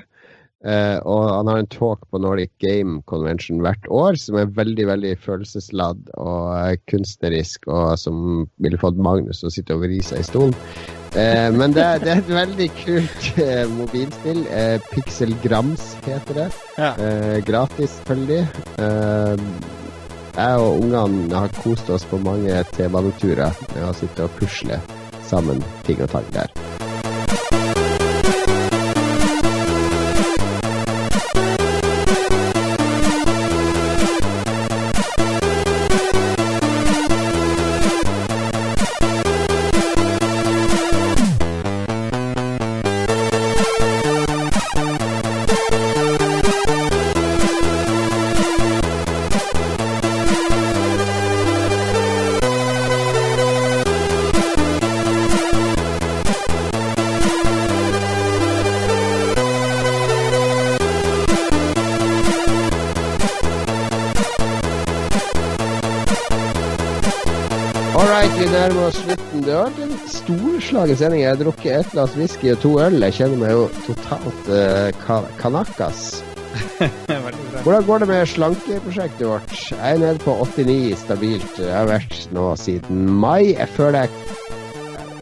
Uh, 0.65 0.97
og 1.05 1.21
han 1.29 1.47
har 1.51 1.59
en 1.61 1.69
talk 1.69 2.01
på 2.09 2.17
Nordic 2.17 2.49
Game 2.59 3.03
Convention 3.05 3.61
hvert 3.61 3.85
år 3.93 4.17
som 4.17 4.39
er 4.41 4.49
veldig 4.57 4.87
veldig 4.89 5.13
følelsesladd 5.21 6.09
og 6.17 6.49
uh, 6.49 6.73
kunstnerisk, 6.89 7.69
og 7.69 7.93
som 8.01 8.47
ville 8.57 8.81
fått 8.81 8.97
Magnus 8.97 9.43
til 9.43 9.51
å 9.51 9.53
sitte 9.53 9.77
og 9.77 9.85
vri 9.85 10.01
seg 10.01 10.25
i 10.25 10.31
stolen. 10.33 10.57
Uh, 11.15 11.49
men 11.55 11.73
det, 11.75 11.85
det, 12.03 12.11
er 12.13 12.21
et 12.21 12.33
veldig 12.35 12.69
kult 12.81 13.29
mobilspill. 13.77 14.43
Pixelgrams 14.91 15.89
heter 16.05 16.41
det. 16.41 16.47
Ja. 16.77 16.91
gratis, 17.45 17.97
selvfølgelig. 17.99 18.47
jeg 20.37 20.57
og 20.61 20.81
ungene 20.83 21.35
har 21.35 21.53
kost 21.63 21.89
oss 21.89 22.05
på 22.05 22.19
mange 22.21 22.63
T-baneturer 22.75 23.57
med 23.73 23.87
å 23.87 23.93
sitte 23.97 24.27
og 24.27 24.37
pusle 24.37 24.81
sammen 25.27 25.63
ting 25.87 26.03
og 26.03 26.11
tang 26.13 26.29
der. 26.35 26.53
Storslagen 70.67 70.97
sending. 70.99 71.21
Jeg 71.21 71.31
har 71.31 71.39
drukket 71.39 71.73
ett 71.79 71.91
glass 71.93 72.15
whisky 72.17 72.51
og 72.51 72.59
to 72.59 72.73
øl. 72.83 72.99
Jeg 73.07 73.15
kjenner 73.21 73.39
meg 73.39 73.53
jo 73.53 73.67
totalt 73.85 74.49
uh, 74.51 75.21
kanakas. 75.39 76.23
Hvordan 77.63 77.85
går 77.87 78.03
det 78.03 78.07
med 78.09 78.27
slankeprosjektet 78.27 79.27
vårt? 79.27 79.53
Jeg 79.71 79.93
er 79.93 80.01
nede 80.01 80.19
på 80.19 80.35
89 80.43 80.97
stabilt. 80.99 81.61
Jeg 81.61 81.71
har 81.71 81.87
vært 81.87 82.19
nå 82.35 82.49
siden 82.59 83.07
mai. 83.21 83.53
Jeg 83.53 83.69
føler 83.77 84.05
jeg 84.07 84.35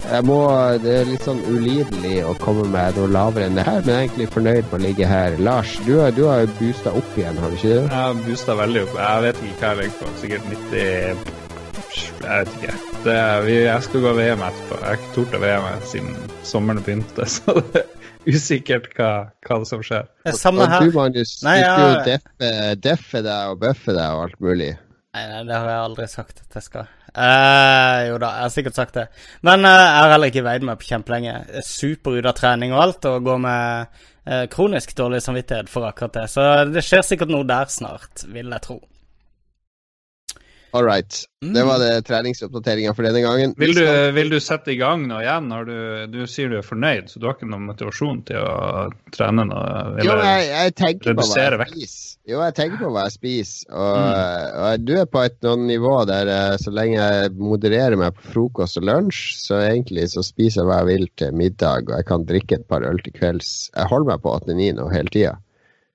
jeg 0.06 0.22
må, 0.22 0.38
Det 0.84 0.92
er 1.00 1.08
litt 1.10 1.24
sånn 1.26 1.40
ulidelig 1.50 2.20
å 2.30 2.36
komme 2.38 2.68
med 2.70 2.98
noe 3.00 3.10
lavere 3.10 3.48
enn 3.50 3.58
det 3.58 3.66
her, 3.66 3.80
men 3.82 3.90
jeg 3.90 3.96
er 3.96 4.04
egentlig 4.04 4.28
fornøyd 4.36 4.68
med 4.68 4.76
å 4.78 4.82
ligge 4.84 5.08
her. 5.10 5.38
Lars, 5.42 5.78
du, 5.88 5.96
du 6.14 6.28
har 6.30 6.44
jo 6.44 6.52
boosta 6.60 6.94
opp 6.94 7.18
igjen, 7.18 7.40
har 7.42 7.50
du 7.50 7.58
ikke 7.58 7.72
det? 7.72 7.80
Jeg 7.82 7.96
har 7.96 8.20
boosta 8.28 8.58
veldig 8.62 8.84
opp. 8.86 9.00
Jeg 9.02 9.26
vet 9.26 9.42
ikke 9.50 9.58
hva 9.64 9.72
jeg 9.72 9.82
legger 9.82 9.98
på. 10.04 10.14
Sikkert 10.22 10.54
90 10.54 10.78
Jeg 12.22 12.30
vet 12.30 12.54
ikke. 12.60 12.95
Det, 13.06 13.42
vi, 13.46 13.60
jeg 13.62 13.84
skal 13.86 14.02
gå 14.02 14.12
VM 14.18 14.42
etterpå. 14.42 14.78
Jeg 14.80 14.88
har 14.88 14.96
ikke 14.98 15.12
tort 15.14 15.36
å 15.38 15.42
VM 15.44 15.84
siden 15.86 16.16
sommeren 16.48 16.82
begynte, 16.82 17.28
så 17.36 17.54
det 17.62 17.84
er 17.84 18.34
usikkert 18.34 18.88
hva, 18.98 19.10
hva 19.46 19.60
det 19.62 19.70
som 19.70 19.84
skjer. 19.86 20.08
Samme 20.34 20.66
her. 20.72 20.82
Du, 20.82 20.96
Magnus, 20.96 21.36
nei, 21.46 21.60
du 21.62 21.68
skal 21.68 21.92
jo 21.92 22.00
deffe, 22.08 22.50
deffe 22.82 23.22
deg 23.28 23.52
og 23.54 23.62
bøffe 23.62 23.94
deg 23.94 24.18
og 24.18 24.24
alt 24.24 24.42
mulig. 24.42 24.72
Nei, 25.16 25.26
nei, 25.30 25.44
det 25.46 25.54
har 25.54 25.70
jeg 25.70 25.84
aldri 25.84 26.08
sagt 26.12 26.42
at 26.48 26.58
jeg 26.58 26.66
skal. 26.66 26.90
Uh, 27.16 28.00
jo 28.10 28.18
da, 28.20 28.32
jeg 28.34 28.48
har 28.48 28.56
sikkert 28.58 28.82
sagt 28.82 28.98
det. 28.98 29.06
Men 29.46 29.70
uh, 29.70 29.76
jeg 29.76 30.02
har 30.02 30.16
heller 30.16 30.34
ikke 30.34 30.48
veid 30.50 30.66
meg 30.68 30.82
på 30.82 30.90
kjempelenge. 30.90 31.38
Super 31.70 32.18
ut 32.18 32.28
av 32.28 32.36
trening 32.42 32.74
og 32.74 32.82
alt, 32.88 33.08
og 33.12 33.30
går 33.30 33.40
med 33.46 34.02
uh, 34.26 34.42
kronisk 34.52 34.98
dårlig 34.98 35.22
samvittighet 35.24 35.70
for 35.72 35.86
akkurat 35.88 36.18
det. 36.18 36.26
Så 36.34 36.50
det 36.74 36.84
skjer 36.90 37.06
sikkert 37.06 37.32
noe 37.32 37.46
der 37.48 37.70
snart, 37.72 38.26
vil 38.34 38.50
jeg 38.50 38.66
tro. 38.66 38.82
All 40.76 40.84
right. 40.84 41.24
Mm. 41.44 41.54
Det 41.54 41.64
var 41.64 41.80
det 41.80 42.02
treningsoppdateringa 42.10 42.92
for 42.98 43.08
denne 43.08 43.22
gangen. 43.24 43.54
Vil 43.58 43.72
du, 43.78 43.86
vil 44.12 44.32
du, 44.34 44.42
sette 44.44 44.74
i 44.74 44.76
gang 44.76 45.06
nå 45.08 45.22
igjen 45.24 45.48
når 45.48 45.70
du, 45.70 45.78
du, 46.12 46.18
sier 46.28 46.52
du 46.52 46.58
er 46.60 46.66
fornøyd, 46.68 47.08
så 47.08 47.22
du 47.22 47.30
har 47.30 47.38
ikke 47.38 47.48
noen 47.48 47.70
motivasjon 47.70 48.20
til 48.28 48.42
å 48.44 48.90
trene 49.16 49.46
noe? 49.48 49.70
Eller 49.94 50.10
jo, 50.10 50.18
jeg, 50.26 50.50
jeg 50.50 50.76
tenker 50.82 51.16
på 51.16 51.28
hva 51.30 51.40
jeg 51.40 51.70
spiser. 51.70 52.04
Jo, 52.26 52.42
jeg 52.42 52.58
tenker 52.58 52.82
på 52.82 52.92
hva 52.92 53.06
jeg 53.06 53.16
spiser. 53.16 53.72
Og, 53.72 54.02
mm. 54.02 54.60
og 54.66 54.86
du 54.90 54.94
er 55.00 55.10
på 55.16 55.24
et 55.24 55.40
noen 55.48 55.66
nivå 55.70 55.96
der 56.12 56.34
eh, 56.36 56.58
så 56.60 56.76
lenge 56.76 57.00
jeg 57.00 57.34
modererer 57.40 57.96
meg 58.02 58.20
på 58.20 58.36
frokost 58.36 58.82
og 58.82 58.90
lunsj, 58.92 59.24
så 59.46 59.64
egentlig 59.70 60.10
så 60.12 60.26
spiser 60.28 60.66
jeg 60.66 60.72
hva 60.74 60.84
jeg 60.84 60.92
vil 60.92 61.10
til 61.24 61.40
middag, 61.40 61.88
og 61.88 61.96
jeg 62.02 62.12
kan 62.12 62.28
drikke 62.28 62.60
et 62.60 62.68
par 62.68 62.84
øl 62.84 63.00
til 63.06 63.16
kvelds. 63.16 63.56
Jeg 63.72 63.94
holder 63.94 64.12
meg 64.12 64.28
på 64.28 64.36
89 64.44 64.72
nå 64.82 64.92
hele 64.92 65.16
tida. 65.16 65.38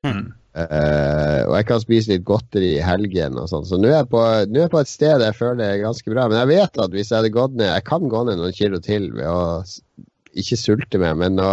Mm. 0.08 0.30
Uh, 0.50 1.46
og 1.46 1.52
jeg 1.54 1.66
kan 1.68 1.82
spise 1.82 2.10
litt 2.10 2.24
godteri 2.26 2.72
i 2.74 2.82
helgen 2.82 3.38
og 3.38 3.46
sånn. 3.52 3.66
Så 3.68 3.78
nå 3.78 3.86
er, 3.86 4.00
jeg 4.00 4.10
på, 4.10 4.22
nå 4.50 4.58
er 4.58 4.64
jeg 4.66 4.72
på 4.72 4.80
et 4.82 4.90
sted 4.90 5.22
jeg 5.22 5.36
føler 5.38 5.60
det 5.60 5.68
er 5.68 5.84
ganske 5.84 6.10
bra. 6.10 6.26
Men 6.30 6.40
jeg 6.40 6.50
vet 6.50 6.80
at 6.82 6.96
hvis 6.96 7.12
jeg 7.12 7.20
hadde 7.20 7.34
gått 7.36 7.54
ned 7.58 7.70
Jeg 7.70 7.86
kan 7.86 8.10
gå 8.10 8.22
ned 8.26 8.40
noen 8.40 8.56
kilo 8.56 8.80
til 8.82 9.10
ved 9.14 9.28
å 9.30 9.44
ikke 10.40 10.58
sulte 10.58 10.98
meg, 11.02 11.16
men 11.22 11.38
å 11.42 11.52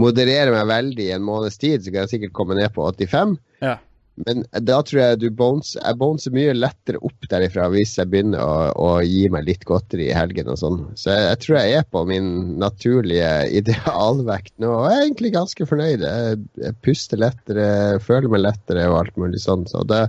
moderere 0.00 0.52
meg 0.54 0.68
veldig 0.70 1.08
i 1.08 1.14
en 1.16 1.24
måneds 1.24 1.58
tid, 1.60 1.82
så 1.82 1.92
kan 1.92 2.04
jeg 2.04 2.14
sikkert 2.14 2.36
komme 2.36 2.56
ned 2.58 2.72
på 2.76 2.84
85. 2.86 3.34
Ja. 3.64 3.78
Men 4.26 4.44
da 4.66 4.80
tror 4.82 5.00
jeg 5.02 5.20
du 5.22 5.28
bouncer, 5.34 5.80
jeg 5.82 5.98
bouncer 6.00 6.34
mye 6.34 6.56
lettere 6.56 7.00
opp 7.04 7.28
derifra 7.30 7.68
hvis 7.72 7.94
jeg 7.98 8.10
begynner 8.10 8.42
å, 8.42 8.56
å 8.74 8.90
gi 9.04 9.26
meg 9.32 9.46
litt 9.46 9.66
godteri 9.68 10.08
i 10.08 10.16
helgen 10.16 10.50
og 10.52 10.60
sånn. 10.60 10.80
Så 10.98 11.12
jeg, 11.12 11.24
jeg, 11.28 11.40
tror 11.44 11.58
jeg 11.60 11.78
er 11.78 11.88
på 11.92 12.04
min 12.08 12.30
naturlige 12.62 13.32
idealvekt 13.60 14.54
nå, 14.62 14.72
og 14.74 14.86
jeg 14.90 14.98
er 14.98 15.06
egentlig 15.06 15.34
ganske 15.36 15.68
fornøyd. 15.70 16.06
Jeg, 16.06 16.44
jeg 16.64 16.78
puster 16.84 17.22
lettere, 17.22 17.68
føler 18.04 18.32
meg 18.32 18.46
lettere 18.46 18.88
og 18.90 19.02
alt 19.02 19.20
mulig 19.20 19.42
sånn. 19.44 19.66
Så 19.70 19.84
det, 19.88 20.06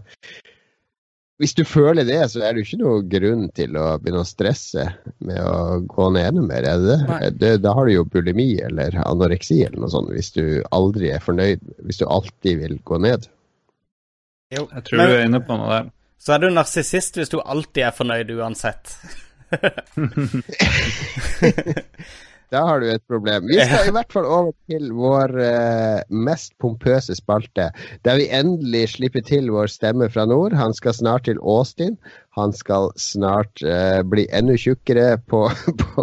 hvis 1.39 1.55
du 1.55 1.63
føler 1.63 2.03
det, 2.03 2.19
så 2.33 2.41
er 2.43 2.51
det 2.51 2.61
jo 2.61 2.67
ikke 2.67 2.81
noe 2.81 3.03
grunn 3.07 3.45
til 3.55 3.77
å 3.79 3.93
begynne 4.01 4.25
å 4.25 4.27
stresse 4.27 4.89
med 5.23 5.39
å 5.39 5.79
gå 5.87 6.09
ned 6.11 6.33
enda 6.33 6.43
mer. 6.49 6.67
Er 6.67 6.81
det 6.83 6.97
det? 6.99 7.29
det? 7.39 7.51
Da 7.63 7.71
har 7.77 7.87
du 7.87 7.93
jo 7.93 8.07
bulimi 8.11 8.51
eller 8.65 8.97
anoreksi 9.05 9.61
eller 9.63 9.79
noe 9.79 9.93
sånt, 9.93 10.11
hvis 10.11 10.33
du 10.35 10.43
aldri 10.75 11.13
er 11.15 11.23
fornøyd, 11.23 11.63
hvis 11.87 12.01
du 12.01 12.09
alltid 12.11 12.59
vil 12.65 12.75
gå 12.83 12.99
ned. 13.05 13.29
Jo. 14.49 14.65
Jeg 14.73 14.85
tror 14.87 14.97
Men, 14.97 15.09
du 15.09 15.15
er 15.15 15.25
inne 15.27 15.41
på 15.45 15.57
noe 15.59 15.69
der. 15.71 15.89
Så 16.19 16.33
er 16.35 16.39
du 16.43 16.49
narsissist 16.51 17.19
hvis 17.19 17.31
du 17.31 17.37
alltid 17.39 17.83
er 17.85 17.93
fornøyd 17.95 18.31
uansett. 18.35 18.95
da 22.53 22.63
har 22.65 22.81
du 22.81 22.87
et 22.89 23.05
problem. 23.09 23.45
Vi 23.47 23.59
skal 23.61 23.87
i 23.87 23.93
hvert 23.93 24.11
fall 24.13 24.25
over 24.25 24.51
til 24.69 24.89
vår 24.97 25.29
uh, 25.37 26.01
mest 26.11 26.51
pompøse 26.61 27.13
spalte, 27.17 27.69
der 28.05 28.19
vi 28.19 28.27
endelig 28.35 28.89
slipper 28.95 29.23
til 29.25 29.51
vår 29.53 29.69
stemme 29.71 30.09
fra 30.11 30.25
nord. 30.29 30.57
Han 30.57 30.73
skal 30.75 30.97
snart 30.97 31.23
til 31.29 31.39
Austin. 31.39 31.95
Han 32.37 32.51
skal 32.57 32.89
snart 32.99 33.61
uh, 33.63 34.01
bli 34.01 34.25
enda 34.33 34.57
tjukkere 34.59 35.21
på, 35.29 35.45
på 35.85 36.01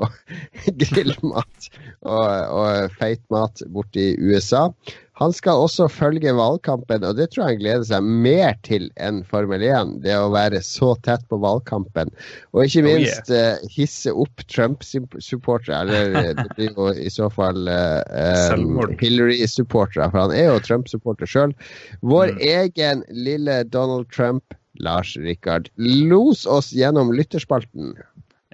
grillmat 0.84 1.70
og, 2.06 2.30
og 2.62 2.94
feitmat 3.02 3.66
borti 3.74 4.14
USA. 4.22 4.70
Han 5.16 5.32
skal 5.32 5.62
også 5.64 5.86
følge 5.88 6.32
valgkampen, 6.36 7.04
og 7.08 7.16
det 7.16 7.30
tror 7.32 7.46
jeg 7.46 7.54
han 7.54 7.60
gleder 7.62 7.84
seg 7.88 8.08
mer 8.26 8.56
til 8.66 8.90
enn 9.00 9.22
Formel 9.24 9.62
1. 9.64 9.94
Det 10.04 10.12
å 10.12 10.28
være 10.34 10.60
så 10.64 10.90
tett 11.06 11.24
på 11.30 11.38
valgkampen. 11.40 12.12
Og 12.52 12.66
ikke 12.66 12.84
minst 12.84 13.30
oh, 13.32 13.36
yeah. 13.36 13.56
uh, 13.56 13.70
hisse 13.72 14.12
opp 14.12 14.44
Trump-supportere. 14.52 15.78
Eller 15.80 16.18
eh, 16.20 16.34
det 16.36 16.50
blir 16.58 16.68
jo 16.76 16.90
i 16.92 17.08
så 17.12 17.30
fall 17.32 17.64
uh, 17.64 18.04
um, 18.52 18.76
Hillary-supportere, 19.00 20.10
for 20.12 20.26
han 20.26 20.36
er 20.36 20.50
jo 20.50 20.60
Trump-supporter 20.68 21.32
sjøl. 21.32 21.56
Vår 22.04 22.36
mm. 22.36 22.44
egen 22.52 23.04
lille 23.16 23.62
Donald 23.72 24.12
Trump, 24.12 24.52
Lars 24.84 25.14
Rikard, 25.16 25.72
los 25.80 26.44
oss 26.44 26.74
gjennom 26.76 27.14
lytterspalten. 27.16 27.96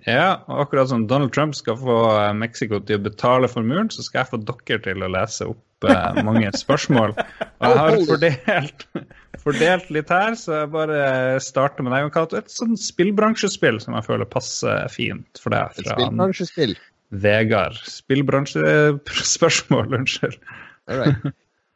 Ja, 0.08 0.42
og 0.50 0.64
akkurat 0.64 0.88
som 0.90 1.04
Donald 1.06 1.30
Trump 1.34 1.54
skal 1.54 1.76
få 1.78 1.96
Mexico 2.34 2.80
til 2.82 2.98
å 2.98 3.04
betale 3.04 3.46
for 3.50 3.62
muren, 3.66 3.90
så 3.92 4.02
skal 4.02 4.22
jeg 4.22 4.30
få 4.32 4.38
dere 4.42 4.78
til 4.82 5.04
å 5.04 5.10
lese 5.14 5.46
opp 5.52 5.86
eh, 5.86 6.22
mange 6.26 6.50
spørsmål. 6.64 7.14
Og 7.14 7.66
jeg 7.68 7.78
har 7.78 7.98
fordelt, 8.08 8.86
fordelt, 9.44 9.92
litt 9.94 10.10
her, 10.10 10.34
så 10.38 10.62
jeg 10.62 10.72
bare 10.74 11.02
starter 11.44 11.86
med 11.86 11.94
deg. 11.94 12.34
Et 12.40 12.50
sånn 12.50 12.74
spillbransjespill 12.78 13.78
som 13.84 13.94
jeg 13.98 14.08
føler 14.08 14.26
passer 14.32 14.90
fint 14.90 15.42
for 15.42 15.54
deg. 15.54 15.70
Fra 15.78 15.94
spillbransjespill? 15.94 16.74
Vegard. 17.22 17.78
Spillbransjespørsmål, 17.86 19.94
unnskyld. 20.00 20.36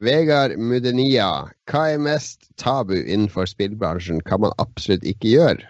Vegard 0.03 0.59
Mudenia, 0.59 1.31
hva 1.71 1.83
er 1.93 2.03
mest 2.03 2.51
tabu 2.59 2.97
innenfor 2.99 3.47
spillbransjen? 3.49 4.19
Kan 4.27 4.43
man 4.43 4.53
absolutt 4.63 5.05
ikke 5.07 5.29
gjøre? 5.37 5.63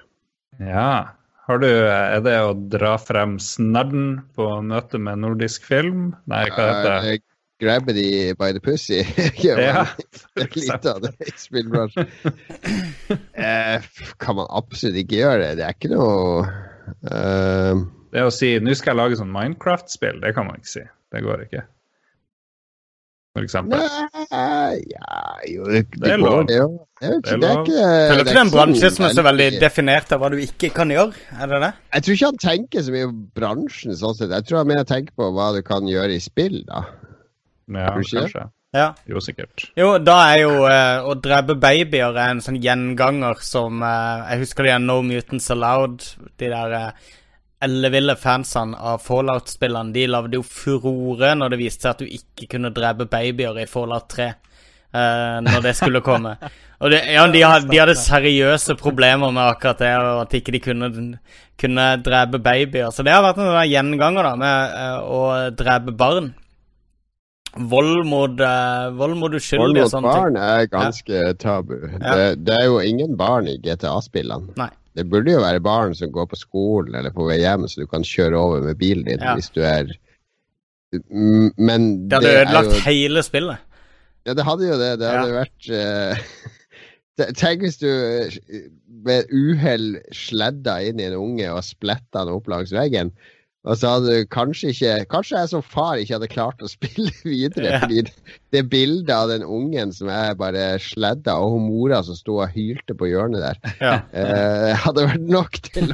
Ja, 0.56 1.12
har 1.46 1.62
du, 1.62 1.68
er 1.70 2.20
det 2.26 2.36
å 2.42 2.54
dra 2.74 2.96
frem 2.98 3.36
snadden 3.42 4.20
på 4.34 4.48
møte 4.66 4.98
med 4.98 5.22
nordisk 5.22 5.66
film? 5.68 6.10
Nei, 6.26 6.46
hva 6.50 6.68
heter 6.72 6.94
det? 6.94 7.16
grabbe 7.60 7.92
de 7.96 8.34
by 8.36 8.52
the 8.52 8.60
pussy. 8.60 9.00
ja, 9.46 9.86
av 10.90 11.00
det 11.02 11.12
i 11.24 11.32
spillbransjen. 11.40 12.10
eh, 13.32 13.86
kan 14.20 14.36
man 14.36 14.50
absolutt 14.50 14.98
ikke 15.00 15.22
gjøre 15.22 15.38
det. 15.42 15.52
Det 15.60 15.64
er 15.64 15.78
ikke 15.78 15.92
noe 15.94 16.44
uh... 17.08 17.86
Det 18.12 18.24
å 18.24 18.32
si 18.32 18.54
'nå 18.62 18.74
skal 18.76 18.94
jeg 18.94 19.00
lage 19.00 19.16
sånn 19.20 19.32
Minecraft-spill', 19.32 20.20
det 20.22 20.34
kan 20.36 20.46
man 20.48 20.60
ikke 20.60 20.72
si. 20.72 20.84
Det 21.12 21.24
går 21.24 21.46
ikke. 21.46 21.64
For 23.36 23.44
eksempel. 23.44 23.82
Nei, 24.32 24.78
ja, 24.88 25.16
jo, 25.44 25.66
det, 25.68 25.82
det, 25.92 26.12
er 26.14 26.20
lov. 26.22 26.46
Det, 26.48 26.56
det, 26.56 27.10
er, 27.10 27.18
det 27.36 27.48
er 27.50 27.58
ikke 27.60 27.80
Føler 27.84 28.22
ikke 28.22 28.30
det 28.30 28.32
er 28.32 28.40
en 28.40 28.52
bransje 28.54 28.90
som 28.94 29.04
er 29.04 29.16
så 29.18 29.24
veldig 29.26 29.48
definert 29.60 30.14
av 30.16 30.22
hva 30.22 30.30
du 30.32 30.38
ikke 30.40 30.70
kan 30.72 30.92
gjøre? 30.94 31.12
Er 31.36 31.50
det 31.50 31.58
det? 31.66 31.70
Jeg 31.92 32.06
tror 32.06 32.16
ikke 32.16 32.30
han 32.30 32.40
tenker 32.46 32.86
så 32.86 32.94
mye 32.94 33.10
på 33.10 33.42
bransjen 33.42 33.98
sånn 34.00 34.16
sett. 34.16 34.32
Jeg 34.32 34.48
tror 34.48 34.62
han 34.62 34.70
mer 34.72 34.86
tenker 34.88 35.12
på 35.20 35.28
hva 35.36 35.50
du 35.52 35.60
kan 35.66 35.90
gjøre 35.90 36.16
i 36.16 36.22
spill, 36.24 36.62
da. 36.64 36.86
Ja, 37.76 37.90
kanskje. 37.98 38.46
Ja. 38.76 38.88
Jo, 39.08 39.20
sikkert. 39.20 39.68
Jo, 39.76 39.92
da 40.00 40.16
er 40.30 40.40
jo 40.46 40.54
uh, 40.64 41.04
å 41.04 41.18
drepe 41.20 41.58
babyer 41.60 42.16
en 42.24 42.40
sånn 42.44 42.58
gjenganger 42.60 43.44
som 43.44 43.84
uh, 43.84 44.26
Jeg 44.32 44.46
husker 44.46 44.66
de 44.66 44.74
er 44.78 44.82
No 44.82 45.02
Mutants 45.04 45.52
Allowed. 45.52 46.08
De 46.40 46.50
der 46.52 46.76
uh, 46.80 47.12
elleville 47.62 48.16
fansene 48.20 48.76
av 48.76 49.00
Fallout-spillene. 49.04 49.94
De 49.94 50.06
lagde 50.10 50.38
jo 50.38 50.44
furore 50.44 51.32
når 51.38 51.54
det 51.54 51.60
viste 51.60 51.86
seg 51.86 51.94
at 51.94 52.02
du 52.04 52.18
ikke 52.18 52.50
kunne 52.56 52.72
drepe 52.74 53.08
babyer 53.10 53.62
i 53.62 53.68
Fallout 53.70 54.10
3. 54.12 54.32
Uh, 54.96 55.42
når 55.44 55.64
det 55.64 55.74
skulle 55.76 56.00
komme. 56.04 56.36
Og 56.80 56.92
det, 56.92 57.00
ja, 57.08 57.24
de, 57.32 57.40
had, 57.40 57.66
de, 57.70 57.78
hadde 57.80 57.96
seriøse 57.98 58.76
problemer 58.76 59.32
med 59.32 59.42
akkurat 59.48 59.78
det, 59.80 59.92
og 59.96 60.18
at 60.26 60.34
ikke 60.36 60.52
de 60.52 60.60
kunne, 60.60 60.88
kunne 61.56 61.86
drepe 62.04 62.40
babyer. 62.44 62.90
Så 62.92 63.04
det 63.04 63.14
har 63.14 63.24
vært 63.24 63.40
en 63.40 63.54
gjenganger 63.64 64.28
da, 64.28 64.32
med 64.40 64.74
uh, 64.76 64.98
å 65.08 65.20
drepe 65.56 65.94
barn. 65.96 66.34
Vold 67.56 68.04
mot, 68.04 68.40
uh, 68.44 68.92
vold 68.96 69.16
mot 69.16 69.32
uskyldige. 69.36 69.86
Vold 69.88 70.04
mot 70.04 70.10
barn 70.10 70.36
er 70.36 70.66
ganske 70.68 71.16
ja. 71.16 71.32
tabu. 71.40 71.78
Ja. 71.80 72.12
Det, 72.12 72.26
det, 72.44 72.58
er 72.60 72.68
jo 72.68 72.82
ingen 72.84 73.16
barn 73.16 73.48
i 73.48 73.56
GTA-spillene. 73.64 74.52
Det 74.96 75.04
burde 75.10 75.34
jo 75.34 75.44
være 75.44 75.60
barn 75.60 75.94
som 75.94 76.12
går 76.12 76.28
på 76.30 76.38
skolen 76.40 76.96
eller 76.96 77.12
på 77.12 77.26
vei 77.28 77.38
hjem, 77.42 77.66
så 77.68 77.82
du 77.82 77.90
kan 77.90 78.04
kjøre 78.06 78.38
over 78.40 78.64
med 78.64 78.78
bilen 78.80 79.04
din 79.08 79.22
ja. 79.22 79.34
hvis 79.36 79.52
du 79.52 79.62
er 79.66 79.92
Men 81.60 82.08
Det 82.08 82.20
hadde 82.20 82.34
ødelagt 82.40 82.72
jo... 82.72 82.82
hele 82.86 83.22
spillet. 83.26 83.58
Ja, 84.26 84.34
det 84.34 84.44
hadde 84.46 84.68
jo 84.68 84.78
det. 84.80 84.92
Det 85.02 85.10
hadde 85.12 85.34
vært 85.34 85.70
uh... 85.76 86.26
Tenk 87.16 87.62
hvis 87.64 87.78
du 87.80 87.88
med 89.06 89.30
uhell 89.32 89.96
sledda 90.12 90.74
inn 90.84 91.00
i 91.00 91.06
en 91.08 91.16
unge 91.16 91.46
og 91.48 91.64
spletta 91.64 92.26
den 92.26 92.34
opp 92.36 92.50
langs 92.52 92.74
veggen. 92.76 93.14
Og 93.66 93.74
så 93.78 93.96
hadde 93.96 94.12
du 94.14 94.28
kanskje 94.30 94.70
ikke 94.72 94.92
Kanskje 95.10 95.40
jeg 95.40 95.50
som 95.50 95.62
far 95.64 95.98
ikke 95.98 96.14
hadde 96.16 96.28
klart 96.30 96.62
å 96.62 96.70
spille 96.76 97.12
videre. 97.24 97.72
Ja. 97.72 97.80
Fordi 97.82 98.04
det 98.54 98.62
bildet 98.70 99.12
av 99.12 99.30
den 99.32 99.42
ungen 99.42 99.92
som 99.94 100.10
er 100.12 100.36
bare 100.38 100.78
sledda, 100.82 101.34
og 101.42 101.56
hun 101.56 101.66
mora 101.68 101.98
som 102.06 102.16
sto 102.18 102.38
og 102.40 102.54
hylte 102.54 102.94
på 102.96 103.10
hjørnet 103.10 103.42
der, 103.42 103.58
ja. 103.82 103.96
eh, 104.16 104.72
hadde 104.84 105.08
vært 105.10 105.26
nok 105.28 105.58
til, 105.66 105.90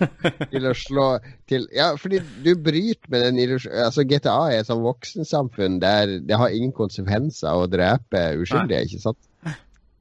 til, 0.53 0.69
å 0.69 0.75
slå 0.77 1.07
til 1.51 1.67
Ja, 1.75 1.93
fordi 1.99 2.21
du 2.45 2.53
bryter 2.55 3.09
med 3.13 3.27
den 3.27 3.41
illusjonen 3.43 3.87
Altså, 3.87 4.05
GTA 4.09 4.37
er 4.51 4.61
et 4.61 4.69
sånt 4.69 4.85
voksensamfunn 4.85 5.81
der 5.83 6.19
det 6.23 6.39
har 6.39 6.53
ingen 6.53 6.75
konsekvenser 6.77 7.65
å 7.65 7.69
drepe 7.71 8.23
uskyldige, 8.43 8.85
ikke 8.87 9.03
sant? 9.09 9.21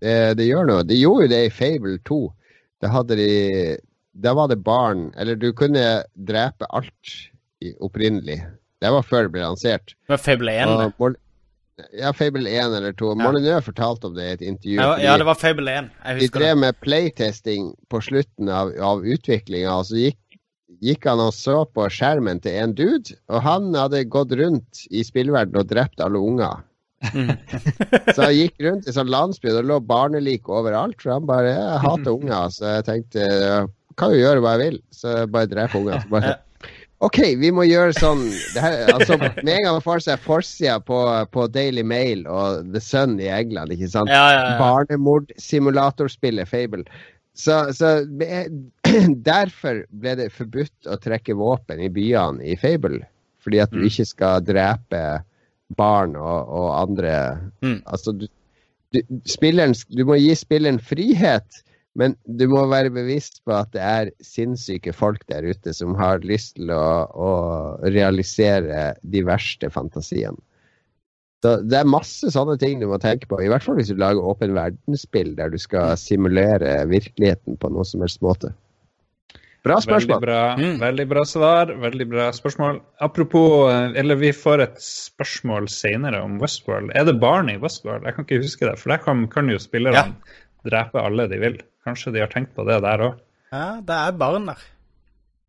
Det, 0.02 0.36
det, 0.38 0.48
gjør 0.50 0.68
noe. 0.68 0.86
De 0.88 0.98
gjorde 0.98 1.28
jo 1.28 1.32
det 1.32 1.42
i 1.46 1.54
Fable 1.54 2.00
2. 2.10 2.22
Da 2.82 2.90
hadde 2.90 3.18
de 3.20 3.34
Da 4.26 4.34
var 4.34 4.50
det 4.50 4.64
barn 4.66 5.12
Eller 5.16 5.38
du 5.38 5.52
kunne 5.54 6.02
drepe 6.18 6.66
alt 6.74 7.12
opprinnelig. 7.80 8.40
Det 8.82 8.92
var 8.94 9.06
før 9.06 9.28
det 9.28 9.36
ble 9.36 9.44
lansert. 9.44 9.94
Det 9.94 10.16
var 10.16 10.22
Fable 10.22 10.54
1? 10.64 10.72
Og, 11.02 11.18
ja, 11.98 12.12
Fable 12.18 12.50
1 12.50 12.78
eller 12.80 12.96
2. 12.98 13.12
Ja. 13.14 13.20
Molyneux 13.22 13.66
fortalte 13.66 14.10
om 14.10 14.18
det 14.18 14.26
i 14.26 14.34
et 14.38 14.48
intervju. 14.54 14.80
Ja, 14.80 14.96
ja, 15.02 15.18
det 15.22 15.28
var 15.30 15.38
Fable 15.40 15.78
1. 15.84 15.92
de 16.20 16.32
drev 16.34 16.58
med 16.64 16.80
playtesting 16.82 17.72
på 17.92 18.02
slutten 18.02 18.50
av, 18.50 18.74
av 18.82 19.06
utviklinga, 19.06 19.78
og 19.78 19.88
så 19.92 20.02
gikk, 20.02 20.20
gikk, 20.82 21.06
han 21.06 21.22
og 21.22 21.34
så 21.38 21.62
på 21.70 21.86
skjermen 21.94 22.42
til 22.42 22.58
en 22.58 22.76
dude, 22.78 23.18
og 23.30 23.46
han 23.46 23.70
hadde 23.78 24.04
gått 24.10 24.34
rundt 24.38 24.86
i 24.90 25.06
spillverdenen 25.06 25.62
og 25.62 25.70
drept 25.70 26.02
alle 26.04 26.22
unger. 26.22 26.66
Mm. 27.02 27.34
så 28.16 28.28
han 28.28 28.36
gikk 28.38 28.62
rundt 28.66 28.90
i 28.90 28.94
sånn 28.94 29.10
landsby, 29.10 29.52
og 29.52 29.60
det 29.60 29.68
lå 29.70 29.78
barnelik 29.86 30.50
overalt. 30.50 30.98
For 31.02 31.16
han 31.16 31.30
bare 31.30 31.54
Jeg 31.54 31.84
hater 31.86 32.18
unger, 32.18 32.50
så 32.54 32.76
jeg 32.78 32.90
tenkte 32.90 33.30
kan 34.00 34.14
jo 34.14 34.22
gjøre 34.22 34.42
hva 34.44 34.56
jeg 34.56 34.64
vil. 34.66 34.80
Så 34.96 35.14
jeg 35.20 35.32
bare 35.34 35.50
drepe 35.50 35.80
unger. 35.82 36.02
Så 36.02 36.14
bare 36.14 36.38
OK, 37.02 37.18
vi 37.42 37.50
må 37.50 37.64
gjøre 37.66 37.96
sånn 37.98 38.28
her, 38.62 38.76
altså, 38.94 39.18
Med 39.18 39.50
en 39.56 39.64
gang 39.66 39.78
man 39.80 39.84
får 39.84 40.04
seg 40.06 40.22
forsida 40.22 40.76
på, 40.86 41.00
på, 41.34 41.48
Daily 41.50 41.82
Mail 41.88 42.28
og 42.30 42.68
The 42.76 42.82
Sun 42.84 43.16
i 43.22 43.30
England, 43.34 43.74
ikke 43.74 43.90
sant? 43.90 44.12
Ja, 44.14 44.28
ja, 44.36 44.44
ja. 44.52 44.60
Barnemordsimulatorspillet 44.60 46.50
Fable. 46.52 46.86
Så, 47.34 47.72
så, 47.74 48.04
derfor 49.32 49.82
ble 50.04 50.14
det 50.20 50.30
forbudt 50.36 50.92
å 50.92 51.00
trekke 51.02 51.38
våpen 51.40 51.82
i 51.82 51.90
byene 51.90 52.46
i 52.46 52.58
Fable. 52.60 53.02
Fordi 53.42 53.64
at 53.64 53.74
du 53.74 53.82
mm. 53.82 53.88
ikke 53.90 54.06
skal 54.06 54.46
drepe 54.46 55.02
barn 55.78 56.14
og, 56.20 56.52
og 56.52 56.70
andre 56.76 57.16
mm. 57.64 57.80
Altså, 57.90 58.14
du, 58.14 58.28
du, 58.94 59.02
spilleren, 59.26 59.74
du 59.90 60.04
må 60.06 60.20
gi 60.22 60.36
spilleren 60.38 60.78
frihet 60.84 61.64
men 62.00 62.16
du 62.24 62.46
må 62.52 62.64
være 62.72 62.94
bevisst 62.94 63.42
på 63.48 63.56
at 63.58 63.72
det 63.76 63.82
er 63.84 64.12
sinnssyke 64.24 64.94
folk 64.96 65.26
der 65.32 65.44
ute 65.44 65.74
som 65.76 65.96
har 66.00 66.24
lyst 66.24 66.56
til 66.56 66.72
å, 66.72 66.86
å 67.12 67.32
realisere 67.84 68.94
de 69.04 69.26
verste 69.28 69.72
fantasiene. 69.74 70.40
Så 71.42 71.56
det 71.66 71.80
er 71.80 71.90
masse 71.90 72.30
sånne 72.30 72.54
ting 72.62 72.78
du 72.80 72.86
må 72.92 73.00
tenke 73.02 73.26
på, 73.28 73.40
i 73.42 73.50
hvert 73.50 73.66
fall 73.66 73.80
hvis 73.80 73.90
du 73.90 73.98
lager 73.98 74.22
åpen 74.22 74.54
verdensspill 74.54 75.34
der 75.40 75.50
du 75.50 75.58
skal 75.62 75.96
simulere 75.98 76.84
virkeligheten 76.90 77.58
på 77.58 77.72
noe 77.74 77.86
som 77.88 78.04
helst 78.06 78.22
måte. 78.22 78.54
Bra 79.66 79.78
spørsmål. 79.82 80.22
Veldig 80.22 80.26
bra, 80.26 80.44
mm. 80.58 80.78
veldig 80.82 81.08
bra 81.10 81.24
svar. 81.26 81.74
Veldig 81.84 82.08
bra 82.10 82.30
spørsmål. 82.34 82.80
Apropos 83.06 83.70
eh, 83.70 83.92
Eller 84.02 84.18
vi 84.18 84.32
får 84.34 84.64
et 84.64 84.80
spørsmål 84.82 85.68
senere 85.70 86.22
om 86.26 86.40
Westworld. 86.42 86.90
Er 86.98 87.06
det 87.06 87.20
barn 87.22 87.50
i 87.50 87.60
Westworld? 87.62 88.08
Jeg 88.08 88.18
kan 88.18 88.26
ikke 88.26 88.42
huske 88.42 88.66
det, 88.66 88.80
for 88.82 88.94
der 88.94 89.04
kan, 89.04 89.28
kan 89.30 89.52
jo 89.54 89.62
spillerne 89.62 90.02
ja. 90.02 90.40
drepe 90.66 91.06
alle 91.06 91.28
de 91.30 91.42
vil. 91.44 91.60
Kanskje 91.86 92.14
de 92.14 92.22
har 92.22 92.30
tenkt 92.32 92.54
på 92.56 92.66
det 92.68 92.78
der 92.84 93.08
òg? 93.08 93.18
Ja, 93.52 93.82
det 93.84 93.98
er 93.98 94.16
barn 94.16 94.46
der. 94.52 94.62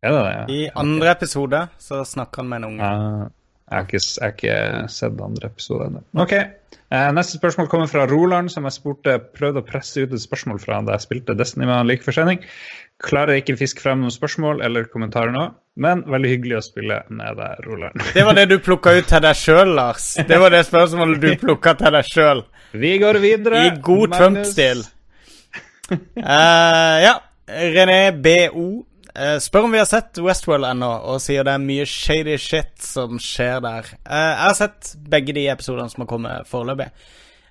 Er 0.03 0.11
det 0.11 0.23
det? 0.25 0.33
Ja? 0.33 0.43
I 0.49 0.69
andre 0.75 1.07
okay. 1.07 1.15
episode 1.15 1.61
så 1.79 2.03
snakker 2.03 2.41
han 2.41 2.49
med 2.51 2.63
en 2.63 2.65
unge. 2.71 2.89
Uh, 2.89 3.27
jeg, 3.69 3.75
har 3.77 3.85
ikke, 3.85 4.01
jeg 4.01 4.23
har 4.23 4.33
ikke 4.33 4.91
sett 4.91 5.21
andre 5.23 5.49
episode 5.51 5.87
ennå. 5.87 6.01
OK. 6.19 6.33
Uh, 6.93 7.09
neste 7.15 7.37
spørsmål 7.39 7.69
kommer 7.71 7.91
fra 7.91 8.07
Roland, 8.09 8.51
som 8.51 8.65
jeg 8.67 8.75
spurte, 8.75 9.15
prøvde 9.37 9.61
å 9.61 9.67
presse 9.67 10.03
ut 10.03 10.11
et 10.13 10.23
spørsmål 10.25 10.59
fra 10.61 10.81
da 10.83 10.97
jeg 10.97 11.05
spilte 11.05 11.35
Destiny 11.39 11.67
med 11.69 11.77
han 11.77 11.87
like 11.87 12.03
for 12.05 12.15
sending. 12.15 12.41
Klarer 13.03 13.39
ikke 13.39 13.55
å 13.55 13.61
fiske 13.61 13.83
frem 13.83 14.03
noen 14.03 14.13
spørsmål 14.13 14.59
eller 14.65 14.89
kommentarer 14.91 15.31
nå, 15.35 15.45
men 15.85 16.03
veldig 16.09 16.33
hyggelig 16.33 16.57
å 16.59 16.65
spille 16.65 16.99
med 17.13 17.39
deg, 17.39 17.61
Roland. 17.67 18.03
Det 18.15 18.25
var 18.27 18.37
det 18.37 18.49
du 18.51 18.57
plukka 18.63 18.97
ut 18.97 19.07
til 19.09 19.23
deg 19.23 19.39
sjøl, 19.39 19.71
Lars. 19.77 20.09
Det 20.27 20.41
var 20.41 20.53
det 20.53 20.65
spørsmålet 20.67 21.23
du 21.23 21.29
plukka 21.45 21.77
til 21.79 21.95
deg 21.95 22.09
sjøl. 22.09 22.43
Vi 22.73 22.97
går 22.99 23.21
videre. 23.23 23.63
I 23.69 23.77
god 23.85 24.17
Trump-stil 24.17 24.83
uh, 25.91 26.97
ja. 27.03 27.15
René 27.47 28.13
BO 28.23 28.67
uh, 29.17 29.39
spør 29.43 29.67
om 29.67 29.73
vi 29.73 29.81
har 29.81 29.89
sett 29.89 30.21
Westworld 30.23 30.67
ennå, 30.69 30.91
og 31.11 31.19
sier 31.23 31.45
det 31.45 31.57
er 31.57 31.65
mye 31.65 31.87
shady 31.89 32.37
shit 32.41 32.71
som 32.83 33.19
skjer 33.21 33.59
der. 33.65 33.91
Uh, 34.07 34.15
jeg 34.15 34.45
har 34.45 34.55
sett 34.61 34.93
begge 35.11 35.35
de 35.35 35.49
episodene 35.51 35.91
som 35.91 36.05
har 36.05 36.11
kommet 36.13 36.49
foreløpig. 36.49 36.89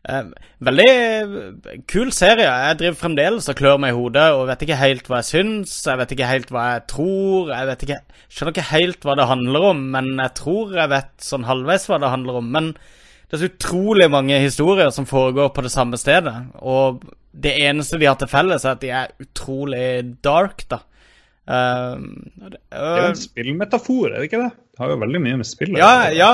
Veldig 0.02 0.86
kul 1.86 2.08
serie. 2.10 2.48
Jeg 2.48 2.78
driver 2.80 2.96
fremdeles 2.98 3.46
og 3.46 3.54
klør 3.54 3.76
meg 3.78 3.92
i 3.92 3.94
hodet 3.94 4.24
og 4.34 4.48
vet 4.48 4.64
ikke 4.66 4.78
helt 4.80 5.06
hva 5.06 5.20
jeg 5.20 5.28
syns. 5.28 5.76
Jeg 5.86 6.00
vet 6.00 6.14
ikke 6.16 6.30
helt 6.30 6.50
hva 6.50 6.64
jeg 6.72 6.82
tror. 6.90 7.52
Jeg 7.52 7.68
vet 7.68 7.84
ikke, 7.86 7.98
skjønner 8.26 8.56
ikke 8.56 8.72
helt 8.72 9.06
hva 9.06 9.14
det 9.20 9.28
handler 9.30 9.68
om, 9.68 9.84
men 9.94 10.10
jeg 10.16 10.34
tror 10.40 10.74
jeg 10.74 10.90
vet 10.90 11.12
sånn 11.22 11.46
halvveis 11.46 11.86
hva 11.86 12.00
det 12.02 12.10
handler 12.16 12.40
om. 12.40 12.50
Men 12.56 12.72
det 12.74 13.38
er 13.38 13.44
så 13.44 13.52
utrolig 13.52 14.10
mange 14.12 14.42
historier 14.42 14.90
som 14.92 15.06
foregår 15.08 15.54
på 15.54 15.62
det 15.64 15.70
samme 15.72 15.96
stedet. 16.00 16.34
Og 16.58 17.06
det 17.32 17.52
eneste 17.64 17.98
de 18.00 18.08
har 18.08 18.18
til 18.20 18.30
felles, 18.30 18.64
er 18.64 18.76
at 18.76 18.82
de 18.82 18.90
er 18.92 19.12
utrolig 19.22 19.86
dark, 20.24 20.66
da. 20.70 20.82
Um, 21.42 22.04
det, 22.38 22.60
uh, 22.70 22.76
det 22.76 22.90
er 22.92 23.00
jo 23.00 23.12
en 23.12 23.18
spillmetafor, 23.18 24.12
er 24.12 24.20
det 24.20 24.28
ikke 24.28 24.42
det? 24.44 24.52
Det 24.72 24.80
har 24.80 24.92
jo 24.92 24.98
veldig 25.02 25.20
mye 25.20 25.38
med 25.40 25.48
spill 25.48 25.74
Ja, 25.76 26.08
ja, 26.14 26.30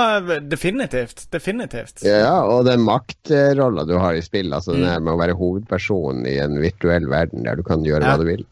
definitivt. 0.47 1.25
Definitivt. 1.33 2.05
Ja, 2.07 2.45
og 2.47 2.69
den 2.69 2.85
maktrolla 2.87 3.87
du 3.89 3.97
har 3.99 4.15
i 4.15 4.23
spill, 4.23 4.53
altså 4.55 4.77
mm. 4.77 4.83
det 4.85 4.97
med 5.03 5.15
å 5.15 5.21
være 5.23 5.39
hovedperson 5.39 6.23
i 6.29 6.37
en 6.43 6.61
virtuell 6.63 7.09
verden 7.11 7.49
der 7.49 7.59
du 7.59 7.65
kan 7.67 7.87
gjøre 7.87 8.05
ja. 8.05 8.15
hva 8.15 8.23
du 8.23 8.29
vil. 8.29 8.45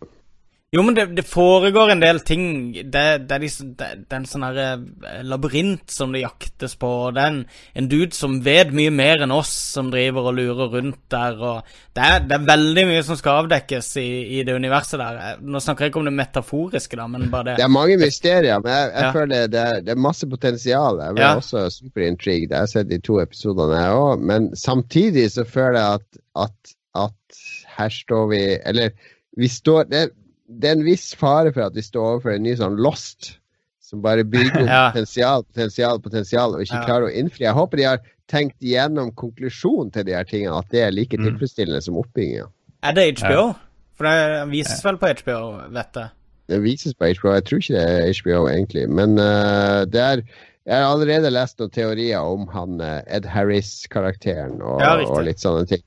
Jo, 0.74 0.82
men 0.82 0.96
det, 0.96 1.04
det, 1.14 1.22
foregår 1.22 1.92
en 1.92 2.00
del 2.02 2.18
ting. 2.26 2.72
Det, 2.74 3.02
det 3.28 3.34
er, 3.36 3.42
de, 3.42 3.48
det, 3.78 3.90
det 4.02 4.10
er 4.10 4.18
en 4.18 4.24
sånn 4.26 4.44
her 4.48 4.56
eh, 4.58 5.20
labyrint 5.22 5.92
som 5.94 6.10
det 6.10 6.24
jaktes 6.24 6.74
på. 6.80 6.90
Det 7.14 7.22
er 7.22 7.36
en, 7.78 7.86
dude 7.86 8.10
som 8.16 8.40
vet 8.42 8.72
mye 8.74 8.90
mer 8.90 9.22
enn 9.22 9.34
oss, 9.34 9.52
som 9.76 9.92
driver 9.92 10.26
og 10.26 10.34
lurer 10.40 10.74
rundt 10.74 10.98
der. 11.12 11.38
Og 11.38 11.70
det, 11.94 12.02
er, 12.02 12.26
er 12.34 12.48
veldig 12.50 12.86
mye 12.90 13.04
som 13.06 13.20
skal 13.20 13.44
avdekkes 13.44 13.92
i, 14.02 14.08
i, 14.40 14.42
det 14.48 14.58
universet 14.58 14.98
der. 15.04 15.22
Eh, 15.22 15.38
nå 15.46 15.62
snakker 15.62 15.86
jeg 15.86 15.94
ikke 15.94 16.02
om 16.02 16.10
det 16.10 16.16
metaforiske, 16.18 16.98
da, 16.98 17.06
men 17.14 17.30
bare 17.30 17.52
det 17.52 17.56
Det 17.62 17.68
er 17.68 17.72
mange 17.78 18.00
mysterier, 18.02 18.58
men 18.66 18.74
jeg, 18.74 18.90
jeg 18.90 19.06
ja. 19.06 19.14
føler 19.20 19.54
det 19.54 19.62
er, 19.62 19.80
det 19.86 19.94
er, 19.94 20.04
masse 20.10 20.30
potensial. 20.34 21.02
Jeg 21.06 21.20
ble 21.20 21.26
ja. 21.28 21.32
også 21.44 21.64
superintrigued. 21.78 22.50
Jeg 22.50 22.66
har 22.66 22.74
sett 22.74 22.90
de 22.90 22.98
to 23.06 23.22
episodene, 23.22 23.78
jeg 23.86 24.02
òg. 24.02 24.28
Men 24.34 24.50
samtidig 24.58 25.30
så 25.38 25.46
føler 25.46 25.78
jeg 25.78 26.02
at, 26.02 26.22
at, 26.50 26.76
at 27.06 27.42
her 27.78 27.98
står 28.02 28.30
vi 28.34 28.44
Eller 28.66 28.96
vi 29.38 29.48
står 29.52 29.86
det, 29.94 30.06
det 30.46 30.70
er 30.70 30.78
en 30.78 30.86
viss 30.86 31.10
fare 31.18 31.52
for 31.52 31.66
at 31.66 31.76
vi 31.76 31.84
står 31.84 32.16
overfor 32.16 32.36
en 32.36 32.44
ny 32.46 32.54
sånn 32.58 32.78
Lost, 32.82 33.36
som 33.82 34.02
bare 34.02 34.26
bygger 34.26 34.64
opp 34.64 34.72
ja. 34.76 34.82
potensial, 34.94 35.46
potensial, 35.46 36.02
potensial, 36.02 36.56
og 36.56 36.64
ikke 36.66 36.80
ja. 36.80 36.86
klarer 36.88 37.08
å 37.10 37.14
innfri. 37.22 37.46
Jeg 37.46 37.56
håper 37.56 37.82
de 37.82 37.88
har 37.88 38.02
tenkt 38.30 38.58
igjennom 38.64 39.12
konklusjonen 39.18 39.92
til 39.94 40.06
de 40.08 40.16
her 40.16 40.26
tingene, 40.26 40.58
at 40.58 40.70
det 40.74 40.82
er 40.82 40.94
like 40.94 41.18
mm. 41.18 41.28
tilfredsstillende 41.30 41.82
som 41.84 41.98
oppbygginga. 42.00 42.48
Er 42.86 42.96
det 42.96 43.06
HBO? 43.20 43.48
For 43.96 44.08
det 44.08 44.42
vises 44.52 44.82
vel 44.84 44.98
på 45.00 45.10
HBO, 45.22 45.38
vet 45.74 46.00
jeg. 46.00 46.12
Det 46.50 46.58
vises 46.62 46.94
på 46.94 47.08
HBO. 47.16 47.32
Jeg 47.34 47.46
tror 47.46 47.62
ikke 47.62 47.76
det 47.76 47.86
er 47.86 48.18
HBO, 48.20 48.42
egentlig. 48.50 48.84
Men 48.92 49.16
uh, 49.18 49.82
det 49.88 50.02
er 50.02 50.22
Jeg 50.66 50.82
har 50.82 50.90
allerede 50.90 51.30
lest 51.30 51.60
noen 51.62 51.70
teorier 51.70 52.26
om 52.26 52.48
han 52.50 52.80
uh, 52.82 52.98
Ed 53.06 53.26
Harris-karakteren 53.30 54.58
og, 54.58 54.80
ja, 54.82 54.96
og, 55.06 55.20
litt 55.22 55.38
sånne 55.38 55.62
ting. 55.70 55.84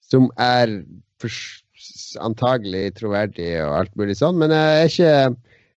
Som 0.00 0.30
er 0.40 0.72
for, 1.20 1.28
antagelig 2.20 2.92
troverdig 2.98 3.54
og 3.64 3.78
alt 3.80 3.96
mulig 4.00 4.18
sånn. 4.18 4.38
Men 4.40 4.54
jeg 4.54 4.76
er 4.76 4.90
ikke, 4.90 5.14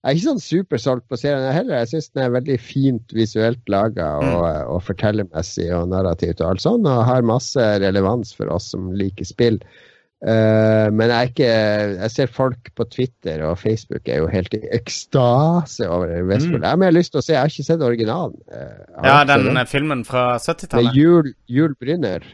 jeg 0.06 0.12
er 0.12 0.20
ikke 0.20 0.28
sånn 0.28 0.44
supersolgt 0.44 1.08
på 1.10 1.20
serien 1.22 1.56
heller. 1.56 1.82
Jeg 1.82 1.94
syns 1.94 2.12
den 2.14 2.26
er 2.28 2.36
veldig 2.36 2.60
fint 2.62 3.16
visuelt 3.16 3.72
laga 3.72 4.12
og, 4.20 4.30
mm. 4.30 4.70
og, 4.76 4.80
fortellermessig 4.86 5.72
og 5.78 5.90
narrativt 5.94 6.44
og 6.44 6.54
alt 6.54 6.66
sånn, 6.66 6.88
og 6.90 7.04
har 7.10 7.28
masse 7.28 7.68
relevans 7.84 8.36
for 8.38 8.52
oss 8.54 8.72
som 8.76 8.92
liker 8.96 9.28
spill. 9.28 9.62
Uh, 10.26 10.88
men 10.96 11.12
jeg, 11.12 11.34
ikke, 11.34 11.50
jeg 12.00 12.12
ser 12.14 12.32
folk 12.34 12.70
på 12.80 12.86
Twitter 12.90 13.44
og 13.46 13.60
Facebook 13.62 14.08
er 14.10 14.24
jo 14.24 14.30
helt 14.32 14.56
i 14.58 14.62
ekstase 14.74 15.86
over 15.86 16.24
Westfold. 16.30 16.64
Mm. 16.64 16.66
Jeg 16.66 16.88
har 16.88 16.96
lyst 16.96 17.14
til 17.14 17.22
å 17.22 17.26
se, 17.26 17.36
jeg 17.36 17.44
har 17.44 17.52
ikke 17.52 17.68
sett 17.68 17.84
originalen. 17.86 18.40
Uh, 18.50 19.04
ja, 19.06 19.20
den 19.28 19.60
filmen 19.70 20.02
fra 20.08 20.32
70-tallet? 20.40 20.98
Jul, 20.98 21.30
Jul 21.52 21.76
Brynner. 21.78 22.26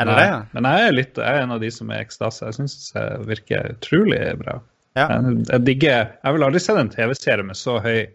Er 0.00 0.08
det 0.08 0.16
det, 0.16 0.26
ja? 0.30 0.40
Men 0.56 0.68
jeg 0.70 0.86
er, 0.86 0.96
litt, 0.96 1.18
jeg 1.20 1.36
er 1.36 1.44
en 1.44 1.54
av 1.54 1.60
de 1.62 1.70
som 1.74 1.90
er 1.92 2.00
i 2.00 2.06
ekstase. 2.06 2.46
Jeg 2.48 2.56
syns 2.56 2.76
det 2.94 3.06
virker 3.28 3.72
utrolig 3.74 4.20
bra. 4.40 4.56
Ja. 4.98 5.06
Jeg, 5.12 5.36
jeg, 5.44 5.62
digger 5.68 5.98
Jeg 6.16 6.34
vil 6.34 6.44
aldri 6.46 6.62
se 6.64 6.74
en 6.80 6.90
TV-serie 6.90 7.46
med 7.46 7.58
så 7.58 7.76
høy 7.84 8.08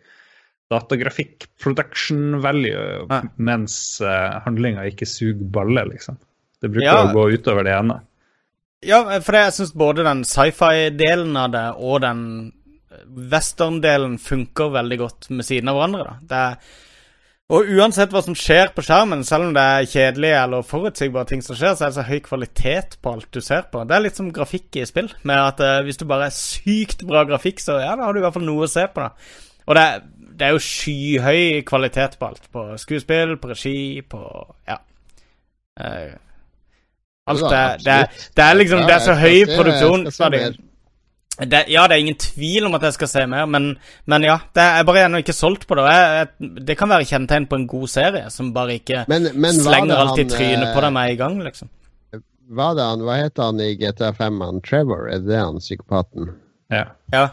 datagrafikk, 0.74 1.46
production 1.62 2.40
value, 2.42 3.06
ja. 3.06 3.20
mens 3.38 3.76
uh, 4.02 4.10
eh, 4.10 4.38
handlinga 4.48 4.88
ikke 4.90 5.06
suger 5.06 5.46
balle, 5.54 5.84
liksom. 5.92 6.18
Det 6.58 6.72
bruker 6.74 6.90
ja. 6.90 7.04
å 7.06 7.14
gå 7.14 7.28
utover 7.38 7.68
det 7.68 7.76
ene. 7.78 8.00
Ja, 8.86 9.04
for 9.22 9.38
jeg 9.38 9.54
syns 9.54 9.76
både 9.78 10.06
den 10.06 10.24
sci-fi-delen 10.26 11.38
av 11.38 11.54
det 11.54 11.68
og 11.78 12.02
den 12.02 12.24
western-delen 13.06 14.18
funker 14.22 14.74
veldig 14.74 14.98
godt 15.00 15.30
med 15.30 15.46
siden 15.46 15.70
av 15.70 15.80
hverandre. 15.80 16.04
da. 16.06 16.18
Det 16.30 16.42
er 16.42 16.82
og 17.54 17.68
uansett 17.78 18.14
hva 18.14 18.24
som 18.26 18.38
skjer 18.38 18.72
på 18.74 18.82
skjermen, 18.82 19.22
selv 19.28 19.50
om 19.50 19.52
det 19.54 19.62
er 19.62 19.90
kjedelige 19.92 20.42
eller 20.42 20.66
forutsigbare 20.66 21.30
ting 21.30 21.44
som 21.46 21.58
skjer, 21.58 21.76
så 21.76 21.86
er 21.86 21.94
det 21.94 22.00
så 22.00 22.08
høy 22.08 22.22
kvalitet 22.26 22.98
på 23.06 23.14
alt 23.14 23.28
du 23.30 23.42
ser 23.46 23.68
på. 23.70 23.84
Det 23.86 23.94
er 23.94 24.06
litt 24.08 24.18
som 24.18 24.32
grafikk 24.34 24.80
i 24.82 24.88
spill. 24.90 25.12
Med 25.30 25.38
at 25.38 25.62
uh, 25.62 25.84
hvis 25.86 26.02
du 26.02 26.08
bare 26.10 26.32
er 26.32 26.34
sykt 26.34 27.06
bra 27.06 27.22
grafikk, 27.30 27.62
så 27.62 27.78
ja, 27.84 27.94
da 27.94 28.08
har 28.08 28.16
du 28.16 28.24
i 28.24 28.26
hvert 28.26 28.38
fall 28.40 28.48
noe 28.48 28.66
å 28.66 28.72
se 28.72 28.88
på. 28.90 29.06
da. 29.06 29.14
Og 29.66 29.78
det 29.78 29.86
det 30.36 30.48
er 30.48 30.56
jo 30.56 30.60
skyhøy 30.60 31.62
kvalitet 31.68 32.18
på 32.20 32.28
alt. 32.28 32.50
På 32.52 32.66
skuespill, 32.78 33.38
på 33.38 33.52
regi, 33.54 34.02
på 34.02 34.22
Ja. 34.68 34.78
Uh, 35.80 36.16
alt 37.28 37.42
det, 37.52 37.86
det, 37.86 37.96
det, 38.38 38.44
er 38.44 38.54
liksom 38.54 38.80
Det 38.80 38.94
er 38.96 39.00
så 39.00 39.14
høy 39.20 39.46
produksjonsverdi. 39.58 40.42
Det, 41.36 41.66
ja, 41.68 41.84
det 41.88 41.98
er 41.98 42.02
ingen 42.04 42.20
tvil 42.20 42.68
om 42.70 42.78
at 42.78 42.86
jeg 42.88 42.96
skal 42.96 43.10
se 43.12 43.24
mer, 43.28 43.48
men, 43.52 43.74
men 44.08 44.24
ja. 44.24 44.38
Det 44.56 44.64
er 44.64 44.86
bare 44.88 45.06
ennå 45.06 45.20
ikke 45.20 45.36
solgt 45.36 45.66
på 45.68 45.76
det. 45.76 45.88
Jeg, 45.92 46.20
jeg, 46.20 46.52
det 46.70 46.78
kan 46.80 46.92
være 46.92 47.08
kjennetegn 47.10 47.48
på 47.52 47.60
en 47.60 47.68
god 47.68 47.92
serie, 47.92 48.30
som 48.32 48.54
bare 48.56 48.78
ikke 48.80 49.04
men, 49.12 49.28
men 49.34 49.60
slenger 49.60 50.00
alt 50.00 50.22
i 50.24 50.28
trynet 50.32 50.72
på 50.72 50.86
deg 50.86 50.96
med 50.96 51.12
i 51.12 51.18
gang, 51.20 51.42
liksom. 51.44 51.72
Hva, 52.56 52.72
han, 52.78 53.02
hva 53.04 53.18
heter 53.20 53.50
han 53.50 53.60
i 53.64 53.74
GTA5? 53.82 54.44
Han 54.46 54.62
Trevor, 54.64 55.10
er 55.12 55.24
det 55.26 55.42
han 55.42 55.60
psykopaten? 55.60 56.30
Ja. 56.72 56.86
ja. 57.12 57.28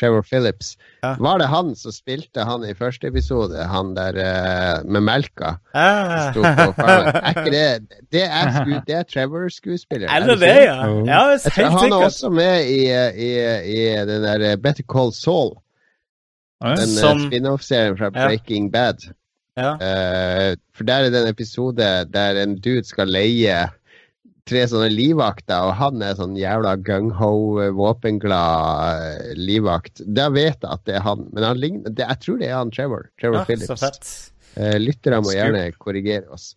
Trevor 0.00 0.22
Phillips. 0.22 0.76
Ja. 1.02 1.14
Var 1.18 1.38
det 1.42 1.48
han 1.50 1.74
som 1.76 1.94
spilte 1.94 2.44
han 2.46 2.64
i 2.66 2.74
første 2.76 3.10
episode, 3.10 3.64
han 3.70 3.94
der 3.96 4.18
uh, 4.18 4.86
med 4.86 5.04
melka? 5.06 5.56
Ah. 5.74 6.34
er 6.34 7.30
ikke 7.34 7.52
det 7.54 8.02
Det 8.12 8.24
er, 8.24 8.52
sku, 8.56 8.74
det 8.86 8.96
er 8.96 9.06
Trevor-skuespiller. 9.12 10.08
Er 10.08 10.26
det 10.26 10.40
det, 10.40 10.56
ja? 10.66 10.76
ja 11.06 11.22
helt. 11.30 11.78
Han 11.78 11.92
er 11.92 12.04
også 12.08 12.30
med 12.30 12.66
i, 12.66 12.82
i, 13.28 13.30
i 13.74 13.80
den 14.08 14.26
der 14.26 14.50
eh, 14.52 14.56
Better 14.56 14.86
Call 14.88 15.12
Saul. 15.12 15.56
Den 16.62 16.88
eh, 16.88 16.98
som... 16.98 17.26
spin-off-serien 17.26 17.98
fra 17.98 18.10
Breaking 18.10 18.72
Bad. 18.72 19.10
Ja. 19.58 19.74
Uh, 19.74 20.54
for 20.76 20.86
der 20.86 20.94
er 20.94 21.10
det 21.10 21.22
en 21.22 21.32
episode 21.32 21.86
der 22.14 22.42
en 22.42 22.58
dude 22.62 22.86
skal 22.86 23.10
leie 23.10 23.66
tre 24.48 24.64
sånne 24.70 24.88
livvakter, 24.92 25.68
og 25.68 25.76
han 25.78 26.04
er 26.04 26.16
sånn 26.18 26.36
jævla 26.38 26.74
gung-ho, 26.84 27.32
våpenglad 27.76 29.02
eh, 29.04 29.34
livvakt. 29.38 30.02
Da 30.04 30.28
vet 30.34 30.62
jeg 30.64 30.70
at 30.70 30.86
det 30.88 30.96
er 30.98 31.04
han, 31.06 31.26
men 31.32 31.46
han 31.46 31.60
ligner, 31.60 31.92
det, 31.92 32.06
jeg 32.06 32.24
tror 32.24 32.40
det 32.40 32.48
er 32.50 32.56
han 32.58 32.72
Trevor. 32.74 33.10
Trevor 33.20 33.42
ja, 33.42 33.46
Phillips. 33.48 34.16
Uh, 34.58 34.74
lyttere 34.80 35.20
må 35.22 35.36
gjerne 35.36 35.68
korrigere 35.78 36.32
oss. 36.34 36.54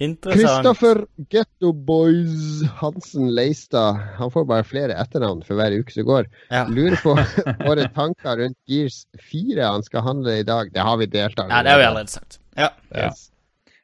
Kristoffer 0.00 1.02
Getto 1.28 1.72
Boys 1.72 2.62
Hansen 2.78 3.34
Leistad. 3.34 3.98
Han 4.16 4.30
får 4.32 4.46
bare 4.48 4.64
flere 4.64 4.96
etternavn 4.96 5.42
for 5.44 5.60
hver 5.60 5.76
uke 5.76 5.92
som 5.92 6.06
går. 6.08 6.30
Ja. 6.48 6.62
Lurer 6.72 6.96
på 7.02 7.12
våre 7.68 7.84
tanker 7.92 8.40
rundt 8.40 8.56
Gears 8.70 9.02
4 9.28 9.60
han 9.60 9.84
skal 9.84 10.06
handle 10.06 10.38
i 10.40 10.46
dag. 10.48 10.72
Det 10.72 10.80
har 10.80 10.96
vi 11.02 11.10
delt 11.10 11.36
av. 11.38 11.52
Ja, 11.52 11.60
det 11.66 11.74
har 11.74 11.82
vi 11.82 11.88
allerede 11.90 12.14
sagt. 12.14 12.40
Ja. 12.56 12.70
Yes. 12.96 13.26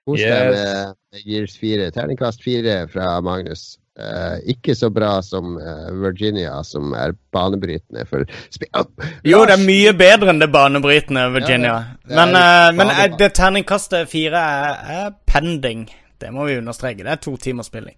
Kos 0.07 0.23
deg 0.23 0.55
med 0.55 0.97
Gears 1.25 1.57
4. 1.59 1.91
Terningkast 1.95 2.45
4 2.45 2.79
fra 2.93 3.21
Magnus. 3.25 3.77
Uh, 3.97 4.37
ikke 4.45 4.75
så 4.77 4.91
bra 4.93 5.23
som 5.25 5.55
uh, 5.57 5.89
Virginia, 6.03 6.59
som 6.69 6.93
er 6.93 7.15
banebrytende 7.33 8.03
for 8.05 8.27
oh, 8.77 8.91
Jo, 9.25 9.39
det 9.49 9.55
er 9.55 9.63
mye 9.63 9.95
bedre 9.97 10.35
enn 10.35 10.43
det 10.43 10.51
banebrytende 10.53 11.23
Virginia. 11.33 11.71
Ja, 11.73 11.95
det, 12.03 12.11
det 12.11 12.19
men, 12.19 12.37
uh, 12.37 12.67
men 12.77 13.15
det 13.17 13.31
terningkastet 13.39 14.11
fire 14.13 14.43
er, 14.43 14.83
er, 14.99 15.15
pending. 15.25 15.87
Det 16.21 16.29
må 16.33 16.45
vi 16.45 16.59
understreke. 16.61 17.07
Det 17.09 17.15
er 17.15 17.25
to 17.25 17.39
timers 17.41 17.73
spilling. 17.73 17.97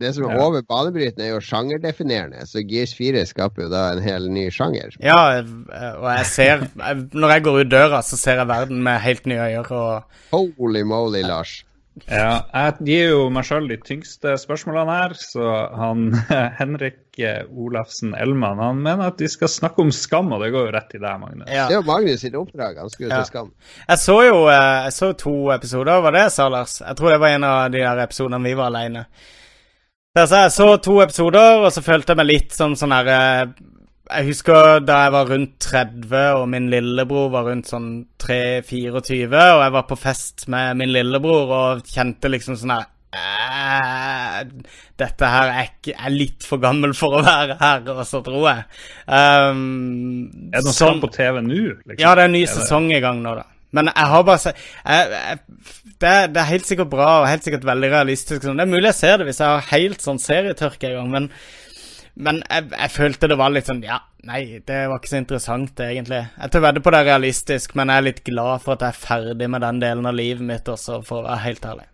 Det 0.00 0.14
som 0.14 0.30
er 0.30 0.38
ja. 0.38 0.46
over 0.46 0.64
banebrytende, 0.64 1.26
er 1.26 1.34
jo 1.34 1.44
sjangerdefinerende, 1.44 2.46
så 2.46 2.62
Gears 2.64 2.94
4 2.96 3.26
skaper 3.28 3.66
jo 3.66 3.70
da 3.72 3.84
en 3.92 4.00
hel 4.00 4.28
ny 4.32 4.46
sjanger. 4.54 4.94
Ja, 5.02 5.42
og 5.42 6.06
jeg 6.12 6.26
ser 6.30 6.68
Når 7.12 7.32
jeg 7.34 7.44
går 7.44 7.64
ut 7.64 7.72
døra, 7.72 8.00
så 8.06 8.16
ser 8.16 8.38
jeg 8.40 8.48
verden 8.48 8.80
med 8.86 9.02
helt 9.04 9.26
nye 9.26 9.48
øyne. 9.50 9.64
Og... 9.68 10.20
Holy 10.32 10.86
moly, 10.86 11.26
Lars. 11.26 11.58
Ja, 12.06 12.44
jeg 12.52 12.86
gir 12.86 13.12
jo 13.12 13.20
meg 13.34 13.46
sjøl 13.48 13.68
de 13.70 13.78
tyngste 13.82 14.36
spørsmålene 14.40 14.96
her, 15.00 15.14
så 15.18 15.52
han 15.78 16.10
Henrik 16.60 17.18
Olafsen 17.50 18.12
Elman 18.14 18.60
han 18.62 18.82
mener 18.84 19.10
at 19.10 19.22
vi 19.22 19.30
skal 19.30 19.50
snakke 19.50 19.82
om 19.82 19.90
skam, 19.94 20.30
og 20.36 20.44
det 20.44 20.52
går 20.54 20.68
jo 20.68 20.74
rett 20.76 20.90
til 20.92 21.02
deg, 21.02 21.16
Magnus. 21.22 21.48
Ja. 21.50 21.66
Det 21.66 21.78
er 21.78 21.80
jo 21.80 21.88
Magnus 21.88 22.22
sitt 22.22 22.36
oppdrag. 22.38 22.78
Han 22.78 22.92
skulle 22.92 23.10
ja. 23.10 23.24
se 23.24 23.32
Skam. 23.32 23.50
Jeg 23.88 24.02
så 24.04 24.18
jo 24.28 24.36
eh, 24.52 24.76
jeg 24.86 24.94
så 24.98 25.10
to 25.24 25.34
episoder, 25.54 26.04
var 26.04 26.14
det 26.14 26.28
sa, 26.34 26.46
Lars? 26.52 26.78
Jeg 26.84 27.00
tror 27.00 27.14
det 27.14 27.20
var 27.24 27.34
en 27.34 27.48
av 27.48 27.58
de 27.74 27.82
der 27.82 28.04
episodene 28.04 28.44
vi 28.44 28.54
var 28.58 28.70
aleine. 28.70 29.08
Jeg 30.18 30.52
så 30.54 30.68
to 30.82 31.00
episoder, 31.02 31.64
og 31.64 31.72
så 31.74 31.82
følte 31.84 32.14
jeg 32.14 32.20
meg 32.22 32.30
litt 32.30 32.54
sånn 32.56 32.78
sånn 32.78 32.94
her 32.94 33.10
eh, 33.14 33.44
Jeg 34.08 34.28
husker 34.30 34.78
da 34.88 35.02
jeg 35.04 35.12
var 35.12 35.32
rundt 35.32 35.56
30, 35.60 36.14
og 36.40 36.46
min 36.48 36.68
lillebror 36.72 37.28
var 37.34 37.48
rundt 37.50 37.68
sånn 37.68 37.90
3-24, 38.22 39.26
og 39.28 39.64
jeg 39.64 39.74
var 39.74 39.88
på 39.88 39.98
fest 40.00 40.46
med 40.48 40.78
min 40.80 40.94
lillebror 40.94 41.52
og 41.58 41.90
kjente 41.92 42.30
liksom 42.32 42.56
sånn 42.56 42.78
her 42.78 42.86
dette 44.98 45.28
her 45.32 45.50
er, 45.50 45.68
ikke, 45.70 45.94
er, 45.94 46.12
litt 46.12 46.44
for 46.44 46.60
gammel 46.60 46.92
for 46.96 47.18
å 47.18 47.22
være 47.24 47.56
her, 47.60 47.86
og 47.94 48.02
så 48.06 48.20
tror 48.24 48.42
jeg. 48.50 48.64
Um, 49.06 50.26
er 50.52 50.58
det 50.58 50.66
noe 50.66 50.76
sånn 50.76 51.00
på 51.02 51.10
TV 51.14 51.40
nå? 51.44 51.62
Liksom? 51.86 52.02
Ja, 52.02 52.12
det 52.18 52.26
er 52.26 52.28
en 52.28 52.36
ny 52.36 52.42
er 52.44 52.52
sesong 52.52 52.90
i 52.92 53.00
gang 53.04 53.22
nå, 53.24 53.32
da. 53.38 53.46
Men 53.76 53.90
jeg 53.90 54.08
har 54.10 54.22
bare 54.24 54.40
sett 54.40 54.60
det, 56.00 56.12
det, 56.32 56.40
er 56.40 56.46
helt 56.48 56.64
sikkert 56.64 56.88
bra 56.88 57.08
og 57.20 57.26
helt 57.28 57.44
sikkert 57.44 57.66
veldig 57.68 57.90
realistisk. 57.92 58.46
Det 58.46 58.52
er 58.54 58.70
mulig 58.70 58.86
jeg 58.86 58.96
ser 58.96 59.18
det 59.20 59.26
hvis 59.28 59.42
jeg 59.42 59.50
har 59.50 59.72
helt 59.74 60.04
sånn 60.04 60.20
serietørke 60.22 60.88
en 60.88 60.96
gang, 60.96 61.10
men, 61.12 61.26
men 62.18 62.40
jeg, 62.42 62.70
jeg, 62.72 62.90
følte 62.94 63.28
det 63.30 63.36
var 63.38 63.52
litt 63.54 63.68
sånn 63.70 63.84
Ja, 63.86 64.00
nei, 64.26 64.40
det 64.66 64.80
var 64.90 64.98
ikke 64.98 65.12
så 65.12 65.20
interessant, 65.20 65.84
egentlig. 65.84 66.24
Jeg 66.34 66.54
tør 66.54 66.64
vedde 66.66 66.82
på 66.82 66.94
det 66.94 67.02
er 67.02 67.12
realistisk, 67.12 67.76
men 67.78 67.92
jeg 67.92 68.02
er 68.02 68.08
litt 68.08 68.24
glad 68.26 68.64
for 68.64 68.74
at 68.74 68.82
jeg 68.86 68.96
er 68.96 69.04
ferdig 69.04 69.48
med 69.52 69.62
den 69.62 69.78
delen 69.84 70.10
av 70.10 70.18
livet 70.18 70.42
mitt 70.44 70.68
også, 70.72 70.98
for 71.06 71.22
å 71.22 71.28
være 71.28 71.44
helt 71.46 71.70
ærlig. 71.70 71.86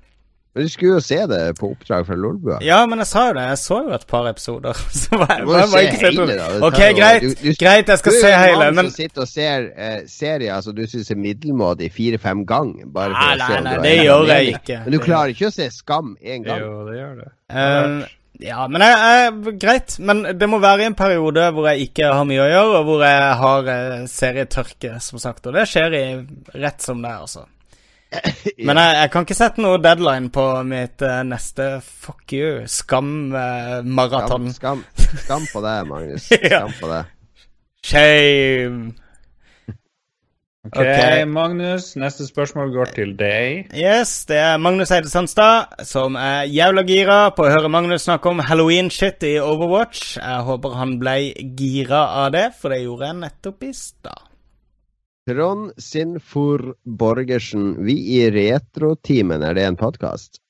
Men 0.55 0.63
Du 0.63 0.71
skulle 0.71 0.93
jo 0.95 1.03
se 1.03 1.17
det 1.27 1.41
på 1.59 1.69
oppdrag 1.75 2.07
fra 2.07 2.15
Lolbua. 2.15 2.61
Ja, 2.63 2.79
men 2.87 3.03
jeg 3.03 3.09
sa 3.11 3.25
jo 3.27 3.35
det. 3.35 3.45
Jeg 3.49 3.59
så 3.59 3.79
jo 3.89 3.95
et 3.97 4.05
par 4.07 4.29
episoder. 4.31 4.83
Så 5.01 5.19
var, 5.19 5.41
du 5.43 5.49
må 5.51 5.59
jo 5.59 5.67
se 5.73 5.83
hele, 5.99 6.27
da. 6.31 6.49
Ok, 6.69 6.81
greit, 6.95 7.27
du, 7.27 7.33
du, 7.43 7.57
greit, 7.59 7.91
jeg 7.91 8.03
skal 8.05 8.19
se 8.21 8.31
hele, 8.31 8.39
men 8.39 8.45
Du 8.47 8.47
er 8.47 8.55
jo 8.55 8.69
en 8.69 8.79
mann 8.79 8.91
som 8.93 8.97
sitter 9.01 9.25
og 9.25 9.31
ser 9.33 9.67
eh, 9.75 9.97
serier 10.09 10.61
som 10.63 10.77
du 10.77 10.85
syns 10.87 11.11
er 11.11 11.19
middelmådig 11.19 11.91
fire-fem 11.97 12.47
ganger. 12.47 12.87
Bare 12.87 13.17
for 13.17 13.25
nei, 13.25 13.35
å 13.35 13.49
se 13.51 13.59
nei, 13.59 13.73
nei, 13.73 13.87
det 13.89 13.97
gjør 13.99 14.31
jeg 14.31 14.53
ikke. 14.55 14.83
Men 14.85 14.95
du 14.95 15.01
klarer 15.03 15.35
ikke 15.35 15.51
å 15.51 15.57
se 15.59 15.71
Skam 15.75 16.15
én 16.23 16.47
gang. 16.47 16.63
Jo, 16.63 16.85
det 16.87 17.01
gjør 17.01 17.17
det. 17.25 17.33
Uh, 17.51 18.15
ja, 18.43 18.65
men 18.69 18.83
jeg, 18.83 18.99
jeg, 18.99 19.57
greit. 19.63 19.97
Men 20.03 20.23
det 20.39 20.49
må 20.51 20.59
være 20.63 20.85
i 20.85 20.89
en 20.91 20.97
periode 20.99 21.47
hvor 21.55 21.69
jeg 21.71 21.89
ikke 21.89 22.11
har 22.11 22.27
mye 22.29 22.43
å 22.43 22.51
gjøre, 22.51 22.79
og 22.81 22.89
hvor 22.89 23.05
jeg 23.07 23.35
har 23.43 23.69
uh, 23.71 24.07
serietørke, 24.11 24.95
som 25.05 25.23
sagt. 25.23 25.47
Og 25.47 25.55
det 25.55 25.67
skjer 25.71 25.99
i 25.99 26.07
rett 26.59 26.83
som 26.83 27.05
det 27.05 27.13
er, 27.13 27.27
altså. 27.29 27.47
Men 28.67 28.79
jeg, 28.79 28.97
jeg, 28.99 29.13
kan 29.15 29.27
ikke 29.27 29.39
sette 29.39 29.63
noe 29.63 29.79
deadline 29.83 30.33
på 30.35 30.49
mitt 30.67 31.07
uh, 31.07 31.21
neste 31.27 31.71
fuck 31.85 32.35
you, 32.35 32.65
skam-maraton. 32.71 34.51
Uh, 34.51 34.59
skam, 34.59 34.85
skam, 34.91 35.17
skam, 35.29 35.49
på 35.53 35.65
det, 35.65 35.79
Magnus. 35.91 36.29
Skam 36.51 36.77
på 36.81 36.91
det. 36.91 37.03
Shame. 37.85 38.95
Okay, 40.65 41.21
ok, 41.21 41.29
Magnus. 41.29 41.91
Neste 42.01 42.25
spørsmål 42.25 42.71
går 42.73 42.93
til 42.97 43.11
deg. 43.19 43.67
Yes, 43.77 44.23
det 44.25 44.39
er 44.41 44.61
Magnus 44.63 44.89
Eide 44.97 45.11
Sandstad 45.13 45.83
som 45.85 46.17
er 46.17 46.47
jævla 46.49 46.87
gira 46.89 47.19
på 47.37 47.45
å 47.45 47.51
høre 47.53 47.69
Magnus 47.69 48.07
snakke 48.07 48.31
om 48.33 48.41
halloween-shit 48.41 49.27
i 49.29 49.35
Overwatch. 49.45 50.15
Jeg 50.17 50.47
håper 50.47 50.79
han 50.79 50.95
ble 51.03 51.19
gira 51.59 52.01
av 52.23 52.31
det, 52.33 52.47
for 52.57 52.73
det 52.73 52.81
gjorde 52.81 53.11
jeg 53.11 53.19
nettopp 53.19 53.67
i 53.69 53.75
stad. 53.77 54.31
Trond 55.29 55.77
Sinfor 55.81 56.65
Borgersen, 56.85 57.75
vi 57.85 57.99
i 58.17 58.25
Retrotimen, 58.33 59.45
er 59.45 59.57
det 59.57 59.69
en 59.69 59.79
podkast? 59.81 60.41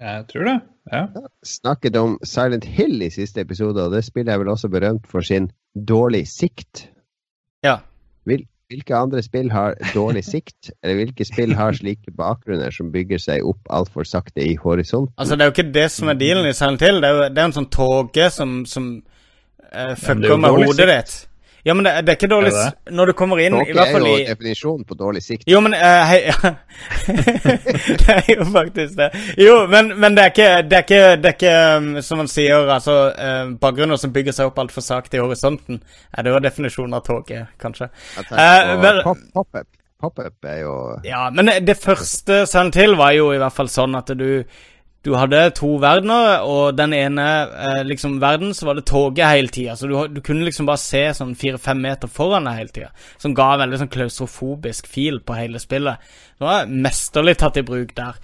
Jeg 0.00 0.28
tror 0.28 0.48
det, 0.50 0.54
ja. 0.92 1.02
Snakket 1.44 1.96
om 2.00 2.18
Silent 2.20 2.68
Hill 2.68 3.00
i 3.04 3.10
siste 3.12 3.40
episode, 3.44 3.80
og 3.80 3.96
det 3.96 4.04
spillet 4.04 4.32
er 4.32 4.44
vel 4.44 4.52
også 4.52 4.68
berømt 4.72 5.08
for 5.08 5.24
sin 5.24 5.48
dårlig 5.72 6.26
sikt. 6.28 6.86
Ja. 7.64 7.78
Hvilke 8.74 8.96
andre 8.98 9.20
spill 9.22 9.52
har 9.54 9.76
dårlig 9.94 10.24
sikt, 10.26 10.72
eller 10.82 10.96
hvilke 10.98 11.24
spill 11.28 11.52
har 11.54 11.76
slike 11.78 12.10
bakgrunner 12.18 12.74
som 12.74 12.88
bygger 12.90 13.20
seg 13.22 13.46
opp 13.46 13.70
altfor 13.70 14.02
sakte 14.08 14.42
i 14.42 14.56
horisonten? 14.58 15.14
Altså, 15.14 15.36
det 15.36 15.44
er 15.44 15.50
jo 15.52 15.54
ikke 15.54 15.74
det 15.76 15.84
som 15.94 16.10
er 16.10 16.18
dealen 16.18 16.48
i 16.50 16.54
Silent 16.58 16.82
Hill, 16.82 16.98
det 16.98 17.10
er 17.10 17.14
jo 17.14 17.28
det 17.28 17.42
er 17.44 17.50
en 17.52 17.54
sånn 17.60 17.70
tåke 17.70 18.26
som, 18.34 18.56
som 18.66 18.88
uh, 18.98 19.94
fucker 19.94 20.42
med 20.42 20.58
hodet 20.58 20.88
ditt. 20.90 21.14
Ja, 21.64 21.74
men 21.74 21.86
det, 21.86 21.92
det 22.04 22.12
er 22.12 22.16
ikke 22.18 22.28
dårlig 22.28 22.50
er 22.52 22.74
det? 22.74 22.92
Når 22.92 23.10
du 23.10 23.12
kommer 23.16 23.40
inn 23.40 23.54
Tåke 23.56 23.72
i 23.72 23.76
hvert 23.76 23.92
fall 23.94 24.04
i 24.04 24.10
er 24.10 24.18
jo 24.18 24.32
definisjonen 24.34 24.84
på 24.88 24.96
dårlig 25.00 25.22
sikt. 25.24 25.46
Jo, 25.48 25.62
men 25.64 25.72
uh, 25.72 26.02
hei, 26.04 26.18
ja. 26.28 26.50
Det 28.02 28.16
er 28.18 28.28
jo 28.34 28.44
faktisk 28.52 28.98
det. 28.98 29.08
Jo, 29.40 29.54
men, 29.72 29.88
men 30.00 30.18
det, 30.18 30.26
er 30.26 30.34
ikke, 30.34 30.50
det, 30.68 30.80
er 30.80 30.84
ikke, 30.84 31.00
det 31.22 31.30
er 31.30 31.38
ikke 31.38 31.54
um, 31.78 31.88
som 32.04 32.20
man 32.20 32.28
sier, 32.28 32.68
altså 32.74 32.98
uh, 33.16 33.54
Bakgrunner 33.62 34.00
som 34.00 34.12
bygger 34.12 34.36
seg 34.36 34.50
opp 34.50 34.60
altfor 34.60 34.84
sakte 34.84 35.16
i 35.16 35.24
horisonten. 35.24 35.80
Er 36.12 36.26
det 36.26 36.34
jo 36.34 36.42
definisjonen 36.44 36.98
av 37.00 37.06
tåke, 37.08 37.46
kanskje. 37.64 37.88
Uh, 38.20 39.00
på 39.00 39.16
pop-up. 39.32 39.70
Pop-up 40.04 40.52
er 40.52 40.60
jo 40.66 40.76
Ja, 41.06 41.30
men 41.32 41.48
det 41.64 41.78
første 41.80 42.42
Silent 42.50 42.76
til 42.76 42.92
var 43.00 43.16
jo 43.16 43.30
i 43.32 43.40
hvert 43.40 43.56
fall 43.56 43.72
sånn 43.72 43.96
at 43.96 44.12
du 44.12 44.42
du 45.04 45.10
hadde 45.18 45.40
to 45.58 45.74
verdener, 45.82 46.46
og 46.48 46.78
den 46.78 46.94
ene 46.96 47.24
eh, 47.44 47.82
liksom 47.84 48.16
verden 48.22 48.54
så 48.56 48.70
var 48.70 48.78
det 48.78 48.86
toget 48.88 49.28
hele 49.28 49.52
tida. 49.52 49.76
Så 49.76 49.88
du, 49.90 49.98
du, 50.08 50.22
kunne 50.24 50.46
liksom 50.46 50.68
bare 50.68 50.80
se 50.80 51.02
sånn 51.18 51.34
fire-fem 51.36 51.82
meter 51.84 52.08
foran 52.08 52.48
deg 52.48 52.56
hele 52.62 52.72
tida. 52.72 52.88
Som 53.20 53.36
ga 53.36 53.50
veldig 53.60 53.82
sånn 53.82 53.92
klaustrofobisk 53.92 54.88
fil 54.88 55.20
på 55.20 55.36
hele 55.36 55.60
spillet. 55.60 56.00
Det 56.38 56.48
var 56.48 56.72
mesterlig 56.72 57.36
tatt 57.42 57.60
i 57.60 57.66
bruk 57.68 57.92
der. 57.98 58.16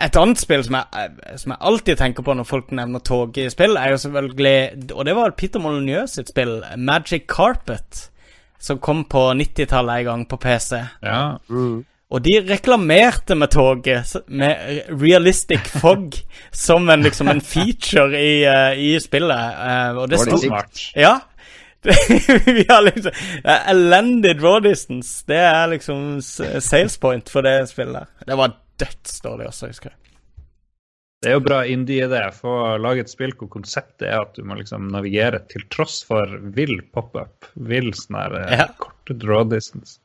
Et 0.00 0.16
annet 0.18 0.40
spill 0.40 0.64
som 0.66 0.80
jeg, 0.80 1.14
eh, 1.22 1.38
som 1.38 1.54
jeg, 1.54 1.62
alltid 1.70 2.02
tenker 2.02 2.26
på 2.26 2.34
når 2.34 2.50
folk 2.50 2.74
nevner 2.74 3.06
toget 3.06 3.44
i 3.44 3.54
spill, 3.54 3.78
er 3.78 3.94
jo 3.94 4.02
selvfølgelig 4.02 4.92
Og 4.96 5.04
det 5.06 5.14
var 5.14 5.38
Peter 5.38 5.62
Molyneux 5.62 6.18
sitt 6.18 6.34
spill, 6.34 6.58
Magic 6.76 7.28
Carpet, 7.30 8.08
som 8.58 8.82
kom 8.82 9.04
på 9.06 9.28
90-tallet 9.38 10.00
en 10.00 10.08
gang 10.10 10.26
på 10.26 10.40
PC. 10.42 10.82
Ja. 11.04 11.36
Mm. 11.46 11.84
Og 12.06 12.22
de 12.22 12.36
reklamerte 12.46 13.34
med 13.34 13.50
toget, 13.50 14.12
med 14.26 14.82
realistic 15.02 15.66
fog, 15.82 16.14
som 16.54 16.88
en, 16.90 17.02
liksom 17.02 17.28
en 17.28 17.40
feature 17.42 18.20
i, 18.20 18.44
uh, 18.46 18.78
i 18.78 18.92
spillet. 19.02 19.56
Uh, 19.58 19.98
og 20.02 20.12
det 20.12 20.20
sto. 20.22 20.38
Ja. 20.94 21.18
vi 22.46 22.64
har 22.68 22.82
liksom 22.82 23.12
uh, 23.44 23.70
Elendig 23.70 24.36
draw 24.38 24.60
distance. 24.62 25.24
Det 25.26 25.42
er 25.48 25.66
liksom 25.74 26.20
sales 26.22 26.98
point 27.02 27.30
for 27.30 27.46
det 27.46 27.58
spillet. 27.74 28.06
Det 28.26 28.38
var 28.38 28.54
dødsdårlig 28.78 29.50
også, 29.50 29.72
husker 29.74 29.90
jeg. 29.90 30.00
Det 31.22 31.32
er 31.32 31.38
jo 31.40 31.42
bra 31.42 31.62
indie 31.66 32.06
det. 32.12 32.22
For 32.38 32.62
å 32.62 32.72
lage 32.78 33.02
et 33.02 33.10
spill 33.10 33.32
hvor 33.34 33.50
konseptet 33.50 34.06
er 34.06 34.20
at 34.20 34.36
du 34.38 34.44
må 34.46 34.54
liksom 34.60 34.92
navigere 34.94 35.40
til 35.50 35.64
tross 35.74 36.04
for 36.06 36.38
vill 36.54 36.78
pop-up. 36.94 37.50
Vill 37.66 37.90
sånn 37.98 38.20
her 38.20 38.36
ja. 38.52 38.66
korte 38.78 39.16
draw 39.18 39.42
distance. 39.48 39.98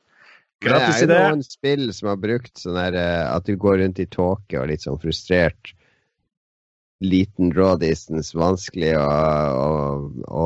Gratis 0.62 1.02
idé. 1.02 1.10
Det 1.10 1.18
er 1.18 1.24
jo 1.26 1.36
noen 1.36 1.46
spill 1.46 1.86
som 1.96 2.12
har 2.12 2.18
brukt 2.22 2.62
sånn 2.62 2.80
her 2.80 2.98
eh, 2.98 3.28
at 3.28 3.48
du 3.48 3.56
går 3.60 3.80
rundt 3.82 4.02
i 4.02 4.08
tåke 4.10 4.60
og 4.62 4.70
litt 4.70 4.86
sånn 4.86 5.00
frustrert. 5.02 5.74
Liten 7.02 7.50
draw 7.50 7.74
distance, 7.82 8.36
vanskelig 8.38 8.92
å, 9.00 9.08
å, 9.58 9.72
å, 10.30 10.46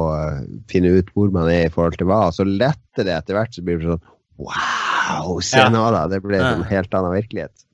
finne 0.71 0.93
ut 0.95 1.11
hvor 1.11 1.33
man 1.35 1.51
er 1.51 1.67
i 1.67 1.73
forhold 1.73 1.99
til 1.99 2.07
hva. 2.07 2.29
Og 2.29 2.37
så 2.37 2.47
letter 2.47 3.07
det 3.07 3.11
etter 3.17 3.35
hvert, 3.35 3.51
så 3.55 3.65
blir 3.65 3.81
det 3.81 3.91
sånn 3.91 4.11
Wow! 4.35 5.37
Se 5.43 5.61
ja. 5.61 5.69
nå, 5.71 5.83
da! 5.95 6.07
Det 6.11 6.19
ble 6.23 6.39
en 6.43 6.63
helt 6.67 6.95
annen 6.95 7.13
virkelighet. 7.15 7.67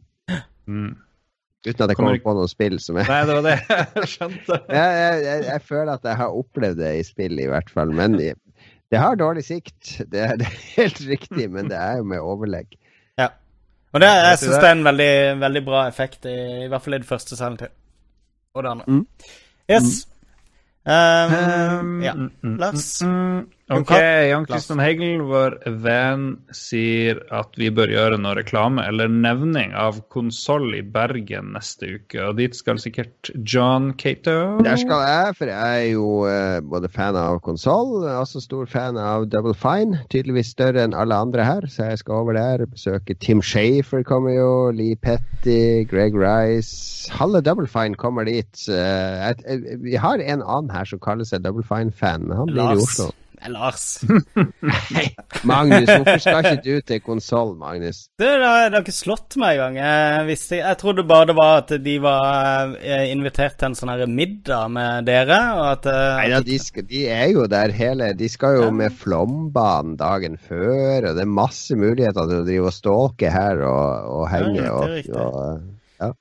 Mm. 0.70 0.92
Uten 1.66 1.84
at 1.86 1.92
jeg 1.92 1.98
kommer 1.98 2.18
på 2.22 2.34
noen 2.34 2.50
spill 2.50 2.78
som 2.82 2.98
er 2.98 3.10
Nei, 3.10 3.20
det 3.30 3.34
var 3.38 3.44
det 3.46 3.56
jeg 4.02 4.10
skjønte. 4.16 4.58
jeg, 4.78 4.94
jeg, 4.98 5.18
jeg, 5.26 5.44
jeg, 5.46 5.64
føler 5.68 5.92
at 5.94 6.08
jeg 6.10 6.20
har 6.22 6.38
opplevd 6.42 6.82
det 6.82 6.92
i 6.98 7.04
spill, 7.06 7.38
i 7.42 7.50
hvert 7.50 7.70
fall. 7.74 7.94
Men 7.98 8.18
det 8.92 9.00
har 9.00 9.16
dårlig 9.16 9.44
sikt, 9.48 9.98
det 10.12 10.20
er, 10.20 10.36
det 10.40 10.48
er, 10.50 10.62
helt 10.76 11.02
riktig, 11.08 11.50
men 11.52 11.70
det 11.72 11.80
er 11.80 12.02
jo 12.02 12.08
med 12.12 12.20
overlegg. 12.20 12.76
Ja. 13.20 13.30
Og 13.92 14.04
det, 14.04 14.08
jeg 14.08 14.40
syns 14.42 14.58
det 14.58 14.70
er 14.70 14.78
en 14.78 14.88
veldig, 14.88 15.14
veldig 15.42 15.64
bra 15.68 15.86
effekt, 15.88 16.26
i, 16.28 16.66
i, 16.66 16.68
hvert 16.72 16.84
fall 16.84 16.98
i 16.98 17.02
det 17.04 17.10
første 17.10 17.40
Silent 17.40 17.64
til. 17.64 17.72
Og 18.56 18.66
det 18.66 18.74
andre. 18.74 18.86
Mm. 18.88 19.06
Yes. 19.72 19.92
Mm. 20.06 20.18
Um, 20.82 22.04
ja. 22.04 22.14
Mm, 22.18 22.32
mm, 22.42 22.56
Lars? 22.58 22.86
Mm, 23.06 23.42
Ok, 23.72 23.92
Jan 24.28 24.46
Kristian 24.50 24.82
Hegel, 24.84 25.22
vår 25.24 25.56
venn, 25.84 26.26
sier 26.56 27.22
at 27.32 27.56
vi 27.60 27.70
bør 27.72 27.92
gjøre 27.94 28.18
noe 28.20 28.36
reklame 28.36 28.84
eller 28.84 29.12
nevning 29.12 29.72
av 29.78 30.02
konsoll 30.12 30.74
i 30.76 30.82
Bergen 30.84 31.54
neste 31.56 31.94
uke. 31.96 32.20
Og 32.26 32.36
dit 32.42 32.56
skal 32.58 32.82
sikkert 32.84 33.32
John 33.48 33.94
Cato. 34.02 34.60
Der 34.66 34.80
skal 34.82 35.06
jeg, 35.08 35.38
for 35.40 35.52
jeg 35.54 35.86
er 35.86 35.88
jo 35.94 36.10
uh, 36.28 36.60
både 36.74 36.92
fan 36.92 37.16
av 37.20 37.40
konsoll, 37.46 38.02
også 38.12 38.44
stor 38.44 38.68
fan 38.72 39.00
av 39.00 39.30
Double 39.32 39.56
Fine. 39.56 40.04
Tydeligvis 40.12 40.52
større 40.52 40.84
enn 40.84 40.98
alle 40.98 41.16
andre 41.16 41.48
her, 41.48 41.70
så 41.72 41.92
jeg 41.94 42.04
skal 42.04 42.26
over 42.26 42.36
der. 42.36 42.66
Besøke 42.72 43.16
Tim 43.24 43.44
Shafer 43.46 44.04
kommer 44.08 44.36
jo, 44.36 44.52
Lee 44.76 45.00
Petty, 45.00 45.88
Greg 45.88 46.18
Rice. 46.20 47.08
Halve 47.16 47.44
Double 47.46 47.72
Fine 47.72 47.96
kommer 47.96 48.28
dit. 48.28 48.52
Uh, 48.68 48.76
jeg, 48.76 49.40
jeg, 49.48 49.80
vi 49.88 49.96
har 49.96 50.20
en 50.20 50.44
annen 50.44 50.76
her 50.76 50.92
som 50.92 51.00
kaller 51.00 51.28
seg 51.28 51.46
Double 51.48 51.64
Fine-fan, 51.64 52.28
men 52.28 52.44
han 52.44 52.52
blir 52.52 52.76
i 52.76 52.84
Oslo. 52.84 53.12
Lars. 53.50 54.04
Magnus, 55.50 55.90
hvorfor 55.90 56.20
skal 56.22 56.46
ikke 56.46 56.62
du 56.66 56.86
til 56.86 57.02
konsoll, 57.02 57.56
Magnus? 57.58 58.04
Det, 58.20 58.28
det, 58.28 58.46
har, 58.46 58.76
ikke 58.82 58.94
slått 58.94 59.38
meg 59.42 59.58
engang. 59.58 59.80
Jeg, 59.82 60.28
visste, 60.30 60.60
jeg 60.60 60.80
trodde 60.82 61.06
bare 61.10 61.32
det 61.32 61.38
var 61.40 61.64
at 61.64 61.74
de 61.82 61.96
var 62.04 62.76
eh, 62.78 63.08
invitert 63.10 63.58
til 63.58 63.72
en 63.72 63.78
sånn 63.78 63.94
her 63.94 64.06
middag 64.06 64.70
med 64.76 65.10
dere. 65.10 65.40
Og 65.58 65.66
at, 65.72 65.90
eh, 65.90 66.08
Nei 66.20 66.30
ja, 66.36 66.42
de, 66.46 66.60
de, 66.92 67.04
er 67.10 67.28
jo 67.34 67.48
der 67.50 67.74
hele 67.76 68.12
De 68.18 68.30
skal 68.32 68.60
jo 68.60 68.70
med 68.76 68.94
Flåmbanen 69.02 69.98
dagen 70.00 70.38
før, 70.38 71.10
og 71.10 71.18
det 71.18 71.26
er 71.26 71.36
masse 71.42 71.78
muligheter 71.78 72.28
til 72.28 72.42
å 72.42 72.48
drive 72.48 72.70
og 72.70 72.76
stalke 72.76 73.34
her 73.34 73.66
og, 73.66 74.12
og 74.20 74.26
henge. 74.32 74.62
Ja, 74.62 74.76
og, 74.78 75.16
og, 75.16 75.66
ja. 76.02 76.12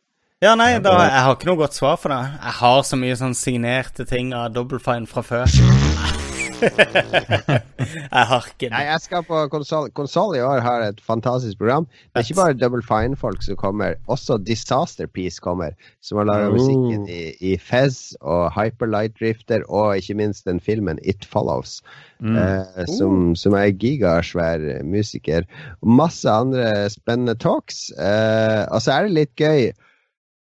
ja, 0.48 0.56
nei, 0.56 0.72
da, 0.84 0.96
jeg 1.04 1.26
har 1.26 1.36
ikke 1.36 1.52
noe 1.52 1.62
godt 1.66 1.76
svar 1.76 2.00
for 2.00 2.14
det. 2.14 2.22
Jeg 2.38 2.58
har 2.62 2.82
så 2.88 3.00
mye 3.00 3.20
sånn 3.20 3.36
signerte 3.36 4.08
ting 4.08 4.34
av 4.36 4.52
Double 4.56 4.80
Fine 4.82 5.10
fra 5.10 5.26
før. 5.26 5.48
jeg 8.10 8.26
har 8.30 8.46
ikke 8.46 8.66
det. 8.66 8.70
Nei, 8.74 8.82
jeg 8.88 9.02
skal 9.04 9.24
på 9.26 9.40
konsoll. 9.52 9.88
Konsoll 9.96 10.36
i 10.38 10.42
år 10.44 10.60
har 10.64 10.84
et 10.86 11.00
fantastisk 11.04 11.58
program. 11.60 11.86
Det 12.12 12.20
er 12.22 12.26
ikke 12.28 12.38
bare 12.40 12.56
Double 12.60 12.82
Fine-folk 12.86 13.42
som 13.46 13.58
kommer, 13.60 13.96
også 14.10 14.38
Disaster 14.46 15.08
Piece 15.10 15.40
kommer, 15.42 15.76
som 16.04 16.20
har 16.20 16.28
laga 16.30 16.48
Oh. 16.50 16.54
musikken 16.56 17.04
i, 17.10 17.20
i 17.52 17.56
Fez 17.60 18.14
og 18.20 18.50
Hyperlight 18.56 19.16
Drifter, 19.20 19.62
og 19.68 19.96
ikke 20.00 20.16
minst 20.18 20.46
den 20.48 20.60
filmen 20.60 20.98
It 21.04 21.24
Follows, 21.28 21.80
Mm. 22.20 22.34
eh, 22.36 22.84
som, 22.98 23.30
som 23.34 23.54
er 23.56 23.70
gigasvær 23.80 24.60
musiker. 24.84 25.46
Og 25.80 25.88
masse 26.02 26.28
andre 26.28 26.90
spennende 26.92 27.32
talks. 27.40 27.86
Eh, 27.96 28.66
og 28.68 28.82
så 28.84 28.92
er 28.98 29.06
det 29.06 29.14
litt 29.16 29.32
gøy 29.40 29.70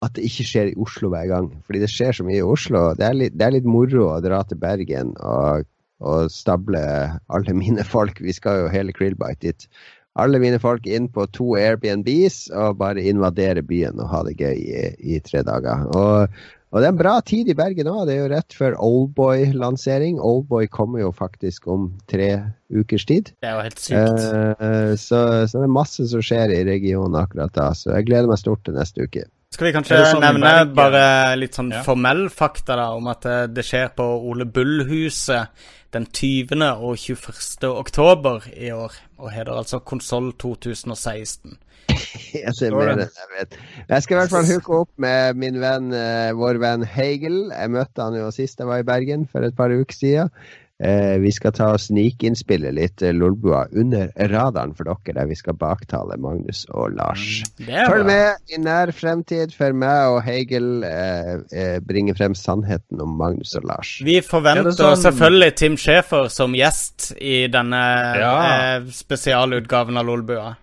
at 0.03 0.13
det 0.17 0.25
ikke 0.27 0.47
skjer 0.47 0.69
i 0.73 0.75
Oslo 0.83 1.09
hver 1.13 1.29
gang, 1.31 1.47
fordi 1.67 1.81
det 1.85 1.91
skjer 1.93 2.13
så 2.19 2.27
mye 2.27 2.41
i 2.41 2.43
Oslo. 2.47 2.83
Det 2.99 3.07
er 3.07 3.15
litt, 3.19 3.37
det 3.39 3.47
er 3.47 3.55
litt 3.61 3.67
moro 3.71 4.09
å 4.11 4.19
dra 4.23 4.41
til 4.47 4.59
Bergen 4.59 5.15
og, 5.23 5.67
og 6.01 6.31
stable 6.31 6.83
alle 7.29 7.55
mine 7.57 7.85
folk. 7.85 8.21
Vi 8.23 8.33
skal 8.37 8.65
jo 8.65 8.69
hele 8.75 8.93
Krillbite 8.97 9.41
dit. 9.49 9.69
Alle 10.19 10.41
mine 10.43 10.59
folk 10.59 10.87
inn 10.91 11.07
på 11.15 11.29
to 11.31 11.53
Airbnbs 11.59 12.49
og 12.51 12.79
bare 12.81 13.05
invadere 13.07 13.63
byen 13.63 14.01
og 14.03 14.09
ha 14.11 14.23
det 14.27 14.37
gøy 14.41 14.57
i, 14.59 14.87
i 15.15 15.21
tre 15.23 15.45
dager. 15.47 15.85
Og, 15.95 16.27
og 16.73 16.81
det 16.83 16.89
er 16.89 16.91
en 16.91 16.99
bra 16.99 17.13
tid 17.23 17.49
i 17.53 17.55
Bergen 17.55 17.87
òg. 17.87 18.01
Det 18.09 18.17
er 18.17 18.25
jo 18.25 18.33
rett 18.33 18.57
før 18.59 18.75
Oldboy-lansering. 18.83 20.19
Oldboy 20.21 20.67
kommer 20.75 21.01
jo 21.05 21.13
faktisk 21.15 21.69
om 21.71 21.93
tre 22.11 22.29
ukers 22.75 23.07
tid. 23.09 23.31
Det 23.41 23.49
er 23.51 23.57
jo 23.57 23.65
helt 23.69 23.81
sykt. 23.81 24.27
Eh, 24.59 24.93
så, 24.99 25.23
så 25.49 25.63
det 25.63 25.69
er 25.69 25.75
masse 25.79 26.09
som 26.11 26.23
skjer 26.25 26.53
i 26.57 26.63
regionen 26.67 27.19
akkurat 27.23 27.55
da. 27.57 27.71
Så 27.79 27.93
jeg 27.95 28.09
gleder 28.11 28.29
meg 28.31 28.41
stort 28.43 28.65
til 28.67 28.77
neste 28.79 29.07
uke. 29.07 29.27
Skal 29.55 29.71
vi 29.71 29.73
kanskje 29.79 30.03
sånn 30.11 30.21
nevne 30.21 30.51
Bergen? 30.51 30.75
bare 30.77 31.05
litt 31.41 31.57
sånn 31.57 31.71
Ja. 31.73 31.81
formell 31.87 32.27
fakta 32.29 32.75
da, 32.77 32.91
om 32.99 33.07
at 33.09 33.25
eh, 33.27 33.47
det 33.49 33.65
skjer 33.65 33.95
på 33.97 34.05
Ole 34.29 34.45
Bull-huset 34.45 35.49
den 35.95 36.07
20. 36.07 36.59
og 36.77 36.99
21. 36.99 37.69
oktober 37.71 38.45
i 38.53 38.71
år, 38.75 38.93
og 39.19 39.33
heter 39.33 39.57
altså 39.57 39.81
Konsoll 39.81 40.33
2016. 40.41 41.57
Jeg 42.35 42.53
ser 42.59 42.75
mer 42.77 42.93
enn 42.93 43.03
jeg 43.07 43.31
vet. 43.33 43.57
Jeg 43.89 44.05
skal 44.05 44.17
i 44.17 44.19
hvert 44.21 44.33
fall 44.35 44.49
hooke 44.51 44.81
opp 44.83 44.91
med 45.01 45.39
min 45.41 45.57
venn, 45.63 45.91
eh, 45.97 46.31
vår 46.37 46.61
venn 46.61 46.85
Hegel. 46.85 47.39
Jeg 47.55 47.73
møtte 47.73 48.05
han 48.05 48.19
jo 48.19 48.29
sist 48.35 48.61
jeg 48.61 48.69
var 48.69 48.83
i 48.83 48.89
Bergen, 48.89 49.25
for 49.31 49.47
et 49.47 49.57
par 49.57 49.73
uker 49.73 49.97
siden. 49.97 50.33
Eh, 50.79 51.17
vi 51.19 51.33
skal 51.35 51.51
ta 51.57 51.73
og 51.75 51.81
snikinnspille 51.83 52.71
litt 52.71 53.03
eh, 53.03 53.11
Lolbua 53.11 53.65
under 53.75 54.13
radaren 54.31 54.77
for 54.79 54.87
dere, 54.87 55.15
der 55.17 55.27
vi 55.27 55.35
skal 55.35 55.57
baktale 55.59 56.15
Magnus 56.23 56.61
og 56.71 56.93
Lars. 56.95 57.43
Er 57.67 57.89
Følg 57.91 58.07
med 58.07 58.55
i 58.55 58.61
nær 58.63 58.93
fremtid, 58.95 59.57
for 59.59 59.75
meg 59.75 60.13
og 60.13 60.21
Hegel 60.23 60.85
eh, 60.87 61.33
eh, 61.51 61.81
bringer 61.83 62.15
frem 62.15 62.37
sannheten 62.39 63.03
om 63.03 63.17
Magnus 63.19 63.57
og 63.59 63.67
Lars. 63.67 63.97
Vi 64.07 64.21
forventer 64.23 64.71
Er 64.71 64.79
sånn- 64.79 65.03
selvfølgelig 65.03 65.55
Tim 65.59 65.77
Schæfer 65.77 66.31
som 66.31 66.55
gjest 66.55 67.11
i 67.19 67.49
denne 67.51 67.83
Ja. 68.23 68.33
eh, 68.79 68.87
spesialutgaven 68.87 69.99
av 69.99 70.07
Lolbua. 70.07 70.57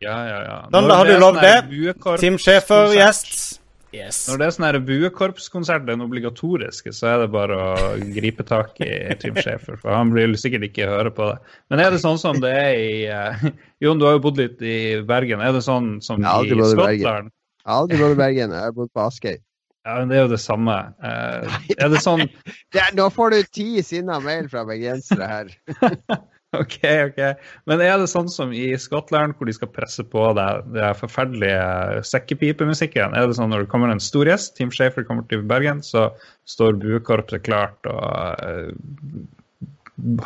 Ja, 0.00 0.16
ja, 0.28 0.40
ja. 0.46 0.56
Sånn, 0.70 0.86
da 0.88 0.94
har 1.00 1.06
du 1.10 1.18
lov 1.18 1.34
sånn 1.34 1.42
det. 1.42 2.20
Tim 2.20 2.38
Schæfer 2.38 2.94
gjest. 2.94 3.58
Yes. 3.96 4.18
Når 4.28 4.40
det 4.40 4.46
er 4.46 4.54
sånn 4.56 4.66
her 4.68 4.76
buekorpskonsert, 4.84 5.86
den 5.88 6.02
obligatoriske, 6.04 6.92
så 6.92 7.08
er 7.14 7.22
det 7.22 7.30
bare 7.32 7.56
å 7.56 7.94
gripe 8.12 8.44
tak 8.46 8.76
i 8.84 8.90
Tim 9.22 9.38
Schaefer, 9.40 9.78
For 9.80 9.94
han 9.96 10.12
vil 10.12 10.36
sikkert 10.40 10.66
ikke 10.68 10.88
høre 10.90 11.12
på 11.16 11.30
det. 11.30 11.38
Men 11.72 11.80
er 11.86 11.94
det 11.94 12.02
sånn 12.02 12.20
som 12.20 12.38
det 12.42 12.52
er 12.52 12.76
i 12.76 12.92
uh, 13.08 13.48
Jon, 13.84 13.96
du 14.00 14.04
har 14.08 14.18
jo 14.18 14.22
bodd 14.28 14.42
litt 14.42 14.60
i 14.60 14.76
Bergen. 15.08 15.40
Er 15.40 15.56
det 15.56 15.64
sånn 15.64 15.96
som 16.04 16.20
i 16.20 16.28
Skottland? 16.28 17.32
Jeg 17.32 17.72
har 17.72 17.80
aldri 17.80 17.98
bodd 18.02 18.14
i 18.18 18.20
Bergen, 18.20 18.52
jeg 18.58 18.68
har 18.68 18.76
bodd 18.76 18.92
på 18.92 19.06
Askøy. 19.08 19.38
Ja, 19.86 20.00
men 20.00 20.10
det 20.10 20.16
er 20.18 20.24
jo 20.26 20.30
det 20.34 20.42
samme. 20.42 20.76
Uh, 20.98 21.58
er 21.78 21.92
det 21.92 22.00
sånn 22.02 22.24
Det 22.74 22.80
er- 22.82 22.94
Nå 22.98 23.06
får 23.14 23.36
du 23.36 23.42
ti 23.54 23.68
sinna 23.86 24.18
mail 24.20 24.48
fra 24.52 24.64
bergensere 24.68 25.28
her. 25.30 25.52
OK, 26.62 26.78
OK. 27.10 27.20
Men 27.68 27.82
er 27.84 27.96
det 28.00 28.08
sånn 28.10 28.28
som 28.32 28.52
i 28.56 28.68
Skottland, 28.80 29.36
hvor 29.36 29.48
de 29.48 29.54
skal 29.56 29.70
presse 29.72 30.04
på 30.06 30.24
deg 30.38 30.68
den 30.74 30.98
forferdelige 30.98 32.04
sekkepipemusikken? 32.08 33.16
Er 33.16 33.28
det 33.28 33.38
sånn 33.38 33.52
når 33.52 33.64
det 33.64 33.72
kommer 33.72 33.92
en 33.92 34.02
stor 34.02 34.28
gjest, 34.28 34.54
Tim 34.58 34.72
Schaefer 34.74 35.06
kommer 35.08 35.26
til 35.30 35.44
Bergen, 35.46 35.82
så 35.84 36.08
står 36.48 36.80
buekorpset 36.82 37.44
klart 37.46 37.90
og 37.90 38.40
uh, 38.40 38.72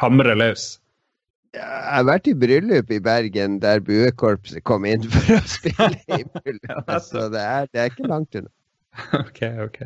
hamrer 0.01 0.39
løs? 0.39 0.73
Jeg 1.51 1.67
har 1.67 2.05
vært 2.07 2.29
i 2.31 2.37
bryllup 2.39 2.93
i 2.95 3.01
Bergen 3.03 3.59
der 3.63 3.83
buekorpset 3.83 4.63
kom 4.63 4.87
inn 4.87 5.03
for 5.11 5.35
å 5.35 5.41
spille 5.51 5.91
i 6.15 6.23
bryllupet, 6.37 7.09
så 7.09 7.27
det 7.33 7.43
er, 7.43 7.67
det 7.73 7.83
er 7.83 7.91
ikke 7.91 8.11
langt 8.11 8.39
unna. 8.39 8.53
OK, 9.19 9.43
OK. 9.67 9.83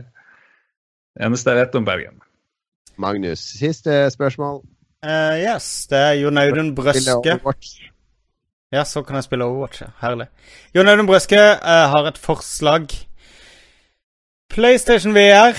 Det 1.14 1.24
eneste 1.24 1.54
jeg 1.54 1.62
vet 1.62 1.78
om 1.78 1.88
Bergen. 1.88 2.20
Magnus, 3.00 3.40
siste 3.58 3.96
spørsmål. 4.12 4.60
Eh, 5.04 5.42
yes, 5.44 5.86
det 5.90 5.98
er 5.98 6.12
Jon 6.22 6.38
Audun 6.38 6.74
Brøske. 6.74 7.38
Ja, 8.72 8.84
så 8.84 9.02
kan 9.02 9.16
jeg 9.16 9.24
spille 9.24 9.44
Overwatch. 9.44 9.82
ja. 9.82 9.86
Herlig. 10.00 10.26
Jon 10.74 10.88
Audun 10.88 11.06
Brøske 11.06 11.38
uh, 11.38 11.84
har 11.92 12.06
et 12.08 12.18
forslag. 12.18 12.88
PlayStation 14.50 15.14
VR. 15.14 15.54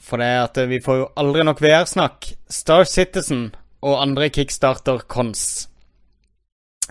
For 0.00 0.16
det 0.16 0.26
er 0.26 0.42
at 0.44 0.58
eh, 0.58 0.68
vi 0.68 0.80
får 0.84 0.96
jo 0.96 1.06
aldri 1.18 1.42
nok 1.44 1.62
VR-snakk. 1.62 2.30
Star 2.50 2.84
Citizen 2.84 3.54
og 3.82 4.02
andre 4.02 4.28
Kickstarter-cons. 4.30 5.68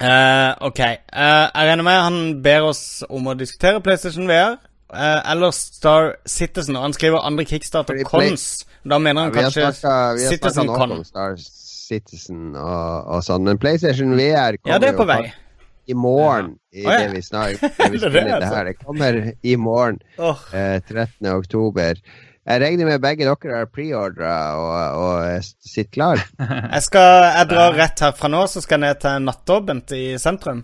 Eh, 0.01 0.51
OK. 0.61 0.79
Uh, 0.79 1.47
jeg 1.55 1.69
regner 1.69 1.83
med 1.83 2.01
han 2.01 2.41
ber 2.43 2.69
oss 2.71 3.03
om 3.09 3.27
å 3.31 3.37
diskutere 3.39 3.81
PlayStation 3.81 4.27
VR. 4.27 4.57
Uh, 4.91 5.31
eller 5.31 5.55
Star 5.55 6.17
Citizen. 6.27 6.75
Og 6.75 6.89
han 6.89 6.97
skriver 6.97 7.23
andre 7.23 7.45
Kickstarter-cons. 7.45 8.65
Da 8.83 8.99
mener 8.99 9.29
han 9.29 9.33
kanskje 9.33 9.71
snakka 9.79 10.91
Citizen 11.85 12.53
og, 12.57 13.09
og 13.15 13.23
sånn, 13.25 13.45
men 13.47 13.59
PlayStation 13.61 14.13
VR 14.17 14.57
kommer 14.59 14.75
Ja, 14.75 14.81
det 14.81 14.91
er 14.93 14.99
på 14.99 15.05
jo 15.05 15.11
vei. 15.13 15.33
i 15.85 15.97
morgen 15.97 16.53
i 16.73 16.85
oh, 16.85 16.91
ja. 16.91 17.01
det 17.05 17.11
vi 17.13 17.21
snakker 17.25 17.59
det 17.79 17.89
vi 17.93 17.99
Det 18.01 18.11
det, 18.11 18.23
det 18.25 18.37
altså. 18.39 18.63
Det 18.69 18.77
kommer 18.81 19.19
i 19.45 19.57
morgen, 19.61 19.99
oh. 20.17 20.41
eh, 20.55 20.79
13. 20.81 21.29
oktober. 21.35 22.01
Jeg 22.45 22.61
regner 22.61 22.85
med 22.85 23.01
begge 23.01 23.25
dere 23.25 23.57
har 23.57 23.69
preordra 23.73 24.33
og, 24.61 24.73
og 25.01 25.45
sitter 25.65 25.91
klar. 25.95 26.19
Jeg 26.75 26.83
skal, 26.85 27.07
jeg 27.33 27.47
drar 27.49 27.73
rett 27.73 28.03
herfra 28.05 28.29
nå, 28.29 28.43
så 28.51 28.61
skal 28.61 28.77
jeg 28.77 28.83
ned 28.85 28.99
til 29.01 29.23
nattåpent 29.25 29.95
i 29.97 30.03
sentrum 30.21 30.61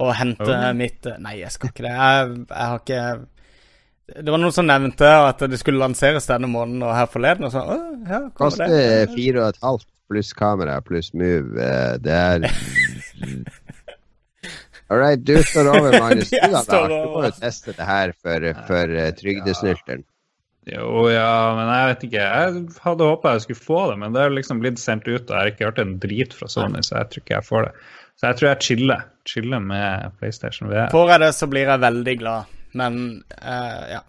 og 0.00 0.10
hente 0.18 0.48
Oh. 0.50 0.70
mitt 0.74 1.06
Nei, 1.22 1.36
jeg 1.42 1.50
skal 1.54 1.70
ikke 1.70 1.84
det. 1.86 1.92
Jeg, 1.94 2.34
jeg 2.48 2.66
har 2.70 2.80
ikke 2.80 3.02
Det 4.24 4.32
var 4.34 4.40
noen 4.42 4.54
som 4.54 4.66
nevnte 4.66 5.10
at 5.28 5.42
det 5.50 5.58
skulle 5.60 5.82
lanseres 5.82 6.26
denne 6.30 6.50
måneden 6.50 6.82
og 6.86 6.94
her 6.96 7.06
forleden, 7.10 7.46
og 7.46 7.54
så 7.54 7.62
Å, 7.62 7.78
ja, 8.06 8.20
kommer 8.34 8.38
Koster 8.40 8.70
det? 8.74 9.10
fire 9.14 9.42
og 9.44 9.48
et 9.52 9.60
halvt 9.66 9.86
pluss 10.10 10.32
kamera 10.36 10.80
pluss 10.84 11.12
move. 11.14 11.56
Eh, 11.56 11.96
Det 12.02 12.12
er 12.12 12.48
All 14.90 14.98
right, 14.98 15.20
du 15.22 15.36
står 15.46 15.68
over, 15.70 15.94
Magnus. 16.00 16.30
Du, 16.34 16.38
da, 16.50 16.62
står 16.66 16.88
Lars, 16.88 17.04
du 17.06 17.12
må 17.14 17.20
jo 17.22 17.34
teste 17.38 17.74
det 17.78 17.86
her 17.86 18.12
for, 18.18 18.46
for 18.66 18.94
uh, 18.98 19.04
trygdesnylteren. 19.14 20.02
Jo, 20.66 21.04
ja, 21.08 21.28
men 21.56 21.70
jeg 21.70 21.90
vet 21.92 22.02
ikke. 22.08 22.24
Jeg 22.26 22.64
hadde 22.84 23.06
håpa 23.06 23.36
jeg 23.36 23.44
skulle 23.46 23.62
få 23.62 23.84
det, 23.92 24.00
men 24.02 24.16
det 24.16 24.24
er 24.24 24.34
liksom 24.34 24.58
blitt 24.62 24.82
sendt 24.82 25.06
ut, 25.06 25.22
og 25.22 25.30
jeg 25.30 25.38
har 25.38 25.52
ikke 25.52 25.68
hørt 25.70 25.80
en 25.82 25.94
drit 26.02 26.34
fra 26.36 26.50
Sony, 26.50 26.82
så 26.82 26.98
jeg 26.98 27.12
tror 27.12 27.22
ikke 27.22 27.36
jeg 27.36 27.46
får 27.46 27.68
det. 27.68 27.72
Så 28.20 28.26
jeg 28.26 28.38
tror 28.40 28.48
jeg 28.50 28.66
chiller. 28.66 29.06
Chiller 29.30 29.62
med 29.70 30.18
PlayStation 30.18 30.68
VR. 30.68 30.90
Får 30.92 31.14
jeg 31.14 31.22
det, 31.22 31.30
så 31.38 31.48
blir 31.54 31.70
jeg 31.70 31.84
veldig 31.86 32.16
glad. 32.20 32.58
Men 32.82 32.98
uh, 33.38 33.84
ja. 33.94 34.02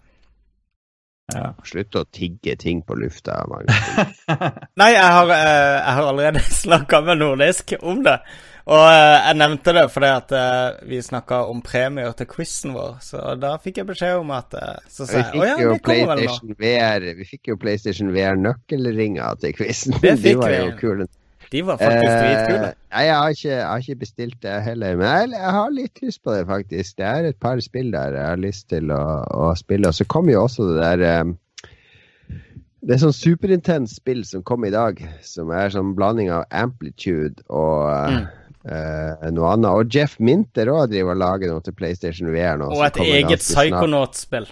Ja. 1.32 1.52
Slutt 1.64 1.96
å 1.96 2.04
tigge 2.12 2.56
ting 2.60 2.82
på 2.84 2.96
lufta, 2.98 3.38
Magnus. 3.48 4.08
Nei, 4.80 4.88
jeg 4.92 5.10
har, 5.16 5.30
eh, 5.32 5.76
jeg 5.78 5.94
har 5.98 6.08
allerede 6.10 6.42
snakka 6.64 7.00
med 7.06 7.22
Nordisk 7.22 7.72
om 7.80 8.02
det. 8.04 8.18
Og 8.62 8.82
eh, 8.84 9.14
jeg 9.26 9.38
nevnte 9.40 9.72
det 9.74 9.84
fordi 9.90 10.10
at 10.12 10.34
eh, 10.38 10.82
vi 10.90 11.00
snakka 11.02 11.40
om 11.50 11.62
premier 11.66 12.12
til 12.18 12.28
quizen 12.30 12.74
vår. 12.76 12.98
Så 13.06 13.22
da 13.40 13.54
fikk 13.62 13.80
jeg 13.80 13.88
beskjed 13.88 14.20
om 14.20 14.34
at 14.36 14.54
Så 14.92 15.06
sa 15.08 15.22
jeg 15.22 15.40
å 15.40 15.48
ja, 15.48 15.56
det 15.62 15.80
kommer 15.86 16.12
vel 16.12 16.28
nå. 16.28 16.58
VR 16.60 17.08
Vi 17.18 17.26
fikk 17.32 17.54
jo 17.54 17.58
PlayStation 17.62 18.12
VR-nøkkelringer 18.14 19.40
til 19.42 19.56
quizen. 19.56 19.98
Det 20.02 20.18
De 20.26 20.36
var 20.38 20.52
vi. 20.52 20.60
jo 20.66 20.78
kule. 20.82 21.08
De 21.52 21.60
var 21.68 21.78
faktisk 21.80 22.14
dritkule. 22.16 22.72
Eh, 22.72 23.04
jeg 23.04 23.14
har, 23.16 23.36
ikke, 23.36 23.50
jeg 23.50 23.66
har 23.68 23.84
ikke 23.84 24.00
bestilt 24.00 24.38
det 24.44 24.56
heller, 24.64 24.96
men 24.96 25.06
jeg, 25.08 25.30
jeg 25.36 25.54
har 25.58 25.74
litt 25.76 26.02
lyst 26.04 26.22
på 26.24 26.34
det, 26.34 26.42
faktisk. 26.48 26.96
Det 26.98 27.08
er 27.08 27.28
et 27.28 27.40
par 27.42 27.60
spill 27.64 27.92
der 27.92 28.16
jeg 28.16 28.28
har 28.30 28.40
lyst 28.40 28.68
til 28.72 28.92
å, 28.94 29.02
å 29.28 29.52
spille. 29.58 29.90
Og 29.90 29.98
så 29.98 30.08
kommer 30.08 30.36
jo 30.36 30.44
også 30.46 30.68
det 30.70 30.78
der 30.80 31.06
eh, 31.08 32.38
Det 32.82 32.96
er 32.96 33.02
sånn 33.04 33.16
superintens 33.16 33.98
spill 34.00 34.24
som 34.28 34.44
kom 34.48 34.64
i 34.66 34.72
dag, 34.74 35.02
som 35.26 35.52
er 35.54 35.74
sånn 35.74 35.92
blanding 35.98 36.32
av 36.34 36.46
Amplitude 36.50 37.44
og 37.48 37.90
Mm. 38.12 38.30
Uh, 38.62 39.30
noe 39.34 39.56
annet. 39.56 39.66
Og 39.74 39.90
Jeff 39.90 40.12
Minter 40.22 40.68
òg 40.70 40.92
driver 40.92 41.16
og 41.16 41.18
lager 41.18 41.50
noe 41.50 41.62
til 41.66 41.74
PlayStation 41.74 42.28
VR 42.30 42.60
nå. 42.60 42.68
Og 42.70 42.84
et 42.86 43.00
eget. 43.02 43.42
Psychonaut-spill. 43.42 44.46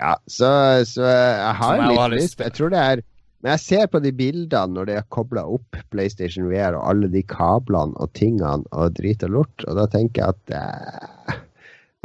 Ja, 0.00 0.14
så, 0.24 0.48
så 0.88 1.04
jeg 1.04 1.56
har 1.60 1.82
litt 1.84 2.14
lyst. 2.16 2.40
Jeg 2.40 2.56
tror 2.56 2.72
det 2.72 2.80
er 2.80 3.02
Men 3.42 3.56
jeg 3.56 3.62
ser 3.64 3.86
på 3.90 3.98
de 4.04 4.12
bildene 4.14 4.76
når 4.76 4.86
de 4.86 4.96
har 5.00 5.06
kobla 5.10 5.42
opp 5.50 5.78
PlayStation 5.90 6.46
VR 6.46 6.76
og 6.78 6.84
alle 6.92 7.08
de 7.10 7.24
kablene 7.26 7.96
og 7.98 8.12
tingene 8.14 8.62
og 8.70 8.94
drit 8.98 9.24
og 9.26 9.32
lort, 9.34 9.64
og 9.66 9.78
da 9.80 9.86
tenker 9.90 10.22
jeg 10.22 10.36
at 10.36 10.52
eh, 10.54 11.40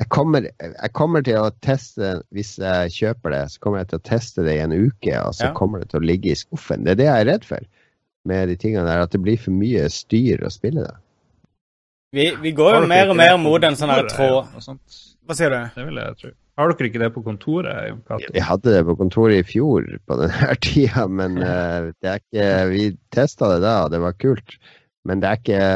jeg, 0.01 0.09
kommer, 0.13 0.47
jeg 0.61 0.91
kommer 0.97 1.21
til 1.25 1.37
å 1.41 1.51
teste 1.65 2.15
Hvis 2.33 2.55
jeg 2.61 2.91
kjøper 2.93 3.33
det, 3.33 3.43
så 3.53 3.61
kommer 3.63 3.83
jeg 3.83 3.91
til 3.93 4.01
å 4.01 4.05
teste 4.09 4.45
det 4.45 4.55
i 4.57 4.63
en 4.65 4.73
uke, 4.73 5.13
og 5.21 5.33
så 5.37 5.49
Ja. 5.49 5.53
kommer 5.57 5.81
det 5.81 5.91
til 5.93 6.01
å 6.01 6.07
ligge 6.09 6.33
i 6.33 6.37
skuffen. 6.37 6.83
Det 6.85 6.95
er 6.95 6.99
det 7.03 7.09
jeg 7.09 7.21
er 7.25 7.29
redd 7.33 7.45
for. 7.45 7.69
med 8.27 8.49
de 8.49 8.57
tingene 8.59 8.83
der, 8.83 8.99
at 9.05 9.13
det 9.13 9.21
blir 9.23 9.37
for 9.39 9.55
mye 9.55 9.85
styr 9.87 10.41
å 10.43 10.49
spille 10.51 10.83
det. 10.83 10.95
Vi, 12.11 12.25
vi 12.41 12.51
går 12.51 12.73
jo 12.81 12.87
mer 12.89 13.09
og 13.09 13.15
mer 13.15 13.37
mot 13.39 13.63
en 13.63 13.75
sånn 13.79 13.93
her 13.93 14.03
tråd 14.09 14.49
Hva 14.57 15.35
sier 15.37 15.53
du? 15.53 15.57
Det 15.75 15.85
vil 15.87 15.99
jeg 16.01 16.17
tro. 16.19 16.31
Har 16.57 16.71
dere 16.73 16.89
ikke 16.89 17.01
det 17.03 17.11
på 17.13 17.21
kontoret? 17.21 17.99
Kato? 18.07 18.31
Vi 18.33 18.41
hadde 18.41 18.71
det 18.73 18.85
på 18.87 18.95
kontoret 18.97 19.43
i 19.43 19.45
fjor 19.45 19.85
på 20.09 20.17
denne 20.17 20.55
tida, 20.65 21.05
men 21.05 21.37
uh, 21.37 21.91
det 22.01 22.09
er 22.09 22.23
ikke 22.23 22.47
Vi 22.71 22.87
testa 23.13 23.51
det 23.53 23.61
da, 23.65 23.75
og 23.85 23.93
det 23.93 24.01
var 24.01 24.17
kult. 24.17 24.57
Men 25.07 25.21
det 25.21 25.29
er 25.29 25.41
ikke 25.41 25.67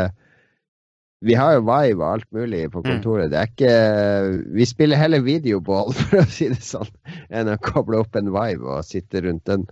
Vi 1.30 1.36
har 1.38 1.54
jo 1.54 1.66
Vive 1.68 2.02
og 2.02 2.08
alt 2.16 2.30
mulig 2.34 2.64
på 2.74 2.82
mm. 2.82 2.88
kontoret. 2.88 3.30
Mm. 3.30 3.34
Det 3.34 3.42
er 3.42 3.52
ikke 3.52 4.56
Vi 4.58 4.68
spiller 4.70 5.02
heller 5.04 5.26
videoball, 5.26 5.94
for 6.00 6.24
å 6.24 6.30
si 6.30 6.50
det 6.50 6.64
sånn, 6.66 6.90
enn 7.30 7.54
å 7.54 7.60
koble 7.62 8.02
opp 8.02 8.18
en 8.18 8.34
Vive 8.34 8.80
og 8.80 8.88
sitte 8.88 9.22
rundt 9.28 9.46
den. 9.52 9.68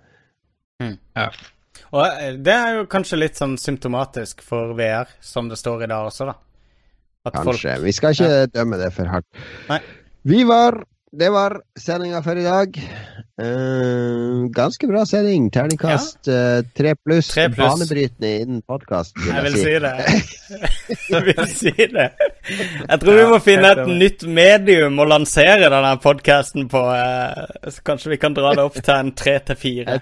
Mm. 0.84 1.00
Ja. 1.18 1.32
Og 1.90 2.06
eh, 2.06 2.38
det 2.38 2.54
er 2.54 2.78
jo 2.78 2.86
kanskje 2.92 3.18
litt 3.18 3.40
sånn 3.40 3.58
symptomatisk 3.60 4.44
for 4.46 4.76
VR, 4.78 5.10
som 5.26 5.50
det 5.50 5.58
står 5.60 5.88
i 5.88 5.90
dag 5.90 6.12
også, 6.12 6.30
da. 6.30 6.38
At 7.26 7.42
kanskje. 7.42 7.74
Folk... 7.74 7.86
Vi 7.88 7.96
skal 7.98 8.16
ikke 8.16 8.30
ja. 8.30 8.46
dømme 8.54 8.80
det 8.80 8.94
for 8.96 9.10
hardt. 9.12 9.28
Nei. 9.72 9.82
Vi 10.30 10.44
var 10.48 10.78
Det 11.12 11.30
var 11.30 11.62
sendinga 11.80 12.22
for 12.22 12.38
i 12.38 12.44
dag. 12.44 12.76
Uh, 13.42 14.46
ganske 14.54 14.88
bra 14.88 15.06
sending. 15.06 15.48
Terningkast 15.52 16.28
ja. 16.28 16.60
uh, 16.60 16.66
tre 16.78 16.94
pluss. 16.96 17.32
Banebrytende 17.58 18.34
innen 18.42 18.62
podkast. 18.62 19.16
Jeg 19.26 19.44
vil 19.44 19.58
si, 19.58 19.74
det. 19.82 19.94
jeg 21.14 21.24
vil 21.32 21.42
si 21.50 21.74
det. 21.96 22.10
Jeg 22.90 23.00
tror 23.02 23.18
vi 23.18 23.26
må 23.32 23.42
finne 23.42 23.74
et 23.74 23.90
nytt 23.90 24.28
medium 24.30 25.02
å 25.02 25.10
lansere 25.10 25.72
denne 25.72 25.96
podkasten 26.04 26.70
på. 26.70 26.86
Uh, 26.94 27.72
så 27.74 27.84
kanskje 27.90 28.14
vi 28.14 28.22
kan 28.22 28.38
dra 28.38 28.54
det 28.54 28.70
opp 28.70 28.78
til 28.78 28.94
en 29.00 29.14
tre 29.18 29.40
til 29.50 29.62
fire 29.66 30.02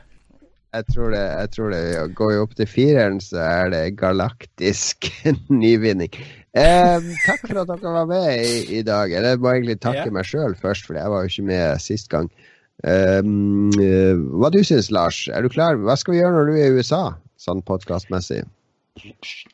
jeg 0.77 0.85
tror 0.93 1.09
det. 1.13 1.23
jeg 1.23 1.49
tror 1.55 1.69
det. 1.73 1.83
Går 2.15 2.31
vi 2.31 2.39
opp 2.43 2.55
til 2.57 2.67
fireren, 2.69 3.21
så 3.23 3.39
er 3.43 3.69
det 3.73 3.97
galaktisk 3.99 5.09
nyvinning. 5.63 6.13
Eh, 6.57 7.07
takk 7.27 7.43
for 7.45 7.61
at 7.61 7.69
dere 7.69 7.93
var 7.99 8.09
med 8.09 8.27
i, 8.41 8.79
i 8.79 8.83
dag. 8.85 9.11
Jeg 9.13 9.41
må 9.43 9.53
egentlig 9.53 9.77
takke 9.83 10.07
ja. 10.07 10.13
meg 10.13 10.27
sjøl 10.27 10.57
først, 10.57 10.87
for 10.89 10.97
jeg 10.97 11.13
var 11.13 11.23
jo 11.23 11.31
ikke 11.33 11.47
med 11.51 11.83
sist 11.83 12.09
gang. 12.13 12.29
Um, 12.85 13.71
hva 14.37 14.51
du 14.53 14.59
syns, 14.65 14.91
Lars? 14.93 15.23
Er 15.33 15.45
du 15.45 15.49
klar? 15.53 15.79
Hva 15.81 15.97
skal 15.97 16.13
vi 16.13 16.21
gjøre 16.21 16.35
når 16.37 16.49
du 16.49 16.59
er 16.59 16.69
i 16.69 16.77
USA, 16.77 17.03
sånn 17.41 17.63
podkastmessig? 17.65 18.43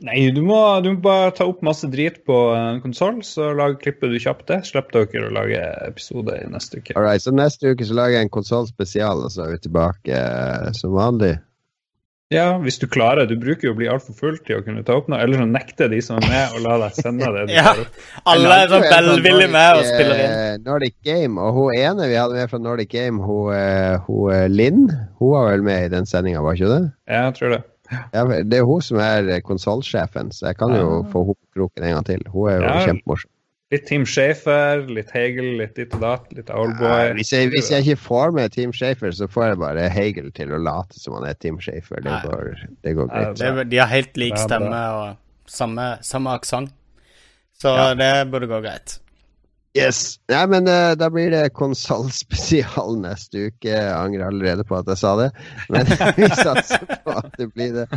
Nei, 0.04 0.18
du 0.32 0.40
må, 0.46 0.58
du 0.84 0.94
må, 0.94 1.00
bare 1.04 1.32
ta 1.36 1.48
opp 1.50 1.64
masse 1.66 1.88
drit 1.92 2.22
på 2.28 2.38
en 2.56 2.80
konsoll, 2.84 3.20
så 3.28 3.52
lag, 3.58 3.76
klippet 3.82 4.14
du 4.14 4.20
kjapt 4.22 4.48
det. 4.52 4.62
Slipp 4.70 4.94
dere 4.96 5.28
å 5.28 5.34
lage 5.36 5.64
episode 5.88 6.38
i 6.40 6.52
neste 6.52 6.80
uke. 6.80 6.96
Alright, 7.00 7.26
så 7.26 7.34
neste 7.36 7.74
uke 7.74 7.88
så 7.88 7.98
lager 7.98 8.20
jeg 8.20 8.30
en 8.30 8.38
konsollspesial, 8.38 9.26
og 9.26 9.34
så 9.34 9.48
er 9.48 9.56
vi 9.56 9.66
tilbake 9.66 10.20
eh, 10.20 10.70
som 10.80 10.96
vanlig. 10.96 11.36
Ja, 12.34 12.46
hvis 12.62 12.80
du 12.82 12.86
klarer. 12.92 13.28
Du 13.30 13.36
bruker 13.40 13.70
jo 13.70 13.74
å 13.76 13.78
bli 13.78 13.90
altfor 13.92 14.16
full 14.18 14.38
til 14.46 14.60
å 14.60 14.64
kunne 14.66 14.84
ta 14.86 14.96
opp 15.00 15.10
noe. 15.12 15.20
Eller 15.24 15.42
så 15.42 15.48
nekter 15.50 15.92
de 15.92 16.00
som 16.04 16.20
er 16.20 16.30
med, 16.30 16.56
å 16.58 16.64
la 16.66 16.78
deg 16.84 16.98
sende 16.98 17.30
det. 17.36 17.46
Du 17.50 17.54
ja, 17.60 17.74
alle 18.30 18.56
er 18.64 18.72
sånn 18.72 18.88
velvillige 18.88 19.52
med 19.54 19.82
og 19.82 19.86
spiller 19.88 20.24
inn. 20.24 20.38
Eh, 20.40 20.56
Nordic 20.66 20.98
Game, 21.06 21.38
og 21.42 21.60
hun 21.60 21.78
ene 21.78 22.10
vi 22.12 22.18
hadde 22.20 22.40
med 22.40 22.50
fra 22.52 22.62
Nordic 22.64 22.92
Game, 22.94 23.22
hun, 23.24 23.54
eh, 23.58 24.00
hun 24.08 24.54
Linn, 24.54 24.88
hun 25.20 25.36
var 25.36 25.52
vel 25.52 25.68
med 25.68 25.88
i 25.88 25.94
den 25.94 26.10
sendinga, 26.10 26.42
var 26.46 26.58
ikke 26.58 26.72
det? 26.74 26.82
Ja, 27.08 27.28
jeg 27.28 27.38
tror 27.40 27.56
det. 27.58 27.62
Ja, 28.14 28.24
det 28.26 28.58
er 28.58 28.66
hun 28.66 28.82
som 28.82 28.98
er 29.04 29.30
konsollsjefen, 29.46 30.32
så 30.34 30.50
jeg 30.50 30.58
kan 30.58 30.74
jo 30.74 31.04
få 31.12 31.28
henne 31.28 31.38
på 31.38 31.60
kroken 31.60 31.86
en 31.86 31.96
gang 31.98 32.08
til. 32.08 32.26
Hun 32.34 32.50
er 32.50 32.58
jo 32.58 32.66
ja, 32.66 32.78
kjempemorsom. 32.88 33.30
Litt 33.74 33.88
Team 33.90 34.06
Shafer, 34.06 34.84
litt 34.86 35.10
Hegel, 35.16 35.56
litt 35.58 35.74
ditt 35.80 35.94
og 35.98 36.04
datt, 36.04 36.28
litt 36.38 36.52
Owlboy. 36.54 36.92
Ja, 37.10 37.14
hvis, 37.18 37.34
hvis, 37.54 37.72
jeg 37.74 37.88
ikke 37.88 38.02
får 38.04 38.34
med 38.38 38.54
Team 38.54 38.74
Shafer, 38.76 39.14
så 39.18 39.26
får 39.32 39.48
jeg 39.48 39.62
bare 39.64 39.88
Hegel 39.90 40.30
til 40.38 40.54
å 40.54 40.62
late 40.62 41.00
som 41.02 41.18
han 41.18 41.26
er 41.30 41.38
Team 41.42 41.58
Shafer. 41.64 42.04
Det 42.06 42.20
går, 42.28 42.52
det 42.86 42.96
går 43.00 43.10
greit. 43.10 43.42
Ja, 43.42 43.66
de 43.66 43.82
har 43.82 43.90
helt 43.90 44.20
lik 44.22 44.38
stemme 44.38 44.84
og 45.00 45.50
samme, 45.50 45.88
samme 46.06 46.36
aksent, 46.38 46.76
så 47.58 47.74
det 47.98 48.12
burde 48.32 48.52
gå 48.52 48.62
greit. 48.64 49.00
Yes. 49.74 50.22
Nei, 50.30 50.44
men 50.52 50.68
uh, 50.70 50.94
da 50.94 51.08
blir 51.10 51.32
det 51.34 51.56
konsollspesial 51.58 52.94
neste 53.02 53.48
uke. 53.50 53.72
Jeg 53.72 53.90
angrer 53.90 54.28
allerede 54.28 54.62
på 54.70 54.76
at 54.78 54.86
jeg 54.92 55.00
sa 55.02 55.16
det, 55.18 55.32
men 55.74 55.90
vi 56.20 56.28
satser 56.30 56.86
på 56.94 57.10
at 57.18 57.34
det 57.40 57.48
blir 57.56 57.72
det. 57.80 57.88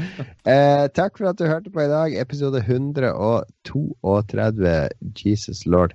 Uh, 0.48 0.89
takk 0.97 1.20
for 1.20 1.28
at 1.28 1.39
du 1.40 1.44
hørte 1.44 1.70
på 1.73 1.81
i 1.85 1.93
dag. 1.93 2.09
Episode 2.16 2.59
132. 2.65 4.89
Jesus 5.20 5.66
lord. 5.69 5.93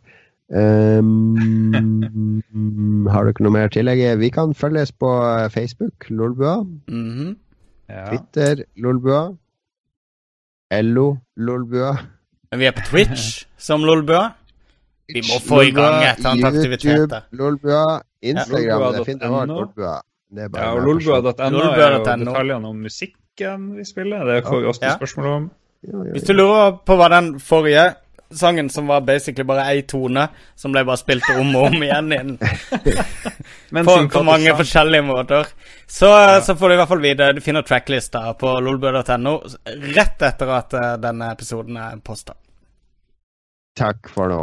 Um, 0.52 2.44
har 3.10 3.24
du 3.24 3.30
ikke 3.32 3.46
noe 3.48 3.56
mer 3.56 3.70
å 3.72 3.74
tillegge? 3.74 4.20
Vi 4.22 4.30
kan 4.36 4.54
følges 4.54 4.92
på 4.94 5.10
Facebook, 5.50 6.06
Lolbua. 6.10 6.66
Mm 6.92 7.12
-hmm. 7.18 7.36
ja. 7.90 8.06
Twitter, 8.10 8.64
Lolbua. 8.78 9.36
LO, 10.72 11.18
Lolbua. 11.36 11.98
Vi 12.52 12.66
er 12.66 12.72
på 12.72 12.82
Twitch 12.86 13.46
som 13.58 13.84
Lolbua. 13.84 14.32
Vi 15.14 15.24
må 15.28 15.40
få 15.46 15.64
i 15.68 15.74
gang 15.76 16.04
et 16.04 16.20
eller 16.20 16.30
annet 16.34 16.48
aktivitet. 16.52 17.18
Lolbua, 17.32 18.02
Instagram, 18.22 18.86
ja, 18.86 18.92
det 18.98 19.06
finner 19.06 19.34
du 19.34 19.54
Lolbua. 19.54 19.96
Det 20.32 20.46
er 20.46 20.52
bare 20.54 20.64
ja, 20.64 20.76
og 20.76 20.86
Lolbua.no 20.88 21.64
er 21.72 21.82
jo 21.82 22.04
detaljene 22.06 22.70
om 22.70 22.86
musikken 22.86 23.66
vi 23.76 23.88
spiller. 23.88 24.24
Det 24.28 24.44
får 24.48 24.62
vi 24.62 24.72
også 24.72 24.86
ja. 24.86 24.94
spørsmål 24.96 25.34
om. 25.34 25.50
Hvis 26.12 26.24
du 26.30 26.34
lurer 26.38 26.78
på 26.86 26.96
hva 26.96 27.10
den 27.12 27.34
forrige 27.42 27.90
sangen, 28.32 28.70
som 28.70 28.88
var 28.88 29.02
basically 29.02 29.44
bare 29.48 29.66
ei 29.74 29.82
tone, 29.82 30.28
som 30.56 30.72
ble 30.72 30.84
bare 30.88 31.00
spilt 31.02 31.26
om 31.36 31.56
og 31.56 31.72
om 31.72 31.84
igjen 31.84 32.14
inn 32.16 32.38
på, 33.88 33.96
på, 34.14 34.24
mange 34.24 34.54
forskjellige 34.56 35.06
måter, 35.08 35.50
så, 35.88 36.08
ja. 36.08 36.38
så, 36.46 36.56
får 36.56 36.70
du 36.70 36.76
i 36.76 36.80
hvert 36.80 36.92
fall 36.94 37.04
vite 37.04 37.32
Du 37.36 37.42
finner 37.44 37.66
tracklista 37.68 38.24
på 38.40 38.54
lolbua.no 38.64 39.36
rett 39.98 40.28
etter 40.30 40.56
at 40.56 40.78
uh, 40.78 40.94
denne 41.02 41.32
episoden 41.36 41.82
er 41.82 42.00
posta. 42.06 42.38
Takk 43.80 44.10
for 44.12 44.28
nå. 44.28 44.40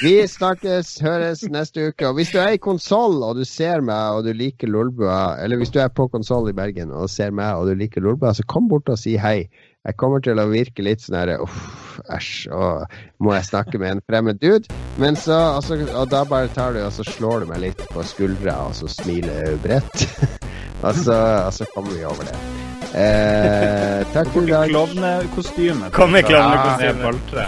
Vi 0.00 0.14
snakkes, 0.24 0.94
høres 1.04 1.42
neste 1.52 1.90
uke. 1.90 2.06
Og 2.08 2.16
hvis 2.16 2.30
du 2.32 2.38
er 2.40 2.54
i 2.56 2.60
konsoll 2.62 3.18
og 3.20 3.36
du 3.36 3.44
ser 3.44 3.82
meg 3.84 4.16
og 4.16 4.24
du 4.24 4.32
liker 4.36 4.70
Lolbua, 4.72 5.36
eller 5.42 5.60
hvis 5.60 5.72
du 5.74 5.76
er 5.82 5.90
på 5.92 6.08
konsoll 6.08 6.48
i 6.48 6.56
Bergen 6.56 6.94
og 6.96 7.10
ser 7.12 7.34
meg 7.36 7.58
og 7.58 7.68
du 7.68 7.74
liker 7.76 8.00
Lolbua, 8.04 8.32
så 8.36 8.46
kom 8.48 8.70
bort 8.72 8.88
og 8.88 8.96
si 9.00 9.18
hei. 9.20 9.50
Jeg 9.84 9.96
kommer 10.00 10.24
til 10.24 10.40
å 10.40 10.48
virke 10.48 10.84
litt 10.84 11.04
sånn 11.04 11.16
herre 11.16 11.38
uff, 11.44 12.00
æsj, 12.12 12.32
og 12.52 13.20
må 13.24 13.32
jeg 13.36 13.48
snakke 13.48 13.80
med 13.80 13.96
en 13.96 14.02
fremmed 14.08 14.40
dude? 14.40 14.68
Men 15.00 15.16
så, 15.16 15.38
altså, 15.56 15.80
og 15.88 16.08
da 16.12 16.24
bare 16.28 16.52
tar 16.56 16.76
du 16.76 16.82
og 16.84 16.92
så 16.96 17.04
slår 17.08 17.44
du 17.44 17.52
meg 17.52 17.64
litt 17.64 17.84
på 17.92 18.04
skuldra, 18.04 18.58
og 18.68 18.76
så 18.80 18.88
smiler 18.92 19.44
jeg 19.44 19.60
bredt. 19.64 20.08
og, 20.84 20.92
så, 21.00 21.20
og 21.46 21.54
så 21.56 21.68
kommer 21.72 21.96
vi 21.96 22.04
over 22.08 22.28
det. 22.28 22.59
Eh, 22.94 24.06
takk 24.12 24.28
for 24.34 24.42
i 24.42 24.50
dag. 24.50 24.68
Klovnekostyme. 24.68 25.90
Kom 25.94 26.16
i 26.16 26.22
klovnekostyme. 26.22 27.46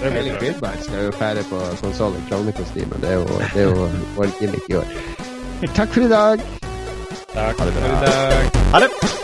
Ellie 0.00 0.34
Kvidberg 0.40 0.82
skal 0.82 1.04
jo 1.06 1.12
fære 1.18 1.44
på 1.50 1.60
sånn 1.80 2.18
i 2.18 2.24
klovnekostyme. 2.30 3.02
Det 3.02 3.12
er 3.12 3.20
jo, 3.20 3.42
det 3.54 3.62
er 3.62 3.70
jo 3.70 3.88
vår 4.16 4.34
gimmick 4.40 4.70
i 4.70 4.80
år. 4.82 4.96
Takk 5.74 5.94
for 5.94 6.08
i 6.08 6.10
dag. 6.10 6.42
Takk 7.34 7.62
for 7.62 7.70
i 7.70 7.94
dag. 8.08 8.50
Ha 8.74 8.82
det. 8.86 9.23